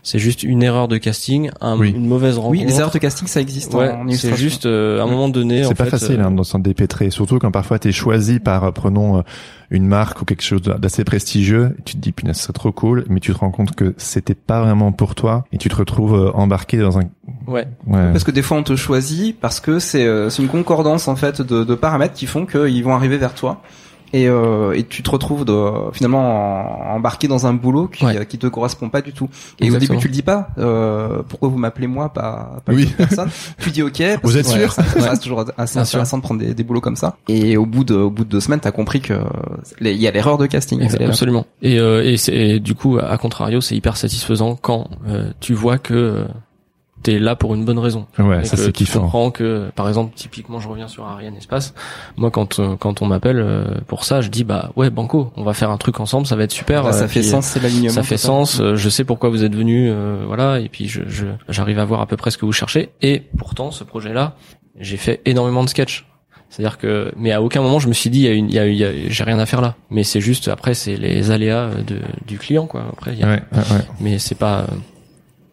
c'est 0.03 0.19
juste 0.19 0.43
une 0.43 0.63
erreur 0.63 0.87
de 0.87 0.97
casting 0.97 1.49
un- 1.61 1.77
Oui. 1.77 1.91
une 1.91 2.07
mauvaise 2.07 2.37
rencontre 2.37 2.51
Oui, 2.51 2.63
les 2.65 2.75
erreurs 2.79 2.91
de 2.91 2.97
casting, 2.99 3.27
ça 3.27 3.41
existe 3.41 3.73
ouais 3.73 3.91
en 3.91 4.09
c'est 4.11 4.35
juste 4.37 4.65
euh, 4.65 4.99
à 4.99 5.03
un 5.03 5.07
moment 5.07 5.29
donné 5.29 5.65
en 5.65 5.69
C'est 5.69 5.75
pas 5.75 5.83
fait, 5.85 5.91
facile 5.91 6.19
euh, 6.21 6.25
hein, 6.25 6.31
de 6.31 6.43
s'en 6.43 6.59
dépêtrer, 6.59 7.09
surtout 7.09 7.39
quand 7.39 7.51
parfois 7.51 7.77
t'es 7.79 7.91
choisi 7.91 8.39
par, 8.39 8.63
euh, 8.63 8.71
prenons 8.71 9.17
euh, 9.17 9.21
une 9.69 9.87
marque 9.87 10.21
ou 10.21 10.25
quelque 10.25 10.43
chose 10.43 10.61
d'assez 10.61 11.03
prestigieux, 11.03 11.75
et 11.77 11.81
tu 11.83 11.95
te 11.95 11.99
dis 11.99 12.11
punaise 12.11 12.37
c'est 12.37 12.53
trop 12.53 12.71
cool, 12.71 13.05
mais 13.09 13.19
tu 13.19 13.33
te 13.33 13.37
rends 13.37 13.51
compte 13.51 13.75
que 13.75 13.93
c'était 13.97 14.35
pas 14.35 14.61
vraiment 14.61 14.91
pour 14.91 15.15
toi 15.15 15.45
et 15.51 15.57
tu 15.57 15.69
te 15.69 15.75
retrouves 15.75 16.15
euh, 16.15 16.31
embarqué 16.33 16.77
dans 16.77 16.97
un. 16.99 17.03
ouais 17.47 17.67
Ouais. 17.85 18.11
Parce 18.11 18.23
que 18.23 18.31
des 18.31 18.41
fois 18.41 18.57
on 18.57 18.63
te 18.63 18.75
choisit 18.75 19.37
parce 19.39 19.59
que 19.59 19.79
c'est 19.79 20.05
euh, 20.05 20.29
c'est 20.29 20.41
une 20.41 20.49
concordance 20.49 21.07
en 21.07 21.15
fait 21.15 21.41
de, 21.41 21.63
de 21.63 21.75
paramètres 21.75 22.13
qui 22.13 22.25
font 22.25 22.45
qu'ils 22.45 22.83
vont 22.83 22.93
arriver 22.93 23.17
vers 23.17 23.33
toi 23.33 23.61
et, 24.13 24.27
euh, 24.27 24.73
et 24.73 24.83
tu 24.83 25.03
te 25.03 25.09
retrouves 25.09 25.45
de, 25.45 25.91
finalement 25.93 26.91
en- 26.91 26.95
embarqué 26.95 27.27
dans 27.27 27.45
un 27.47 27.53
boulot 27.53 27.87
qui, 27.87 28.05
Ouais. 28.05 28.25
qui 28.25 28.37
te 28.37 28.47
correspond 28.47 28.89
pas 28.89 29.01
du 29.01 29.13
tout. 29.13 29.29
Et 29.59 29.63
au 29.63 29.65
Exactement. 29.75 29.79
début 29.95 30.01
tu 30.01 30.07
le 30.07 30.13
dis 30.13 30.21
pas. 30.21 30.49
Euh, 30.57 31.21
pourquoi 31.27 31.49
vous 31.49 31.57
m'appelez 31.57 31.87
moi, 31.87 32.13
pas, 32.13 32.57
pas 32.65 32.73
Oui. 32.73 32.85
d'autres 32.85 32.97
personnes 32.97 33.29
Tu 33.59 33.71
dis 33.71 33.83
ok. 33.83 33.97
parce 34.21 34.21
Vous 34.23 34.37
êtes 34.37 34.47
ouais, 34.47 34.59
sûr 34.59 34.71
ça 34.71 34.81
reste 35.09 35.23
toujours 35.23 35.45
assez 35.57 35.79
intéressant 35.79 36.17
de 36.17 36.23
prendre 36.23 36.39
des, 36.39 36.53
des 36.53 36.63
boulots 36.63 36.81
comme 36.81 36.95
ça. 36.95 37.17
Et 37.27 37.57
au 37.57 37.65
bout 37.65 37.83
de 37.83 37.95
au 37.95 38.09
bout 38.09 38.23
de 38.23 38.29
deux 38.29 38.39
semaines, 38.41 38.59
t'as 38.59 38.71
compris 38.71 39.01
que 39.01 39.13
il 39.81 39.91
y 39.93 40.07
a 40.07 40.11
l'erreur 40.11 40.37
de 40.37 40.45
casting. 40.45 40.81
Absolument. 41.01 41.45
Et, 41.61 41.79
euh, 41.79 42.03
et, 42.03 42.17
c'est- 42.17 42.33
et 42.35 42.59
du 42.59 42.75
coup, 42.75 42.97
à 42.99 43.17
contrario, 43.17 43.61
c'est 43.61 43.75
hyper 43.75 43.97
satisfaisant 43.97 44.55
quand 44.55 44.87
euh, 45.07 45.31
tu 45.39 45.53
vois 45.53 45.77
que 45.77 45.93
euh, 45.93 46.25
t'es 47.11 47.19
là 47.19 47.35
pour 47.35 47.55
une 47.55 47.63
bonne 47.63 47.79
raison. 47.79 48.05
Ouais, 48.19 48.41
Et 48.41 48.43
ça 48.43 48.57
c'est 48.57 48.65
tu 48.73 48.83
kiffant. 48.83 48.99
comprends 49.01 49.31
que, 49.31 49.69
par 49.75 49.87
exemple, 49.87 50.11
typiquement, 50.15 50.59
je 50.59 50.67
reviens 50.67 50.87
sur 50.87 51.05
Ariane 51.05 51.35
Espace. 51.35 51.73
Moi, 52.17 52.31
quand 52.31 52.59
euh, 52.59 52.75
quand 52.77 53.01
on 53.01 53.05
m'appelle 53.05 53.39
euh, 53.39 53.65
pour 53.87 54.03
ça, 54.03 54.19
je 54.21 54.29
dis 54.29 54.43
bah 54.43 54.71
ouais, 54.75 54.89
banco, 54.89 55.31
on 55.37 55.43
va 55.43 55.53
faire 55.53 55.69
un 55.71 55.77
truc 55.77 55.99
ensemble, 55.99 56.27
ça 56.27 56.35
va 56.35 56.43
être 56.43 56.51
super. 56.51 56.83
Là, 56.83 56.91
ça 56.91 57.05
euh, 57.05 57.07
fait 57.07 57.21
puis, 57.21 57.29
sens, 57.29 57.45
c'est 57.45 57.61
l'alignement. 57.63 57.93
Ça 57.93 58.03
fait 58.03 58.17
sens. 58.17 58.59
euh, 58.59 58.75
je 58.75 58.89
sais 58.89 59.03
pourquoi 59.05 59.29
vous 59.29 59.43
êtes 59.43 59.55
venu, 59.55 59.89
euh, 59.89 60.23
voilà. 60.27 60.59
Et 60.59 60.67
puis 60.69 60.87
je 60.87 61.01
je- 61.07 61.25
j'arrive 61.49 61.79
à 61.79 61.85
voir 61.85 62.01
à 62.01 62.05
peu 62.05 62.17
près 62.17 62.29
ce 62.31 62.37
que 62.37 62.45
vous 62.45 62.51
cherchez. 62.51 62.89
Et 63.01 63.23
pourtant, 63.37 63.71
ce 63.71 63.83
projet-là, 63.85 64.35
j'ai 64.79 64.97
fait 64.97 65.21
énormément 65.25 65.63
de 65.63 65.69
sketchs. 65.69 66.05
C'est-à-dire 66.49 66.77
que, 66.77 67.11
mais 67.17 67.33
à 67.33 67.41
aucun 67.41 67.61
moment 67.61 67.77
je 67.79 67.89
me 67.89 67.93
suis 67.93 68.09
dit, 68.09 68.19
il 68.19 68.25
y 68.25 68.27
a 68.29 68.31
une, 68.31 68.47
il 68.47 68.53
y 68.55 68.59
a, 68.59 68.67
il 68.67 68.75
y 68.77 68.83
a- 68.85 68.91
j'ai 69.09 69.23
rien 69.25 69.37
à 69.37 69.45
faire 69.45 69.59
là. 69.59 69.75
Mais 69.89 70.03
c'est 70.03 70.21
juste 70.21 70.47
après, 70.47 70.73
c'est 70.75 70.95
les 70.95 71.29
aléas 71.31 71.71
de, 71.85 71.97
du 72.25 72.37
client, 72.37 72.67
quoi. 72.67 72.85
Après, 72.93 73.11
il 73.13 73.19
y 73.19 73.23
a- 73.23 73.27
Ouais, 73.27 73.41
ouais, 73.51 73.57
ouais. 73.59 73.81
mais 73.99 74.17
c'est 74.17 74.35
pas, 74.37 74.65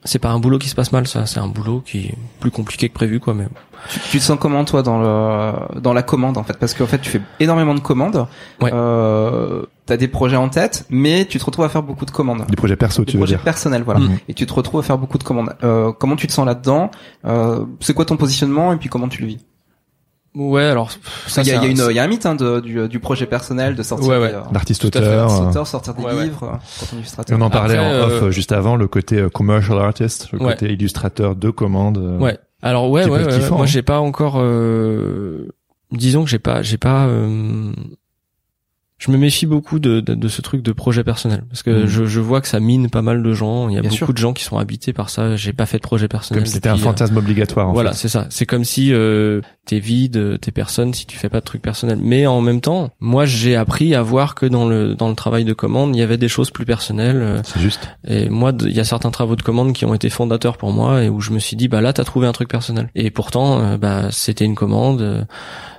c'est 0.04 0.18
pas 0.18 0.30
un 0.30 0.38
boulot 0.38 0.58
qui 0.58 0.68
se 0.68 0.74
passe 0.74 0.92
mal, 0.92 1.06
ça. 1.06 1.26
C'est 1.26 1.40
un 1.40 1.48
boulot 1.48 1.82
qui 1.84 2.06
est 2.06 2.14
plus 2.40 2.50
compliqué 2.50 2.88
que 2.88 2.94
prévu, 2.94 3.20
quoi. 3.20 3.34
Mais 3.34 3.46
Tu, 3.88 3.98
tu 4.12 4.18
te 4.18 4.22
sens 4.22 4.38
comment 4.40 4.64
toi 4.64 4.82
dans 4.82 5.00
le 5.00 5.80
dans 5.80 5.92
la 5.92 6.02
commande 6.02 6.36
en 6.38 6.44
fait? 6.44 6.56
Parce 6.58 6.74
qu'en 6.74 6.86
fait 6.86 6.98
tu 7.00 7.10
fais 7.10 7.20
énormément 7.40 7.74
de 7.74 7.80
commandes. 7.80 8.26
Ouais. 8.60 8.70
Euh, 8.72 9.64
T'as 9.86 9.98
des 9.98 10.08
projets 10.08 10.36
en 10.36 10.48
tête, 10.48 10.86
mais 10.88 11.26
tu 11.26 11.38
te 11.38 11.44
retrouves 11.44 11.66
à 11.66 11.68
faire 11.68 11.82
beaucoup 11.82 12.06
de 12.06 12.10
commandes. 12.10 12.46
Des 12.48 12.56
projets 12.56 12.74
perso, 12.76 13.02
Des 13.04 13.10
tu 13.12 13.18
veux 13.18 13.20
projets 13.24 13.34
dire. 13.34 13.44
personnels, 13.44 13.82
voilà. 13.82 14.00
Mm. 14.00 14.18
Et 14.28 14.32
tu 14.34 14.46
te 14.46 14.52
retrouves 14.54 14.80
à 14.80 14.82
faire 14.82 14.96
beaucoup 14.96 15.18
de 15.18 15.24
commandes. 15.24 15.54
Euh, 15.62 15.92
comment 15.92 16.16
tu 16.16 16.26
te 16.26 16.32
sens 16.32 16.46
là-dedans? 16.46 16.90
Euh, 17.26 17.66
C'est 17.80 17.92
quoi 17.92 18.06
ton 18.06 18.16
positionnement 18.16 18.72
et 18.72 18.76
puis 18.78 18.88
comment 18.88 19.08
tu 19.08 19.20
le 19.20 19.28
vis? 19.28 19.44
Ouais, 20.34 20.62
alors 20.64 20.90
ça, 21.26 21.42
Il 21.42 21.48
y 21.48 21.50
y 21.50 21.52
a 21.54 21.60
un- 21.60 21.64
une, 21.64 21.86
il 21.90 21.96
y 21.96 21.98
a 21.98 22.02
un 22.02 22.06
mythe 22.06 22.26
hein, 22.26 22.34
de, 22.34 22.60
du, 22.60 22.88
du 22.88 22.98
projet 23.00 23.26
personnel, 23.26 23.74
de 23.74 23.82
sortir 23.82 24.08
Ouais, 24.08 24.18
ouais. 24.18 24.28
des, 24.28 24.34
euh, 24.34 24.40
D'artiste 24.52 24.84
auteur. 24.84 25.30
euh, 25.32 25.48
auteur, 25.50 25.66
sortir 25.66 25.94
des 25.94 26.02
Ouais, 26.02 26.12
ouais. 26.14 26.24
livres, 26.24 26.44
euh, 26.44 26.86
quand 27.16 27.36
on 27.36 27.40
en 27.40 27.50
parlait 27.50 27.76
Après, 27.76 28.02
en 28.02 28.06
off 28.06 28.12
euh, 28.22 28.26
euh, 28.26 28.30
juste 28.30 28.52
avant, 28.52 28.76
le 28.76 28.86
côté 28.88 29.16
euh, 29.18 29.28
commercial 29.28 29.78
artist, 29.78 30.30
le 30.32 30.40
Ouais. 30.42 30.52
côté 30.52 30.72
illustrateur 30.72 31.36
de 31.36 31.50
commande. 31.50 31.98
euh, 31.98 32.18
Ouais. 32.18 32.38
Alors 32.62 32.90
ouais, 32.90 33.04
ouais, 33.06 33.20
être 33.20 33.30
ouais, 33.30 33.38
kiffant, 33.40 33.56
moi 33.56 33.64
hein. 33.64 33.66
j'ai 33.68 33.82
pas 33.82 34.00
encore. 34.00 34.36
euh, 34.38 35.48
disons 35.92 36.24
que 36.24 36.30
j'ai 36.30 36.38
pas, 36.38 36.62
j'ai 36.62 36.78
pas. 36.78 37.06
euh, 37.06 37.72
je 38.96 39.10
me 39.10 39.16
méfie 39.18 39.44
beaucoup 39.46 39.80
de, 39.80 39.98
de, 40.00 40.14
de 40.14 40.28
ce 40.28 40.40
truc 40.40 40.62
de 40.62 40.70
projet 40.72 41.02
personnel 41.02 41.42
parce 41.50 41.62
que 41.64 41.82
Mhm. 41.82 41.86
je, 41.86 42.04
je 42.06 42.20
vois 42.20 42.40
que 42.40 42.46
ça 42.48 42.60
mine 42.60 42.88
pas 42.88 43.02
mal 43.02 43.22
de 43.24 43.32
gens. 43.34 43.68
Il 43.68 43.74
y 43.74 43.78
a 43.78 43.80
Bien 43.80 43.90
beaucoup 43.90 43.96
sûr. 44.06 44.12
de 44.12 44.18
gens 44.18 44.32
qui 44.32 44.44
sont 44.44 44.56
habités 44.56 44.92
par 44.92 45.10
ça. 45.10 45.34
J'ai 45.36 45.52
pas 45.52 45.66
fait 45.66 45.78
de 45.78 45.82
projet 45.82 46.06
personnel. 46.06 46.42
Comme 46.42 46.46
si 46.46 46.52
c'était 46.54 46.68
un 46.68 46.74
euh, 46.74 46.78
fantasme 46.78 47.16
obligatoire. 47.16 47.68
En 47.68 47.72
voilà, 47.72 47.92
c'est 47.92 48.08
ça. 48.08 48.26
C'est 48.30 48.46
comme 48.46 48.62
si 48.64 48.92
euh, 48.92 49.40
t'es 49.66 49.80
vide, 49.80 50.38
t'es 50.40 50.52
personne 50.52 50.94
si 50.94 51.06
tu 51.06 51.18
fais 51.18 51.28
pas 51.28 51.40
de 51.40 51.44
trucs 51.44 51.60
personnels. 51.60 51.98
Mais 52.00 52.26
en 52.28 52.40
même 52.40 52.60
temps, 52.60 52.90
moi 53.00 53.24
j'ai 53.26 53.56
appris 53.56 53.94
à 53.96 54.02
voir 54.02 54.36
que 54.36 54.46
dans 54.46 54.66
le 54.68 54.94
dans 54.94 55.08
le 55.08 55.16
travail 55.16 55.44
de 55.44 55.52
commande, 55.54 55.94
il 55.96 55.98
y 55.98 56.02
avait 56.02 56.16
des 56.16 56.28
choses 56.28 56.50
plus 56.52 56.64
personnelles. 56.64 57.20
euh, 57.20 57.40
C'est 57.44 57.60
juste. 57.60 57.88
et 58.06 58.28
moi, 58.28 58.52
il 58.60 58.72
y 58.72 58.80
a 58.80 58.84
certains 58.84 59.10
travaux 59.10 59.34
de 59.36 59.42
commande 59.42 59.72
qui 59.72 59.84
ont 59.84 59.94
été 59.94 60.08
fondateurs 60.08 60.56
pour 60.56 60.72
moi 60.72 61.02
et 61.02 61.08
où 61.08 61.20
je 61.20 61.32
me 61.32 61.40
suis 61.40 61.56
dit, 61.56 61.66
bah 61.66 61.80
là, 61.80 61.92
t'as 61.92 62.04
trouvé 62.04 62.28
un 62.28 62.32
truc 62.32 62.48
personnel. 62.48 62.88
Et 62.94 63.10
pourtant, 63.10 63.60
euh, 63.60 63.76
bah 63.76 64.08
c'était 64.12 64.44
une 64.44 64.54
commande, 64.54 65.26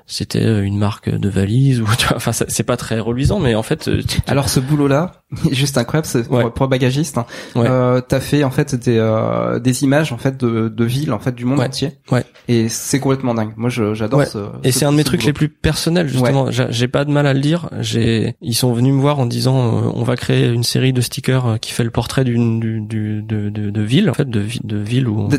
c'était 0.08 0.44
euh, 0.44 0.64
une 0.64 0.78
marque 0.78 1.10
de 1.10 1.30
valise 1.30 1.82
ou 1.82 1.86
tu 1.98 2.08
vois, 2.08 2.18
enfin 2.18 2.32
c'est 2.32 2.64
pas 2.64 2.78
très 2.78 3.00
reluisant, 3.00 3.40
mais 3.40 3.56
en 3.56 3.64
fait, 3.64 3.88
euh, 3.88 4.02
Alors 4.28 4.50
ce 4.50 4.60
boulot-là, 4.60 5.24
juste 5.52 5.78
incroyable, 5.78 6.08
c'est 6.08 6.28
pour, 6.28 6.38
Ouais. 6.38 6.46
pour 6.54 6.68
bagagiste. 6.68 7.18
Hein. 7.18 7.26
Ouais. 7.56 7.66
Euh, 7.68 8.02
T'as 8.02 8.20
fait 8.20 8.44
en 8.44 8.52
fait 8.52 8.76
des 8.76 8.98
euh, 8.98 9.60
des 9.60 9.84
images 9.84 10.12
en 10.12 10.18
fait 10.18 10.38
de, 10.38 10.70
de 10.70 10.84
villes 10.86 11.12
en 11.14 11.20
fait 11.20 11.34
du 11.34 11.46
monde 11.46 11.60
Ouais. 11.60 11.66
entier. 11.66 11.92
Ouais. 12.12 12.24
Et 12.48 12.70
c'est 12.70 13.00
complètement 13.00 13.34
dingue. 13.34 13.54
Moi, 13.58 13.70
j'adore 13.70 14.24
ce. 14.26 14.38
et 14.64 14.72
ce- 14.72 14.80
c'est 14.80 14.86
un 14.86 14.92
de 14.92 14.98
mes 14.98 15.04
trucs 15.04 15.22
boulot. 15.22 15.30
les 15.30 15.34
plus 15.34 15.50
personnels 15.50 16.08
justement. 16.08 16.52
J'ai- 16.52 16.68
J'ai 16.70 16.88
pas 16.88 17.06
de 17.06 17.12
mal 17.12 17.26
à 17.28 17.34
le 17.34 17.40
dire. 17.40 17.70
J'ai, 17.80 18.36
ils 18.42 18.54
sont 18.56 18.74
venus 18.74 18.94
me 18.94 19.00
voir 19.02 19.20
en 19.20 19.26
disant, 19.26 19.58
euh, 19.86 19.92
on 19.94 20.04
va 20.04 20.16
créer 20.16 20.48
une 20.48 20.64
série 20.64 20.94
de 20.94 21.02
stickers 21.02 21.46
euh, 21.48 21.58
qui 21.58 21.72
fait 21.72 21.84
le 21.84 21.90
portrait 21.92 22.24
d'une 22.24 22.60
du, 22.60 22.82
du- 22.82 23.22
de, 23.24 23.50
de, 23.50 23.70
de 23.72 23.82
ville, 23.82 24.10
en 24.10 24.14
fait, 24.14 24.30
de, 24.30 24.44
de 24.64 24.78
ville 24.78 25.08
où. 25.08 25.22
on- 25.22 25.30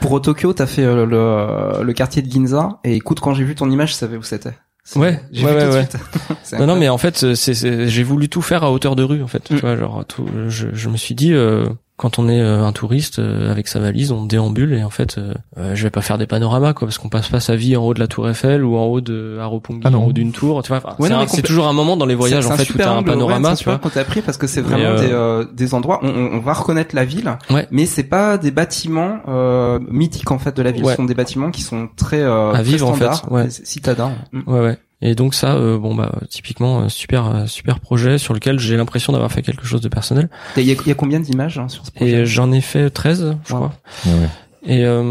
Pour 0.00 0.20
Tokyo, 0.20 0.52
t'as 0.52 0.66
fait 0.66 0.84
le, 0.84 1.82
le 1.82 1.92
quartier 1.92 2.22
de 2.22 2.30
Ginza. 2.30 2.80
Et 2.84 2.94
écoute, 2.96 3.20
quand 3.20 3.34
j'ai 3.34 3.44
vu 3.44 3.54
ton 3.54 3.70
image, 3.70 3.94
savais 4.02 4.16
où 4.16 4.22
c'était. 4.22 4.52
Ouais, 4.96 5.20
j'ai 5.30 5.44
ouais, 5.44 5.52
vu 5.52 5.58
tout 5.60 5.74
ouais, 5.74 5.86
de 5.86 6.54
ouais. 6.54 6.58
Non, 6.58 6.66
non, 6.66 6.76
mais 6.76 6.88
en 6.88 6.98
fait, 6.98 7.34
c'est, 7.34 7.54
c'est- 7.54 7.86
j'ai 7.88 8.02
voulu 8.02 8.28
tout 8.28 8.42
faire 8.42 8.64
à 8.64 8.72
hauteur 8.72 8.96
de 8.96 9.04
rue, 9.04 9.22
en 9.22 9.28
fait. 9.28 9.48
Mm. 9.50 9.54
Tu 9.54 9.60
vois, 9.60 9.76
genre, 9.76 10.04
tout, 10.04 10.26
je, 10.48 10.68
je 10.72 10.88
me 10.88 10.96
suis 10.96 11.14
dit, 11.14 11.32
euh, 11.32 11.66
quand 11.98 12.18
on 12.18 12.28
est 12.28 12.40
euh, 12.40 12.64
un 12.64 12.72
touriste 12.72 13.18
euh, 13.20 13.50
avec 13.50 13.68
sa 13.68 13.78
valise, 13.78 14.10
on 14.12 14.24
déambule 14.24 14.72
et 14.72 14.82
en 14.82 14.90
fait, 14.90 15.18
euh, 15.18 15.34
euh, 15.58 15.74
je 15.76 15.82
vais 15.84 15.90
pas 15.90 16.00
faire 16.00 16.18
des 16.18 16.26
panoramas, 16.26 16.72
quoi, 16.72 16.88
parce 16.88 16.98
qu'on 16.98 17.08
passe 17.10 17.28
pas 17.28 17.38
sa 17.38 17.54
vie 17.54 17.76
en 17.76 17.84
haut 17.84 17.94
de 17.94 18.00
la 18.00 18.08
Tour 18.08 18.28
Eiffel 18.28 18.64
ou 18.64 18.76
en 18.76 18.86
haut 18.86 19.00
de 19.00 19.36
Haropongi, 19.40 19.82
Ah 19.84 19.90
en 19.96 20.04
haut 20.06 20.12
d'une 20.12 20.32
tour. 20.32 20.62
Tu 20.62 20.68
vois, 20.68 20.78
Ouais, 20.78 20.94
c'est, 20.98 21.08
non, 21.10 21.16
un- 21.16 21.20
mais 21.20 21.26
c'est 21.28 21.42
complè- 21.42 21.46
toujours 21.46 21.68
un 21.68 21.72
moment 21.72 21.96
dans 21.96 22.06
les 22.06 22.14
voyages, 22.16 22.44
C'est- 22.44 22.52
en 22.52 22.56
fait, 22.56 22.68
où 22.70 22.78
t'as 22.78 22.90
un 22.92 22.98
ouais, 22.98 23.04
panorama, 23.04 23.48
c'est 23.48 23.52
un 23.52 23.56
tu 23.56 23.64
vois. 23.64 23.72
super 23.74 23.74
angle 23.74 23.82
qu'on 23.82 23.90
t'a 23.90 24.04
pris 24.04 24.22
parce 24.22 24.36
que 24.38 24.46
c'est 24.48 24.62
vraiment 24.62 24.84
euh, 24.84 25.00
des, 25.00 25.12
euh, 25.12 25.44
des 25.52 25.74
endroits 25.74 26.00
où 26.02 26.06
on, 26.08 26.30
on 26.32 26.40
va 26.40 26.54
reconnaître 26.54 26.94
la 26.96 27.04
ville, 27.04 27.30
Ouais. 27.50 27.68
mais 27.70 27.86
c'est 27.86 28.02
pas 28.04 28.36
des 28.38 28.50
bâtiments 28.50 29.18
euh, 29.28 29.78
mythiques 29.90 30.30
en 30.30 30.38
fait 30.38 30.56
de 30.56 30.62
la 30.62 30.72
ville. 30.72 30.84
Ouais. 30.84 30.92
Ce 30.92 30.96
sont 30.96 31.04
des 31.04 31.14
bâtiments 31.14 31.50
qui 31.50 31.60
sont 31.62 31.88
très 31.96 32.20
euh, 32.22 32.50
À 32.50 32.54
très 32.54 32.62
vivre, 32.64 32.88
en 32.88 32.94
fait, 32.94 33.12
standards, 33.12 33.30
ouais. 33.32 33.48
citadins. 33.50 34.12
Ouais, 34.46 34.60
ouais. 34.60 34.78
Et 35.04 35.14
donc 35.16 35.34
ça, 35.34 35.56
euh, 35.56 35.78
bon 35.78 35.94
bah, 35.96 36.20
typiquement, 36.30 36.82
euh, 36.82 36.88
super, 36.88 37.26
euh, 37.26 37.46
super 37.46 37.80
projet 37.80 38.18
sur 38.18 38.34
lequel 38.34 38.58
j'ai 38.60 38.76
l'impression 38.76 39.12
d'avoir 39.12 39.32
fait 39.32 39.42
quelque 39.42 39.66
chose 39.66 39.80
de 39.80 39.88
personnel. 39.88 40.28
Il 40.56 40.62
y 40.62 40.70
a, 40.70 40.74
il 40.74 40.86
y 40.88 40.90
a 40.92 40.94
combien 40.94 41.18
d'images 41.18 41.58
hein, 41.58 41.68
sur 41.68 41.84
ce 41.84 41.90
projet 41.90 42.12
Et 42.20 42.26
j'en 42.26 42.52
ai 42.52 42.60
fait 42.60 42.88
13, 42.88 43.36
je 43.44 43.52
Wow. 43.52 43.58
crois. 43.58 43.72
Ouais, 44.06 44.12
ouais. 44.12 44.28
Et 44.64 44.84
euh, 44.84 45.02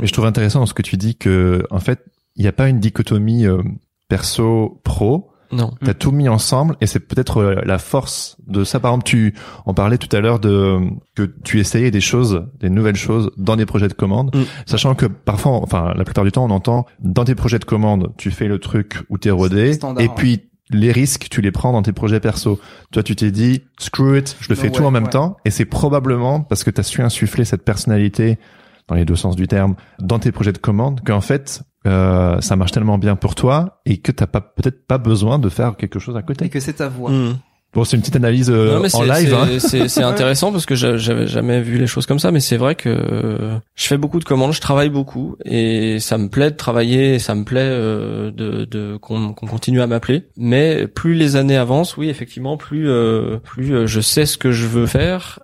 Mais 0.00 0.06
je 0.06 0.12
trouve 0.12 0.26
intéressant 0.26 0.66
ce 0.66 0.74
que 0.74 0.82
tu 0.82 0.98
dis 0.98 1.16
que, 1.16 1.64
en 1.70 1.80
fait, 1.80 2.00
il 2.36 2.42
n'y 2.42 2.48
a 2.48 2.52
pas 2.52 2.68
une 2.68 2.80
dichotomie 2.80 3.46
euh, 3.46 3.62
perso-pro. 4.08 5.30
Non. 5.52 5.72
T'as 5.84 5.94
tout 5.94 6.12
mis 6.12 6.28
ensemble 6.28 6.76
et 6.80 6.86
c'est 6.86 7.00
peut-être 7.00 7.38
euh, 7.38 7.54
la 7.64 7.78
force 7.78 8.36
de 8.46 8.64
ça. 8.64 8.80
Par 8.80 8.90
exemple, 8.92 9.04
tu 9.04 9.34
en 9.66 9.74
parlais 9.74 9.98
tout 9.98 10.14
à 10.14 10.20
l'heure 10.20 10.38
de 10.40 10.78
que 11.14 11.22
tu 11.44 11.58
essayais 11.60 11.90
des 11.90 12.00
choses, 12.00 12.44
des 12.60 12.70
nouvelles 12.70 12.96
choses 12.96 13.30
dans 13.36 13.56
des 13.56 13.66
projets 13.66 13.88
de 13.88 13.94
commande, 13.94 14.34
Mm. 14.34 14.42
sachant 14.66 14.94
que 14.94 15.06
parfois, 15.06 15.52
enfin 15.52 15.92
la 15.96 16.04
plupart 16.04 16.24
du 16.24 16.32
temps, 16.32 16.44
on 16.44 16.50
entend 16.50 16.86
dans 17.00 17.24
tes 17.24 17.34
projets 17.34 17.58
de 17.58 17.64
commande, 17.64 18.12
tu 18.16 18.30
fais 18.30 18.46
le 18.48 18.58
truc 18.58 18.98
où 19.08 19.18
t'es 19.18 19.30
rodé 19.30 19.72
Standard, 19.72 20.02
et 20.04 20.08
ouais. 20.08 20.14
puis 20.16 20.42
les 20.72 20.92
risques, 20.92 21.26
tu 21.30 21.40
les 21.40 21.50
prends 21.50 21.72
dans 21.72 21.82
tes 21.82 21.92
projets 21.92 22.20
perso. 22.20 22.60
Toi, 22.92 23.02
tu 23.02 23.16
t'es 23.16 23.32
dit, 23.32 23.62
screw 23.80 24.16
it, 24.18 24.36
je 24.40 24.48
le 24.50 24.54
No 24.54 24.60
fais 24.62 24.70
tout 24.70 24.84
en 24.84 24.92
même 24.92 25.04
ouais. 25.04 25.10
temps 25.10 25.36
et 25.44 25.50
c'est 25.50 25.64
probablement 25.64 26.42
parce 26.42 26.62
que 26.62 26.70
t'as 26.70 26.84
su 26.84 27.02
insuffler 27.02 27.44
cette 27.44 27.64
personnalité 27.64 28.38
dans 28.86 28.94
les 28.94 29.04
deux 29.04 29.16
sens 29.16 29.36
du 29.36 29.48
terme, 29.48 29.74
dans 30.00 30.18
tes 30.18 30.30
projets 30.32 30.52
de 30.52 30.58
commande, 30.58 31.00
qu'en 31.04 31.20
fait, 31.20 31.62
euh, 31.86 32.40
ça 32.40 32.56
marche 32.56 32.72
tellement 32.72 32.98
bien 32.98 33.16
pour 33.16 33.34
toi 33.34 33.80
et 33.86 33.98
que 33.98 34.12
t'as 34.12 34.26
pas 34.26 34.40
peut-être 34.40 34.86
pas 34.86 34.98
besoin 34.98 35.38
de 35.38 35.48
faire 35.48 35.76
quelque 35.76 35.98
chose 35.98 36.16
à 36.16 36.22
côté. 36.22 36.46
Et 36.46 36.48
que 36.48 36.60
c'est 36.60 36.74
ta 36.74 36.88
voix. 36.88 37.10
Mm. 37.10 37.38
Bon, 37.72 37.84
c'est 37.84 37.94
une 37.96 38.00
petite 38.02 38.16
analyse 38.16 38.50
euh, 38.50 38.80
Non, 38.80 38.88
en 38.92 39.02
live. 39.04 39.28
c'est- 39.28 39.32
Hein. 39.32 39.58
C'est 39.60 39.88
c'est 39.88 40.02
intéressant 40.14 40.50
parce 40.50 40.66
que 40.66 40.74
j'a- 40.74 40.96
j'avais 40.96 41.28
jamais 41.28 41.60
vu 41.62 41.78
les 41.78 41.86
choses 41.86 42.04
comme 42.04 42.18
ça, 42.18 42.32
mais 42.32 42.40
c'est 42.40 42.56
vrai 42.56 42.74
que 42.74 42.88
euh, 42.88 43.58
je 43.76 43.86
fais 43.86 43.96
beaucoup 43.96 44.18
de 44.18 44.24
commandes, 44.24 44.52
je 44.52 44.60
travaille 44.60 44.88
beaucoup 44.90 45.36
et 45.44 46.00
ça 46.00 46.18
me 46.18 46.28
plaît 46.28 46.50
de 46.50 46.56
travailler, 46.56 47.14
et 47.14 47.18
ça 47.20 47.36
me 47.36 47.44
plaît 47.44 47.60
euh, 47.62 48.32
de, 48.32 48.64
de 48.64 48.96
qu'on 48.96 49.32
qu'on 49.34 49.46
continue 49.46 49.80
à 49.80 49.86
m'appeler. 49.86 50.26
Mais 50.36 50.88
plus 50.88 51.14
les 51.14 51.36
années 51.36 51.56
avancent, 51.56 51.96
oui, 51.96 52.08
effectivement, 52.08 52.56
plus 52.56 52.88
euh, 52.90 53.36
plus 53.38 53.72
euh, 53.72 53.86
je 53.86 54.00
sais 54.00 54.26
ce 54.26 54.36
que 54.36 54.50
je 54.50 54.66
veux 54.66 54.86
faire. 54.86 55.38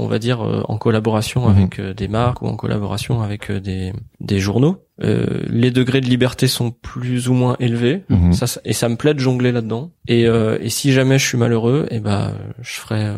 On 0.00 0.06
va 0.06 0.18
dire 0.18 0.40
euh, 0.42 0.62
en 0.68 0.78
collaboration 0.78 1.48
Mhm. 1.48 1.56
avec 1.56 1.78
euh, 1.78 1.94
des 1.94 2.08
marques 2.08 2.42
ou 2.42 2.46
en 2.46 2.56
collaboration 2.56 3.22
avec 3.22 3.50
euh, 3.50 3.60
des 3.60 3.92
des 4.20 4.38
journaux. 4.40 4.82
Euh, 5.02 5.26
les 5.48 5.70
degrés 5.70 6.00
de 6.00 6.06
liberté 6.06 6.46
sont 6.46 6.70
plus 6.70 7.28
ou 7.28 7.34
moins 7.34 7.56
élevés. 7.60 8.04
Mhm. 8.08 8.32
Ça, 8.32 8.46
et 8.64 8.72
ça 8.72 8.88
me 8.88 8.96
plaît 8.96 9.14
de 9.14 9.18
jongler 9.20 9.52
là-dedans. 9.52 9.90
Et, 10.08 10.26
euh, 10.26 10.58
et 10.60 10.68
si 10.70 10.92
jamais 10.92 11.18
je 11.18 11.26
suis 11.26 11.38
malheureux, 11.38 11.86
et 11.90 12.00
ben 12.00 12.32
je 12.60 12.74
ferai, 12.80 13.04
euh, 13.06 13.12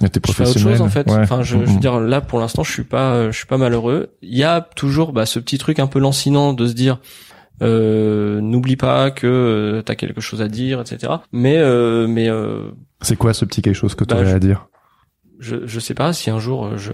je 0.00 0.06
ferai 0.32 0.48
autre 0.50 0.58
chose 0.58 0.80
en 0.80 0.88
fait. 0.88 1.06
Ouais. 1.10 1.18
Enfin, 1.20 1.42
je, 1.42 1.52
je 1.52 1.56
veux 1.58 1.66
Mhm. 1.74 1.80
dire 1.80 2.00
là 2.00 2.20
pour 2.20 2.38
l'instant, 2.38 2.62
je 2.64 2.72
suis 2.72 2.84
pas, 2.84 3.30
je 3.30 3.36
suis 3.36 3.46
pas 3.46 3.58
malheureux. 3.58 4.14
Il 4.22 4.36
y 4.36 4.44
a 4.44 4.60
toujours 4.76 5.12
bah, 5.12 5.26
ce 5.26 5.38
petit 5.38 5.58
truc 5.58 5.78
un 5.78 5.86
peu 5.88 5.98
lancinant 5.98 6.52
de 6.52 6.66
se 6.66 6.72
dire. 6.74 7.00
Euh, 7.60 8.40
n'oublie 8.40 8.76
pas 8.76 9.10
que 9.10 9.26
euh, 9.26 9.82
t'as 9.82 9.96
quelque 9.96 10.20
chose 10.20 10.40
à 10.42 10.48
dire, 10.48 10.80
etc. 10.80 11.12
Mais 11.32 11.56
euh, 11.58 12.06
mais 12.06 12.28
euh, 12.28 12.70
C'est 13.02 13.16
quoi 13.16 13.34
ce 13.34 13.44
petit 13.44 13.62
quelque 13.62 13.74
chose 13.74 13.96
que 13.96 14.04
tu 14.04 14.14
Bah, 14.14 14.20
à 14.20 14.38
dire? 14.38 14.68
Je 15.38 15.66
je 15.66 15.80
sais 15.80 15.94
pas 15.94 16.12
si 16.12 16.30
un 16.30 16.38
jour 16.38 16.66
euh, 16.66 16.76
je 16.76 16.92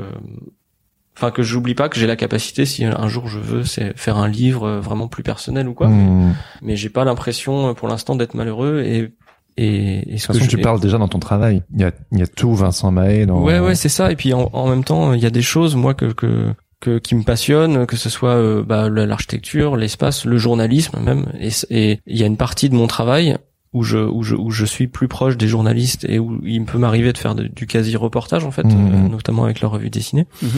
enfin 1.16 1.30
que 1.30 1.42
j'oublie 1.42 1.74
pas 1.74 1.88
que 1.88 1.98
j'ai 1.98 2.06
la 2.06 2.16
capacité 2.16 2.64
si 2.66 2.84
un 2.84 3.08
jour 3.08 3.28
je 3.28 3.38
veux 3.38 3.64
c'est 3.64 3.96
faire 3.96 4.16
un 4.16 4.28
livre 4.28 4.64
euh, 4.66 4.80
vraiment 4.80 5.06
plus 5.08 5.22
personnel 5.22 5.68
ou 5.68 5.74
quoi 5.74 5.88
mais, 5.88 6.02
Hmm. 6.04 6.34
mais 6.62 6.76
j'ai 6.76 6.88
pas 6.90 7.04
l'impression 7.04 7.70
euh, 7.70 7.72
pour 7.74 7.88
l'instant 7.88 8.16
d'être 8.16 8.34
malheureux 8.34 8.82
et 8.84 9.12
et, 9.56 10.14
et 10.14 10.18
ce 10.18 10.32
De 10.32 10.38
toute 10.38 10.46
que 10.48 10.50
je- 10.52 10.56
tu 10.56 10.62
parles 10.62 10.80
déjà 10.80 10.98
dans 10.98 11.06
ton 11.06 11.20
travail. 11.20 11.62
Il 11.72 11.80
y 11.80 11.84
a, 11.84 11.92
il 12.10 12.18
y 12.18 12.22
a 12.22 12.26
tout 12.26 12.56
Vincent 12.56 12.90
Mahé 12.90 13.24
dans. 13.24 13.40
Ouais, 13.40 13.60
ouais, 13.60 13.76
c'est 13.76 13.88
ça. 13.88 14.10
Et 14.10 14.16
puis 14.16 14.34
en, 14.34 14.50
en 14.52 14.66
même 14.68 14.82
temps, 14.82 15.12
il 15.12 15.22
y 15.22 15.26
a 15.26 15.30
des 15.30 15.42
choses, 15.42 15.76
moi, 15.76 15.94
que 15.94 16.06
que, 16.06 16.52
que 16.80 16.98
qui 16.98 17.14
me 17.14 17.22
passionnent, 17.22 17.86
que 17.86 17.94
ce 17.94 18.10
soit 18.10 18.30
euh, 18.34 18.64
bah, 18.64 18.90
la- 18.90 19.06
l'architecture, 19.06 19.76
l'espace, 19.76 20.24
le 20.24 20.38
journalisme 20.38 20.98
même. 20.98 21.26
Et 21.70 22.00
il 22.04 22.16
y 22.18 22.24
a 22.24 22.26
une 22.26 22.36
partie 22.36 22.68
de 22.68 22.74
mon 22.74 22.88
travail 22.88 23.36
où 23.74 23.82
je 23.82 23.98
où 23.98 24.22
je 24.22 24.34
où 24.36 24.50
je 24.50 24.64
suis 24.64 24.86
plus 24.86 25.08
proche 25.08 25.36
des 25.36 25.48
journalistes 25.48 26.06
et 26.08 26.18
où 26.18 26.40
il 26.44 26.64
peut 26.64 26.78
m'arriver 26.78 27.12
de 27.12 27.18
faire 27.18 27.34
de- 27.34 27.48
du 27.48 27.66
quasi 27.66 27.96
reportage 27.96 28.44
en 28.44 28.50
fait, 28.50 28.64
Mhm. 28.64 29.06
euh, 29.06 29.08
notamment 29.08 29.44
avec 29.44 29.60
leur 29.60 29.72
revue 29.72 29.90
dessinée. 29.90 30.26
Mhm. 30.42 30.50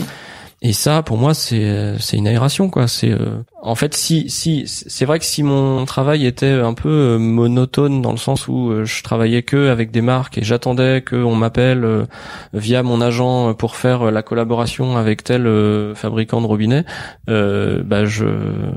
Et 0.63 0.73
ça, 0.73 1.03
pour 1.03 1.17
moi, 1.17 1.35
c'est 1.35 1.93
c'est 1.99 2.17
une 2.17 2.27
aération 2.27 2.67
quoi. 2.71 2.87
C'est 2.87 3.11
euh, 3.11 3.43
en 3.61 3.75
fait 3.75 3.93
si 3.93 4.27
si 4.31 4.63
c'est 4.65 5.05
vrai 5.05 5.19
que 5.19 5.25
si 5.25 5.43
mon 5.43 5.85
travail 5.85 6.25
était 6.25 6.49
un 6.49 6.73
peu 6.73 6.89
euh, 6.89 7.19
monotone 7.19 8.01
dans 8.01 8.09
le 8.09 8.17
sens 8.17 8.47
où 8.47 8.71
euh, 8.71 8.83
je 8.83 9.03
travaillais 9.03 9.43
que 9.43 9.69
avec 9.69 9.91
des 9.91 10.01
marques 10.01 10.39
et 10.39 10.43
j'attendais 10.43 11.03
qu'on 11.07 11.35
m'appelle 11.35 11.83
euh, 11.85 12.05
via 12.53 12.81
mon 12.81 13.01
agent 13.01 13.53
pour 13.53 13.75
faire 13.75 14.07
euh, 14.07 14.11
la 14.11 14.23
collaboration 14.23 14.97
avec 14.97 15.23
tel 15.23 15.45
euh, 15.45 15.93
fabricant 15.93 16.41
de 16.41 16.47
robinet, 16.47 16.85
euh, 17.29 17.83
bah 17.83 18.05
je 18.05 18.25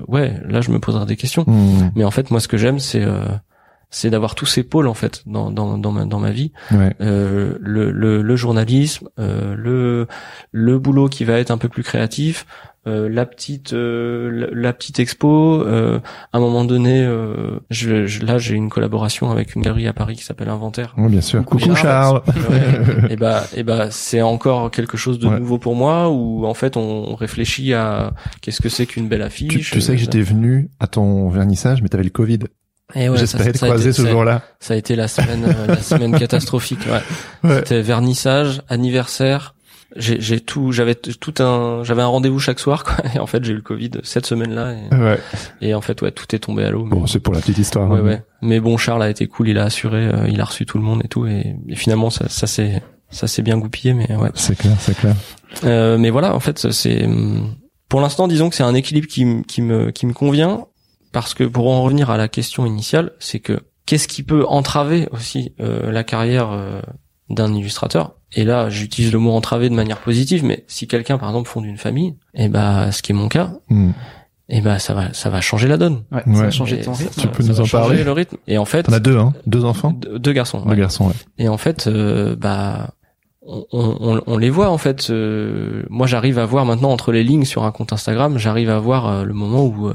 ouais 0.06 0.34
là 0.46 0.60
je 0.60 0.70
me 0.72 0.80
poserais 0.80 1.06
des 1.06 1.16
questions. 1.16 1.44
Hmm. 1.46 1.92
Mais 1.94 2.04
en 2.04 2.10
fait, 2.10 2.30
moi, 2.30 2.40
ce 2.40 2.48
que 2.48 2.58
j'aime, 2.58 2.78
c'est 2.78 3.02
euh, 3.02 3.24
c'est 3.90 4.10
d'avoir 4.10 4.34
tous 4.34 4.46
ces 4.46 4.62
pôles 4.62 4.86
en 4.86 4.94
fait 4.94 5.22
dans 5.26 5.50
dans 5.50 5.76
dans 5.78 5.92
ma 5.92 6.04
dans 6.04 6.18
ma 6.20 6.30
vie. 6.30 6.52
Ouais. 6.70 6.94
Euh, 7.00 7.54
le, 7.60 7.90
le 7.90 8.22
le 8.22 8.36
journalisme, 8.36 9.08
euh, 9.18 9.54
le 9.56 10.06
le 10.52 10.78
boulot 10.78 11.08
qui 11.08 11.24
va 11.24 11.34
être 11.34 11.50
un 11.50 11.58
peu 11.58 11.68
plus 11.68 11.82
créatif, 11.82 12.46
euh, 12.86 13.08
la 13.10 13.26
petite 13.26 13.72
euh, 13.72 14.30
la, 14.30 14.46
la 14.68 14.72
petite 14.72 15.00
expo. 15.00 15.62
Euh, 15.62 15.98
à 16.32 16.38
un 16.38 16.40
moment 16.40 16.64
donné, 16.64 17.04
euh, 17.04 17.58
je, 17.70 18.06
je- 18.06 18.24
là, 18.24 18.38
j'ai 18.38 18.54
une 18.54 18.70
collaboration 18.70 19.30
avec 19.30 19.54
une 19.54 19.62
galerie 19.62 19.86
à 19.88 19.92
Paris 19.92 20.14
qui 20.16 20.24
s'appelle 20.24 20.48
Inventaire. 20.48 20.94
Oui, 20.96 21.10
bien 21.10 21.20
sûr. 21.20 21.44
Coucou 21.44 21.74
Charles. 21.74 22.22
et 23.10 23.16
bah, 23.16 23.42
et 23.56 23.64
bah, 23.64 23.88
c'est 23.90 24.22
encore 24.22 24.70
quelque 24.70 24.96
chose 24.96 25.18
de 25.18 25.26
Ouais. 25.28 25.38
nouveau 25.40 25.58
pour 25.58 25.74
moi 25.74 26.08
où 26.10 26.46
en 26.46 26.54
fait 26.54 26.76
on 26.76 27.14
réfléchit 27.16 27.74
à 27.74 28.12
qu'est-ce 28.40 28.62
que 28.62 28.68
c'est 28.68 28.86
qu'une 28.86 29.08
belle 29.08 29.22
affiche. 29.22 29.48
Tu, 29.48 29.60
tu 29.60 29.80
sais 29.80 29.92
que 29.92 29.98
j'étais 29.98 30.22
venu 30.22 30.70
à 30.80 30.86
ton 30.86 31.28
vernissage, 31.28 31.82
mais 31.82 31.88
t'avais 31.88 32.04
le 32.04 32.10
Covid. 32.10 32.38
Et 32.94 33.08
ouais, 33.08 33.16
J'espérais 33.18 33.44
ça- 33.44 33.52
te 33.52 33.58
croiser 33.58 33.90
été- 33.90 34.02
ce 34.02 34.06
jour-là. 34.08 34.42
Ça 34.60 34.74
a 34.74 34.76
été 34.76 34.96
la 34.96 35.08
semaine, 35.08 35.44
euh, 35.46 35.66
la 35.66 35.82
semaine 35.82 36.12
catastrophique. 36.18 36.80
Ouais. 36.86 37.48
Ouais. 37.48 37.56
C'était 37.58 37.82
vernissage, 37.82 38.62
anniversaire. 38.68 39.54
J'ai, 39.96 40.20
j'ai 40.20 40.38
tout, 40.38 40.70
j'avais 40.70 40.94
tout 40.94 41.34
un, 41.42 41.82
j'avais 41.82 42.02
un 42.02 42.06
rendez-vous 42.06 42.38
chaque 42.38 42.60
soir. 42.60 42.84
Quoi. 42.84 42.94
Et 43.14 43.18
en 43.18 43.26
fait, 43.26 43.42
j'ai 43.44 43.52
eu 43.52 43.56
le 43.56 43.60
Covid 43.62 43.90
cette 44.04 44.24
semaine-là. 44.24 44.74
Et, 44.74 44.94
Ouais. 44.94 45.18
et 45.60 45.74
en 45.74 45.80
fait, 45.80 46.00
ouais, 46.02 46.12
tout 46.12 46.32
est 46.34 46.38
tombé 46.38 46.62
à 46.64 46.70
l'eau. 46.70 46.84
Bon, 46.84 47.06
c'est 47.08 47.18
pour 47.18 47.34
la 47.34 47.40
petite 47.40 47.58
histoire. 47.58 47.90
ouais, 47.90 47.98
hein. 47.98 48.02
ouais. 48.04 48.22
Mais 48.40 48.60
bon, 48.60 48.76
Charles 48.76 49.02
a 49.02 49.10
été 49.10 49.26
cool. 49.26 49.48
Il 49.48 49.58
a 49.58 49.64
assuré, 49.64 50.06
euh, 50.06 50.28
il 50.28 50.40
a 50.40 50.44
reçu 50.44 50.64
tout 50.64 50.78
le 50.78 50.84
monde 50.84 51.02
et 51.04 51.08
tout. 51.08 51.26
Et, 51.26 51.56
et 51.68 51.74
finalement, 51.74 52.08
ça, 52.10 52.28
ça 52.28 52.46
s'est, 52.46 52.82
ça 53.10 53.26
s'est 53.26 53.42
bien 53.42 53.58
goupillé. 53.58 53.92
Mais 53.94 54.14
ouais. 54.14 54.30
C'est 54.34 54.56
clair, 54.56 54.76
c'est 54.78 54.96
clair. 54.96 55.16
Euh, 55.64 55.98
mais 55.98 56.10
voilà, 56.10 56.36
en 56.36 56.40
fait, 56.40 56.70
c'est 56.70 57.04
hum, 57.04 57.54
pour 57.88 58.00
l'instant, 58.00 58.28
disons 58.28 58.48
que 58.48 58.54
c'est 58.54 58.62
un 58.62 58.74
équilibre 58.74 59.08
qui, 59.08 59.42
qui 59.48 59.60
me 59.60 59.90
qui 59.90 60.06
me 60.06 60.12
convient 60.12 60.66
parce 61.12 61.34
que 61.34 61.44
pour 61.44 61.68
en 61.70 61.82
revenir 61.82 62.10
à 62.10 62.16
la 62.16 62.28
question 62.28 62.66
initiale, 62.66 63.12
c'est 63.18 63.40
que 63.40 63.60
qu'est-ce 63.86 64.08
qui 64.08 64.22
peut 64.22 64.44
entraver 64.46 65.08
aussi 65.12 65.52
euh, 65.60 65.90
la 65.90 66.04
carrière 66.04 66.50
euh, 66.52 66.80
d'un 67.28 67.52
illustrateur? 67.54 68.14
Et 68.32 68.44
là, 68.44 68.68
j'utilise 68.70 69.12
le 69.12 69.18
mot 69.18 69.32
entraver 69.32 69.68
de 69.68 69.74
manière 69.74 69.98
positive, 69.98 70.44
mais 70.44 70.64
si 70.68 70.86
quelqu'un, 70.86 71.18
par 71.18 71.28
exemple, 71.30 71.48
fonde 71.48 71.64
une 71.64 71.78
famille, 71.78 72.14
et 72.34 72.48
bah, 72.48 72.92
ce 72.92 73.02
qui 73.02 73.10
est 73.10 73.14
mon 73.14 73.28
cas, 73.28 73.54
Hmm. 73.68 73.90
et 74.48 74.60
bah, 74.60 74.78
ça 74.78 74.94
va 74.94 75.12
ça 75.12 75.30
va 75.30 75.40
changer 75.40 75.66
la 75.66 75.76
donne. 75.76 76.04
Ouais, 76.12 76.22
ça 76.24 76.30
Ouais. 76.30 76.46
a 76.46 76.50
changé 76.52 76.78
Et 76.78 76.82
ton 76.82 76.94
ça- 76.94 77.02
rythme. 77.04 77.20
Tu 77.22 77.26
peux 77.28 77.42
ça 77.42 77.48
nous 77.48 77.54
va 77.56 77.62
en 77.62 77.64
changer 77.66 77.86
parler? 77.88 78.04
le 78.04 78.12
rythme. 78.12 78.36
Et 78.46 78.56
en 78.58 78.64
fait, 78.64 78.84
T'en 78.84 78.92
as 78.92 79.00
deux, 79.00 79.16
hein? 79.18 79.32
Deux 79.46 79.64
enfants? 79.64 79.90
deux, 79.92 80.18
deux 80.20 80.32
garçons. 80.32 80.60
Deux 80.60 80.70
ouais. 80.70 80.76
garçons, 80.76 81.08
ouais. 81.08 81.14
Et 81.38 81.48
en 81.48 81.56
fait, 81.58 81.88
euh, 81.88 82.36
bah, 82.36 82.90
on, 83.72 83.96
on, 84.00 84.20
on 84.26 84.38
les 84.38 84.48
voit 84.50 84.68
en 84.70 84.78
fait. 84.78 85.08
euh, 85.10 85.82
moi, 85.90 86.06
j'arrive 86.06 86.38
à 86.38 86.46
voir 86.46 86.64
maintenant 86.64 86.90
entre 86.92 87.10
les 87.12 87.24
lignes 87.24 87.44
sur 87.44 87.64
un 87.64 87.72
compte 87.72 87.92
Instagram, 87.92 88.38
j'arrive 88.38 88.70
à 88.70 88.78
voir 88.78 89.08
euh, 89.08 89.24
le 89.24 89.34
moment 89.34 89.64
où, 89.64 89.88
euh, 89.88 89.94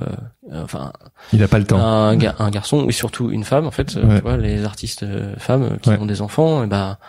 euh, 0.51 0.63
enfin, 0.63 0.91
Il 1.33 1.41
a 1.41 1.47
pas 1.47 1.57
le 1.59 1.65
temps. 1.65 1.79
un, 1.79 2.15
ga- 2.17 2.35
un 2.39 2.49
garçon 2.49 2.85
et 2.87 2.91
surtout 2.91 3.31
une 3.31 3.43
femme 3.45 3.65
en 3.65 3.71
fait. 3.71 3.95
euh, 3.95 4.05
Ouais. 4.07 4.15
Tu 4.17 4.21
vois, 4.23 4.37
les 4.37 4.65
artistes 4.65 5.03
euh, 5.03 5.33
femmes 5.37 5.77
qui 5.81 5.89
Ouais. 5.89 5.97
ont 5.99 6.05
des 6.05 6.21
enfants, 6.21 6.63
et 6.63 6.67
bah, 6.67 6.99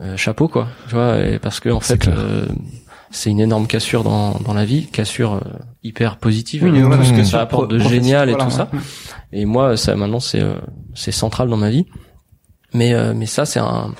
euh, 0.00 0.16
chapeau 0.16 0.46
quoi. 0.48 0.68
Tu 0.88 0.94
vois, 0.94 1.18
et 1.18 1.38
parce 1.38 1.58
que 1.60 1.68
en 1.70 1.80
C'est 1.80 2.02
fait. 2.04 2.10
euh, 2.10 2.46
c'est 3.10 3.30
une 3.30 3.40
énorme 3.40 3.66
cassure 3.66 4.04
dans, 4.04 4.34
dans 4.44 4.54
la 4.54 4.64
vie, 4.64 4.86
cassure 4.86 5.34
euh, 5.34 5.40
hyper 5.82 6.16
positive, 6.18 6.62
Oui, 6.62 6.80
voilà, 6.80 6.98
tout 6.98 7.04
ce 7.04 7.12
que 7.12 7.24
ça 7.24 7.40
apporte 7.40 7.68
de 7.68 7.78
génial 7.80 8.30
et 8.30 8.36
tout 8.36 8.50
ça. 8.50 8.68
Et 9.32 9.44
moi, 9.46 9.76
ça 9.76 9.96
maintenant 9.96 10.20
c'est 10.20 10.40
euh, 10.40 10.54
c'est 10.94 11.10
central 11.10 11.48
dans 11.48 11.56
ma 11.56 11.70
vie. 11.70 11.86
Mais 12.72 12.94
euh, 12.94 13.12
mais 13.16 13.26
ça 13.26 13.44
c'est 13.46 13.58
un 13.58 13.92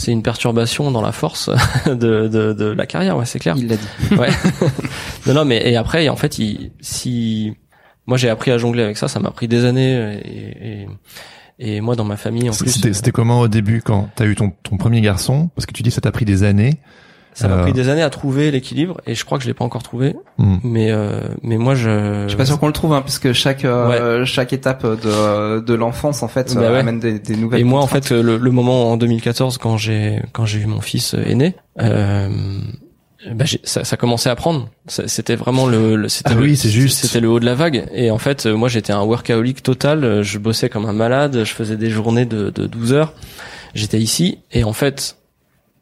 c'est 0.00 0.12
une 0.12 0.22
perturbation 0.22 0.90
dans 0.90 1.02
la 1.02 1.12
force 1.12 1.50
de 1.86 2.26
de, 2.28 2.52
de 2.52 2.64
la 2.64 2.86
carrière, 2.86 3.16
ouais, 3.16 3.26
c'est 3.26 3.38
clair. 3.38 3.54
Il 3.58 3.68
l'a 3.68 3.76
dit. 3.76 4.14
Ouais. 4.16 4.30
non 5.26 5.34
non, 5.34 5.44
mais 5.44 5.70
et 5.70 5.76
après 5.76 6.08
en 6.08 6.16
fait, 6.16 6.38
il, 6.38 6.72
si 6.80 7.54
moi 8.06 8.16
j'ai 8.16 8.30
appris 8.30 8.50
à 8.50 8.58
jongler 8.58 8.82
avec 8.82 8.96
ça, 8.96 9.08
ça 9.08 9.20
m'a 9.20 9.30
pris 9.30 9.46
des 9.46 9.64
années 9.64 10.20
et, 10.24 10.82
et 10.82 10.88
et 11.62 11.80
moi 11.82 11.94
dans 11.94 12.04
ma 12.04 12.16
famille 12.16 12.48
en 12.48 12.54
plus 12.54 12.70
C'était 12.70 12.94
c'était 12.94 13.12
comment 13.12 13.40
au 13.40 13.48
début 13.48 13.82
quand 13.82 14.08
t'as 14.14 14.24
eu 14.24 14.34
ton, 14.34 14.52
ton 14.62 14.78
premier 14.78 15.02
garçon? 15.02 15.50
Parce 15.54 15.66
que 15.66 15.72
tu 15.72 15.82
dis 15.82 15.90
que 15.90 15.94
ça 15.94 16.00
t'a 16.00 16.12
pris 16.12 16.24
des 16.24 16.42
années. 16.42 16.78
Ça 17.32 17.48
m'a 17.48 17.56
euh, 17.56 17.62
pris 17.62 17.72
des 17.72 17.88
années 17.88 18.02
à 18.02 18.10
trouver 18.10 18.50
l'équilibre 18.50 19.00
et 19.06 19.14
je 19.14 19.24
crois 19.24 19.38
que 19.38 19.44
je 19.44 19.48
l'ai 19.48 19.54
pas 19.54 19.64
encore 19.64 19.82
trouvé. 19.82 20.16
Hmm. 20.38 20.56
Mais 20.64 20.90
euh, 20.90 21.20
mais 21.42 21.56
moi 21.58 21.74
je 21.74 22.22
Je 22.24 22.28
suis 22.28 22.36
pas 22.36 22.44
sûr 22.44 22.58
qu'on 22.58 22.66
le 22.66 22.72
trouve, 22.72 22.92
hein, 22.92 23.02
puisque 23.02 23.32
chaque 23.32 23.64
euh, 23.64 24.24
chaque 24.24 24.52
étape 24.52 24.84
de 24.84 25.60
de 25.60 25.74
l'enfance 25.74 26.22
en 26.22 26.28
fait 26.28 26.54
Bah 26.54 26.62
euh, 26.62 26.72
ouais. 26.72 26.78
amène 26.80 27.00
des, 27.00 27.18
des 27.18 27.36
nouvelles. 27.36 27.60
Et 27.60 27.64
moi, 27.64 27.80
en 27.80 27.86
fait, 27.86 28.10
le, 28.10 28.36
le 28.36 28.50
moment 28.50 28.90
en 28.92 28.96
2014, 28.96 29.58
quand 29.58 29.76
j'ai 29.76 30.22
quand 30.32 30.44
j'ai 30.46 30.60
eu 30.60 30.66
mon 30.66 30.80
fils 30.80 31.14
euh, 31.14 31.22
aîné, 31.24 31.54
euh, 31.80 32.28
bah, 33.32 33.44
j'ai- 33.44 33.60
ça, 33.64 33.84
ça 33.84 33.96
commençait 33.96 34.30
à 34.30 34.34
prendre. 34.36 34.68
Ça- 34.86 35.06
C'était 35.06 35.36
vraiment 35.36 35.66
le, 35.66 35.94
le- 35.96 36.08
c'était 36.08 36.30
Ah 36.32 36.34
le- 36.34 36.40
oui, 36.42 36.56
c'est 36.56 36.70
juste. 36.70 36.98
C'était 37.04 37.20
le 37.20 37.28
haut 37.28 37.38
de 37.40 37.44
la 37.44 37.54
vague. 37.54 37.86
Et 37.94 38.10
en 38.10 38.18
fait, 38.18 38.46
euh, 38.46 38.56
moi, 38.56 38.68
j'étais 38.68 38.92
un 38.94 39.02
workaholic 39.02 39.62
total. 39.62 40.22
Je 40.22 40.38
bossais 40.38 40.68
comme 40.70 40.86
un 40.86 40.92
malade. 40.94 41.44
Je 41.44 41.52
faisais 41.52 41.76
des 41.76 41.90
journées 41.90 42.24
de, 42.24 42.50
de 42.50 42.66
12 42.66 42.92
heures. 42.94 43.12
J'étais 43.74 43.98
ici. 43.98 44.38
Et 44.52 44.64
en 44.64 44.72
fait, 44.72 45.16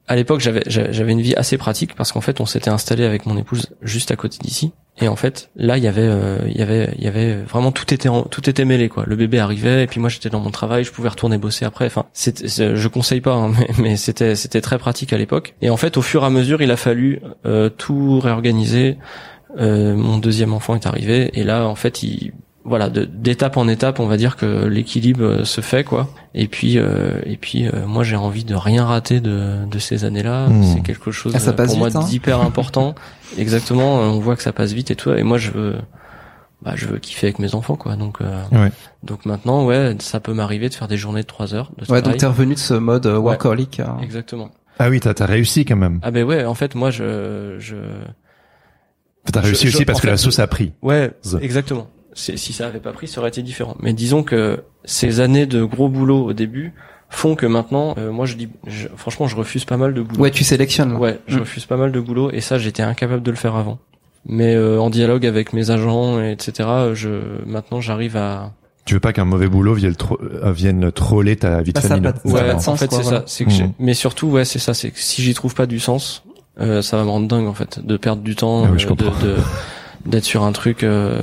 à 0.08 0.16
l'époque, 0.16 0.40
j'avais 0.40 0.62
j'avais 0.66 1.12
une 1.12 1.20
vie 1.20 1.34
assez 1.36 1.58
pratique 1.58 1.94
parce 1.94 2.12
qu'en 2.12 2.20
fait, 2.20 2.40
on 2.40 2.46
s'était 2.46 2.70
installé 2.70 3.04
avec 3.04 3.26
mon 3.26 3.36
épouse 3.36 3.66
juste 3.82 4.10
à 4.10 4.16
côté 4.16 4.38
d'ici. 4.40 4.72
Et 5.00 5.06
en 5.06 5.14
fait, 5.14 5.50
là, 5.54 5.76
il 5.76 5.84
y 5.84 5.86
avait, 5.86 6.02
euh, 6.02 6.38
il 6.48 6.56
y 6.56 6.62
avait, 6.62 6.92
il 6.98 7.04
y 7.04 7.06
avait 7.06 7.36
vraiment 7.36 7.70
tout 7.70 7.94
était, 7.94 8.08
tout 8.30 8.50
était 8.50 8.64
mêlé 8.64 8.88
quoi. 8.88 9.04
Le 9.06 9.14
bébé 9.14 9.38
arrivait 9.38 9.84
et 9.84 9.86
puis 9.86 10.00
moi 10.00 10.08
j'étais 10.08 10.28
dans 10.30 10.40
mon 10.40 10.50
travail, 10.50 10.82
je 10.82 10.90
pouvais 10.90 11.08
retourner 11.08 11.38
bosser 11.38 11.64
après. 11.64 11.86
Enfin, 11.86 12.06
c'est- 12.12 12.48
je 12.74 12.88
conseille 12.88 13.20
pas, 13.20 13.34
hein, 13.34 13.52
mais, 13.78 13.96
c'était 13.96 14.34
très 14.60 14.78
pratique 14.78 15.12
à 15.12 15.18
l'époque. 15.18 15.54
Et 15.62 15.70
en 15.70 15.76
fait, 15.76 15.96
au 15.96 16.02
fur 16.02 16.22
et 16.24 16.26
à 16.26 16.30
mesure, 16.30 16.62
il 16.62 16.70
a 16.72 16.76
fallu 16.76 17.20
euh, 17.46 17.68
tout 17.68 18.18
réorganiser. 18.18 18.96
Euh, 19.58 19.94
mon 19.94 20.18
deuxième 20.18 20.52
enfant 20.52 20.74
est 20.74 20.86
arrivé 20.86 21.30
et 21.32 21.42
là, 21.42 21.66
en 21.66 21.74
fait, 21.74 22.02
il 22.02 22.32
voilà, 22.68 22.88
de- 22.90 23.04
d'étape 23.04 23.56
en 23.56 23.66
étape, 23.68 23.98
on 24.00 24.06
va 24.06 24.16
dire 24.16 24.36
que 24.36 24.66
l'équilibre 24.66 25.24
euh, 25.24 25.44
se 25.44 25.60
fait 25.60 25.82
quoi. 25.84 26.08
Et 26.34 26.46
puis 26.46 26.78
euh, 26.78 27.20
et 27.24 27.36
puis 27.36 27.66
euh, 27.66 27.86
moi 27.86 28.04
j'ai 28.04 28.16
envie 28.16 28.44
de 28.44 28.54
rien 28.54 28.84
rater 28.84 29.20
de 29.20 29.64
de 29.68 29.78
ces 29.78 30.04
années-là. 30.04 30.48
Mmh. 30.48 30.64
C'est 30.64 30.80
quelque 30.82 31.10
chose 31.10 31.32
Ah, 31.34 31.38
ça 31.40 31.50
euh, 31.50 31.52
passe 31.54 31.70
pour 31.70 31.78
moi 31.78 31.88
hein. 31.94 32.04
d'hyper 32.04 32.40
important. 32.42 32.94
Exactement, 33.36 34.00
euh, 34.00 34.06
on 34.06 34.20
voit 34.20 34.36
que 34.36 34.42
ça 34.42 34.52
passe 34.52 34.72
vite 34.72 34.90
et 34.90 34.96
tout. 34.96 35.10
Et 35.12 35.22
moi 35.24 35.38
je 35.38 35.50
veux 35.50 35.76
bah 36.62 36.72
je 36.74 36.86
veux 36.86 36.98
kiffer 36.98 37.28
avec 37.28 37.38
mes 37.38 37.54
enfants 37.54 37.76
quoi. 37.76 37.96
Donc 37.96 38.20
euh, 38.20 38.42
Ouais. 38.52 38.70
donc 39.02 39.24
maintenant 39.26 39.64
ouais, 39.64 39.96
ça 40.00 40.20
peut 40.20 40.34
m'arriver 40.34 40.68
de 40.68 40.74
faire 40.74 40.88
des 40.88 40.96
journées 40.96 41.22
de 41.22 41.26
trois 41.26 41.54
heures 41.54 41.70
de 41.78 41.90
Ouais, 41.92 42.02
donc 42.02 42.16
t'es 42.16 42.26
revenu 42.26 42.54
de 42.54 42.58
ce 42.58 42.74
mode 42.74 43.06
workaholic. 43.06 43.80
hein. 43.80 43.96
Exactement. 44.02 44.50
Ah 44.80 44.90
oui, 44.90 45.00
t'as 45.00 45.12
as 45.18 45.26
réussi 45.26 45.64
quand 45.64 45.76
même. 45.76 45.98
Ah 46.02 46.10
ben 46.10 46.24
ouais, 46.24 46.44
en 46.44 46.54
fait 46.54 46.74
moi 46.74 46.90
je 46.90 47.56
je 47.58 47.76
T'as 49.32 49.40
réussi 49.40 49.68
je- 49.68 49.76
aussi 49.76 49.84
parce 49.84 50.00
que 50.00 50.06
la 50.06 50.16
sauce 50.16 50.38
a 50.38 50.46
pris. 50.46 50.72
Ouais, 50.82 51.10
exactement. 51.40 51.88
Si 52.18 52.52
ça 52.52 52.66
avait 52.66 52.80
pas 52.80 52.92
pris, 52.92 53.06
ça 53.08 53.20
aurait 53.20 53.28
été 53.30 53.42
différent. 53.42 53.76
Mais 53.80 53.92
disons 53.92 54.22
que 54.22 54.62
ces 54.84 55.20
années 55.20 55.46
de 55.46 55.62
gros 55.64 55.88
boulot 55.88 56.24
au 56.24 56.32
début 56.32 56.72
font 57.10 57.36
que 57.36 57.46
maintenant, 57.46 57.94
euh, 57.96 58.10
moi 58.10 58.26
je 58.26 58.34
dis, 58.36 58.48
je- 58.66 58.88
franchement, 58.96 59.26
je 59.28 59.36
refuse 59.36 59.64
pas 59.64 59.76
mal 59.76 59.94
de 59.94 60.02
boulot. 60.02 60.20
Ouais, 60.20 60.30
tu 60.30 60.44
sélectionnes. 60.44 60.92
là. 60.94 60.98
Ouais, 60.98 61.20
je 61.28 61.36
Mm. 61.36 61.40
refuse 61.40 61.64
pas 61.66 61.76
mal 61.76 61.92
de 61.92 62.00
boulot 62.00 62.30
et 62.32 62.40
ça, 62.40 62.58
j'étais 62.58 62.82
incapable 62.82 63.22
de 63.22 63.30
le 63.30 63.36
faire 63.36 63.54
avant. 63.56 63.78
Mais 64.26 64.54
euh, 64.54 64.80
en 64.80 64.90
dialogue 64.90 65.24
avec 65.24 65.52
mes 65.52 65.70
agents, 65.70 66.20
et 66.20 66.32
etc. 66.32 66.68
Je 66.94 67.08
maintenant, 67.46 67.80
j'arrive 67.80 68.16
à. 68.16 68.52
Tu 68.84 68.94
veux 68.94 69.00
pas 69.00 69.12
qu'un 69.12 69.24
mauvais 69.24 69.48
boulot 69.48 69.74
vienne, 69.74 69.94
tro- 69.94 70.18
euh, 70.20 70.50
vienne 70.52 70.90
troller 70.92 71.36
ta 71.36 71.62
vie 71.62 71.72
de 71.72 71.74
Bah, 71.74 71.80
ça 71.82 71.86
a 71.86 71.90
famille. 71.96 72.12
pas 72.12 72.18
de- 72.28 72.32
Ouais, 72.34 72.40
a 72.40 72.44
pas 72.44 72.50
de 72.52 72.56
en 72.56 72.60
sens, 72.60 72.78
fait, 72.80 72.88
quoi, 72.88 72.98
c'est 72.98 73.04
voilà. 73.04 73.22
ça. 73.26 73.44
Que 73.44 73.50
Mm. 73.64 73.72
mais 73.78 73.94
surtout, 73.94 74.26
ouais, 74.28 74.44
c'est 74.44 74.58
ça. 74.58 74.74
C'est 74.74 74.90
que 74.90 74.98
si 74.98 75.22
j'y 75.22 75.34
trouve 75.34 75.54
pas 75.54 75.66
du 75.66 75.78
sens, 75.78 76.24
euh, 76.60 76.82
ça 76.82 76.96
va 76.96 77.04
me 77.04 77.10
rendre 77.10 77.28
dingue 77.28 77.46
en 77.46 77.54
fait, 77.54 77.78
de 77.86 77.96
perdre 77.96 78.22
du 78.22 78.34
temps, 78.34 78.64
Ah 78.64 78.70
oui, 78.72 78.78
je 78.78 78.86
euh, 78.86 78.90
de- 78.90 79.04
comprends. 79.04 79.22
de 79.24 79.36
d'être 80.06 80.24
sur 80.24 80.42
un 80.42 80.52
truc 80.52 80.84
euh, 80.84 81.20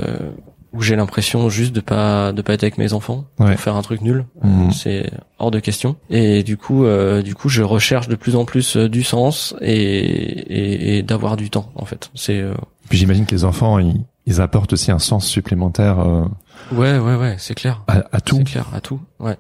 où 0.76 0.82
j'ai 0.82 0.96
l'impression 0.96 1.50
juste 1.50 1.74
de 1.74 1.80
pas 1.82 2.32
de 2.34 2.42
pas 2.42 2.54
être 2.54 2.64
avec 2.64 2.78
mes 2.78 2.94
enfants 2.94 3.26
Ouais. 3.40 3.52
pour 3.52 3.60
faire 3.62 3.76
un 3.76 3.82
truc 3.82 4.02
nul. 4.02 4.26
Mhm. 4.44 4.72
C'est 4.72 5.10
hors 5.40 5.52
de 5.52 5.60
question. 5.60 5.96
Et 6.10 6.44
du 6.44 6.58
coup, 6.58 6.84
euh, 6.86 7.22
du 7.22 7.34
coup, 7.36 7.50
je 7.50 7.62
recherche 7.64 8.08
de 8.08 8.16
plus 8.16 8.36
en 8.36 8.46
plus 8.46 8.76
euh, 8.78 8.90
du 8.90 9.04
sens 9.04 9.56
et 9.62 9.76
et, 9.78 10.98
et 10.98 11.04
d'avoir 11.04 11.38
du 11.38 11.50
temps 11.50 11.72
en 11.76 11.86
fait. 11.86 12.12
C'est 12.16 12.40
euh, 12.40 12.54
Puis 12.90 12.98
j'imagine 12.98 13.26
que 13.26 13.32
les 13.34 13.46
enfants, 13.46 13.80
ils, 13.80 14.04
ils 14.26 14.42
apportent 14.42 14.74
aussi 14.74 14.92
un 14.92 15.00
sens 15.00 15.26
supplémentaire 15.26 16.00
euh, 16.00 16.26
ouais, 16.72 16.98
ouais, 17.00 17.16
ouais, 17.16 17.36
c'est 17.40 17.56
clair. 17.56 17.84
à, 17.88 18.04
à 18.12 18.22
tout. 18.22 18.38
C'est 18.38 18.44
clair 18.44 18.68
à 18.74 18.82
tout. 18.82 19.00
Ouais. 19.20 19.38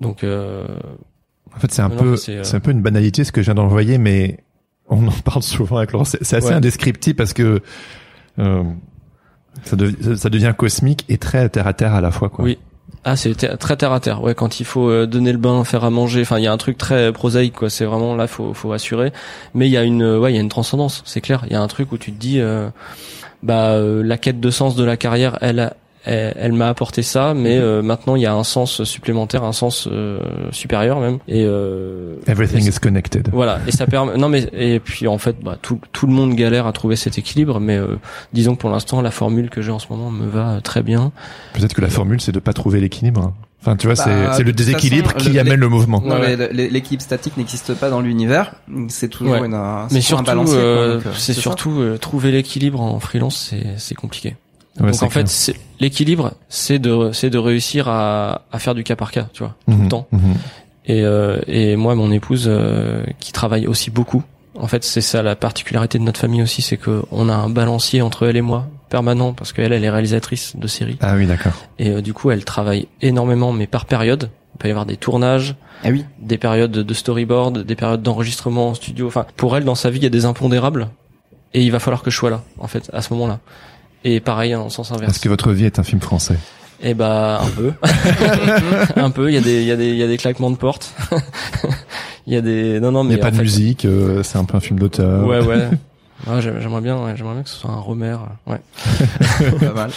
Donc 0.00 0.24
euh, 0.24 0.66
En 1.54 1.58
fait, 1.60 1.70
c'est 1.72 1.82
un 1.82 1.88
Non, 1.88 1.96
peu, 1.96 2.16
c'est, 2.16 2.36
euh, 2.38 2.42
c'est 2.44 2.56
un 2.56 2.60
peu 2.60 2.70
une 2.70 2.82
banalité 2.82 3.22
ce 3.24 3.32
que 3.32 3.40
je 3.42 3.46
viens 3.46 3.54
d'envoyer, 3.54 3.98
mais 3.98 4.38
on 4.88 5.06
en 5.06 5.12
parle 5.24 5.42
souvent 5.42 5.76
avec 5.78 5.92
Laurent. 5.92 6.04
C'est 6.04 6.22
c'est 6.24 6.36
assez 6.36 6.48
Ouais. 6.48 6.54
indescriptible 6.54 7.16
parce 7.16 7.32
que 7.32 7.60
euh, 8.38 8.62
ça, 9.62 9.76
dev- 9.76 10.16
ça 10.16 10.28
devient 10.30 10.52
cosmique 10.56 11.04
et 11.08 11.18
très 11.18 11.48
terre 11.48 11.66
à 11.66 11.72
terre 11.72 11.94
à 11.94 12.00
la 12.00 12.10
fois. 12.10 12.28
Quoi. 12.28 12.44
Oui. 12.44 12.58
Ah, 13.06 13.16
c'est 13.16 13.34
très 13.58 13.76
terre 13.76 13.92
à 13.92 14.00
terre. 14.00 14.22
Ouais, 14.22 14.34
quand 14.34 14.60
il 14.60 14.64
faut 14.64 14.88
euh, 14.88 15.06
donner 15.06 15.30
le 15.32 15.38
bain, 15.38 15.62
faire 15.64 15.84
à 15.84 15.90
manger, 15.90 16.22
enfin, 16.22 16.38
il 16.38 16.44
y 16.44 16.46
a 16.46 16.52
un 16.52 16.56
truc 16.56 16.78
très 16.78 17.12
prosaïque, 17.12 17.54
quoi. 17.54 17.68
C'est 17.68 17.84
vraiment 17.84 18.16
là, 18.16 18.26
faut, 18.26 18.54
faut 18.54 18.72
assurer. 18.72 19.12
Mais 19.52 19.68
il 19.68 19.72
y 19.72 19.76
a 19.76 19.82
une, 19.82 20.02
euh, 20.02 20.18
ouais, 20.18 20.32
il 20.32 20.36
y 20.36 20.38
a 20.38 20.40
une 20.40 20.48
transcendance. 20.48 21.02
C'est 21.04 21.20
clair. 21.20 21.42
Il 21.46 21.52
y 21.52 21.56
a 21.56 21.60
un 21.60 21.68
truc 21.68 21.92
où 21.92 21.98
tu 21.98 22.12
te 22.12 22.18
dis, 22.18 22.40
euh, 22.40 22.68
bah, 23.42 23.72
euh, 23.72 24.02
la 24.02 24.16
quête 24.16 24.40
de 24.40 24.50
sens 24.50 24.74
de 24.74 24.84
la 24.84 24.96
carrière, 24.96 25.38
elle, 25.42 25.74
elle, 26.04 26.34
elle 26.38 26.52
m'a 26.52 26.68
apporté 26.68 27.02
ça, 27.02 27.34
mais 27.34 27.56
euh, 27.58 27.82
maintenant 27.82 28.16
il 28.16 28.22
y 28.22 28.26
a 28.26 28.34
un 28.34 28.44
sens 28.44 28.84
supplémentaire, 28.84 29.42
un 29.44 29.52
sens 29.52 29.88
euh, 29.90 30.18
supérieur 30.50 31.00
même. 31.00 31.18
Et 31.28 31.44
euh, 31.44 32.16
Everything 32.26 32.64
et 32.64 32.68
is 32.68 32.78
connected. 32.80 33.28
voilà, 33.32 33.58
et 33.66 33.72
ça 33.72 33.86
permet. 33.86 34.16
Non 34.16 34.28
mais 34.28 34.48
et 34.52 34.80
puis 34.80 35.06
en 35.08 35.18
fait, 35.18 35.36
bah, 35.42 35.56
tout 35.60 35.80
tout 35.92 36.06
le 36.06 36.12
monde 36.12 36.34
galère 36.34 36.66
à 36.66 36.72
trouver 36.72 36.96
cet 36.96 37.18
équilibre, 37.18 37.60
mais 37.60 37.76
euh, 37.76 37.96
disons 38.32 38.54
que 38.54 38.60
pour 38.60 38.70
l'instant 38.70 39.00
la 39.02 39.10
formule 39.10 39.50
que 39.50 39.62
j'ai 39.62 39.70
en 39.72 39.78
ce 39.78 39.86
moment 39.90 40.10
me 40.10 40.26
va 40.28 40.60
très 40.62 40.82
bien. 40.82 41.12
Peut-être 41.54 41.74
que 41.74 41.80
la 41.80 41.90
formule, 41.90 42.20
c'est 42.20 42.32
de 42.32 42.40
pas 42.40 42.52
trouver 42.52 42.80
l'équilibre. 42.80 43.20
hein. 43.22 43.34
Enfin, 43.66 43.76
tu 43.76 43.86
vois, 43.86 43.94
Bah, 43.96 44.34
c'est 44.34 44.42
le 44.42 44.52
déséquilibre 44.52 45.10
façon, 45.12 45.24
qui 45.24 45.32
le- 45.32 45.40
amène 45.40 45.58
le 45.58 45.70
mouvement. 45.70 46.02
Non, 46.04 46.20
Ouais. 46.20 46.36
mais 46.36 46.68
l'équipe 46.68 47.00
statique 47.00 47.38
n'existe 47.38 47.72
pas 47.72 47.88
dans 47.88 48.02
l'univers. 48.02 48.56
C'est 48.88 49.08
toujours 49.08 49.32
Ouais. 49.40 49.46
une, 49.46 49.54
un- 49.54 49.86
Mais 49.90 49.98
un 49.98 50.00
surtout, 50.02 50.24
balancier, 50.24 50.54
quoi, 50.56 50.62
euh, 50.62 51.00
euh, 51.06 51.10
c'est 51.16 51.32
surtout 51.32 51.80
euh, 51.80 51.96
trouver 51.96 52.30
l'équilibre 52.30 52.82
en 52.82 53.00
freelance, 53.00 53.48
c'est 53.48 53.64
c'est 53.78 53.94
compliqué. 53.94 54.36
Ouais, 54.80 54.90
Donc 54.90 55.02
en 55.04 55.10
fait, 55.10 55.24
clair. 55.24 55.56
l'équilibre, 55.80 56.32
c'est 56.48 56.78
de 56.80 57.10
c'est 57.12 57.30
de 57.30 57.38
réussir 57.38 57.88
à 57.88 58.42
à 58.50 58.58
faire 58.58 58.74
du 58.74 58.82
cas 58.84 58.96
par 58.96 59.12
cas, 59.12 59.28
tu 59.32 59.42
vois, 59.44 59.54
tout 59.66 59.72
Mhm, 59.72 59.82
le 59.84 59.88
temps. 59.88 60.06
mhm. 60.12 60.34
Et 60.86 61.02
euh, 61.04 61.40
et 61.46 61.76
moi, 61.76 61.94
mon 61.94 62.10
épouse, 62.10 62.44
euh, 62.48 63.04
qui 63.20 63.32
travaille 63.32 63.66
aussi 63.66 63.90
beaucoup. 63.90 64.22
En 64.56 64.66
fait, 64.68 64.84
c'est 64.84 65.00
ça 65.00 65.22
la 65.22 65.34
particularité 65.36 65.98
de 65.98 66.04
notre 66.04 66.20
famille 66.20 66.42
aussi, 66.42 66.60
c'est 66.62 66.76
que 66.76 67.02
on 67.10 67.28
a 67.28 67.34
un 67.34 67.48
balancier 67.48 68.02
entre 68.02 68.26
elle 68.26 68.36
et 68.36 68.40
moi 68.42 68.66
permanent 68.88 69.32
parce 69.32 69.52
qu'elle, 69.52 69.72
elle 69.72 69.82
est 69.82 69.90
réalisatrice 69.90 70.54
de 70.56 70.66
séries 70.68 70.96
Ah 71.00 71.14
oui, 71.16 71.26
d'accord. 71.26 71.52
et 71.80 71.90
euh, 71.90 72.02
du 72.02 72.12
coup, 72.12 72.30
elle 72.30 72.44
travaille 72.44 72.86
énormément, 73.00 73.52
mais 73.52 73.66
par 73.66 73.86
période. 73.86 74.30
Il 74.54 74.58
peut 74.58 74.68
y 74.68 74.70
avoir 74.70 74.86
des 74.86 74.96
tournages, 74.96 75.56
Ah 75.82 75.88
oui. 75.90 76.04
des 76.20 76.38
périodes 76.38 76.70
de 76.70 76.94
storyboard, 76.94 77.64
des 77.64 77.74
périodes 77.74 78.02
d'enregistrement 78.02 78.68
en 78.68 78.74
studio. 78.74 79.08
Enfin, 79.08 79.26
pour 79.36 79.56
elle, 79.56 79.64
dans 79.64 79.74
sa 79.74 79.90
vie, 79.90 79.98
il 79.98 80.04
y 80.04 80.06
a 80.06 80.10
des 80.10 80.26
impondérables, 80.26 80.90
et 81.54 81.62
il 81.64 81.72
va 81.72 81.80
falloir 81.80 82.02
que 82.04 82.10
je 82.12 82.16
sois 82.16 82.30
là, 82.30 82.42
en 82.60 82.68
fait, 82.68 82.88
à 82.92 83.02
ce 83.02 83.12
moment-là. 83.14 83.40
Et 84.04 84.20
pareil 84.20 84.54
en 84.54 84.68
sens 84.68 84.92
inverse. 84.92 85.12
Est-ce 85.12 85.20
que 85.20 85.28
votre 85.28 85.52
vie 85.52 85.64
est 85.64 85.78
un 85.78 85.82
film 85.82 86.00
français? 86.00 86.36
Eh 86.82 86.92
bah 86.94 87.40
un 87.42 87.50
peu, 87.50 87.72
un 89.00 89.10
peu. 89.10 89.30
Il 89.30 89.34
y 89.34 89.38
a 89.38 89.40
des, 89.40 89.62
il 89.62 89.66
y 89.66 89.72
a 89.72 89.76
des, 89.76 89.88
il 89.90 89.96
y 89.96 90.02
a 90.02 90.06
des 90.06 90.16
claquements 90.18 90.50
de 90.50 90.56
porte. 90.56 90.92
Il 92.26 92.32
y 92.32 92.36
a 92.38 92.40
des, 92.40 92.80
non 92.80 92.90
non 92.90 93.02
Il 93.04 93.08
mais 93.08 93.14
n'y 93.16 93.20
a 93.20 93.22
pas 93.22 93.30
de 93.30 93.36
fait- 93.36 93.42
musique, 93.42 93.84
euh, 93.84 94.22
c'est 94.22 94.38
un 94.38 94.44
peu 94.46 94.56
un 94.56 94.60
film 94.60 94.78
d'auteur. 94.78 95.26
Ouais 95.26 95.40
ouais. 95.44 95.68
Ouais, 96.26 96.40
j'aime- 96.40 96.58
j'aimerais 96.60 96.80
bien, 96.80 96.96
ouais, 97.04 97.12
j'aimerais 97.16 97.34
bien 97.34 97.42
que 97.42 97.50
ce 97.50 97.56
soit 97.56 97.70
un 97.70 97.76
Romer, 97.80 98.16
ouais. 98.46 98.60
Pas 99.60 99.72
mal. 99.74 99.90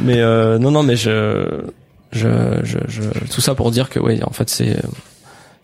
Mais 0.00 0.20
euh, 0.20 0.58
non, 0.60 0.70
non, 0.70 0.84
mais 0.84 0.94
je, 0.94 1.62
je, 2.12 2.60
je, 2.62 2.78
je, 2.86 3.02
tout 3.32 3.40
ça 3.40 3.56
pour 3.56 3.72
dire 3.72 3.90
que 3.90 3.98
ouais, 3.98 4.22
en 4.22 4.30
fait, 4.30 4.48
c'est, 4.50 4.76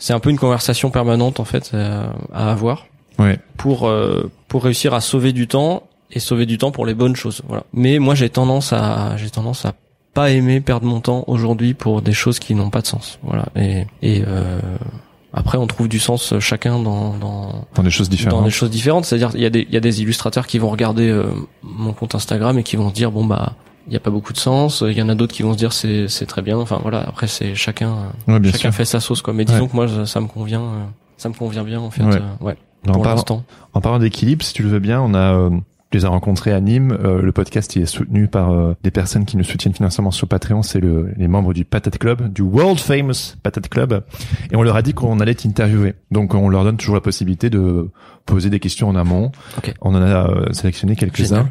c'est 0.01 0.13
un 0.13 0.19
peu 0.19 0.31
une 0.31 0.39
conversation 0.39 0.91
permanente 0.91 1.39
en 1.39 1.45
fait 1.45 1.71
euh, 1.75 2.05
à 2.35 2.51
avoir 2.51 2.87
Ouais. 3.21 3.39
pour 3.57 3.87
euh, 3.89 4.31
pour 4.49 4.65
réussir 4.65 4.95
à 4.95 5.01
sauver 5.01 5.33
du 5.33 5.47
temps 5.47 5.85
et 6.13 6.21
sauver 6.21 6.47
du 6.47 6.59
temps 6.59 6.71
pour 6.71 6.87
les 6.87 6.95
bonnes 6.95 7.17
choses. 7.17 7.43
Voilà. 7.49 7.65
Mais 7.73 7.99
moi, 7.99 8.15
j'ai 8.15 8.29
tendance 8.31 8.73
à, 8.73 9.17
j'ai 9.17 9.31
tendance 9.31 9.65
à 9.65 9.75
pas 10.15 10.31
aimer 10.31 10.61
perdre 10.61 10.87
mon 10.87 11.01
temps 11.01 11.23
aujourd'hui 11.29 11.73
pour 11.75 12.03
des 12.03 12.13
choses 12.13 12.39
qui 12.41 12.55
n'ont 12.55 12.71
pas 12.71 12.81
de 12.81 12.87
sens. 12.87 13.19
Voilà. 13.23 13.47
Et 13.57 13.87
et 14.03 14.23
euh, 14.27 14.61
après, 15.33 15.57
on 15.59 15.67
trouve 15.69 15.87
du 15.89 16.01
sens 16.01 16.35
chacun 16.41 16.81
dans 16.81 17.15
dans 17.17 17.65
Dans 17.77 17.83
des 17.85 17.91
choses 17.91 18.09
dans 18.09 18.17
différentes. 18.17 18.45
des 18.45 18.51
choses 18.51 18.71
différentes. 18.71 19.05
C'est-à-dire, 19.05 19.31
il 19.35 19.41
y 19.41 19.47
a 19.47 19.51
des, 19.51 19.61
il 19.69 19.73
y 19.73 19.77
a 19.77 19.81
des 19.81 20.03
illustrateurs 20.03 20.47
qui 20.49 20.59
vont 20.59 20.69
regarder 20.71 21.09
euh, 21.09 21.27
mon 21.63 21.93
compte 21.93 22.15
Instagram 22.17 22.59
et 22.59 22.65
qui 22.65 22.75
vont 22.77 22.89
se 22.89 22.95
dire 22.95 23.13
bon 23.13 23.25
bah, 23.25 23.53
il 23.87 23.93
y 23.93 23.97
a 23.97 24.01
pas 24.01 24.11
beaucoup 24.11 24.33
de 24.33 24.39
sens. 24.39 24.83
Il 24.87 24.99
y 24.99 25.03
en 25.03 25.09
a 25.09 25.15
d'autres 25.15 25.33
qui 25.35 25.45
vont 25.45 25.53
se 25.53 25.59
dire 25.59 25.73
c'est 25.73 26.09
c'est 26.09 26.27
très 26.27 26.43
bien. 26.43 26.59
Enfin 26.59 26.81
voilà. 26.83 27.03
Après 27.07 27.29
c'est 27.29 27.55
chacun 27.55 27.95
Ouais, 28.27 28.41
bien 28.41 28.51
chacun 28.51 28.71
sûr. 28.71 28.75
fait 28.75 28.85
sa 28.85 28.99
sauce 28.99 29.23
quoi. 29.23 29.33
Mais 29.33 29.45
disons 29.45 29.61
Ouais. 29.63 29.69
que 29.69 29.77
moi 29.77 29.87
ça, 29.87 30.07
ça 30.07 30.21
me 30.21 30.27
convient, 30.27 30.63
euh, 30.63 30.85
ça 31.19 31.29
me 31.29 31.35
convient 31.35 31.63
bien 31.63 31.79
en 31.81 31.91
fait. 31.93 32.03
Ouais. 32.03 32.17
euh, 32.17 32.45
ouais. 32.45 32.57
En. 32.89 32.95
En 33.75 33.81
parlant 33.81 33.99
d'équilibre, 34.01 34.43
si 34.45 34.55
tu 34.55 34.63
le 34.65 34.71
veux 34.71 34.79
bien, 34.81 35.01
on 35.03 35.13
a 35.15 35.35
euh, 35.35 35.51
tu 35.91 35.99
les 35.99 36.05
as 36.05 36.09
rencontrés 36.09 36.53
à 36.53 36.61
Nîmes. 36.61 36.97
Euh, 37.05 37.21
le 37.21 37.33
podcast 37.33 37.75
il 37.75 37.83
est 37.83 37.87
soutenu 37.87 38.29
par 38.29 38.53
euh, 38.53 38.75
des 38.83 38.91
personnes 38.91 39.25
qui 39.25 39.37
nous 39.37 39.45
soutiennent 39.45 39.75
financièrement 39.75 40.11
sur 40.11 40.29
Patreon. 40.29 40.63
C'est 40.63 40.81
le, 40.81 41.13
les 41.17 41.29
membres 41.29 41.53
du 41.53 41.65
Patate 41.65 41.99
Club, 41.99 42.33
du 42.33 42.43
World 42.43 42.79
Famous 42.79 43.37
Patate 43.43 43.69
Club. 43.69 44.05
Et 44.53 44.57
on 44.57 44.63
leur 44.63 44.77
a 44.77 44.83
dit 44.83 44.95
qu'on 44.95 45.19
allait 45.21 45.35
t'interviewer. 45.35 45.95
Donc 46.11 46.35
on 46.35 46.49
leur 46.49 46.65
donne 46.65 46.77
toujours 46.77 46.95
la 46.95 47.01
possibilité 47.01 47.51
de 47.51 47.91
poser 48.25 48.51
des 48.51 48.61
questions 48.61 48.89
en 48.89 48.95
amont. 48.95 49.33
Ok. 49.59 49.75
On 49.81 49.95
en 49.95 50.03
a 50.03 50.31
euh, 50.31 50.53
sélectionné 50.53 50.95
quelques-uns. 50.95 51.51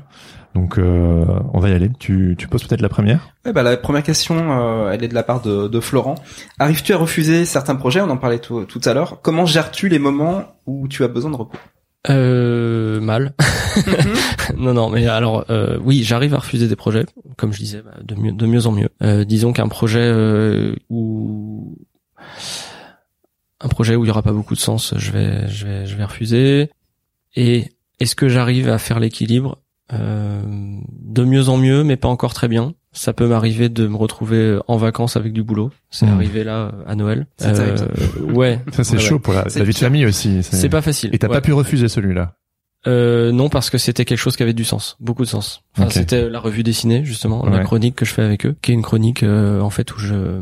Donc 0.56 0.78
euh, 0.78 1.26
on 1.54 1.60
va 1.60 1.70
y 1.70 1.74
aller. 1.74 1.90
Tu, 2.00 2.36
tu 2.38 2.48
poses 2.48 2.64
peut-être 2.64 2.82
la 2.82 2.90
première 2.90 3.30
Ouais, 3.46 3.54
bah, 3.54 3.64
la 3.64 3.78
première 3.78 4.04
question, 4.04 4.36
euh, 4.38 4.92
elle 4.92 5.04
est 5.04 5.08
de 5.08 5.14
la 5.14 5.24
part 5.24 5.42
de, 5.42 5.68
de 5.68 5.80
Florent. 5.80 6.16
Arrives-tu 6.58 6.94
à 6.94 6.98
refuser 6.98 7.46
certains 7.46 7.76
projets? 7.76 8.02
On 8.02 8.10
en 8.10 8.18
parlait 8.18 8.40
tout, 8.40 8.66
tout 8.66 8.82
à 8.86 8.94
l'heure. 8.94 9.20
Comment 9.22 9.46
gères-tu 9.46 9.90
les 9.90 10.00
moments 10.00 10.46
où 10.66 10.88
tu 10.88 11.04
as 11.04 11.08
besoin 11.08 11.30
de 11.32 11.36
repos? 11.36 11.58
Euh, 12.10 13.02
mal. 13.02 13.34
non, 14.58 14.74
non, 14.74 14.90
mais 14.90 15.06
alors 15.08 15.46
euh, 15.50 15.78
oui, 15.84 16.04
j'arrive 16.04 16.34
à 16.34 16.38
refuser 16.40 16.68
des 16.68 16.76
projets, 16.78 17.06
comme 17.36 17.52
je 17.52 17.60
disais, 17.60 17.82
bah, 17.82 17.96
de 18.02 18.16
mieux, 18.16 18.32
de 18.32 18.46
mieux 18.46 18.68
en 18.68 18.72
mieux. 18.72 18.90
Euh, 19.04 19.26
disons 19.26 19.52
qu'un 19.52 19.68
projet 19.68 20.00
euh, 20.02 20.76
où 20.90 21.78
un 23.62 23.68
projet 23.68 23.96
où 23.96 24.06
il 24.06 24.08
y 24.08 24.12
aura 24.12 24.22
pas 24.24 24.32
beaucoup 24.32 24.56
de 24.56 24.60
sens, 24.60 24.94
je 24.96 25.12
vais, 25.12 25.48
je 25.50 25.66
vais, 25.68 25.86
je 25.86 25.96
vais 25.98 26.06
refuser. 26.06 26.70
Et 27.36 27.66
est-ce 28.00 28.16
que 28.16 28.30
j'arrive 28.30 28.70
à 28.70 28.78
faire 28.78 29.00
l'équilibre? 29.00 29.60
Euh, 29.92 30.42
De 30.92 31.24
mieux 31.26 31.50
en 31.50 31.58
mieux, 31.58 31.84
mais 31.84 31.98
pas 31.98 32.08
encore 32.08 32.34
très 32.34 32.48
bien. 32.48 32.74
Ça 32.92 33.14
peut 33.14 33.28
m'arriver 33.28 33.70
de 33.70 33.88
me 33.88 33.96
retrouver 33.96 34.58
en 34.68 34.78
vacances 34.78 35.16
avec 35.16 35.32
du 35.32 35.44
boulot. 35.44 35.72
C'est 35.92 36.08
Mhm. 36.08 36.14
arrivé 36.14 36.44
là 36.44 36.58
euh, 36.58 36.72
à 36.88 36.96
Noël. 36.96 37.28
Terrible, 37.38 37.78
ça. 37.78 37.86
ouais. 38.34 38.60
Ça 38.74 38.84
c'est 38.84 38.96
Ouais, 38.96 39.00
chaud 39.02 39.16
ouais. 39.16 39.22
pour 39.22 39.34
la, 39.34 39.46
la 39.56 39.64
vie 39.64 39.74
de 39.74 39.78
famille 39.78 40.06
aussi. 40.08 40.42
C'est 40.42 40.70
pas 40.70 40.82
facile. 40.82 41.12
Et 41.14 41.20
t'as 41.20 41.28
Ouais. 41.28 41.34
pas 41.36 41.42
pu 41.42 41.54
refuser 41.54 41.88
celui-là. 41.88 42.34
Euh, 42.88 43.32
non, 43.34 43.50
parce 43.50 43.70
que 43.70 43.78
c'était 43.78 44.06
quelque 44.06 44.18
chose 44.18 44.36
qui 44.38 44.44
avait 44.44 44.54
du 44.54 44.64
sens, 44.64 44.96
beaucoup 45.02 45.24
de 45.24 45.28
sens. 45.28 45.64
Enfin, 45.78 45.90
c'était 45.90 46.30
la 46.30 46.40
revue 46.40 46.64
dessinée 46.64 47.04
justement, 47.04 47.46
la 47.46 47.64
chronique 47.64 47.96
que 47.96 48.06
je 48.06 48.14
fais 48.14 48.24
avec 48.24 48.46
eux, 48.46 48.56
qui 48.62 48.72
est 48.72 48.74
une 48.74 48.82
chronique 48.82 49.22
euh, 49.24 49.60
en 49.60 49.70
fait 49.70 49.94
où 49.94 50.00
je, 50.00 50.42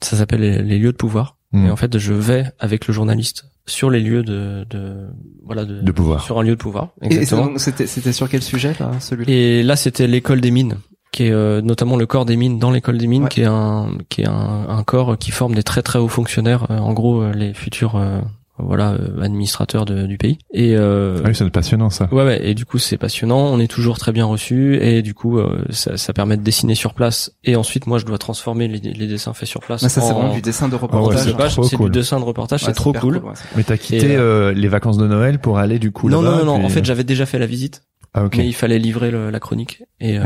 ça 0.00 0.16
s'appelle 0.16 0.40
les, 0.40 0.62
les 0.62 0.78
lieux 0.78 0.92
de 0.92 0.96
pouvoir. 0.96 1.36
Hmm. 1.52 1.66
Et 1.66 1.70
en 1.70 1.76
fait, 1.76 1.98
je 1.98 2.14
vais 2.14 2.44
avec 2.60 2.86
le 2.86 2.94
journaliste 2.94 3.44
sur 3.66 3.90
les 3.90 4.00
lieux 4.00 4.22
de, 4.22 4.64
de 4.70 5.08
voilà, 5.44 5.64
de, 5.64 5.80
De 5.82 5.92
pouvoir. 5.92 6.22
sur 6.24 6.38
un 6.38 6.42
lieu 6.42 6.50
de 6.56 6.60
pouvoir. 6.60 6.90
Exactement. 7.02 7.52
c'était 7.58 8.12
sur 8.12 8.28
quel 8.28 8.42
sujet 8.42 8.74
là, 8.80 8.92
celui-là? 9.00 9.30
Et 9.32 9.62
là, 9.62 9.74
c'était 9.76 10.06
l'école 10.06 10.40
des 10.40 10.50
mines, 10.52 10.76
qui 11.12 11.24
est 11.24 11.30
euh, 11.32 11.60
notamment 11.60 11.96
le 11.96 12.06
corps 12.06 12.24
des 12.24 12.36
mines 12.36 12.58
dans 12.58 12.70
l'école 12.70 12.98
des 12.98 13.06
mines, 13.06 13.24
Ouais. 13.24 13.28
qui 13.28 13.42
est 13.42 13.46
un 13.46 13.90
qui 14.08 14.22
est 14.22 14.28
un, 14.28 14.66
un 14.68 14.82
corps 14.82 15.16
qui 15.18 15.30
forme 15.30 15.54
des 15.54 15.62
très 15.62 15.82
très 15.82 15.98
hauts 15.98 16.08
fonctionnaires, 16.08 16.66
euh, 16.70 16.78
en 16.78 16.92
gros 16.92 17.22
euh, 17.22 17.32
les 17.32 17.52
futurs 17.54 17.96
euh, 17.96 18.20
voilà 18.58 18.92
euh, 18.92 19.20
administrateurs 19.22 19.84
de- 19.86 20.06
du 20.06 20.18
pays. 20.18 20.38
Et 20.52 20.76
euh, 20.76 21.18
Ah 21.24 21.28
oui, 21.28 21.34
c'est 21.34 21.48
passionnant 21.50 21.90
ça. 21.90 22.06
Ouais, 22.12 22.22
ouais, 22.24 22.46
et 22.48 22.54
du 22.54 22.64
coup 22.64 22.78
c'est 22.78 22.96
passionnant, 22.98 23.38
on 23.46 23.58
est 23.58 23.66
toujours 23.66 23.98
très 23.98 24.12
bien 24.12 24.24
reçu, 24.26 24.78
et 24.80 25.02
du 25.02 25.14
coup 25.14 25.38
euh, 25.38 25.64
ça, 25.70 25.96
ça 25.96 26.12
permet 26.12 26.36
de 26.36 26.42
dessiner 26.42 26.74
sur 26.74 26.94
place, 26.94 27.32
et 27.44 27.56
ensuite 27.56 27.86
moi 27.86 27.98
je 27.98 28.04
dois 28.06 28.18
transformer 28.18 28.68
les, 28.68 28.78
les 28.78 29.06
dessins 29.06 29.32
faits 29.32 29.48
sur 29.48 29.60
place. 29.60 29.82
Mais 29.82 29.88
ça 29.88 30.00
c'est 30.00 30.12
en- 30.12 30.18
vraiment 30.20 30.34
du 30.34 30.42
dessin 30.42 30.68
de 30.68 30.74
Ah 30.74 30.76
ouais, 30.76 30.82
reportage. 30.82 31.36
pas- 31.36 31.48
trop 31.48 31.62
c'est 31.64 31.76
cool. 31.76 31.90
du 31.90 31.98
dessin 31.98 32.20
de 32.20 32.24
reportage, 32.24 32.62
Ouais, 32.62 32.68
c'est 32.68 32.74
trop 32.74 32.92
cool. 32.92 33.16
ouais, 33.18 33.32
Mais 33.56 33.64
t'as 33.64 33.76
quitté 33.76 34.12
Et, 34.12 34.16
euh, 34.16 34.52
les 34.52 34.68
vacances 34.68 34.98
de 34.98 35.06
Noël 35.06 35.38
pour 35.40 35.58
aller 35.58 35.78
du 35.78 35.90
coup 35.90 36.08
non, 36.08 36.22
non, 36.22 36.36
non, 36.36 36.44
non, 36.44 36.56
puis- 36.58 36.66
en 36.66 36.68
fait 36.68 36.84
j'avais 36.84 37.04
déjà 37.04 37.26
fait 37.26 37.38
la 37.38 37.46
visite, 37.46 37.82
Ah 38.14 38.24
ok. 38.26 38.36
mais 38.36 38.46
il 38.46 38.52
fallait 38.54 38.78
livrer 38.78 39.10
le- 39.10 39.30
la 39.30 39.40
chronique, 39.40 39.82
et, 40.00 40.18
euh, 40.18 40.22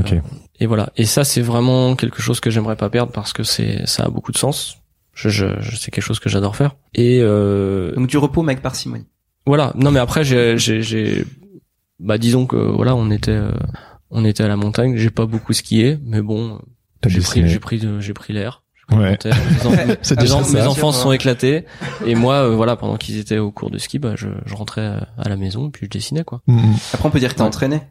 et 0.58 0.66
voilà. 0.66 0.90
Et 0.96 1.04
ça 1.04 1.22
c'est 1.24 1.40
vraiment 1.42 1.94
quelque 1.94 2.20
chose 2.20 2.40
que 2.40 2.50
j'aimerais 2.50 2.76
pas 2.76 2.90
perdre 2.90 3.12
parce 3.12 3.32
que 3.32 3.42
c'est 3.44 3.86
ça 3.86 4.04
a 4.04 4.08
beaucoup 4.08 4.32
de 4.32 4.38
sens. 4.38 4.78
Je, 5.14 5.28
je, 5.28 5.46
je- 5.60 5.76
c'est 5.76 5.90
quelque 5.90 6.04
chose 6.04 6.18
que 6.18 6.28
j'adore 6.28 6.56
faire. 6.56 6.74
Et 6.94 7.20
euh, 7.22 7.94
Donc 7.94 8.08
du 8.08 8.18
repos, 8.18 8.42
mec, 8.42 8.60
parcimonie. 8.60 9.06
Voilà. 9.46 9.72
Non, 9.76 9.90
mais 9.92 10.00
après, 10.00 10.24
j'ai, 10.24 10.58
j'ai, 10.58 10.82
j'ai- 10.82 11.24
bah, 12.00 12.18
disons 12.18 12.46
que 12.46 12.56
voilà, 12.56 12.94
on 12.96 13.10
était, 13.10 13.30
euh, 13.30 13.52
on 14.10 14.24
était 14.24 14.42
à 14.42 14.48
la 14.48 14.56
montagne. 14.56 14.96
J'ai 14.96 15.10
pas 15.10 15.24
beaucoup 15.26 15.52
skié, 15.52 15.98
mais 16.04 16.20
bon, 16.20 16.60
j'ai 17.06 17.20
pris, 17.20 17.40
j'ai 17.48 17.60
pris, 17.60 17.80
j'ai 18.00 18.12
pris 18.14 18.32
l'air. 18.32 18.62
Ouais. 18.92 19.16
terre. 19.16 19.36
Mes, 19.64 19.66
en- 19.66 19.72
C'est 20.02 20.16
mes 20.16 20.22
déjà 20.22 20.36
en- 20.36 20.44
ça. 20.44 20.58
mes 20.58 20.66
enfants 20.66 20.92
se 20.92 21.02
sont 21.02 21.12
éclatés 21.12 21.64
et 22.06 22.14
moi, 22.14 22.34
euh, 22.36 22.54
voilà, 22.54 22.76
pendant 22.76 22.96
qu'ils 22.96 23.18
étaient 23.18 23.38
au 23.38 23.50
cours 23.50 23.70
de 23.70 23.78
ski, 23.78 23.98
bah, 23.98 24.12
je, 24.16 24.28
je 24.44 24.54
rentrais 24.54 24.86
à 24.86 25.08
à 25.18 25.28
la 25.28 25.36
maison 25.36 25.68
et 25.68 25.70
puis 25.70 25.86
je 25.86 25.90
dessinais 25.90 26.22
quoi. 26.24 26.40
Mhm. 26.46 26.74
Après, 26.94 27.08
on 27.08 27.10
peut 27.10 27.18
dire 27.18 27.30
que 27.30 27.34
t'es 27.34 27.40
Ouais. 27.42 27.46
entraîné. 27.48 27.82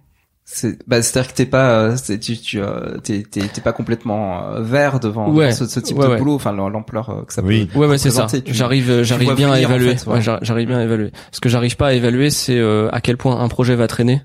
C'est, 0.47 0.77
bah, 0.87 1.01
c'est-à-dire 1.01 1.31
que 1.31 1.35
t'es 1.37 1.47
pas, 1.47 1.69
euh, 1.71 1.95
tu, 2.21 2.37
tu, 2.37 2.61
euh, 2.61 2.99
t'es, 2.99 3.23
t'es, 3.23 3.41
t'es 3.41 3.61
pas 3.61 3.73
complètement 3.73 4.43
euh, 4.51 4.61
vert 4.61 4.99
devant, 4.99 5.27
Ouais. 5.31 5.51
ce, 5.51 5.65
ce 5.65 5.79
type 5.79 5.97
Ouais, 5.97 6.05
de 6.05 6.11
ouais. 6.11 6.17
boulot, 6.19 6.35
enfin 6.35 6.51
l'ampleur 6.53 7.09
euh, 7.09 7.23
que 7.23 7.33
ça 7.33 7.41
Oui. 7.41 7.65
peut. 7.65 7.79
Ouais, 7.79 7.87
ouais, 7.87 7.97
c'est 7.97 8.11
ça. 8.11 8.27
J'arrive, 8.45 8.91
euh, 8.91 9.03
j'arrive 9.03 9.33
bien 9.33 9.49
à 9.49 9.53
en 9.53 9.55
évaluer. 9.55 9.95
fait, 9.97 10.05
ouais. 10.07 10.13
Ouais, 10.17 10.21
j'ar- 10.21 10.37
j'arrive 10.43 10.67
bien 10.67 10.77
à 10.77 10.83
évaluer. 10.83 11.11
Ce 11.31 11.41
que 11.41 11.49
j'arrive 11.49 11.75
pas 11.77 11.87
à 11.87 11.93
évaluer, 11.93 12.29
c'est 12.29 12.59
euh, 12.59 12.89
à 12.91 13.01
quel 13.01 13.17
point 13.17 13.39
un 13.41 13.47
projet 13.47 13.75
va 13.75 13.87
traîner 13.87 14.21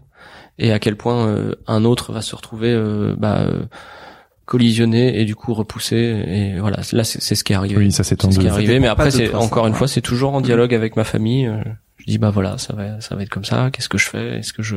et 0.59 0.73
à 0.73 0.79
quel 0.79 0.95
point 0.97 1.27
euh, 1.27 1.55
un 1.67 1.87
autre 1.87 2.13
va 2.13 2.21
se 2.21 2.37
retrouver, 2.37 2.71
euh, 2.71 3.15
bah, 3.17 3.47
euh, 4.51 4.57
collisionné 4.57 5.21
et 5.21 5.25
du 5.25 5.35
coup 5.35 5.55
repoussé. 5.55 5.97
Et 5.97 6.59
voilà, 6.61 6.81
là, 6.93 7.05
c'est 7.05 7.35
ce 7.35 7.45
qui 7.45 7.53
est 7.53 7.57
arrivé. 7.57 7.77
Oui, 7.77 7.93
ça 7.93 8.05
c'est 8.05 8.21
C'est 8.21 8.33
ce 8.33 8.39
qui 8.39 8.47
est 8.47 8.51
arrivé, 8.51 8.81
mais 8.81 8.89
après, 8.89 9.11
c'est 9.11 9.35
encore 9.35 9.67
une 9.67 9.75
fois, 9.75 9.89
c'est 9.89 10.01
toujours 10.01 10.35
en 10.35 10.41
dialogue 10.41 10.75
avec 10.75 10.97
ma 10.97 11.05
famille. 11.05 11.51
Dis 12.11 12.19
bah 12.19 12.31
voilà, 12.31 12.59
ça 12.59 12.75
va, 12.75 13.01
ça 13.01 13.17
va 13.17 13.23
être 13.23 13.29
comme 13.29 13.45
ça. 13.45 13.71
Qu'est-ce 13.73 13.89
que 13.89 13.99
je 13.99 14.07
fais 14.09 14.39
Est-ce 14.39 14.53
que 14.53 14.63
je 14.63 14.77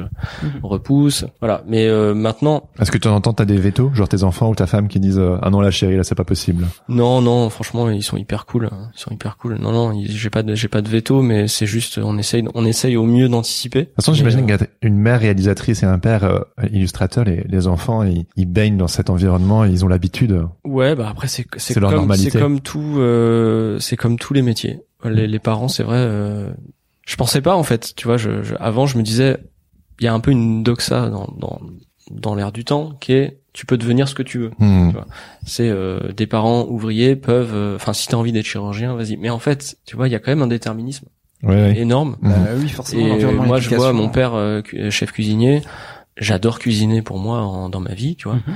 repousse? 0.61 1.25
Voilà. 1.39 1.63
Mais 1.67 1.87
euh, 1.87 2.13
maintenant, 2.13 2.69
Est-ce 2.79 2.91
que 2.91 2.97
tu 2.97 3.07
entends 3.07 3.33
t'as 3.33 3.45
des 3.45 3.57
vétos, 3.57 3.91
genre 3.93 4.07
tes 4.07 4.23
enfants 4.23 4.49
ou 4.49 4.55
ta 4.55 4.67
femme 4.67 4.87
qui 4.87 4.99
disent 4.99 5.19
euh, 5.19 5.37
ah 5.41 5.49
non 5.49 5.61
la 5.61 5.71
chérie 5.71 5.97
là 5.97 6.03
c'est 6.03 6.15
pas 6.15 6.23
possible. 6.23 6.65
non, 6.89 7.21
non, 7.21 7.49
franchement, 7.49 7.89
ils 7.89 8.03
sont 8.03 8.17
hyper 8.17 8.45
cool. 8.45 8.69
hein. 8.71 8.89
Ils 8.95 8.99
sont 8.99 9.11
hyper 9.11 9.37
cool. 9.37 9.57
Non, 9.59 9.71
non, 9.71 9.99
j'ai 10.05 10.29
pas 10.29 10.43
de, 10.43 10.55
j'ai 10.55 10.67
pas 10.67 10.81
de 10.81 10.89
veto, 10.89 11.21
mais 11.21 11.47
c'est 11.47 11.65
juste, 11.65 11.97
on 12.01 12.17
essaye, 12.17 12.43
on 12.53 12.65
essaye 12.65 12.95
au 12.97 13.05
mieux 13.05 13.29
d'anticiper. 13.29 13.79
De 13.81 13.85
toute 13.85 13.95
façon, 13.95 14.13
Et, 14.13 14.15
j'imagine 14.15 14.49
euh, 14.49 14.57
qu'une 14.81 14.95
mère 14.97 15.19
réalisatrice 15.19 15.83
et 15.83 15.85
un 15.85 15.99
père 15.99 16.23
euh, 16.23 16.39
illustrateur, 16.71 17.23
les, 17.23 17.43
les 17.47 17.67
enfants, 17.67 18.03
ils, 18.03 18.25
ils 18.35 18.45
baignent 18.45 18.77
dans 18.77 18.87
cet 18.87 19.09
environnement, 19.09 19.63
ils 19.65 19.83
ont 19.83 19.87
l'habitude. 19.87 20.41
Ouais, 20.65 20.95
bah 20.95 21.07
après 21.09 21.27
c'est 21.27 21.45
c'est 21.57 21.79
comme 21.79 22.13
c'est 22.15 22.37
comme 22.39 22.59
tout 22.61 22.95
euh, 22.97 23.77
c'est 23.79 23.95
comme 23.97 24.17
tous 24.17 24.33
les 24.33 24.41
métiers. 24.41 24.81
Les, 25.05 25.27
les 25.27 25.39
parents, 25.39 25.67
c'est 25.67 25.83
vrai. 25.83 25.97
Euh, 27.05 27.09
je 27.11 27.15
pensais 27.15 27.41
pas 27.41 27.55
en 27.55 27.63
fait. 27.63 27.93
Tu 27.95 28.07
vois, 28.07 28.17
je, 28.17 28.43
je- 28.43 28.55
avant 28.59 28.85
je 28.85 28.97
me 28.97 29.03
disais, 29.03 29.37
il 29.99 30.05
y 30.05 30.07
a 30.07 30.13
un 30.13 30.19
peu 30.19 30.31
une 30.31 30.63
doxa 30.63 31.09
dans 31.09 31.27
dans 31.37 31.59
dans 32.11 32.35
l'air 32.35 32.51
du 32.51 32.65
temps 32.65 32.91
qui 32.99 33.13
est 33.13 33.39
tu 33.53 33.65
peux 33.67 33.77
devenir 33.77 34.07
ce 34.07 34.15
que 34.15 34.23
tu 34.23 34.39
veux. 34.39 34.51
Hmm. 34.57 34.91
C'est 35.45 35.69
euh, 35.69 36.11
des 36.11 36.25
parents 36.25 36.65
ouvriers 36.67 37.15
peuvent, 37.15 37.53
euh, 37.53 37.75
enfin 37.75 37.93
si 37.93 38.07
t'as 38.07 38.17
envie 38.17 38.31
d'être 38.31 38.45
chirurgien, 38.47 38.95
vas-y. 38.95 39.15
Mais 39.17 39.29
en 39.29 39.37
fait, 39.39 39.77
tu 39.85 39.95
vois, 39.95 40.07
il 40.07 40.11
y 40.11 40.15
a 40.15 40.19
quand 40.19 40.31
même 40.31 40.41
un 40.41 40.47
déterminisme 40.47 41.05
Ouais, 41.43 41.49
ouais. 41.55 41.77
énorme. 41.77 42.15
Mhm. 42.21 42.31
Bah 42.31 42.37
oui, 42.57 42.69
forcément. 42.69 43.15
Et 43.17 43.25
moi, 43.35 43.59
je 43.59 43.75
vois 43.75 43.93
mon 43.93 44.09
père 44.09 44.33
euh, 44.33 44.61
cu- 44.61 44.89
chef 44.89 45.11
cuisinier. 45.11 45.61
J'adore 46.17 46.57
cuisiner 46.59 47.01
pour 47.01 47.19
moi 47.19 47.41
en- 47.41 47.69
dans 47.69 47.79
ma 47.79 47.93
vie, 47.93 48.15
tu 48.15 48.27
vois. 48.27 48.37
Mhm. 48.37 48.55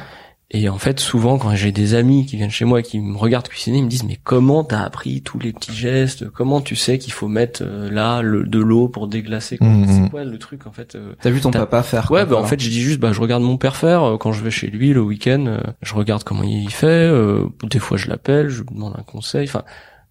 Et 0.50 0.70
en 0.70 0.78
fait, 0.78 1.02
souvent, 1.02 1.38
quand 1.38 1.54
j'ai 1.56 1.74
des 1.74 1.94
amis 1.94 2.26
qui 2.26 2.38
viennent 2.38 2.50
chez 2.50 2.64
moi 2.64 2.80
et 2.80 2.84
qui 2.84 3.00
me 3.00 3.18
regardent 3.18 3.50
cuisiner, 3.50 3.80
ils 3.80 3.84
me 3.84 3.90
disent 3.90 4.06
mais 4.06 4.18
comment 4.24 4.64
t'as 4.64 4.82
appris 4.82 5.22
tous 5.22 5.40
les 5.40 5.52
petits 5.52 5.74
gestes? 5.74 6.30
Comment 6.30 6.62
tu 6.62 6.78
sais 6.78 6.98
qu'il 7.00 7.12
faut 7.12 7.28
mettre 7.28 7.64
euh, 7.66 7.90
là 7.92 8.22
le, 8.22 8.46
de 8.46 8.60
l'eau 8.60 8.88
pour 8.88 9.10
déglacer? 9.10 9.58
Mhm. 9.60 9.86
C'est 10.06 10.10
quoi 10.10 10.24
le 10.24 10.38
truc 10.38 10.66
en 10.66 10.72
fait 10.72 10.96
euh 10.96 11.16
T'as 11.22 11.32
vu 11.32 11.42
ton 11.42 11.52
papa 11.52 11.84
faire 11.84 12.10
Ouais, 12.12 12.26
bah 12.26 12.38
en 12.38 12.46
fait, 12.46 12.62
je 12.62 12.70
dis 12.70 12.80
juste, 12.82 13.00
bah 13.02 13.12
je 13.12 13.20
regarde 13.20 13.44
mon 13.44 13.58
père 13.58 13.76
faire 13.76 14.04
euh, 14.04 14.18
quand 14.18 14.32
je 14.32 14.42
vais 14.42 14.50
chez 14.52 14.68
lui 14.68 14.94
le 14.94 15.02
week-end. 15.02 15.46
euh, 15.48 15.60
je 15.82 15.94
regarde 15.96 16.24
comment 16.24 16.44
il 16.44 16.70
fait. 16.72 16.86
euh, 16.88 17.44
des 17.64 17.80
fois, 17.80 17.98
je 17.98 18.08
l'appelle, 18.08 18.48
je 18.48 18.62
lui 18.62 18.70
demande 18.74 18.94
un 18.98 19.04
conseil. 19.04 19.50
Enfin, 19.50 19.64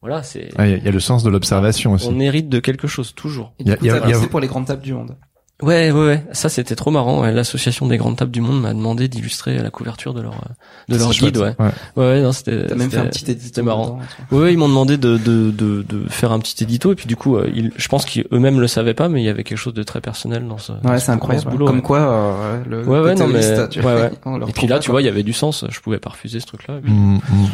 voilà, 0.03 0.23
c'est. 0.23 0.51
Ah, 0.59 0.67
Il 0.67 0.71
y, 0.71 0.75
a- 0.75 0.77
il 0.77 0.85
y 0.85 0.89
a 0.89 0.93
le 0.93 1.01
sens 1.01 1.23
de 1.23 1.31
l'observation 1.31 1.95
aussi. 1.95 2.09
On 2.11 2.21
hérite 2.21 2.51
de 2.51 2.61
quelque 2.61 2.87
chose 2.89 3.15
toujours. 3.15 3.55
Et 3.59 3.65
y 3.65 3.71
a- 3.71 3.77
du 3.77 3.79
coup, 3.79 3.87
y 3.87 3.91
a- 3.91 4.01
t'as 4.01 4.09
y 4.09 4.13
a- 4.13 4.17
bossé 4.19 4.29
pour 4.29 4.41
les 4.41 4.49
grandes 4.49 4.67
tables 4.67 4.83
du 4.83 4.93
monde. 4.93 5.17
Ouais, 5.63 5.91
ouais, 5.91 6.07
ouais. 6.07 6.25
Ça, 6.33 6.51
c'était 6.51 6.75
trop 6.77 6.91
marrant. 6.91 7.23
ouais. 7.23 7.33
L'association 7.33 7.87
des 7.87 7.97
grandes 7.97 8.17
tables 8.17 8.31
du 8.31 8.43
monde 8.43 8.61
m'a 8.61 8.75
demandé 8.75 9.09
d'illustrer 9.09 9.57
la 9.57 9.71
couverture 9.71 10.13
de 10.13 10.21
leur 10.21 10.35
euh, 10.35 10.93
de 10.93 10.99
leur 10.99 11.11
guide. 11.13 11.39
Ouais. 11.39 11.55
ouais. 11.59 11.67
ouais, 11.97 12.05
ouais, 12.05 12.21
non, 12.23 12.33
c'était. 12.33 12.67
T'as 12.67 12.75
même 12.75 12.91
fait 12.91 12.99
un 12.99 13.05
c'était- 13.11 13.33
petit 13.35 13.47
édito. 13.47 13.63
Marrant. 13.63 13.99
Ouais, 14.31 14.39
ouais, 14.39 14.53
ils 14.53 14.59
m'ont 14.59 14.69
demandé 14.69 14.99
de, 14.99 15.17
de 15.17 15.51
de 15.51 15.83
de 15.83 16.09
faire 16.11 16.31
un 16.33 16.41
petit 16.41 16.63
édito 16.63 16.93
et 16.93 16.95
puis 16.95 17.07
du 17.07 17.17
coup, 17.17 17.37
euh, 17.37 17.51
ils, 17.55 17.73
je 17.75 17.89
pense 17.89 18.05
qu'eux-mêmes 18.05 18.61
le 18.61 18.67
savaient 18.67 18.93
pas, 18.93 19.09
mais 19.09 19.23
il 19.23 19.25
y 19.25 19.31
avait 19.31 19.45
quelque 19.45 19.57
chose 19.57 19.73
de 19.73 19.83
très 19.83 20.03
personnel 20.03 20.47
dans 20.47 20.59
ce. 20.59 20.73
dans 20.73 20.91
Ouais, 20.91 20.99
ce- 20.99 21.07
c'est 21.07 21.13
incroyable. 21.13 21.47
ce 21.47 21.51
boulot, 21.51 21.67
Comme 21.67 21.77
ouais. 21.77 21.83
quoi, 21.83 21.99
euh, 22.01 22.63
le 22.69 22.85
Ouais, 22.87 23.01
ouais, 23.01 23.15
non, 23.15 23.27
mais- 23.27 23.35
ouais, 23.49 23.83
ouais. 23.83 24.11
Et 24.49 24.53
puis 24.53 24.67
là, 24.67 24.77
pas, 24.77 24.81
tu 24.81 24.87
quoi. 24.89 24.93
vois, 24.93 25.01
il 25.03 25.07
y 25.07 25.09
avait 25.09 25.23
du 25.23 25.33
sens. 25.33 25.65
Je 25.71 25.81
pouvais 25.81 25.99
pas 25.99 26.11
refuser 26.11 26.39
ce 26.41 26.47
truc-là. 26.47 26.77
et 26.77 26.81
puis 26.83 26.93
Hmm, 26.93 27.17
hmm. 27.17 27.47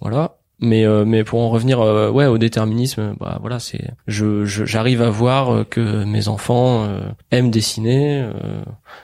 Voilà. 0.00 0.36
Mais 0.60 0.84
euh, 0.84 1.04
mais 1.06 1.24
pour 1.24 1.40
en 1.40 1.48
revenir 1.50 1.80
euh, 1.80 2.10
ouais 2.10 2.26
au 2.26 2.36
déterminisme, 2.38 3.14
bah 3.18 3.38
voilà, 3.40 3.58
c'est 3.58 3.92
je 4.06 4.44
je- 4.44 4.64
j'arrive 4.66 5.00
à 5.02 5.08
voir 5.10 5.50
euh, 5.54 5.64
que 5.64 6.04
mes 6.04 6.28
enfants 6.28 6.84
euh, 6.84 7.00
aiment 7.30 7.50
dessiner. 7.50 8.20
Euh, 8.22 8.62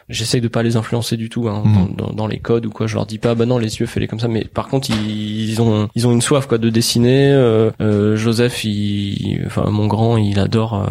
J'essaye 0.08 0.40
de 0.40 0.48
pas 0.48 0.62
les 0.62 0.76
influencer 0.76 1.16
du 1.16 1.28
tout 1.28 1.48
hein, 1.48 1.62
Mhm. 1.64 1.94
dans, 1.96 2.06
dans, 2.08 2.12
dans 2.12 2.26
les 2.26 2.38
codes 2.38 2.66
ou 2.66 2.70
quoi. 2.70 2.86
Je 2.86 2.94
leur 2.96 3.06
dis 3.06 3.18
pas 3.18 3.34
bah 3.34 3.46
non 3.46 3.58
les 3.58 3.76
yeux 3.78 3.86
fais-les 3.86 4.06
comme 4.08 4.20
ça. 4.20 4.28
Mais 4.28 4.44
par 4.44 4.68
contre 4.68 4.90
ils, 4.90 5.48
ils 5.50 5.62
ont 5.62 5.88
ils 5.94 6.06
ont 6.06 6.12
une 6.12 6.20
soif 6.22 6.46
quoi 6.46 6.58
de 6.58 6.68
dessiner. 6.70 7.32
Euh, 7.32 7.70
euh, 7.80 8.16
Joseph, 8.16 8.64
il, 8.64 9.42
enfin 9.46 9.70
mon 9.70 9.86
grand, 9.86 10.16
il 10.18 10.38
adore. 10.38 10.88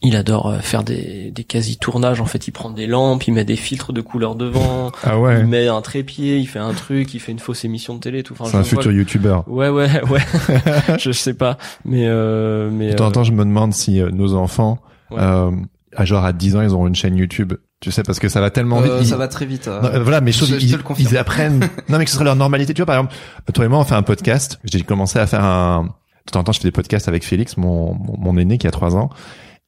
Il 0.00 0.14
adore 0.16 0.46
euh, 0.48 0.58
faire 0.60 0.84
des, 0.84 1.30
des 1.32 1.44
quasi-tournages. 1.44 2.20
En 2.20 2.24
fait, 2.26 2.46
il 2.46 2.52
prend 2.52 2.70
des 2.70 2.86
lampes, 2.86 3.26
il 3.26 3.32
met 3.34 3.44
des 3.44 3.56
filtres 3.56 3.92
de 3.92 4.00
couleurs 4.00 4.36
devant, 4.36 4.92
Ah 5.02 5.18
ouais. 5.18 5.40
il 5.40 5.46
met 5.46 5.66
un 5.68 5.80
trépied, 5.82 6.38
il 6.38 6.46
fait 6.46 6.60
un 6.60 6.72
truc, 6.74 7.14
il 7.14 7.20
fait 7.20 7.32
une 7.32 7.38
fausse 7.40 7.64
émission 7.64 7.94
de 7.94 8.00
télé, 8.00 8.22
tout. 8.22 8.34
Enfin, 8.38 8.44
C'est 8.50 8.56
un 8.58 8.64
futur 8.64 8.92
youtubeur. 8.92 9.42
Ouais, 9.48 9.68
ouais, 9.68 9.88
ouais. 10.10 10.20
je 10.98 11.10
sais 11.12 11.34
pas, 11.34 11.58
mais 11.84 12.06
euh, 12.06 12.70
mais 12.72 12.90
De 12.90 12.94
temps 12.94 13.06
en 13.06 13.08
euh, 13.08 13.12
temps, 13.12 13.24
je 13.24 13.32
me 13.32 13.44
demande 13.44 13.72
si 13.74 14.00
euh, 14.00 14.10
nos 14.10 14.34
enfants, 14.34 14.78
Ouais. 15.10 15.16
euh, 15.20 15.50
à 15.96 16.04
genre 16.04 16.24
à 16.24 16.32
10 16.34 16.56
ans, 16.56 16.60
ils 16.62 16.70
auront 16.72 16.86
une 16.86 16.94
chaîne 16.94 17.16
YouTube. 17.16 17.54
Tu 17.80 17.90
sais, 17.92 18.02
parce 18.02 18.18
que 18.18 18.28
ça 18.28 18.40
va 18.40 18.50
tellement 18.50 18.80
vite. 18.80 18.92
Euh, 18.92 18.98
Ils- 19.00 19.06
ça 19.06 19.16
va 19.16 19.26
très 19.28 19.46
vite. 19.46 19.68
euh. 19.68 19.80
Non, 19.80 19.88
euh, 19.88 20.02
voilà, 20.02 20.20
mais 20.20 20.32
je 20.32 20.38
trouve 20.38 20.50
je- 20.50 20.58
je 20.58 20.64
ils, 20.66 20.72
te 20.72 20.76
le 20.76 20.82
confirme. 20.82 21.08
ils 21.10 21.16
apprennent. 21.16 21.60
non, 21.88 21.96
mais 21.98 22.04
que 22.04 22.10
ce 22.10 22.14
serait 22.16 22.24
leur 22.24 22.36
normalité. 22.36 22.74
Tu 22.74 22.82
vois, 22.82 22.86
par 22.86 22.96
exemple, 22.96 23.14
toi 23.54 23.64
et 23.64 23.68
moi, 23.68 23.78
on 23.78 23.84
fait 23.84 23.94
un 23.94 24.02
podcast. 24.02 24.58
J'ai 24.64 24.82
commencé 24.82 25.18
à 25.18 25.26
faire 25.26 25.42
un. 25.44 25.84
De 26.26 26.30
temps 26.32 26.40
en 26.40 26.44
temps, 26.44 26.52
je 26.52 26.58
fais 26.60 26.68
des 26.68 26.72
podcasts 26.72 27.08
avec 27.08 27.24
Félix, 27.24 27.56
mon 27.56 27.94
mon, 27.94 28.16
mon 28.18 28.36
aîné 28.36 28.58
qui 28.58 28.66
a 28.66 28.70
3 28.70 28.96
ans. 28.96 29.08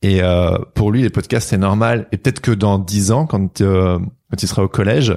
Et 0.03 0.23
euh, 0.23 0.57
pour 0.75 0.91
lui, 0.93 1.03
les 1.03 1.11
podcasts 1.11 1.49
c'est 1.51 1.59
normal. 1.59 2.07
Et 2.13 2.17
peut-être 2.17 2.41
que 2.41 2.53
dans 2.53 2.79
10 2.79 3.11
ans, 3.13 3.27
quand 3.27 3.61
euh, 3.61 3.99
quand 4.31 4.43
il 4.43 4.47
sera 4.49 4.63
au 4.63 4.69
collège, 4.69 5.17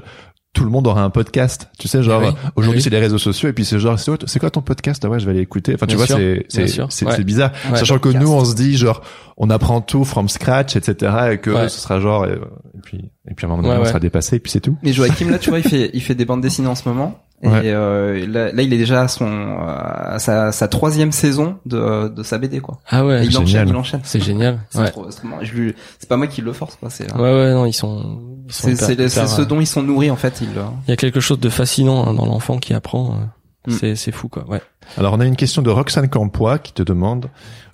tout 0.52 0.66
le 0.66 0.70
monde 0.70 0.86
aura 0.88 1.04
un 1.04 1.10
podcast. 1.10 1.70
Tu 1.80 1.88
sais, 1.88 2.04
genre 2.04 2.22
Ah 2.24 2.28
oui. 2.30 2.50
aujourd'hui 2.58 2.78
oui. 2.80 2.84
c'est 2.84 2.90
les 2.92 3.00
réseaux 3.00 3.18
sociaux 3.18 3.50
et 3.50 3.54
puis 3.54 3.66
c'est 3.66 3.80
genre 3.80 3.98
c'est 3.98 4.12
quoi, 4.12 4.28
c'est 4.28 4.40
quoi 4.40 4.52
ton 4.52 4.62
podcast? 4.62 5.02
Ah 5.06 5.10
ouais, 5.10 5.20
je 5.20 5.26
vais 5.26 5.32
aller 5.32 5.40
écouter. 5.40 5.74
Enfin, 5.74 5.88
tu 5.88 5.96
Bien 5.96 6.06
vois, 6.06 6.16
c'est 6.18 6.46
c'est 6.90 7.06
Ouais. 7.08 7.24
bizarre. 7.24 7.52
Ouais. 7.72 7.78
Sachant 7.78 7.98
que 7.98 8.10
nous, 8.10 8.32
on 8.32 8.44
se 8.46 8.54
dit 8.56 8.76
genre 8.78 9.02
on 9.38 9.50
apprend 9.50 9.82
tout 9.82 10.04
from 10.06 10.28
scratch, 10.30 10.76
etc. 10.76 11.12
Et 11.32 11.38
que 11.40 11.50
Ouais. 11.50 11.70
ce 11.70 11.80
sera 11.80 12.00
genre 12.00 12.26
et, 12.26 12.34
et 12.34 12.82
puis 12.84 13.10
et 13.30 13.34
puis 13.34 13.46
à 13.46 13.48
un 13.48 13.52
moment 13.52 13.64
donné, 13.64 13.74
Ouais, 13.76 13.80
on 13.80 13.84
ouais. 13.84 13.88
sera 13.90 14.00
dépassé 14.00 14.36
et 14.36 14.40
puis 14.40 14.52
c'est 14.52 14.60
tout. 14.60 14.78
Mais 14.84 14.92
Joachim 14.94 15.30
là, 15.32 15.40
tu 15.40 15.50
vois, 15.50 15.60
il 15.60 15.68
fait 15.68 15.90
il 15.94 16.02
fait 16.02 16.14
des 16.16 16.26
bandes 16.26 16.42
dessinées 16.42 16.68
en 16.68 16.76
ce 16.76 16.88
moment. 16.88 17.20
Et 17.44 17.48
Ouais. 17.50 17.62
euh, 17.66 18.26
là, 18.26 18.52
là, 18.54 18.62
il 18.64 18.74
est 18.74 18.78
déjà 18.78 19.02
à 19.02 19.08
son 19.10 19.58
à 19.60 20.18
sa, 20.20 20.52
sa 20.54 20.68
troisième 20.70 21.12
saison 21.12 21.58
de 21.66 22.08
de 22.08 22.24
sa 22.24 22.38
BD 22.38 22.62
quoi. 22.62 22.80
ah 22.90 23.00
Et 23.00 23.04
ouais, 23.04 23.26
il 23.26 23.38
enchaîne, 23.38 23.68
il 23.68 23.76
enchaîne. 23.76 24.00
c'est 24.04 24.22
génial. 24.24 24.60
C'est 24.70 24.80
Ouais. 24.80 24.90
trop- 24.92 25.12
c'est 25.12 25.18
trop 25.20 25.28
marrant. 25.28 25.44
Je 25.44 25.54
lui- 25.54 25.76
c'est 26.00 26.08
pas 26.08 26.16
moi 26.18 26.28
qui 26.28 26.42
le 26.42 26.54
force 26.54 26.78
quoi. 26.78 26.90
C'est 26.90 27.12
ouais, 27.14 27.20
ouais, 27.22 27.54
non, 27.54 27.66
ils 27.66 27.74
sont. 27.74 28.20
ils 28.48 28.54
sont 28.54 28.68
c'est 28.76 29.10
ce 29.10 29.42
euh, 29.42 29.46
dont 29.46 29.60
ils 29.60 29.68
sont 29.68 29.84
nourris 29.84 30.10
en 30.10 30.16
fait. 30.16 30.40
Ils, 30.42 30.58
euh, 30.58 30.64
Il 30.88 30.92
y 30.92 30.94
a 30.94 30.98
quelque 30.98 31.20
chose 31.20 31.40
de 31.40 31.50
fascinant 31.50 32.08
hein, 32.08 32.14
dans 32.14 32.26
l'enfant 32.26 32.58
qui 32.60 32.74
apprend. 32.74 33.12
euh, 33.12 33.26
Mm. 33.66 33.72
C'est 33.80 33.96
c'est 33.96 34.12
fou 34.12 34.28
quoi. 34.28 34.44
Ouais. 34.50 34.62
Alors, 34.98 35.14
on 35.14 35.22
a 35.22 35.26
une 35.26 35.38
question 35.38 35.62
de 35.62 35.70
Roxane 35.70 36.10
Campois 36.10 36.60
qui 36.60 36.74
te 36.74 36.84
demande 36.84 37.28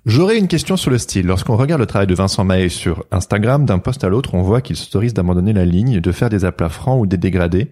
J'aurais 0.06 0.38
une 0.38 0.48
question 0.48 0.78
sur 0.78 0.92
le 0.92 1.00
style. 1.00 1.26
Lorsqu'on 1.26 1.58
regarde 1.58 1.82
le 1.82 1.88
travail 1.88 2.06
de 2.08 2.14
Vincent 2.14 2.44
Mahé 2.44 2.70
sur 2.70 3.04
Instagram, 3.12 3.66
d'un 3.66 3.80
poste 3.80 4.04
à 4.04 4.10
l'autre, 4.10 4.36
on 4.36 4.44
voit 4.44 4.62
qu'il 4.62 4.76
s'autorise 4.76 5.16
d'abandonner 5.16 5.52
la 5.52 5.66
ligne, 5.66 6.00
de 6.00 6.12
faire 6.12 6.30
des 6.30 6.46
aplats 6.46 6.70
francs 6.70 7.02
ou 7.02 7.08
des 7.08 7.18
dégradés. 7.18 7.72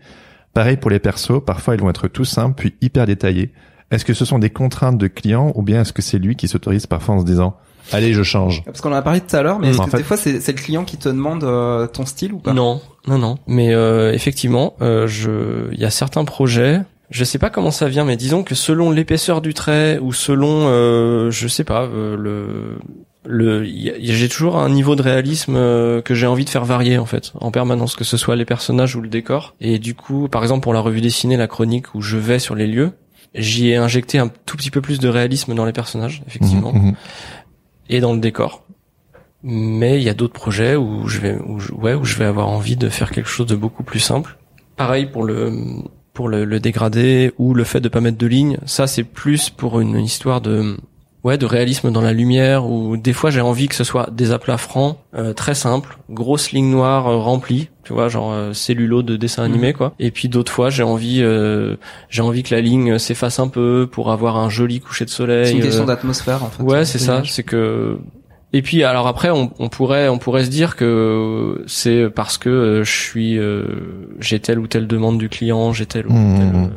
Pareil 0.57 0.77
pour 0.77 0.89
les 0.89 0.97
persos, 0.97 1.39
parfois 1.45 1.75
ils 1.75 1.81
vont 1.81 1.89
être 1.91 2.07
tout 2.07 2.25
simples 2.25 2.55
puis 2.57 2.73
hyper 2.81 3.05
détaillés. 3.05 3.51
Est-ce 3.91 4.03
que 4.03 4.15
ce 4.15 4.25
sont 4.25 4.39
des 4.39 4.49
contraintes 4.49 4.97
de 4.97 5.05
clients 5.05 5.51
ou 5.53 5.61
bien 5.61 5.81
est-ce 5.81 5.93
que 5.93 6.01
c'est 6.01 6.17
lui 6.17 6.35
qui 6.35 6.47
s'autorise 6.47 6.87
parfois 6.87 7.13
en 7.13 7.19
se 7.19 7.25
disant 7.25 7.55
Allez, 7.93 8.11
je 8.11 8.23
change? 8.23 8.63
Parce 8.65 8.81
qu'on 8.81 8.89
en 8.91 8.95
a 8.95 9.03
parlé 9.03 9.21
tout 9.21 9.35
à 9.35 9.43
l'heure, 9.43 9.59
mais 9.59 9.69
est-ce 9.69 9.79
En 9.79 9.85
que 9.85 9.91
fait- 9.91 9.97
des 9.97 10.03
fois 10.03 10.17
c'est 10.17 10.33
le 10.47 10.53
client 10.53 10.83
qui 10.83 10.97
te 10.97 11.09
demande 11.09 11.43
euh, 11.43 11.85
ton 11.85 12.07
style 12.07 12.33
ou 12.33 12.39
pas? 12.39 12.53
Non, 12.53 12.81
non, 13.07 13.19
non. 13.19 13.37
Mais 13.45 13.71
euh, 13.75 14.11
effectivement, 14.13 14.73
euh, 14.81 15.05
je, 15.07 15.71
il 15.73 15.79
y 15.79 15.85
a 15.85 15.91
certains 15.91 16.25
projets. 16.25 16.81
Je 17.11 17.23
sais 17.23 17.37
pas 17.37 17.51
comment 17.51 17.69
ça 17.69 17.87
vient, 17.87 18.03
mais 18.03 18.17
disons 18.17 18.41
que 18.41 18.55
selon 18.55 18.89
l'épaisseur 18.89 19.41
du 19.41 19.53
trait 19.53 19.99
ou 20.01 20.11
selon, 20.11 20.63
euh, 20.69 21.29
je 21.29 21.47
sais 21.47 21.63
pas, 21.63 21.83
euh, 21.83 22.17
le, 22.17 22.79
le, 23.27 23.63
j'ai 23.65 24.29
toujours 24.29 24.57
un 24.57 24.69
niveau 24.69 24.95
de 24.95 25.01
réalisme 25.01 25.55
euh, 25.55 26.01
que 26.01 26.15
j'ai 26.15 26.25
envie 26.27 26.45
de 26.45 26.49
faire 26.49 26.65
varier 26.65 26.97
en 26.97 27.05
fait, 27.05 27.33
en 27.39 27.51
permanence, 27.51 27.95
que 27.95 28.03
ce 28.03 28.17
soit 28.17 28.35
les 28.35 28.45
personnages 28.45 28.95
ou 28.95 29.01
le 29.01 29.09
décor. 29.09 29.55
Et 29.59 29.79
du 29.79 29.93
coup, 29.95 30.27
par 30.29 30.41
exemple 30.43 30.63
pour 30.63 30.73
la 30.73 30.79
revue 30.79 31.01
dessinée, 31.01 31.37
la 31.37 31.47
chronique 31.47 31.93
où 31.93 32.01
je 32.01 32.17
vais 32.17 32.39
sur 32.39 32.55
les 32.55 32.67
lieux, 32.67 32.93
j'y 33.35 33.69
ai 33.69 33.75
injecté 33.75 34.17
un 34.17 34.29
tout 34.45 34.57
petit 34.57 34.71
peu 34.71 34.81
plus 34.81 34.99
de 34.99 35.09
réalisme 35.09 35.53
dans 35.53 35.65
les 35.65 35.73
personnages, 35.73 36.23
effectivement 36.27 36.71
Mhm, 36.73 36.85
mhm. 36.87 36.95
et 37.89 37.99
dans 37.99 38.13
le 38.13 38.19
décor. 38.19 38.63
Mais 39.43 39.97
il 39.97 40.03
y 40.03 40.09
a 40.09 40.13
d'autres 40.13 40.33
projets 40.33 40.75
où 40.75 41.07
je 41.07 41.19
vais, 41.19 41.37
où 41.45 41.59
je, 41.59 41.71
ouais, 41.73 41.93
où 41.93 42.03
je 42.03 42.15
vais 42.15 42.25
avoir 42.25 42.47
envie 42.47 42.75
de 42.75 42.89
faire 42.89 43.11
quelque 43.11 43.29
chose 43.29 43.45
de 43.45 43.55
beaucoup 43.55 43.83
plus 43.83 43.99
simple. 43.99 44.37
Pareil 44.75 45.05
pour 45.05 45.23
le, 45.23 45.53
pour 46.13 46.27
le, 46.27 46.43
le 46.45 46.59
dégradé 46.59 47.31
ou 47.37 47.53
le 47.53 47.63
fait 47.63 47.79
de 47.79 47.89
pas 47.89 48.01
mettre 48.01 48.17
de 48.17 48.27
ligne. 48.27 48.57
Ça, 48.65 48.87
c'est 48.87 49.03
plus 49.03 49.49
pour 49.49 49.79
une 49.79 49.97
histoire 49.99 50.41
de, 50.41 50.77
ouais, 51.27 51.37
de 51.37 51.45
réalisme 51.45 51.91
dans 51.91 52.01
la 52.01 52.13
lumière 52.13 52.65
ou 52.65 52.97
des 52.97 53.13
fois 53.13 53.29
j'ai 53.29 53.41
envie 53.41 53.67
que 53.67 53.75
ce 53.75 53.83
soit 53.83 54.09
des 54.11 54.31
aplats 54.31 54.57
francs, 54.57 54.97
euh, 55.15 55.33
très 55.33 55.53
simples, 55.55 55.97
grosses 56.09 56.51
lignes 56.51 56.71
noires 56.71 57.07
euh, 57.07 57.17
remplies, 57.17 57.69
tu 57.83 57.93
vois, 57.93 58.07
genre 58.07 58.31
euh, 58.31 58.53
cellulo 58.53 59.03
de 59.03 59.15
dessin 59.17 59.43
animé 59.43 59.73
quoi. 59.73 59.93
Et 59.99 60.11
puis 60.11 60.29
d'autres 60.29 60.51
fois 60.51 60.69
j'ai 60.69 60.83
envie, 60.83 61.19
euh, 61.21 61.75
j'ai 62.09 62.21
envie 62.21 62.43
que 62.43 62.55
la 62.55 62.61
ligne 62.61 62.97
s'efface 62.97 63.39
un 63.39 63.47
peu 63.49 63.87
pour 63.91 64.11
avoir 64.11 64.37
un 64.37 64.49
joli 64.49 64.79
coucher 64.79 65.05
de 65.05 65.09
soleil. 65.09 65.47
C'est 65.47 65.53
une 65.53 65.61
question 65.61 65.83
euh, 65.83 65.87
d'atmosphère 65.87 66.43
en 66.43 66.49
fait. 66.49 66.63
Ouais, 66.63 66.85
c'est 66.85 66.99
ça. 66.99 67.21
C'est 67.25 67.43
que. 67.43 67.97
Et 68.53 68.61
puis 68.61 68.83
alors 68.85 69.07
après, 69.07 69.29
on, 69.29 69.51
on 69.59 69.67
pourrait 69.67 70.07
on 70.07 70.19
pourrait 70.19 70.45
se 70.45 70.49
dire 70.49 70.77
que 70.77 71.63
c'est 71.67 72.09
parce 72.09 72.37
que 72.37 72.49
euh, 72.49 72.83
je 72.85 72.91
suis 72.91 73.37
euh, 73.37 73.63
j'ai 74.21 74.39
telle 74.39 74.59
ou 74.59 74.67
telle 74.67 74.87
demande 74.87 75.17
du 75.17 75.27
client, 75.27 75.73
j'ai 75.73 75.85
telle 75.85 76.07
ou 76.07 76.13
Mmh, 76.13 76.37
telle. 76.37 76.47
mmh. 76.61 76.71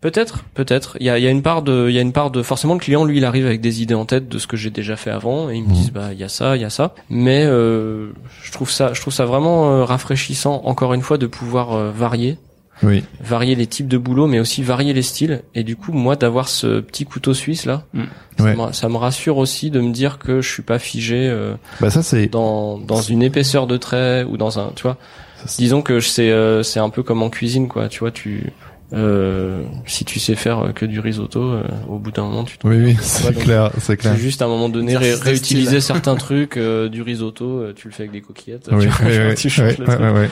Peut-être, 0.00 0.44
peut-être. 0.54 0.96
Il 0.98 1.04
y 1.06 1.10
a, 1.10 1.18
il 1.18 1.24
y 1.24 1.26
a 1.26 1.30
une 1.30 1.42
part 1.42 1.60
de, 1.62 1.86
il 1.90 1.94
y 1.94 1.98
a 1.98 2.00
une 2.00 2.12
part 2.12 2.30
de. 2.30 2.42
Forcément, 2.42 2.72
le 2.74 2.80
client, 2.80 3.04
lui, 3.04 3.18
il 3.18 3.24
arrive 3.26 3.44
avec 3.44 3.60
des 3.60 3.82
idées 3.82 3.94
en 3.94 4.06
tête 4.06 4.28
de 4.30 4.38
ce 4.38 4.46
que 4.46 4.56
j'ai 4.56 4.70
déjà 4.70 4.96
fait 4.96 5.10
avant, 5.10 5.50
et 5.50 5.56
il 5.56 5.62
me 5.64 5.68
Mhm. 5.68 5.74
dit, 5.74 5.90
bah, 5.90 6.08
il 6.12 6.18
y 6.18 6.24
a 6.24 6.28
ça, 6.30 6.56
il 6.56 6.62
y 6.62 6.64
a 6.64 6.70
ça. 6.70 6.94
Mais 7.10 7.44
euh, 7.44 8.12
je 8.42 8.50
trouve 8.50 8.70
ça, 8.70 8.94
je 8.94 9.00
trouve 9.02 9.12
ça 9.12 9.26
vraiment 9.26 9.70
euh, 9.72 9.84
rafraîchissant, 9.84 10.62
encore 10.64 10.94
une 10.94 11.02
fois, 11.02 11.18
de 11.18 11.26
pouvoir 11.26 11.72
euh, 11.74 11.90
varier 11.90 12.38
Oui. 12.82 13.04
varier 13.22 13.54
les 13.56 13.66
types 13.66 13.88
de 13.88 13.98
boulot, 13.98 14.26
mais 14.26 14.40
aussi 14.40 14.62
varier 14.62 14.94
les 14.94 15.02
styles. 15.02 15.42
Et 15.54 15.64
du 15.64 15.76
coup, 15.76 15.92
moi, 15.92 16.16
d'avoir 16.16 16.48
ce 16.48 16.80
petit 16.80 17.04
couteau 17.04 17.34
suisse 17.34 17.66
là, 17.66 17.82
Mm. 17.92 18.00
Ouais. 18.38 18.56
ça, 18.56 18.66
me, 18.68 18.72
ça 18.72 18.88
me 18.88 18.96
rassure 18.96 19.36
aussi 19.36 19.70
de 19.70 19.80
me 19.82 19.92
dire 19.92 20.18
que 20.18 20.40
je 20.40 20.50
suis 20.50 20.62
pas 20.62 20.78
figé 20.78 21.28
euh, 21.28 21.56
Bah 21.82 21.90
ça 21.90 22.02
c'est 22.02 22.26
dans 22.28 22.78
dans 22.78 23.02
une 23.02 23.22
épaisseur 23.22 23.66
de 23.66 23.76
trait 23.76 24.24
ou 24.24 24.38
dans 24.38 24.58
un, 24.58 24.72
tu 24.74 24.84
vois. 24.84 24.96
Ça, 25.44 25.56
Disons 25.58 25.82
que 25.82 26.00
c'est 26.00 26.30
euh, 26.30 26.62
c'est 26.62 26.80
un 26.80 26.88
peu 26.88 27.02
comme 27.02 27.22
en 27.22 27.28
cuisine, 27.28 27.68
quoi. 27.68 27.88
Tu 27.90 27.98
vois, 28.00 28.10
tu 28.10 28.50
euh, 28.92 29.62
si 29.86 30.04
tu 30.04 30.18
sais 30.18 30.34
faire 30.34 30.72
que 30.74 30.84
du 30.86 31.00
risotto, 31.00 31.40
euh, 31.42 31.62
au 31.88 31.98
bout 31.98 32.10
d'un 32.10 32.22
moment, 32.24 32.44
tu 32.44 32.58
te 32.58 32.66
Oui 32.66 32.76
oui, 32.84 32.96
c'est 33.00 33.32
clair, 33.38 33.70
c'est 33.78 33.96
clair. 33.96 34.14
c'est 34.16 34.20
juste 34.22 34.42
à 34.42 34.46
un 34.46 34.48
moment 34.48 34.68
donné 34.68 34.96
ré- 34.96 35.14
réutiliser 35.14 35.80
certains 35.80 36.16
trucs 36.16 36.56
euh, 36.56 36.88
du 36.88 37.02
risotto, 37.02 37.44
euh, 37.60 37.72
tu 37.74 37.88
le 37.88 37.94
fais 37.94 38.02
avec 38.04 38.12
des 38.12 38.20
coquillettes, 38.20 38.68
Oui, 38.72 38.86
tu, 38.88 39.04
oui, 39.04 39.12
oui, 39.28 39.34
tu 39.34 39.62
oui, 39.62 39.86
ouais. 39.88 40.30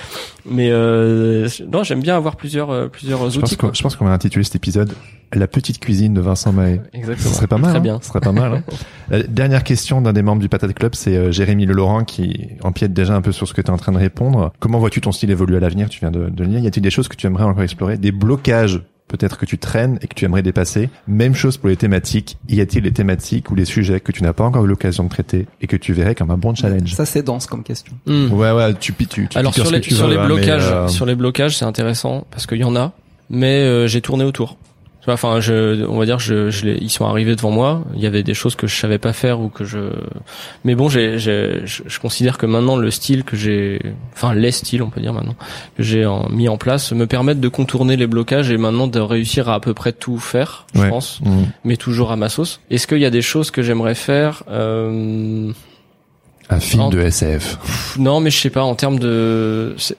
Mais 0.50 0.70
euh, 0.70 1.48
non, 1.72 1.82
j'aime 1.82 2.00
bien 2.00 2.16
avoir 2.16 2.36
plusieurs 2.36 2.70
euh, 2.70 2.88
plusieurs 2.88 3.18
Je 3.30 3.38
pense 3.40 3.44
outils. 3.50 3.56
qu'on 3.56 3.66
quoi. 3.68 3.74
je 3.76 3.82
pense 3.82 3.96
qu'on 3.96 4.04
va 4.06 4.12
intituler 4.12 4.44
cet 4.44 4.56
épisode 4.56 4.92
La 5.34 5.46
petite 5.46 5.78
cuisine 5.78 6.14
de 6.14 6.20
Vincent 6.20 6.52
Mahé. 6.52 6.80
Exactement. 6.94 7.28
Ce 7.30 7.36
serait 7.36 7.46
pas 7.46 7.58
mal. 7.58 7.70
Très 7.70 7.78
hein. 7.78 7.82
bien. 7.82 7.98
Ce 8.02 8.08
serait 8.08 8.20
pas 8.20 8.32
mal. 8.32 8.52
hein. 8.54 8.62
La 9.10 9.22
dernière 9.28 9.62
question 9.62 10.00
d'un 10.00 10.12
des 10.14 10.22
membres 10.22 10.40
du 10.40 10.48
Patate 10.48 10.72
Club, 10.74 10.94
c'est 10.94 11.16
euh, 11.16 11.30
Jérémy 11.30 11.66
Le 11.66 11.74
Laurent 11.74 12.04
qui 12.04 12.48
empiète 12.62 12.92
déjà 12.94 13.14
un 13.14 13.20
peu 13.20 13.32
sur 13.32 13.46
ce 13.46 13.52
que 13.54 13.60
tu 13.60 13.66
es 13.68 13.70
en 13.70 13.76
train 13.76 13.92
de 13.92 13.98
répondre. 13.98 14.52
Comment 14.58 14.78
vois-tu 14.78 15.00
ton 15.02 15.12
style 15.12 15.30
évoluer 15.30 15.58
à 15.58 15.60
l'avenir? 15.60 15.88
Tu 15.90 16.00
viens 16.00 16.10
de, 16.10 16.28
de 16.30 16.42
le 16.44 16.48
dire. 16.48 16.60
Y 16.60 16.66
a-t-il 16.66 16.82
des 16.82 16.90
choses 16.90 17.08
que 17.08 17.16
tu 17.16 17.26
aimerais 17.26 17.44
encore 17.44 17.62
explorer? 17.62 17.98
Des 17.98 18.12
blocages 18.48 18.80
peut-être 19.08 19.38
que 19.38 19.46
tu 19.46 19.58
traînes 19.58 19.98
et 20.02 20.06
que 20.06 20.14
tu 20.14 20.24
aimerais 20.26 20.42
dépasser 20.42 20.90
Même 21.06 21.34
chose 21.34 21.56
pour 21.56 21.70
les 21.70 21.76
thématiques. 21.76 22.36
Y 22.48 22.60
a-t-il 22.60 22.82
des 22.82 22.92
thématiques 22.92 23.50
ou 23.50 23.56
des 23.56 23.64
sujets 23.64 24.00
que 24.00 24.12
tu 24.12 24.22
n'as 24.22 24.34
pas 24.34 24.44
encore 24.44 24.64
eu 24.64 24.68
l'occasion 24.68 25.04
de 25.04 25.08
traiter 25.08 25.46
et 25.62 25.66
que 25.66 25.76
tu 25.76 25.94
verrais 25.94 26.14
comme 26.14 26.30
un 26.30 26.36
bon 26.36 26.54
challenge? 26.54 26.92
Ça 26.94 27.06
c'est 27.06 27.22
dense 27.22 27.46
comme 27.46 27.62
question. 27.62 27.94
Hmm. 28.06 28.30
Ouais, 28.32 28.52
ouais, 28.52 28.74
tu, 28.74 28.92
tu, 28.94 29.28
tu 29.28 29.38
Alors 29.38 29.54
sur 29.54 29.70
les 29.70 29.82
sur 29.82 30.06
veux, 30.06 30.12
les 30.12 30.18
hein, 30.18 30.26
blocages, 30.26 30.70
euh, 30.70 30.88
sur 30.88 31.06
les 31.06 31.14
blocages, 31.14 31.56
c'est 31.56 31.64
intéressant 31.64 32.26
parce 32.30 32.46
qu'il 32.46 32.58
y 32.58 32.64
en 32.64 32.76
a, 32.76 32.92
mais 33.30 33.60
euh, 33.60 33.86
j'ai 33.86 34.02
tourné 34.02 34.24
autour. 34.24 34.58
Enfin, 35.14 35.40
je, 35.40 35.84
on 35.86 35.98
va 35.98 36.04
dire, 36.06 36.18
je, 36.18 36.50
je 36.50 36.66
ils 36.68 36.90
sont 36.90 37.04
arrivés 37.06 37.36
devant 37.36 37.50
moi. 37.50 37.84
Il 37.94 38.00
y 38.00 38.06
avait 38.06 38.22
des 38.22 38.34
choses 38.34 38.54
que 38.54 38.66
je 38.66 38.74
savais 38.76 38.98
pas 38.98 39.12
faire 39.12 39.40
ou 39.40 39.48
que 39.48 39.64
je. 39.64 39.78
Mais 40.64 40.74
bon, 40.74 40.88
j'ai, 40.88 41.18
j'ai, 41.18 41.60
je, 41.64 41.82
je 41.86 42.00
considère 42.00 42.38
que 42.38 42.46
maintenant 42.46 42.76
le 42.76 42.90
style 42.90 43.24
que 43.24 43.36
j'ai, 43.36 43.80
enfin 44.14 44.34
les 44.34 44.50
styles, 44.52 44.82
on 44.82 44.90
peut 44.90 45.00
dire 45.00 45.12
maintenant 45.12 45.36
que 45.76 45.82
j'ai 45.82 46.06
en- 46.06 46.28
mis 46.30 46.48
en 46.48 46.56
place, 46.56 46.92
me 46.92 47.06
permettent 47.06 47.40
de 47.40 47.48
contourner 47.48 47.96
les 47.96 48.06
blocages 48.06 48.50
et 48.50 48.56
maintenant 48.56 48.86
de 48.86 49.00
réussir 49.00 49.48
à 49.48 49.54
à 49.54 49.60
peu 49.60 49.74
près 49.74 49.92
tout 49.92 50.18
faire, 50.18 50.66
je 50.74 50.80
Ouais. 50.82 50.88
pense, 50.88 51.20
mm. 51.24 51.42
mais 51.64 51.76
toujours 51.76 52.12
à 52.12 52.16
ma 52.16 52.28
sauce. 52.28 52.60
Est-ce 52.70 52.86
qu'il 52.86 52.98
y 52.98 53.04
a 53.04 53.10
des 53.10 53.22
choses 53.22 53.50
que 53.50 53.60
j'aimerais 53.62 53.94
faire 53.96 54.44
euh, 54.50 55.50
un 56.50 56.60
film 56.60 56.82
En- 56.84 56.88
de 56.90 57.00
SF. 57.00 57.96
Non, 57.98 58.20
mais 58.20 58.30
je 58.30 58.38
sais 58.38 58.50
pas. 58.50 58.62
En 58.62 58.74
termes 58.74 58.98
de, 58.98 59.74
c'est- 59.78 59.96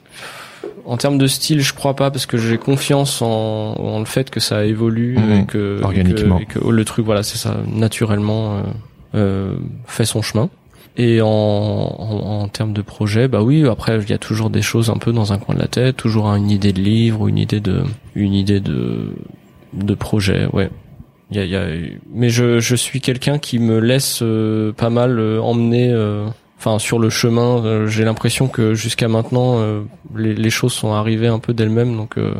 en 0.84 0.96
termes 0.96 1.18
de 1.18 1.26
style, 1.26 1.60
je 1.60 1.74
crois 1.74 1.94
pas 1.94 2.10
parce 2.10 2.26
que 2.26 2.38
j'ai 2.38 2.58
confiance 2.58 3.22
en, 3.22 3.26
en 3.28 3.98
le 3.98 4.04
fait 4.04 4.30
que 4.30 4.40
ça 4.40 4.64
évolue 4.64 5.16
et 5.16 5.44
que 5.44 5.80
et 5.92 6.02
que, 6.02 6.42
et 6.42 6.46
que 6.46 6.58
oh, 6.62 6.70
le 6.70 6.84
truc, 6.84 7.04
voilà, 7.04 7.22
c'est 7.22 7.38
ça, 7.38 7.58
naturellement 7.66 8.56
euh, 8.56 8.62
euh, 9.14 9.54
fait 9.86 10.04
son 10.04 10.22
chemin. 10.22 10.50
Et 10.96 11.22
en, 11.22 11.28
en, 11.28 12.42
en 12.42 12.48
termes 12.48 12.72
de 12.72 12.82
projet, 12.82 13.28
bah 13.28 13.42
oui, 13.42 13.66
après 13.66 13.98
il 14.02 14.10
y 14.10 14.12
a 14.12 14.18
toujours 14.18 14.50
des 14.50 14.60
choses 14.62 14.90
un 14.90 14.96
peu 14.96 15.12
dans 15.12 15.32
un 15.32 15.38
coin 15.38 15.54
de 15.54 15.60
la 15.60 15.68
tête, 15.68 15.96
toujours 15.96 16.26
une 16.26 16.50
idée 16.50 16.72
de 16.72 16.80
livre 16.80 17.28
une 17.28 17.38
idée 17.38 17.60
de, 17.60 17.84
une 18.14 18.34
idée 18.34 18.60
de, 18.60 19.14
de 19.72 19.94
projet, 19.94 20.46
ouais. 20.52 20.68
Il 21.30 21.36
y 21.36 21.40
a, 21.40 21.44
y 21.44 21.54
a, 21.54 21.64
mais 22.12 22.28
je, 22.28 22.58
je 22.58 22.74
suis 22.74 23.00
quelqu'un 23.00 23.38
qui 23.38 23.60
me 23.60 23.78
laisse 23.78 24.18
euh, 24.20 24.72
pas 24.72 24.90
mal 24.90 25.20
euh, 25.20 25.40
emmener, 25.40 25.88
euh, 25.92 26.26
enfin 26.60 26.78
sur 26.78 26.98
le 26.98 27.08
chemin. 27.08 27.64
euh, 27.64 27.86
J'ai 27.88 28.04
l'impression 28.04 28.46
que 28.46 28.74
jusqu'à 28.74 29.08
maintenant, 29.08 29.54
euh, 29.58 29.80
les, 30.14 30.34
les 30.34 30.50
choses 30.50 30.74
sont 30.74 30.92
arrivées 30.92 31.26
un 31.28 31.38
peu 31.38 31.54
d'elles-mêmes, 31.54 31.96
donc 31.96 32.18
euh, 32.18 32.34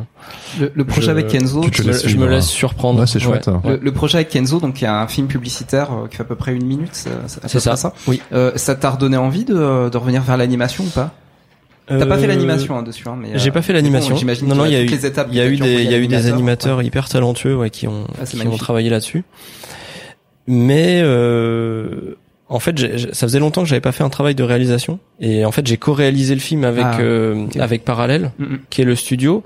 Le, 0.60 0.70
le 0.74 0.84
projet 0.84 1.06
Je- 1.06 1.10
avec 1.12 1.28
Kenzo, 1.28 1.62
je, 1.72 1.82
me- 1.82 1.88
laisses 1.88 2.06
je 2.06 2.16
me 2.18 2.28
laisse 2.28 2.46
surprendre. 2.46 3.00
Ouais, 3.00 3.06
c'est 3.06 3.18
chouette, 3.18 3.48
hein. 3.48 3.62
le, 3.64 3.78
le 3.82 3.92
projet 3.92 4.16
avec 4.18 4.28
Kenzo, 4.28 4.60
donc 4.60 4.80
il 4.80 4.84
y 4.84 4.86
a 4.86 5.00
un 5.00 5.06
film 5.08 5.26
publicitaire 5.26 5.88
euh, 5.92 6.06
qui 6.08 6.16
fait 6.16 6.22
à 6.22 6.26
peu 6.26 6.36
près 6.36 6.54
une 6.54 6.66
minute. 6.66 6.90
C'est 6.92 7.08
à 7.10 7.14
peu 7.40 7.48
C'est 7.48 7.60
ça. 7.60 7.76
ça. 7.76 7.94
Oui. 8.06 8.20
Euh, 8.34 8.52
ça 8.56 8.74
t'a 8.74 8.90
redonné 8.90 9.16
envie 9.16 9.44
de, 9.46 9.88
de 9.88 9.96
revenir 9.96 10.20
vers 10.22 10.36
l'animation 10.36 10.84
ou 10.84 10.90
pas? 10.90 11.14
T'as 11.88 12.06
pas 12.06 12.18
fait 12.18 12.28
l'animation 12.28 12.78
hein, 12.78 12.82
dessus, 12.84 13.08
hein, 13.08 13.16
mais 13.20 13.30
Euh, 13.30 13.38
J'ai 13.38 13.48
euh, 13.48 13.52
pas 13.52 13.62
fait 13.62 13.72
bon, 13.72 13.78
l'animation. 13.78 14.14
J'imagine 14.14 14.46
non, 14.46 14.54
non, 14.54 14.64
il 14.66 14.72
y 14.72 14.76
a 14.76 14.82
eu, 14.82 14.86
il 14.86 15.34
y 15.34 15.40
a 15.40 15.46
eu 15.46 15.56
des, 15.56 15.82
il 15.82 15.90
y 15.90 15.94
a 15.94 15.98
eu 15.98 16.06
des 16.06 16.14
animateur, 16.14 16.34
animateurs 16.34 16.78
ouais. 16.78 16.84
hyper 16.86 17.08
talentueux, 17.08 17.56
ouais, 17.56 17.70
qui 17.70 17.88
ont, 17.88 18.04
Ah, 18.20 18.26
qui 18.26 18.46
ont 18.46 18.56
travaillé 18.56 18.90
là-dessus. 18.90 19.24
Mais 20.46 21.00
euh, 21.02 22.14
en 22.50 22.58
fait, 22.58 22.76
j'ai- 22.76 22.98
ça 23.14 23.26
faisait 23.26 23.38
longtemps 23.38 23.62
que 23.62 23.68
j'avais 23.68 23.80
pas 23.80 23.92
fait 23.92 24.04
un 24.04 24.08
travail 24.10 24.34
de 24.34 24.42
réalisation, 24.42 24.98
et 25.20 25.44
en 25.44 25.52
fait, 25.52 25.66
j'ai 25.66 25.76
co-réalisé 25.78 26.34
le 26.34 26.40
film 26.40 26.64
avec 26.64 26.84
Ah, 26.84 27.00
euh, 27.00 27.46
avec 27.58 27.84
Parallèle, 27.84 28.32
Mm, 28.38 28.44
mm. 28.44 28.58
qui 28.68 28.82
est 28.82 28.84
le 28.84 28.96
studio. 28.96 29.42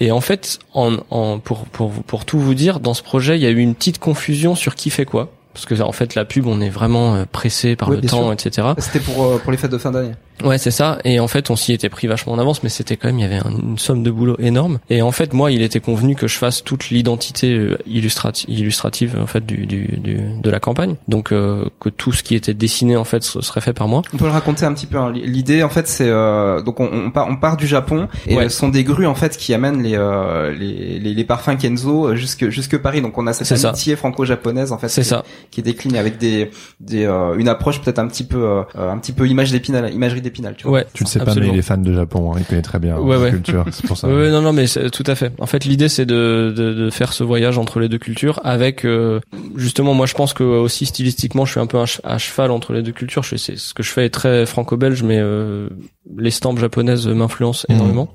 Et 0.00 0.10
en 0.10 0.20
fait, 0.20 0.58
en, 0.74 0.96
en 1.10 1.38
pour 1.38 1.66
pour 1.66 1.90
pour 1.90 2.24
tout 2.24 2.38
vous 2.38 2.54
dire, 2.54 2.80
dans 2.80 2.92
ce 2.94 3.02
projet, 3.02 3.36
il 3.38 3.42
y 3.42 3.46
a 3.46 3.50
eu 3.50 3.58
une 3.58 3.74
petite 3.74 3.98
confusion 3.98 4.54
sur 4.54 4.74
qui 4.74 4.90
fait 4.90 5.04
quoi. 5.06 5.30
Parce 5.54 5.64
que 5.64 5.80
en 5.80 5.92
fait, 5.92 6.14
la 6.14 6.26
pub, 6.26 6.46
on 6.46 6.60
est 6.60 6.68
vraiment 6.68 7.14
euh, 7.14 7.24
pressé 7.30 7.76
par 7.76 7.88
le 7.88 8.02
temps, 8.02 8.24
sûr. 8.24 8.32
etc. 8.32 8.68
C'était 8.78 9.00
pour 9.00 9.24
euh, 9.24 9.38
pour 9.38 9.52
les 9.52 9.56
fêtes 9.58 9.70
de 9.72 9.78
fin 9.78 9.90
d'année. 9.92 10.12
Ouais, 10.44 10.58
c'est 10.58 10.70
ça. 10.70 10.98
Et 11.04 11.18
en 11.20 11.28
fait, 11.28 11.50
on 11.50 11.56
s'y 11.56 11.72
était 11.72 11.88
pris 11.88 12.06
vachement 12.06 12.32
en 12.34 12.38
avance, 12.38 12.62
mais 12.62 12.68
c'était 12.68 12.96
quand 12.96 13.08
même, 13.08 13.18
il 13.18 13.22
y 13.22 13.24
avait 13.24 13.36
un- 13.38 13.50
une 13.50 13.78
somme 13.78 14.02
de 14.02 14.10
boulot 14.10 14.36
énorme. 14.38 14.78
Et 14.90 15.00
en 15.02 15.10
fait, 15.12 15.32
moi, 15.32 15.50
il 15.50 15.62
était 15.62 15.80
convenu 15.80 16.14
que 16.14 16.28
je 16.28 16.36
fasse 16.36 16.62
toute 16.62 16.90
l'identité 16.90 17.54
euh, 17.54 17.78
illustrati- 17.88 18.44
illustrative 18.48 19.16
en 19.20 19.26
fait 19.26 19.44
du, 19.46 19.66
du, 19.66 19.86
du 19.98 20.18
de 20.42 20.50
la 20.50 20.60
campagne. 20.60 20.96
Donc 21.08 21.32
euh, 21.32 21.64
que 21.80 21.88
tout 21.88 22.12
ce 22.12 22.22
qui 22.22 22.34
était 22.34 22.54
dessiné 22.54 22.96
en 22.96 23.04
fait 23.04 23.22
serait 23.22 23.60
fait 23.60 23.72
par 23.72 23.88
moi. 23.88 24.02
On 24.12 24.16
peut 24.18 24.26
le 24.26 24.30
raconter 24.30 24.64
un 24.66 24.74
petit 24.74 24.86
peu. 24.86 24.98
hein. 24.98 25.12
L'idée, 25.14 25.62
en 25.62 25.68
fait, 25.70 25.88
c'est 25.88 26.08
euh, 26.08 26.60
donc 26.62 26.80
on, 26.80 26.88
on 26.92 27.10
part 27.10 27.28
on 27.28 27.36
part 27.36 27.56
du 27.56 27.66
Japon 27.66 28.08
et 28.26 28.36
Ouais. 28.36 28.44
euh, 28.44 28.48
ce 28.48 28.58
sont 28.58 28.68
des 28.68 28.84
grues 28.84 29.06
en 29.06 29.14
fait 29.14 29.36
qui 29.36 29.54
amènent 29.54 29.82
les 29.82 29.94
euh, 29.96 30.52
les, 30.52 30.98
les 30.98 31.14
les 31.14 31.24
parfums 31.24 31.56
Kenzo 31.58 32.08
euh, 32.08 32.14
jusque 32.16 32.48
jusque 32.50 32.76
Paris. 32.78 33.00
Donc 33.00 33.16
on 33.18 33.26
a 33.26 33.32
cette 33.32 33.64
amitié 33.64 33.96
franco-japonaise 33.96 34.72
en 34.72 34.78
fait. 34.78 34.88
Qui- 34.88 35.04
ça. 35.04 35.24
Qui 35.50 35.60
est 35.60 35.64
déclinée 35.64 35.98
avec 35.98 36.18
des 36.18 36.50
des 36.80 37.04
euh, 37.04 37.34
une 37.38 37.48
approche 37.48 37.80
peut-être 37.80 37.98
un 37.98 38.06
petit 38.08 38.24
peu 38.24 38.38
euh, 38.44 38.62
un 38.92 38.98
petit 38.98 39.12
peu 39.12 39.26
image 39.26 39.50
d'épinal, 39.50 39.92
imagerie 39.94 40.20
d'épinal. 40.26 40.54
Tu 40.56 40.64
vois. 40.64 40.78
Ouais. 40.80 40.86
Tu 40.92 41.04
le 41.04 41.08
sais 41.08 41.18
pas, 41.18 41.24
Absolument. 41.26 41.52
mais 41.52 41.56
il 41.56 41.60
est 41.60 41.62
fan 41.62 41.82
de 41.82 41.92
Japon. 41.92 42.32
Hein, 42.32 42.36
il 42.40 42.44
connaît 42.44 42.62
très 42.62 42.78
bien 42.78 42.98
Ouais, 42.98 43.16
la 43.16 43.22
ouais. 43.22 43.30
culture. 43.30 43.64
C'est 43.72 43.86
pour 43.86 43.96
ça. 43.96 44.08
Ouais, 44.08 44.30
non, 44.30 44.42
non, 44.42 44.52
mais 44.52 44.66
tout 44.66 45.04
à 45.06 45.14
fait. 45.14 45.32
En 45.38 45.46
fait, 45.46 45.64
l'idée 45.64 45.88
c'est 45.88 46.06
de, 46.06 46.52
de, 46.56 46.74
de 46.74 46.90
faire 46.90 47.12
ce 47.12 47.24
voyage 47.24 47.58
entre 47.58 47.80
les 47.80 47.88
deux 47.88 47.98
cultures 47.98 48.40
avec 48.44 48.84
euh, 48.84 49.20
justement, 49.56 49.94
moi, 49.94 50.06
je 50.06 50.14
pense 50.14 50.34
que 50.34 50.44
aussi 50.44 50.86
stylistiquement, 50.86 51.44
je 51.44 51.52
suis 51.52 51.60
un 51.60 51.66
peu 51.66 51.78
à 52.04 52.18
cheval 52.18 52.50
entre 52.50 52.72
les 52.72 52.82
deux 52.82 52.92
cultures. 52.92 53.22
Je 53.22 53.36
sais, 53.36 53.56
ce 53.56 53.72
que 53.74 53.82
je 53.82 53.90
fais 53.90 54.04
est 54.06 54.10
très 54.10 54.44
franco-belge, 54.46 55.02
mais 55.02 55.18
euh, 55.18 55.68
l'estampe 56.16 56.58
japonaise 56.58 57.06
m'influence 57.08 57.66
Mhm. 57.68 57.76
énormément, 57.76 58.08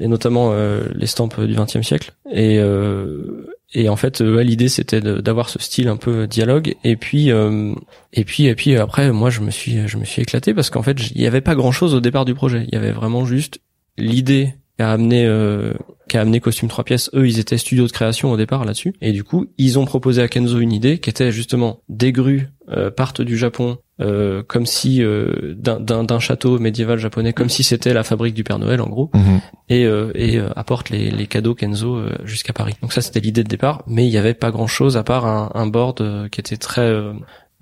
et 0.00 0.08
notamment 0.08 0.50
euh, 0.52 0.80
l'estampe 0.94 1.40
du 1.40 1.54
XXe 1.54 1.82
siècle. 1.86 2.12
Et 2.32 2.58
euh, 2.58 3.46
et 3.74 3.88
en 3.88 3.96
fait, 3.96 4.20
l'idée 4.20 4.68
c'était 4.68 5.00
d'avoir 5.00 5.48
ce 5.48 5.58
style 5.58 5.88
un 5.88 5.96
peu 5.96 6.26
dialogue. 6.26 6.74
Et 6.84 6.96
puis 6.96 7.30
euh, 7.30 7.74
et 8.12 8.24
puis 8.24 8.46
et 8.46 8.54
puis 8.54 8.76
après, 8.76 9.10
moi, 9.12 9.30
je 9.30 9.40
me 9.40 9.50
suis 9.50 9.86
je 9.86 9.96
me 9.96 10.04
suis 10.04 10.22
éclaté 10.22 10.52
parce 10.54 10.70
qu'en 10.70 10.82
fait, 10.82 11.10
il 11.10 11.20
y 11.20 11.26
avait 11.26 11.40
pas 11.40 11.54
grand 11.54 11.72
chose 11.72 11.94
au 11.94 12.00
départ 12.00 12.24
du 12.24 12.34
projet. 12.34 12.64
Il 12.68 12.74
y 12.74 12.76
avait 12.76 12.92
vraiment 12.92 13.24
juste 13.24 13.60
l'idée 13.96 14.54
qui 14.76 14.82
a 14.82 14.90
amené 14.90 15.24
euh, 15.26 15.72
qui 16.12 16.18
a 16.18 16.20
amené 16.20 16.40
costume 16.40 16.68
trois 16.68 16.84
pièces 16.84 17.08
eux 17.14 17.26
ils 17.26 17.38
étaient 17.38 17.56
studio 17.56 17.86
de 17.86 17.90
création 17.92 18.30
au 18.30 18.36
départ 18.36 18.66
là-dessus 18.66 18.92
et 19.00 19.12
du 19.12 19.24
coup 19.24 19.46
ils 19.56 19.78
ont 19.78 19.86
proposé 19.86 20.20
à 20.20 20.28
Kenzo 20.28 20.58
une 20.58 20.72
idée 20.72 20.98
qui 20.98 21.08
était 21.08 21.32
justement 21.32 21.80
des 21.88 22.12
grues 22.12 22.48
euh, 22.68 22.90
partent 22.90 23.22
du 23.22 23.36
Japon 23.38 23.78
euh, 24.00 24.42
comme 24.46 24.66
si 24.66 25.02
euh, 25.02 25.54
d'un- 25.56 26.18
château 26.18 26.58
médiéval 26.58 26.98
japonais 26.98 27.32
comme 27.32 27.48
si 27.48 27.62
c'était 27.62 27.94
la 27.94 28.02
fabrique 28.02 28.34
du 28.34 28.44
Père 28.44 28.58
Noël 28.58 28.80
en 28.82 28.88
gros 28.88 29.10
Mhm. 29.14 29.40
et 29.70 29.80
et, 29.80 29.86
euh, 29.86 30.12
et 30.14 30.38
apporte 30.54 30.90
les, 30.90 31.10
les 31.10 31.26
cadeaux 31.26 31.54
Kenzo 31.54 31.96
euh, 31.96 32.10
jusqu'à 32.24 32.52
Paris. 32.52 32.74
Donc 32.82 32.92
ça 32.92 33.00
c'était 33.00 33.20
l'idée 33.20 33.42
de 33.42 33.48
départ, 33.48 33.82
mais 33.86 34.06
il 34.06 34.10
y 34.12 34.18
avait 34.18 34.34
pas 34.34 34.50
grand 34.50 34.66
chose 34.66 34.98
à 34.98 35.02
part 35.02 35.24
un, 35.26 35.50
un 35.54 35.66
board 35.66 36.00
euh, 36.02 36.28
qui 36.28 36.40
était 36.40 36.58
très 36.58 36.82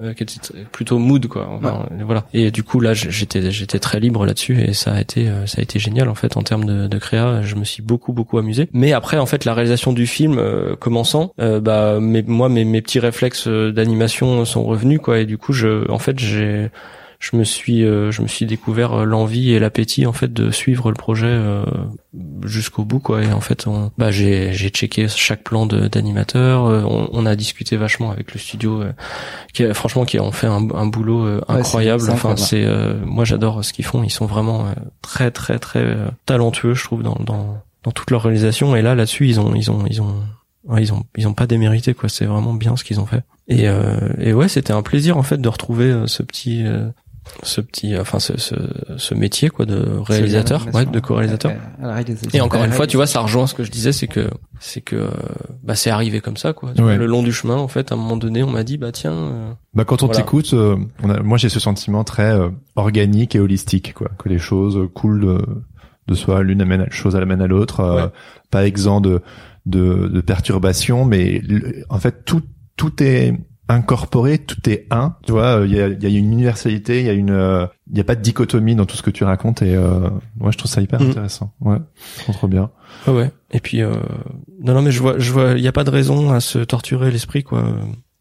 euh, 0.03 0.15
qui 0.15 0.23
était 0.23 0.35
t- 0.41 0.55
plutôt 0.73 0.99
mood 0.99 1.27
quoi. 1.27 1.49
Enfin, 1.49 1.87
euh, 1.91 2.05
Voilà. 2.05 2.25
Et 2.33 2.51
du 2.51 2.63
coup 2.63 2.81
là 2.81 2.95
j'étais 2.95 3.51
j'étais 3.51 3.79
très 3.79 4.01
libre 4.01 4.25
là-dessus 4.27 4.61
et 4.63 4.73
ça 4.73 4.93
a 4.95 5.01
été 5.01 5.29
euh, 5.29 5.47
ça 5.47 5.57
a 5.59 5.63
été 5.63 5.79
génial 5.79 6.09
en 6.09 6.15
fait 6.15 6.37
en 6.37 6.43
termes 6.43 6.65
de, 6.65 6.87
de 6.87 6.99
créa. 6.99 7.43
Je 7.43 7.55
me 7.57 7.65
suis 7.65 7.83
beaucoup 7.83 8.13
beaucoup 8.13 8.39
amusé. 8.39 8.69
Mais 8.73 8.93
après 8.93 9.19
en 9.19 9.27
fait 9.27 9.45
la 9.45 9.55
réalisation 9.55 9.93
du 9.93 10.07
film 10.07 10.39
euh, 10.39 10.77
commençant, 10.77 11.33
euh, 11.41 11.61
bah 11.61 11.99
mes, 12.01 12.23
moi 12.23 12.49
mes, 12.49 12.65
mes 12.65 12.83
petits 12.83 13.01
réflexes 13.01 13.47
euh, 13.49 13.73
d'animation 13.73 14.45
sont 14.45 14.65
revenus 14.65 15.01
quoi 15.03 15.19
et 15.19 15.27
du 15.27 15.39
coup 15.39 15.53
je 15.53 15.91
en 15.91 15.99
fait 15.99 16.19
j'ai 16.19 16.71
je 17.21 17.37
me 17.37 17.45
suis 17.45 17.85
euh, 17.85 18.11
je 18.11 18.23
me 18.23 18.27
suis 18.27 18.47
découvert 18.47 18.93
euh, 18.95 19.05
l'envie 19.05 19.53
et 19.53 19.59
l'appétit 19.59 20.07
en 20.07 20.13
fait 20.13 20.33
de 20.33 20.51
suivre 20.51 20.89
le 20.91 20.97
projet 20.97 21.29
euh, 21.29 21.65
jusqu'au 22.45 22.85
bout 22.85 22.99
quoi. 22.99 23.23
Et 23.23 23.33
en 23.33 23.41
fait 23.43 23.67
on, 23.67 23.93
bah 23.99 24.11
j'ai 24.11 24.53
j'ai 24.55 24.71
checké 24.71 25.07
chaque 25.07 25.45
plan 25.45 25.67
d'animateur 25.67 26.63
on, 26.65 27.11
on 27.13 27.27
a 27.27 27.37
discuté 27.37 27.77
vachement 27.77 28.11
avec 28.11 28.33
le 28.33 28.41
studio 28.41 28.83
qui 29.53 29.65
franchement 29.75 30.05
qui 30.05 30.19
ont 30.19 30.33
fait 30.33 30.47
un, 30.47 30.69
un 30.75 30.87
boulot 30.87 31.27
euh, 31.27 31.41
Ouais, 31.49 31.57
incroyable. 31.57 32.09
enfin 32.11 32.37
c'est 32.37 32.65
euh, 32.65 32.95
moi 33.05 33.25
j'adore 33.25 33.65
ce 33.65 33.73
qu'ils 33.73 33.85
font. 33.85 34.03
Ils 34.03 34.11
sont 34.11 34.27
vraiment 34.27 34.67
euh, 34.67 34.73
très 35.03 35.31
très 35.31 35.59
très 35.59 35.97
talentueux 36.27 36.75
je 36.75 36.85
trouve 36.85 37.03
dans 37.03 37.19
dans 37.21 37.63
dans 37.85 37.91
toute 37.93 38.11
leur 38.11 38.23
réalisation. 38.23 38.75
Et 38.77 38.83
là 38.83 38.95
là-dessus 38.95 39.29
ils 39.29 39.41
ont 39.41 39.55
ils 39.55 39.71
ont 39.71 39.85
ils 39.89 40.01
ont 40.01 40.23
ouais, 40.65 40.83
ils 40.83 40.93
ont 40.93 41.05
ils 41.17 41.29
ont 41.29 41.35
pas 41.35 41.47
démérité 41.47 41.93
quoi. 41.95 42.09
C'est 42.09 42.25
vraiment 42.27 42.55
bien 42.55 42.77
ce 42.77 42.85
qu'ils 42.85 42.99
ont 43.01 43.07
fait. 43.07 43.23
Et 43.49 43.69
euh, 43.69 43.97
et 44.19 44.33
ouais 44.33 44.49
c'était 44.49 44.73
un 44.73 44.83
plaisir 44.83 45.17
en 45.17 45.23
fait 45.23 45.39
de 45.39 45.49
retrouver 45.49 45.91
euh, 45.91 46.07
ce 46.07 46.23
petit 46.23 46.65
euh, 46.65 46.89
ce 47.43 47.61
petit, 47.61 47.97
enfin 47.99 48.19
ce, 48.19 48.39
ce, 48.39 48.55
ce 48.97 49.15
métier 49.15 49.49
quoi 49.49 49.67
de 49.67 49.87
réalisateur, 50.05 50.67
ouais, 50.75 50.85
de 50.87 51.01
co-réalisateur. 51.01 51.53
La. 51.81 52.01
Et 52.33 52.41
encore 52.41 52.61
la 52.61 52.67
une 52.67 52.73
fois, 52.73 52.87
tu 52.87 52.97
vois, 52.97 53.07
ça 53.07 53.21
rejoint 53.21 53.47
ce 53.47 53.55
que 53.55 53.65
je 53.65 53.71
disais, 53.71 53.93
c'est 53.93 54.07
que 54.09 54.29
c'est 54.59 54.81
que 54.81 54.97
euh, 54.97 55.09
bah 55.63 55.75
c'est 55.75 55.91
arrivé 55.91 56.21
comme 56.21 56.37
ça 56.37 56.53
quoi. 56.53 56.73
Ouais. 56.79 56.97
Le 56.97 57.07
long 57.07 57.23
du 57.23 57.33
chemin, 57.33 57.57
en 57.57 57.69
fait, 57.69 57.93
à 57.93 57.95
un 57.95 57.99
moment 57.99 58.17
donné, 58.17 58.43
on 58.43 58.51
m'a 58.51 58.65
dit 58.65 58.77
bah 58.79 58.93
tiens, 58.93 59.13
euh, 59.13 59.53
Bah 59.75 59.85
quand 59.85 60.03
on 60.03 60.07
Voilà. 60.07 60.21
t'écoute, 60.23 60.53
euh, 60.55 60.77
on 61.03 61.11
a- 61.11 61.21
moi 61.23 61.39
j'ai 61.39 61.49
ce 61.49 61.61
sentiment 61.61 62.05
très 62.05 62.33
euh, 62.35 62.49
organique 62.77 63.35
et 63.35 63.41
holistique, 63.41 63.95
quoi. 63.95 64.09
Que 64.19 64.29
les 64.29 64.39
choses 64.39 64.77
euh, 64.77 64.87
coulent 64.89 65.21
de, 65.25 65.39
de 66.09 66.15
soi, 66.15 66.43
l'une 66.43 66.61
amène 66.61 66.81
à 66.83 66.91
chose, 66.91 67.15
elle 67.15 67.23
amène 67.23 67.43
à 67.43 67.47
l'autre, 67.47 67.81
euh, 67.81 68.05
Ouais. 68.07 68.11
pas 68.51 68.67
exempt 68.67 69.01
de, 69.01 69.21
de, 69.67 70.09
de 70.09 70.21
perturbations, 70.21 71.05
mais 71.05 71.41
le- 71.47 71.85
en 71.89 71.99
fait 71.99 72.25
tout 72.25 72.43
tout 72.77 73.03
est 73.03 73.39
incorporé, 73.75 74.39
tout 74.39 74.69
est 74.69 74.87
un. 74.91 75.17
Tu 75.25 75.33
vois, 75.33 75.63
il 75.65 75.73
y 75.75 75.81
a, 75.81 75.89
il 75.89 76.03
y 76.03 76.07
a 76.07 76.09
une 76.19 76.33
universalité, 76.33 77.01
il 77.01 77.07
y 77.07 77.11
a 77.11 77.13
une, 77.13 77.31
euh, 77.31 77.67
il 77.91 77.99
y 77.99 78.01
a 78.01 78.05
pas 78.05 78.15
de 78.15 78.23
dichotomie 78.23 78.75
dans 78.75 78.87
tout 78.87 78.97
ce 78.97 79.03
que 79.03 79.11
tu 79.11 79.25
racontes 79.25 79.63
et 79.63 79.75
euh, 79.75 80.09
moi 80.39 80.51
je 80.51 80.59
trouve 80.59 80.71
ça 80.71 80.81
hyper 80.81 81.01
Mhm. 81.01 81.11
intéressant. 81.11 81.53
Ouais, 81.61 81.79
trop 82.19 82.33
trop 82.33 82.49
bien. 82.49 82.71
ouais 83.07 83.13
ouais. 83.15 83.31
Et 83.53 83.61
puis 83.61 83.83
euh, 83.83 83.93
non 84.63 84.75
non 84.75 84.83
mais 84.83 84.91
je 84.91 85.01
vois 85.01 85.19
je 85.19 85.33
vois, 85.33 85.53
il 85.53 85.61
y 85.63 85.69
a 85.69 85.73
pas 85.73 85.85
de 85.85 85.91
raison 85.91 86.31
à 86.33 86.41
se 86.41 86.59
torturer 86.59 87.11
l'esprit 87.11 87.43
quoi. 87.43 87.65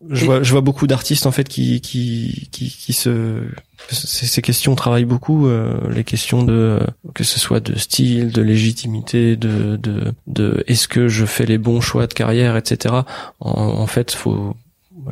Je 0.10 0.24
Et- 0.24 0.28
vois 0.28 0.42
je 0.44 0.52
vois 0.52 0.62
beaucoup 0.62 0.88
d'artistes 0.88 1.26
en 1.26 1.32
fait 1.32 1.48
qui 1.50 1.82
qui 1.82 2.48
qui 2.52 2.70
qui 2.70 2.94
se 2.94 3.44
ces, 3.90 4.26
ces 4.28 4.42
questions 4.42 4.74
travaillent 4.76 5.04
beaucoup 5.06 5.48
euh, 5.48 5.78
les 5.92 6.04
questions 6.06 6.44
de 6.44 6.54
euh, 6.54 6.80
que 7.14 7.24
ce 7.26 7.38
soit 7.40 7.60
de 7.60 7.78
style, 7.78 8.32
de 8.32 8.42
légitimité, 8.42 9.36
de 9.36 9.76
de 9.76 10.14
de 10.28 10.64
est-ce 10.68 10.88
que 10.88 11.08
je 11.10 11.26
fais 11.26 11.46
les 11.46 11.58
bons 11.58 11.82
choix 11.82 12.08
de 12.08 12.14
carrière, 12.14 12.56
etc. 12.56 12.96
En, 13.42 13.52
en 13.52 13.88
fait, 13.88 14.12
faut 14.14 14.56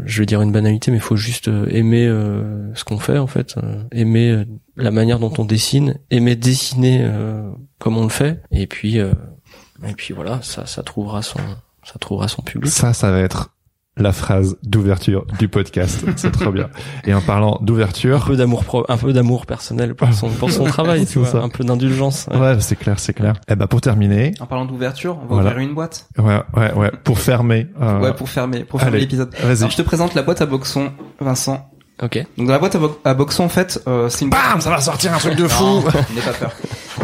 je 0.06 0.20
vais 0.20 0.26
dire 0.26 0.42
une 0.42 0.52
banalité, 0.52 0.92
mais 0.92 0.98
il 0.98 1.04
faut 1.04 1.16
juste 1.16 1.48
euh, 1.48 1.68
aimer 1.70 2.06
euh, 2.06 2.74
ce 2.76 2.84
qu'on 2.84 3.00
fait 3.00 3.18
en 3.18 3.28
fait, 3.28 3.56
euh, 3.58 3.84
aimer 3.92 4.32
euh, 4.32 4.46
la 4.76 4.92
manière 4.92 5.20
dont 5.20 5.34
on 5.38 5.46
dessine, 5.46 5.96
aimer 6.12 6.36
dessiner 6.36 7.02
euh, 7.04 7.50
comme 7.80 7.98
on 7.98 8.04
le 8.04 8.10
fait, 8.10 8.42
et 8.52 8.68
puis 8.68 8.98
et 8.98 9.94
puis 9.96 10.14
voilà, 10.14 10.42
ça 10.42 10.66
ça 10.66 10.84
trouvera 10.84 11.22
son 11.22 11.40
ça 11.84 12.00
trouvera 12.00 12.28
son 12.28 12.42
public. 12.42 12.72
Ça, 12.72 12.94
ça 12.94 13.12
va 13.12 13.20
être 13.20 13.52
la 13.98 14.12
phrase 14.12 14.58
d'ouverture 14.64 15.26
du 15.40 15.48
podcast. 15.48 16.04
C'est 16.16 16.32
trop 16.32 16.52
bien. 16.52 16.70
Et 17.06 17.14
en 17.14 17.22
parlant 17.22 17.60
Un 17.62 17.66
d'ouverture, 17.66 18.24
peu 18.26 18.36
d'amour 18.36 18.64
pro- 18.64 18.86
un 18.90 18.98
peu 18.98 19.14
d'amour 19.14 19.46
personnel 19.46 19.96
pour 19.96 20.14
son 20.14 20.30
pour 20.30 20.52
son 20.52 20.64
travail, 20.66 21.02
tu 21.06 21.14
C'est 21.14 21.20
vois, 21.20 21.28
ça. 21.30 21.38
un 21.42 21.50
peu 21.50 21.64
d'indulgence. 21.64 22.28
ouais. 22.32 22.38
ouais, 22.40 22.58
c'est 22.60 22.76
clair, 22.76 23.00
c'est 23.00 23.14
clair. 23.14 23.34
Eh 23.48 23.56
ben 23.56 23.68
pour 23.68 23.82
terminer, 23.82 24.34
En 24.40 24.46
parlant 24.46 24.66
d'ouverture, 24.66 25.18
on 25.18 25.22
va 25.22 25.34
Voilà. 25.36 25.50
ouvrir 25.52 25.68
une 25.68 25.74
boîte. 25.76 26.08
ouais, 26.18 26.42
ouais, 26.56 26.74
ouais, 26.74 26.92
pour 27.04 27.20
fermer. 27.20 27.68
euh, 27.82 28.00
Ouais, 28.00 28.14
pour 28.14 28.30
fermer, 28.30 28.64
pour 28.64 28.80
fermer 28.82 29.00
l'épisode. 29.00 29.34
Vas-y. 29.42 29.58
Alors 29.60 29.72
je 29.72 29.78
te 29.78 29.82
présente 29.82 30.14
la 30.16 30.24
boîte 30.24 30.42
à 30.42 30.46
boxon, 30.46 30.92
Vincent. 31.20 31.70
Ok. 32.04 32.24
Donc 32.38 32.46
dans 32.46 32.54
la 32.54 32.60
boîte 32.60 32.76
à, 32.76 32.80
bo- 32.80 33.00
à 33.04 33.14
boxon 33.16 33.46
en 33.46 33.50
fait, 33.50 33.82
euh, 33.88 34.08
c'est 34.10 34.24
une 34.24 34.30
Bam, 34.30 34.62
ça 34.62 34.70
va 34.70 34.80
sortir 34.80 35.16
un 35.16 35.18
truc 35.18 35.36
de 35.36 35.48
fou. 35.48 35.82
N'aie 36.16 36.22
pas 36.22 36.32
peur. 36.34 36.52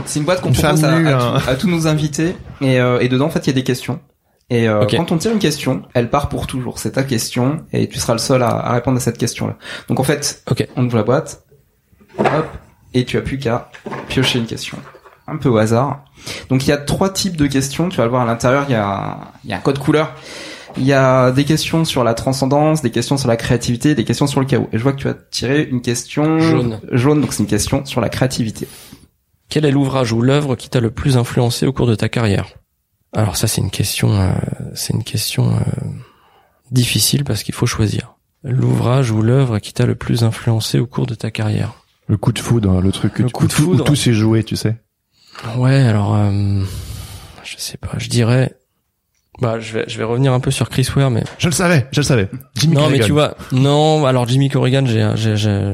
C'est 0.06 0.20
une 0.20 0.26
boîte 0.26 0.42
qu'on 0.42 0.52
propose 0.52 0.84
à, 0.84 0.92
à 0.92 0.96
hein. 0.98 1.40
tous- 1.40 1.50
à 1.50 1.56
tous 1.56 1.68
nos 1.68 1.88
invités 1.88 2.36
et, 2.62 2.80
euh, 2.80 3.00
et 3.00 3.08
dedans 3.10 3.26
en 3.26 3.30
fait 3.32 3.40
il 3.40 3.48
y 3.48 3.50
a 3.50 3.54
des 3.54 3.64
questions. 3.64 4.00
Et 4.54 4.68
euh, 4.70 4.86
quand 4.86 5.12
on 5.12 5.18
tire 5.18 5.32
une 5.32 5.40
question, 5.40 5.82
elle 5.96 6.12
part 6.12 6.30
pour 6.30 6.46
toujours. 6.46 6.78
C'est 6.78 6.92
ta 6.92 7.04
question 7.04 7.66
et 7.74 7.90
tu 7.90 7.98
seras 7.98 8.14
le 8.14 8.20
seul 8.20 8.44
à, 8.44 8.50
à 8.50 8.74
répondre 8.74 8.98
à 8.98 9.00
cette 9.00 9.18
question-là. 9.18 9.58
Donc 9.88 10.00
en 10.00 10.04
fait, 10.04 10.44
on 10.76 10.86
ouvre 10.86 10.98
la 10.98 11.04
boîte, 11.04 11.44
hop, 12.20 12.48
et 12.94 13.04
tu 13.04 13.18
as 13.18 13.22
plus 13.22 13.40
qu'à 13.40 13.72
piocher 14.10 14.38
une 14.38 14.46
question. 14.46 14.78
Un 15.26 15.38
peu 15.38 15.50
au 15.50 15.58
hasard. 15.58 16.06
Donc 16.50 16.68
il 16.68 16.70
y 16.70 16.72
a 16.72 16.78
trois 16.78 17.10
types 17.10 17.36
de 17.36 17.48
questions. 17.48 17.90
Tu 17.90 17.98
vas 17.98 18.04
le 18.04 18.12
voir 18.12 18.22
à 18.22 18.26
l'intérieur, 18.26 18.66
il 18.70 18.74
y 18.74 18.76
a, 18.76 19.18
il 19.44 19.50
y 19.50 19.54
a 19.54 19.58
un 19.58 19.62
code 19.62 19.80
couleur. 19.80 20.14
Il 20.78 20.86
y 20.86 20.94
a 20.94 21.32
des 21.32 21.46
questions 21.46 21.84
sur 21.84 22.04
la 22.04 22.14
transcendance, 22.14 22.84
des 22.84 22.92
questions 22.92 23.18
sur 23.18 23.28
la 23.28 23.38
créativité, 23.38 23.96
des 23.96 24.04
questions 24.04 24.28
sur 24.28 24.40
le 24.40 24.46
chaos. 24.46 24.70
Et 24.72 24.78
je 24.78 24.84
vois 24.84 24.94
que 24.94 25.00
tu 25.00 25.08
as 25.08 25.16
tiré 25.16 25.64
une 25.64 25.82
question 25.82 26.38
Jaune. 26.40 26.80
Jaune, 26.92 27.22
donc 27.22 27.34
c'est 27.34 27.42
une 27.42 27.50
question 27.50 27.86
sur 27.86 28.02
la 28.02 28.10
créativité. 28.10 28.68
Quel 29.50 29.66
est 29.66 29.72
l'ouvrage 29.72 30.12
ou 30.14 30.22
l'œuvre 30.22 30.56
qui 30.56 30.70
t'a 30.70 30.80
le 30.80 30.92
plus 30.92 31.18
influencé 31.18 31.66
au 31.66 31.74
cours 31.74 31.88
de 31.88 31.96
ta 31.96 32.08
carrière? 32.08 32.50
Alors 33.16 33.36
ça 33.38 33.48
c'est 33.48 33.62
une 33.62 33.70
question, 33.72 34.12
euh, 34.20 34.34
c'est 34.74 34.94
une 34.94 35.04
question 35.04 35.52
euh, 35.56 35.60
difficile 36.72 37.24
parce 37.24 37.44
qu'il 37.44 37.54
faut 37.54 37.66
choisir. 37.66 38.16
L'ouvrage 38.44 39.12
ou 39.12 39.22
l'œuvre 39.22 39.60
qui 39.60 39.72
t'a 39.74 39.86
le 39.86 39.96
plus 39.96 40.24
influencé 40.24 40.80
au 40.80 40.86
cours 40.88 41.06
de 41.06 41.16
ta 41.16 41.32
carrière. 41.32 41.74
Le 42.08 42.18
coup 42.18 42.34
de 42.34 42.40
foudre, 42.40 42.82
le 42.82 42.92
truc 42.92 43.14
que 43.14 43.22
Le 43.24 43.30
tu- 43.30 43.34
coup 43.34 43.48
de 43.48 43.54
tout- 43.54 43.62
où 43.62 43.66
foudre. 43.66 43.84
tout 43.86 43.96
s'est 43.96 44.14
joué, 44.14 44.44
tu 44.44 44.56
sais. 44.58 44.76
Ouais, 45.58 45.82
alors 45.84 46.16
euh, 46.16 46.62
je 47.44 47.56
sais 47.58 47.78
pas, 47.78 47.92
je 47.98 48.10
dirais. 48.10 48.54
Bah, 49.42 49.60
je 49.60 49.74
vais, 49.74 49.86
je 49.88 49.98
vais 49.98 50.04
revenir 50.04 50.34
un 50.34 50.40
peu 50.40 50.52
sur 50.52 50.70
Chris 50.70 50.88
Ware, 50.96 51.10
mais 51.10 51.24
Je 51.40 51.48
le 51.48 51.54
savais, 51.54 51.88
je 51.92 52.02
le 52.02 52.06
savais. 52.06 52.30
Jimmy 52.56 52.76
non, 52.76 52.90
mais 52.90 53.00
tu 53.00 53.12
vois, 53.12 53.36
non. 53.52 54.06
Alors 54.06 54.28
Jimmy 54.28 54.50
Corrigan, 54.50 54.86
j'ai, 54.86 55.12
j'ai, 55.16 55.36
j'ai 55.38 55.74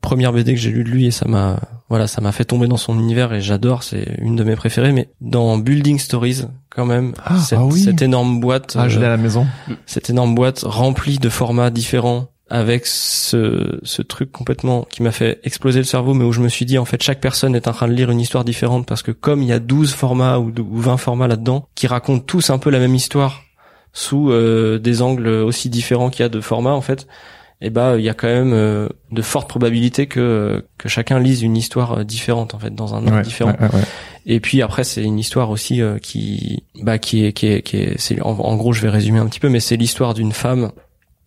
première 0.00 0.32
BD 0.32 0.54
que 0.54 0.60
j'ai 0.60 0.70
lu 0.70 0.84
de 0.84 0.90
lui 0.90 1.06
et 1.06 1.10
ça 1.10 1.26
m'a, 1.26 1.58
voilà, 1.90 2.06
ça 2.06 2.20
m'a 2.22 2.32
fait 2.32 2.44
tomber 2.46 2.68
dans 2.68 2.76
son 2.78 2.98
univers 2.98 3.32
et 3.34 3.40
j'adore. 3.42 3.82
C'est 3.82 4.16
une 4.22 4.36
de 4.36 4.44
mes 4.44 4.56
préférées. 4.56 4.92
Mais 4.92 5.10
dans 5.20 5.58
Building 5.58 5.98
Stories, 5.98 6.44
quand 6.70 6.86
même, 6.86 7.12
Ah, 7.24 7.36
cette, 7.38 7.58
ah 7.58 7.64
oui. 7.64 7.80
cette 7.82 8.00
énorme 8.00 8.40
boîte, 8.40 8.76
Ah, 8.78 8.88
je 8.88 8.98
l'ai 8.98 9.04
euh, 9.04 9.08
à 9.08 9.10
la 9.10 9.16
maison. 9.18 9.46
cette 9.86 10.08
énorme 10.08 10.34
boîte 10.34 10.60
remplie 10.64 11.18
de 11.18 11.28
formats 11.28 11.70
différents 11.70 12.28
avec 12.48 12.86
ce, 12.86 13.78
ce 13.84 14.02
truc 14.02 14.32
complètement 14.32 14.82
qui 14.90 15.02
m'a 15.04 15.12
fait 15.12 15.38
exploser 15.44 15.78
le 15.78 15.84
cerveau 15.84 16.14
mais 16.14 16.24
où 16.24 16.32
je 16.32 16.40
me 16.40 16.48
suis 16.48 16.64
dit 16.64 16.78
en 16.78 16.84
fait 16.84 17.00
chaque 17.00 17.20
personne 17.20 17.54
est 17.54 17.68
en 17.68 17.72
train 17.72 17.86
de 17.86 17.92
lire 17.92 18.10
une 18.10 18.18
histoire 18.18 18.44
différente 18.44 18.86
parce 18.86 19.02
que 19.04 19.12
comme 19.12 19.40
il 19.40 19.48
y 19.48 19.52
a 19.52 19.60
12 19.60 19.92
formats 19.94 20.40
ou, 20.40 20.52
ou 20.58 20.80
20 20.80 20.96
formats 20.96 21.28
là-dedans 21.28 21.68
qui 21.76 21.86
racontent 21.86 22.24
tous 22.26 22.50
un 22.50 22.58
peu 22.58 22.70
la 22.70 22.80
même 22.80 22.96
histoire 22.96 23.42
sous 23.92 24.32
euh, 24.32 24.80
des 24.80 25.00
angles 25.00 25.28
aussi 25.28 25.70
différents 25.70 26.10
qu'il 26.10 26.24
y 26.24 26.26
a 26.26 26.28
de 26.28 26.40
formats 26.40 26.72
en 26.74 26.80
fait 26.80 27.06
et 27.62 27.70
bah 27.70 27.96
il 27.98 28.04
y 28.04 28.08
a 28.08 28.14
quand 28.14 28.28
même 28.28 28.52
euh, 28.52 28.88
de 29.12 29.22
fortes 29.22 29.48
probabilités 29.48 30.06
que 30.06 30.64
que 30.78 30.88
chacun 30.88 31.18
lise 31.18 31.42
une 31.42 31.56
histoire 31.56 31.98
euh, 31.98 32.04
différente 32.04 32.54
en 32.54 32.58
fait 32.58 32.74
dans 32.74 32.94
un 32.94 32.98
ordre 33.04 33.16
Ouais, 33.16 33.22
différent. 33.22 33.52
ouais, 33.60 33.66
ouais, 33.74 33.82
et 34.26 34.40
puis 34.40 34.62
après 34.62 34.84
c'est 34.84 35.02
une 35.02 35.18
histoire 35.18 35.50
aussi 35.50 35.82
euh, 35.82 35.98
qui 35.98 36.64
bah 36.82 36.98
qui 36.98 37.24
est 37.24 37.32
qui 37.32 37.46
est 37.48 37.62
qui 37.62 37.76
est 37.78 37.98
c'est 37.98 38.20
en, 38.22 38.30
en 38.30 38.56
gros 38.56 38.72
je 38.72 38.80
vais 38.80 38.88
résumer 38.90 39.18
un 39.18 39.26
petit 39.26 39.40
peu 39.40 39.48
mais 39.48 39.60
c'est 39.60 39.76
l'histoire 39.76 40.14
d'une 40.14 40.32
femme 40.32 40.70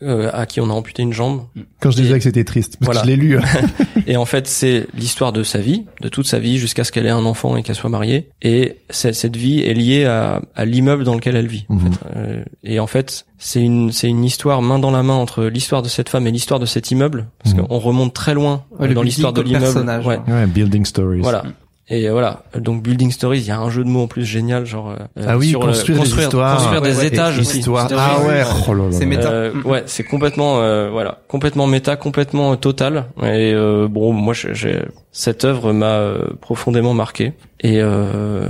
euh, 0.03 0.29
à 0.33 0.45
qui 0.45 0.59
on 0.61 0.69
a 0.69 0.73
amputé 0.73 1.01
une 1.03 1.13
jambe 1.13 1.43
Quand 1.79 1.91
je 1.91 1.99
Et- 1.99 2.01
disais 2.03 2.17
que 2.17 2.23
c'était 2.23 2.43
triste, 2.43 2.77
parce 2.79 2.85
Voilà. 2.85 3.01
que 3.01 3.07
je 3.07 3.11
l'ai 3.11 3.17
lu. 3.17 3.39
et 4.07 4.17
en 4.17 4.25
fait 4.25 4.47
c'est 4.47 4.87
l'histoire 4.93 5.31
de 5.33 5.43
sa 5.43 5.59
vie 5.59 5.85
de 6.01 6.09
toute 6.09 6.27
sa 6.27 6.39
vie 6.39 6.57
jusqu'à 6.57 6.83
ce 6.83 6.91
qu'elle 6.91 7.05
ait 7.05 7.09
un 7.09 7.25
enfant 7.25 7.55
et 7.57 7.63
qu'elle 7.63 7.75
soit 7.75 7.89
mariée 7.89 8.29
et 8.41 8.77
cette 8.89 9.35
vie 9.35 9.61
est 9.61 9.73
liée 9.73 10.05
à, 10.05 10.41
à 10.55 10.65
l'immeuble 10.65 11.03
dans 11.03 11.15
lequel 11.15 11.35
elle 11.35 11.47
vit 11.47 11.65
en 11.69 11.75
Mhm. 11.75 11.81
fait. 11.93 11.99
Euh, 12.15 12.43
et 12.63 12.79
en 12.79 12.87
fait 12.87 13.25
c'est 13.37 13.61
une 13.61 13.91
c'est 13.91 14.07
une 14.07 14.23
histoire 14.23 14.61
main 14.61 14.79
dans 14.79 14.91
la 14.91 15.03
main 15.03 15.13
entre 15.15 15.45
l'histoire 15.45 15.81
de 15.81 15.87
cette 15.89 16.09
femme 16.09 16.27
et 16.27 16.31
l'histoire 16.31 16.59
de 16.59 16.65
cet 16.65 16.91
immeuble 16.91 17.27
parce 17.43 17.55
Mhm. 17.55 17.67
qu'on 17.67 17.79
remonte 17.79 18.13
très 18.13 18.33
loin 18.33 18.63
Ouais, 18.79 18.93
dans 18.93 19.01
l'histoire 19.03 19.33
de 19.33 19.41
l'immeuble 19.41 19.89
Ouais. 20.05 20.19
Ouais, 20.27 20.47
Building 20.47 20.85
Stories. 20.85 21.21
Voilà. 21.21 21.43
Et 21.89 22.07
euh, 22.07 22.11
voilà. 22.13 22.43
Donc 22.57 22.81
Building 22.81 23.11
Stories, 23.11 23.39
il 23.39 23.45
y 23.45 23.51
a 23.51 23.59
un 23.59 23.69
jeu 23.69 23.83
de 23.83 23.89
mots 23.89 24.03
en 24.03 24.07
plus 24.07 24.23
génial, 24.23 24.65
genre 24.65 24.91
euh, 24.91 25.25
Ah 25.27 25.37
oui, 25.37 25.49
sur 25.49 25.59
le- 25.61 25.67
construire, 25.67 25.99
des 26.01 26.09
histoires. 26.09 26.55
construire 26.57 26.81
Ouais, 26.81 26.91
des 26.91 26.97
ouais, 26.97 27.07
étages 27.07 27.39
aussi. 27.39 27.59
histoire. 27.59 27.89
Ah 27.97 28.19
ouais. 28.25 28.41
Oh 28.69 28.73
là 28.73 28.83
là 28.85 28.91
C'est 28.91 29.05
méta. 29.05 29.29
Euh, 29.29 29.61
ouais, 29.63 29.83
c'est 29.85 30.03
complètement 30.05 30.59
euh, 30.61 30.89
voilà, 30.89 31.19
complètement 31.27 31.67
méta, 31.67 31.97
complètement 31.97 32.53
euh, 32.53 32.55
total. 32.55 33.07
Et 33.21 33.53
euh, 33.53 33.87
bon, 33.89 34.13
moi, 34.13 34.33
j'ai- 34.33 34.55
j'ai 34.55 34.81
cette 35.11 35.43
œuvre 35.43 35.73
m'a 35.73 35.87
euh, 35.97 36.29
profondément 36.39 36.93
marqué. 36.93 37.33
Et 37.59 37.81
euh, 37.81 38.49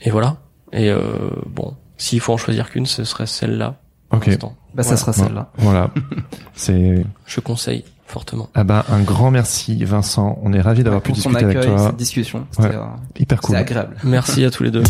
et 0.00 0.10
voilà. 0.10 0.38
Et 0.72 0.90
euh, 0.90 0.98
bon, 1.46 1.74
s'il 1.96 2.18
faut 2.18 2.32
en 2.32 2.36
choisir 2.36 2.68
qu'une, 2.70 2.86
ce 2.86 3.04
serait 3.04 3.26
celle-là. 3.26 3.76
Ok. 4.10 4.28
Bah 4.74 4.82
ça 4.82 4.88
Voilà. 4.90 4.96
sera 4.96 5.12
celle-là. 5.12 5.50
Voilà. 5.58 5.90
C'est, 6.54 7.04
Je 7.26 7.38
conseille 7.40 7.84
fortement. 8.06 8.48
ah 8.54 8.64
ben, 8.64 8.84
un 8.88 9.00
grand 9.00 9.30
merci, 9.30 9.84
Vincent. 9.84 10.38
On 10.42 10.52
est 10.52 10.60
ravis 10.60 10.84
d'avoir 10.84 11.02
pu 11.02 11.12
Pour 11.12 11.20
son 11.20 11.30
discuter 11.30 11.44
avec 11.46 11.56
accueil, 11.58 11.76
toi. 11.76 11.86
cette 11.88 11.96
discussion, 11.96 12.46
c'était 12.50 12.68
Ouais. 12.68 12.74
euh, 12.74 12.84
Hyper 13.18 13.38
c'était 13.38 13.46
cool. 13.48 13.56
agréable. 13.56 13.96
Merci 14.04 14.44
à 14.44 14.50
tous 14.50 14.62
les 14.62 14.70
deux. 14.70 14.82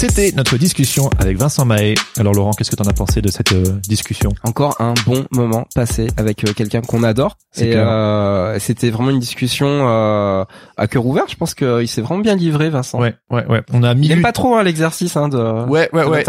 C'était 0.00 0.32
notre 0.34 0.56
discussion 0.56 1.10
avec 1.18 1.36
Vincent 1.36 1.66
Mahé. 1.66 1.94
Alors 2.18 2.32
Laurent, 2.32 2.52
qu'est-ce 2.52 2.70
que 2.70 2.76
t'en 2.76 2.88
as 2.88 2.94
pensé 2.94 3.20
de 3.20 3.28
cette 3.28 3.52
euh, 3.52 3.62
discussion? 3.86 4.30
Encore 4.44 4.80
un 4.80 4.94
bon 5.04 5.26
moment 5.30 5.66
passé 5.74 6.06
avec 6.16 6.42
euh, 6.48 6.54
quelqu'un 6.54 6.80
qu'on 6.80 7.02
adore. 7.02 7.36
C'est 7.52 7.68
Et 7.68 7.76
euh, 7.76 8.58
c'était 8.60 8.88
vraiment 8.88 9.10
une 9.10 9.18
discussion 9.20 9.66
euh, 9.68 10.42
à 10.78 10.86
cœur 10.86 11.04
ouvert. 11.04 11.24
Je 11.28 11.36
pense 11.36 11.54
qu'il 11.54 11.86
s'est 11.86 12.00
vraiment 12.00 12.22
bien 12.22 12.34
livré, 12.34 12.70
Vincent. 12.70 12.98
Ouais, 12.98 13.14
ouais, 13.30 13.44
ouais. 13.46 13.60
On 13.74 13.82
a 13.82 13.92
mis. 13.94 14.06
Il 14.06 14.12
aime 14.12 14.22
pas 14.22 14.32
trop 14.32 14.54
hein, 14.54 14.62
l'exercice 14.62 15.18
hein, 15.18 15.28
de. 15.28 15.36
Ouais, 15.68 15.90
ouais, 15.92 16.04
de 16.04 16.08
ouais. 16.08 16.24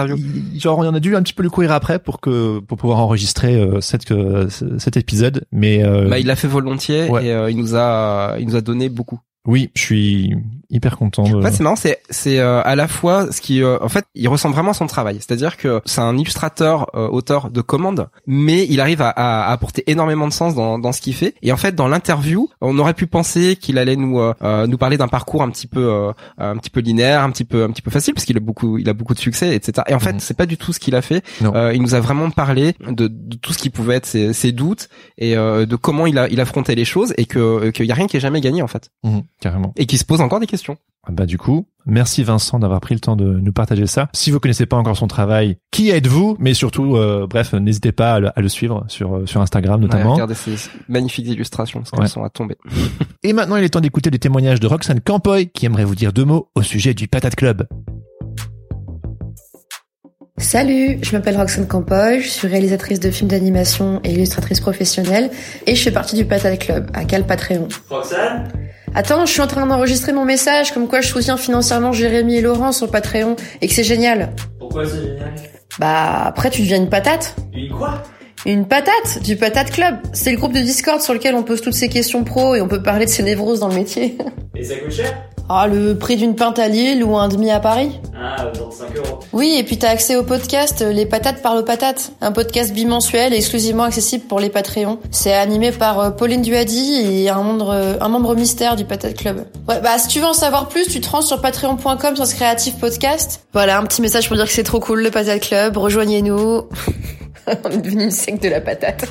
Il- 0.54 0.60
Genre, 0.60 0.78
on 0.80 0.94
a 0.94 1.00
dû 1.00 1.16
un 1.16 1.22
petit 1.24 1.34
peu 1.34 1.44
le 1.44 1.50
courir 1.50 1.72
après 1.72 1.98
pour 1.98 2.20
que 2.20 2.60
pour 2.60 2.78
pouvoir 2.78 3.00
enregistrer 3.00 3.56
euh, 3.56 3.80
cette 3.80 4.12
euh, 4.12 4.50
ce- 4.50 4.80
cet 4.80 4.98
épisode. 4.98 5.46
Mais 5.54 5.82
euh, 5.82 6.10
Bah, 6.10 6.20
il 6.20 6.28
l'a 6.28 6.36
fait 6.36 6.50
volontiers 6.50 7.08
Ouais. 7.08 7.28
et 7.28 7.32
euh, 7.32 7.50
il 7.50 7.56
nous 7.56 7.74
a 7.78 8.36
il 8.38 8.48
nous 8.48 8.58
a 8.58 8.62
donné 8.62 8.90
beaucoup. 8.90 9.22
oui, 9.48 9.72
je 9.76 9.82
suis 9.82 10.36
hyper 10.72 10.98
content. 10.98 11.24
De... 11.24 11.36
En 11.36 11.42
fait, 11.42 11.52
c'est 11.52 11.64
marrant, 11.64 11.76
c'est 11.76 12.00
c'est 12.10 12.40
euh, 12.40 12.62
à 12.64 12.76
la 12.76 12.88
fois 12.88 13.32
ce 13.32 13.42
qui, 13.42 13.62
euh, 13.64 13.78
en 13.82 13.90
fait, 13.90 14.06
il 14.16 14.28
ressemble 14.28 14.56
vraiment 14.56 14.72
à 14.72 14.74
son 14.74 14.88
travail. 14.88 15.18
C'est-à-dire 15.20 15.58
que 15.58 15.82
c'est 15.86 16.02
un 16.02 16.18
illustrateur, 16.18 16.88
euh, 16.96 17.08
auteur 17.08 17.50
de 17.52 17.62
commandes, 17.62 18.08
mais 18.26 18.66
il 18.70 18.80
arrive 18.82 19.02
à, 19.02 19.10
à, 19.10 19.44
à 19.44 19.52
apporter 19.52 19.84
énormément 19.90 20.28
de 20.28 20.34
sens 20.34 20.56
dans, 20.56 20.80
dans 20.80 20.92
ce 20.92 21.02
qu'il 21.02 21.14
fait. 21.14 21.36
Et 21.42 21.52
en 21.52 21.58
fait, 21.58 21.76
dans 21.76 21.88
l'interview, 21.88 22.50
on 22.62 22.78
aurait 22.80 22.94
pu 22.94 23.08
penser 23.08 23.56
qu'il 23.56 23.78
allait 23.78 23.96
nous 23.96 24.20
euh, 24.20 24.68
nous 24.68 24.78
parler 24.78 24.98
d'un 24.98 25.08
parcours 25.08 25.44
un 25.44 25.50
petit 25.50 25.68
peu 25.68 26.12
un 26.38 26.58
petit 26.58 26.70
peu 26.70 26.80
linéaire, 26.80 27.22
un 27.24 27.32
petit 27.32 27.46
peu 27.46 27.64
un 27.64 27.70
petit 27.72 27.82
peu 27.82 27.92
facile, 27.92 28.14
parce 28.14 28.26
qu'il 28.26 28.38
a 28.38 28.40
beaucoup 28.42 28.78
il 28.78 28.88
a 28.90 28.94
beaucoup 28.94 29.14
de 29.14 29.20
succès, 29.20 29.56
etc. 29.56 29.84
Et 29.88 29.94
en 29.94 30.00
fait, 30.00 30.14
Mhm. 30.14 30.20
c'est 30.20 30.38
pas 30.38 30.46
du 30.46 30.58
tout 30.58 30.74
ce 30.74 30.80
qu'il 30.80 30.96
a 30.96 31.02
fait. 31.02 31.24
Euh, 31.44 31.72
il 31.74 31.82
nous 31.82 31.96
a 31.96 32.00
vraiment 32.00 32.30
parlé 32.32 32.74
de, 32.88 33.08
de 33.08 33.36
tout 33.36 33.54
ce 33.54 33.58
qui 33.58 33.70
pouvait 33.70 33.96
être 33.96 34.06
ses, 34.06 34.34
ses 34.34 34.52
doutes 34.52 34.90
et 35.18 35.36
euh, 35.38 35.66
de 35.66 35.76
comment 35.76 36.06
il 36.08 36.18
a 36.18 36.28
il 36.30 36.40
affrontait 36.42 36.76
les 36.76 36.86
choses 36.86 37.14
et 37.18 37.26
que 37.26 37.70
qu'il 37.72 37.86
y 37.86 37.92
a 37.92 37.96
rien 37.96 38.08
qui 38.08 38.18
est 38.18 38.22
jamais 38.22 38.42
gagné 38.42 38.62
en 38.62 38.68
fait 38.68 38.90
Mhm, 39.04 39.24
carrément. 39.40 39.74
et 39.78 39.86
qui 39.86 39.98
se 39.98 40.06
pose 40.06 40.22
encore 40.22 40.40
des 40.40 40.48
questions. 40.48 40.61
Ah 41.04 41.12
Bah 41.12 41.26
du 41.26 41.38
coup, 41.40 41.66
merci 41.88 42.24
Vincent 42.24 42.60
d'avoir 42.60 42.80
pris 42.80 42.94
le 42.94 43.00
temps 43.00 43.16
de 43.16 43.26
nous 43.26 43.52
partager 43.52 43.88
ça. 43.88 44.08
Si 44.14 44.30
vous 44.30 44.40
connaissez 44.40 44.68
pas 44.68 44.78
encore 44.78 44.96
son 44.96 45.08
travail, 45.08 45.58
qui 45.72 45.90
êtes-vous? 45.90 46.36
Mais 46.40 46.54
surtout, 46.54 46.96
euh, 46.96 47.26
bref, 47.28 47.54
n'hésitez 47.54 47.92
pas 47.92 48.14
à 48.14 48.20
le, 48.20 48.30
à 48.38 48.42
le 48.42 48.48
suivre 48.50 48.86
sur 48.88 49.16
euh, 49.16 49.26
sur 49.26 49.42
Instagram 49.42 49.82
Ouais, 49.82 49.88
notamment. 49.88 50.14
regardez 50.14 50.36
ces 50.36 50.56
magnifiques 50.90 51.26
illustrations 51.28 51.80
parce 51.80 51.90
qu'elles 51.92 52.02
Ouais. 52.02 52.08
sont 52.08 52.24
à 52.24 52.30
tomber. 52.30 52.56
Et 53.24 53.34
maintenant, 53.34 53.56
il 53.56 53.64
est 53.64 53.70
temps 53.70 53.82
d'écouter 53.82 54.12
les 54.12 54.20
témoignages 54.20 54.60
de 54.60 54.68
Roxane 54.68 55.02
Campoy 55.02 55.48
qui 55.48 55.66
aimerait 55.66 55.86
vous 55.86 55.96
dire 55.96 56.14
deux 56.14 56.26
mots 56.26 56.50
au 56.54 56.62
sujet 56.62 56.94
du 56.94 57.08
Patate 57.08 57.36
Club. 57.36 57.68
Salut, 60.42 60.98
je 61.04 61.12
m'appelle 61.16 61.38
Roxane 61.38 61.68
Campoy, 61.68 62.20
je 62.20 62.28
suis 62.28 62.48
réalisatrice 62.48 63.00
de 63.00 63.12
films 63.12 63.30
d'animation 63.30 64.02
et 64.04 64.12
illustratrice 64.12 64.60
professionnelle 64.60 65.30
et 65.68 65.76
je 65.76 65.84
fais 65.84 65.92
partie 65.92 66.16
du 66.16 66.26
Patate 66.26 66.58
Club 66.58 66.90
à 66.94 67.06
Cal 67.06 67.26
Patreon. 67.26 67.68
Roxane 67.90 68.52
Attends, 68.96 69.26
je 69.26 69.32
suis 69.32 69.42
en 69.42 69.48
train 69.48 69.66
d'enregistrer 69.68 70.14
mon 70.14 70.26
message 70.26 70.74
comme 70.74 70.88
quoi 70.88 71.02
je 71.02 71.08
soutiens 71.08 71.38
financièrement 71.38 71.94
Jérémy 71.94 72.38
et 72.38 72.42
Laurent 72.42 72.72
sur 72.72 72.90
Patreon 72.90 73.36
et 73.62 73.68
que 73.68 73.74
c'est 73.74 73.84
génial. 73.84 74.34
Pourquoi 74.60 74.86
c'est 74.86 74.98
génial? 74.98 75.32
Bah 75.80 76.24
après 76.26 76.50
tu 76.50 76.64
deviens 76.64 76.78
une 76.78 76.90
patate. 76.90 77.36
Une 77.54 77.70
quoi? 77.70 78.02
Une 78.48 78.68
patate 78.68 79.22
du 79.24 79.38
Patate 79.38 79.70
Club. 79.70 79.98
C'est 80.12 80.32
le 80.32 80.38
groupe 80.38 80.54
de 80.54 80.60
Discord 80.60 81.00
sur 81.02 81.14
lequel 81.14 81.36
on 81.36 81.44
pose 81.44 81.62
toutes 81.62 81.76
ces 81.76 81.88
questions 81.88 82.24
pro 82.24 82.56
et 82.56 82.62
on 82.62 82.68
peut 82.68 82.82
parler 82.82 83.06
de 83.06 83.12
ses 83.12 83.22
névroses 83.22 83.60
dans 83.60 83.70
le 83.70 83.76
métier. 83.76 84.18
Et 84.56 84.64
ça 84.64 84.76
coûte 84.78 84.92
cher? 84.92 85.30
Ah, 85.50 85.68
le 85.68 85.98
prix 85.98 86.16
d'une 86.16 86.36
pinte 86.36 86.60
à 86.60 86.68
Lille 86.68 87.04
ou 87.04 87.18
un 87.18 87.28
demi 87.28 87.52
à 87.52 87.60
Paris 87.60 88.00
Ah, 88.18 88.52
genre 88.54 88.72
5 88.72 88.96
euros. 88.96 89.20
Oui, 89.34 89.56
et 89.58 89.64
puis 89.64 89.78
t'as 89.78 89.90
accès 89.90 90.16
au 90.16 90.24
podcast 90.24 90.82
euh, 90.82 90.92
Les 90.92 91.06
Patates 91.06 91.42
parlent 91.42 91.58
aux 91.58 91.64
patates, 91.64 92.12
un 92.22 92.32
podcast 92.32 92.74
bimensuel 92.74 93.34
et 93.34 93.38
exclusivement 93.38 93.84
accessible 93.84 94.26
pour 94.26 94.40
les 94.40 94.50
Patreons. 94.50 95.00
C'est 95.12 95.34
animé 95.34 95.72
par 95.72 96.00
euh, 96.00 96.10
Pauline 96.12 96.42
Duhady 96.42 97.24
et 97.24 97.30
un 97.30 97.42
membre, 97.42 97.72
euh, 97.72 97.94
un 98.00 98.08
membre 98.10 98.36
mystère 98.36 98.76
du 98.76 98.86
Patate 98.86 99.16
Club. 99.16 99.46
Ouais, 99.68 99.80
bah 99.82 99.98
si 99.98 100.08
tu 100.08 100.20
veux 100.20 100.26
en 100.26 100.34
savoir 100.34 100.68
plus, 100.70 100.88
tu 100.88 101.02
te 101.02 101.10
rends 101.10 101.22
sur 101.22 101.42
patreon.com 101.42 102.16
sur 102.16 102.26
ce 102.26 102.36
créatif 102.36 102.78
podcast. 102.78 103.42
Voilà, 103.54 103.80
un 103.80 103.84
petit 103.84 104.02
message 104.02 104.28
pour 104.28 104.38
dire 104.38 104.46
que 104.46 104.54
c'est 104.54 104.64
trop 104.64 104.80
cool 104.80 105.02
le 105.04 105.12
Patate 105.12 105.42
Club, 105.42 105.78
rejoignez-nous. 105.78 106.64
On 107.66 107.70
est 107.70 107.78
devenu 107.78 108.04
une 108.06 108.12
secte 108.12 108.44
de 108.44 108.50
la 108.50 108.62
patate. 108.62 109.06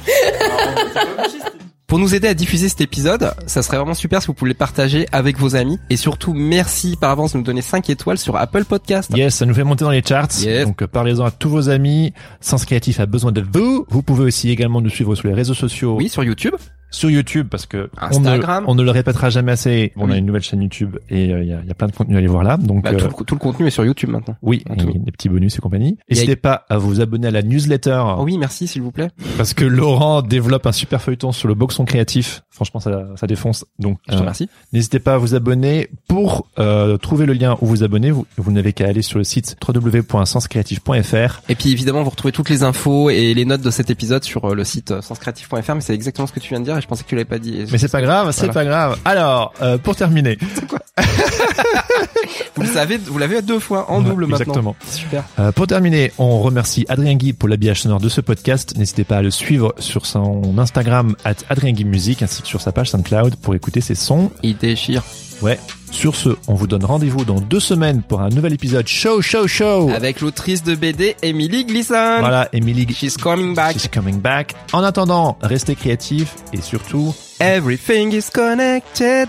Pour 1.91 1.99
nous 1.99 2.15
aider 2.15 2.29
à 2.29 2.35
diffuser 2.35 2.69
cet 2.69 2.83
épisode, 2.83 3.35
ça 3.49 3.63
serait 3.63 3.77
vraiment 3.77 3.95
super 3.95 4.23
si 4.23 4.29
vous 4.29 4.33
pouvez 4.33 4.51
le 4.53 4.55
partager 4.57 5.09
avec 5.11 5.37
vos 5.41 5.57
amis 5.57 5.81
et 5.91 5.97
surtout 5.97 6.35
merci 6.35 6.95
par 6.95 7.11
avance 7.11 7.33
de 7.33 7.39
nous 7.39 7.43
donner 7.43 7.63
5 7.63 7.91
étoiles 7.91 8.17
sur 8.17 8.37
Apple 8.37 8.65
Podcast. 8.65 9.11
Yes, 9.13 9.35
ça 9.35 9.45
nous 9.45 9.55
fait 9.55 9.65
monter 9.65 9.85
dans 9.85 9.91
les 9.91 10.01
charts. 10.01 10.29
Yes. 10.41 10.67
Donc 10.67 10.87
parlez-en 10.87 11.25
à 11.25 11.33
tous 11.33 11.49
vos 11.49 11.69
amis. 11.69 12.13
Sens 12.41 12.65
Créatif 12.65 13.01
a 13.01 13.07
besoin 13.07 13.33
de 13.33 13.45
vous. 13.53 13.87
Vous 13.89 14.05
pouvez 14.05 14.23
aussi 14.23 14.51
également 14.51 14.81
nous 14.81 14.89
suivre 14.89 15.17
sur 15.17 15.27
les 15.27 15.35
réseaux 15.35 15.53
sociaux, 15.53 15.97
Oui, 15.97 16.09
sur 16.09 16.23
YouTube. 16.23 16.55
Sur 16.91 17.11
YouTube 17.11 17.49
parce 17.51 17.67
que 17.67 17.89
on 18.01 18.21
ne, 18.21 18.27
Instagram. 18.29 18.65
on 18.67 18.75
ne 18.75 18.83
le 18.83 18.91
répétera 18.91 19.31
jamais 19.31 19.53
assez. 19.53 19.93
On 19.97 20.11
a 20.11 20.17
une 20.17 20.27
nouvelle 20.27 20.43
chaîne 20.43 20.61
YouTube 20.63 20.97
et 21.09 21.33
euh, 21.33 21.43
il 21.43 21.49
y, 21.49 21.53
a, 21.53 21.61
il 21.63 21.69
y 21.69 21.71
a 21.71 21.75
plein 21.75 21.87
de 21.87 21.93
contenu 21.93 22.15
à 22.17 22.19
aller 22.19 22.27
voir 22.27 22.43
là. 22.45 22.57
Donc 22.57 22.85
Bah, 22.85 22.91
euh, 22.93 22.97
tout, 22.97 23.07
le- 23.19 23.25
tout 23.25 23.35
le 23.35 23.41
contenu 23.41 23.67
est 23.67 23.71
sur 23.71 23.85
YouTube 23.85 24.11
maintenant. 24.11 24.37
oui, 24.43 24.65
et 24.77 24.99
des 24.99 25.13
petits 25.13 25.29
bonus 25.29 25.57
et 25.57 25.61
compagnie. 25.61 25.99
N'hésitez 26.11 26.37
pas 26.37 26.65
à 26.69 26.79
vous 26.79 27.01
abonner 27.01 27.29
à 27.29 27.31
la 27.31 27.43
newsletter 27.43 28.03
Oh 28.19 28.23
oui, 28.25 28.39
merci 28.39 28.67
s'il 28.67 28.83
vous 28.83 28.91
plaît. 28.93 29.09
parce 29.37 29.55
que 29.55 29.65
Laurent 29.65 30.23
développe 30.23 30.67
un 30.67 30.73
super 30.73 31.01
feuilleton 31.03 31.33
sur 31.33 31.49
le 31.49 31.55
boxon 31.55 31.85
créatif. 31.85 32.43
Franchement, 32.51 32.81
ça, 32.81 33.07
ça 33.17 33.27
défonce. 33.27 33.65
Donc 33.79 33.99
Je 34.07 34.13
te 34.13 34.17
euh, 34.17 34.21
remercie. 34.21 34.49
N'hésitez 34.73 34.99
pas 34.99 35.15
à 35.15 35.19
vous 35.19 35.35
abonner. 35.35 35.89
Pour 36.09 36.47
euh, 36.59 36.97
trouver 36.99 37.25
le 37.27 37.33
lien 37.33 37.57
où 37.61 37.67
vous 37.67 37.83
abonner, 37.85 38.11
vous, 38.11 38.27
vous 38.37 38.53
n'avez 38.53 38.73
qu'à 38.73 38.87
aller 38.89 39.03
sur 39.03 39.19
le 39.19 39.25
site 39.25 39.57
www.senscreatif.fr. 39.67 41.43
Et 41.49 41.55
puis 41.55 41.71
évidemment, 41.73 42.03
vous 42.03 42.11
retrouvez 42.11 42.33
toutes 42.33 42.51
les 42.51 42.63
infos 42.63 43.11
et 43.11 43.35
les 43.35 43.45
notes 43.45 43.63
de 43.63 43.71
cet 43.71 43.91
épisode 43.91 44.25
sur 44.25 44.45
euh, 44.47 44.55
le 44.55 44.65
site 44.65 44.91
euh, 44.91 45.01
senscreatif.fr, 45.01 45.75
mais 45.75 45.81
c'est 45.81 45.95
exactement 45.95 46.27
ce 46.27 46.33
que 46.33 46.41
tu 46.41 46.51
viens 46.51 46.61
de 46.61 46.65
dire 46.65 46.77
je 46.81 46.87
pensais 46.87 47.05
que 47.05 47.09
tu 47.09 47.15
l'avais 47.15 47.25
pas 47.25 47.39
dit. 47.39 47.65
Mais 47.71 47.79
c'est 47.79 47.91
pas 47.91 48.03
grave, 48.03 48.31
c'est 48.33 48.47
Voilà. 48.47 48.53
pas 48.55 48.65
grave. 48.65 48.99
Alors, 49.05 49.53
euh, 49.63 49.79
pour 49.79 49.97
terminer, 49.97 50.39
Vous 52.57 52.63
le 52.63 52.69
savez, 52.69 52.99
vous 52.99 53.19
l'avez 53.19 53.41
deux 53.43 53.59
fois 53.59 53.91
en 53.91 54.01
double 54.03 54.27
maintenant. 54.27 54.37
exactement. 54.39 54.77
Super. 54.87 55.25
euh, 55.39 55.53
pour 55.53 55.67
terminer, 55.67 56.13
on 56.19 56.41
remercie 56.41 56.85
Adrien 56.89 57.15
Guy 57.15 57.33
pour 57.33 57.49
l'habillage 57.49 57.83
sonore 57.83 58.01
de 58.01 58.09
ce 58.09 58.21
podcast. 58.21 58.77
N'hésitez 58.77 59.05
pas 59.05 59.19
à 59.19 59.23
le 59.23 59.31
suivre 59.31 59.75
sur 59.79 60.05
son 60.07 60.59
Instagram 60.59 61.15
at 61.25 61.35
Adrien 61.49 61.73
Guy 61.73 61.85
Music 61.85 62.23
ainsi 62.23 62.43
que 62.43 62.49
sur 62.49 62.61
sa 62.61 62.73
page 62.73 62.91
SoundCloud 62.91 63.37
pour 63.37 63.55
écouter 63.55 63.81
ses 63.81 63.95
sons. 63.95 64.31
Il 64.43 64.57
déchire. 64.59 65.03
Ouais. 65.43 65.59
Sur 65.91 66.15
ce, 66.15 66.31
on 66.47 66.55
vous 66.55 66.67
donne 66.67 66.85
rendez-vous 66.85 67.25
dans 67.25 67.41
deux 67.41 67.61
semaines 67.61 68.03
pour 68.03 68.21
un 68.21 68.29
nouvel 68.29 68.53
épisode 68.53 68.87
show 68.87 69.21
show 69.21 69.47
show. 69.47 69.91
Avec 69.91 70.21
l'autrice 70.21 70.63
de 70.63 70.75
BD, 70.75 71.17
Emily 71.23 71.65
Gleason. 71.65 72.21
Voilà, 72.21 72.49
Emily 72.53 72.87
She's 72.95 73.17
coming 73.17 73.55
back. 73.55 73.73
She's 73.73 73.89
coming 73.89 74.21
back. 74.21 74.55
En 74.73 74.83
attendant, 74.83 75.37
restez 75.43 75.75
créatifs 75.75 76.35
et 76.53 76.61
surtout, 76.61 77.15
Everything 77.41 78.13
is 78.13 78.31
connected. 78.33 79.29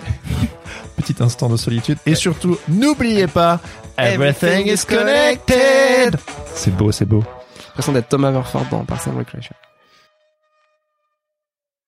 petit 0.96 1.16
instant 1.22 1.50
de 1.50 1.58
solitude. 1.58 1.98
Et 2.06 2.16
surtout, 2.16 2.58
n'oubliez 2.68 3.28
pas, 3.28 3.60
everything 3.98 4.68
is 4.68 4.86
connected. 4.86 6.16
C'est 6.54 6.76
beau, 6.76 6.92
c'est 6.92 7.06
beau. 7.06 7.24
L'impression 7.68 7.94
d'être 7.94 8.10
Tom 8.10 8.26
Haverford 8.26 8.66
dans 8.70 8.86
Parks 8.86 9.08
and 9.08 9.18
Recreation. 9.18 9.56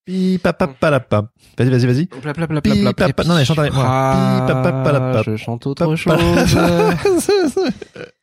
Pi 0.05 0.37
pa 0.43 0.51
pa 0.51 0.67
pa 0.67 0.89
la 0.91 0.99
pa. 0.99 1.21
Vas-y, 1.57 1.69
vas-y, 1.69 1.85
vas-y. 1.87 2.05
Pi, 2.07 2.19
pla, 2.19 2.33
pa, 2.33 3.13
pa- 3.13 3.23
non, 3.23 3.35
mais 3.35 3.45
chante 3.45 3.59
avec 3.59 3.73
moi. 3.73 3.83
Pi, 3.85 4.51
pa, 4.51 4.61
pa, 4.61 4.71
pa, 4.83 4.91
la, 4.91 4.99
pa. 4.99 5.21
Je 5.23 5.37
chante 5.37 5.65
autre 5.67 5.85
Pa, 5.85 5.95
chose. 5.95 7.59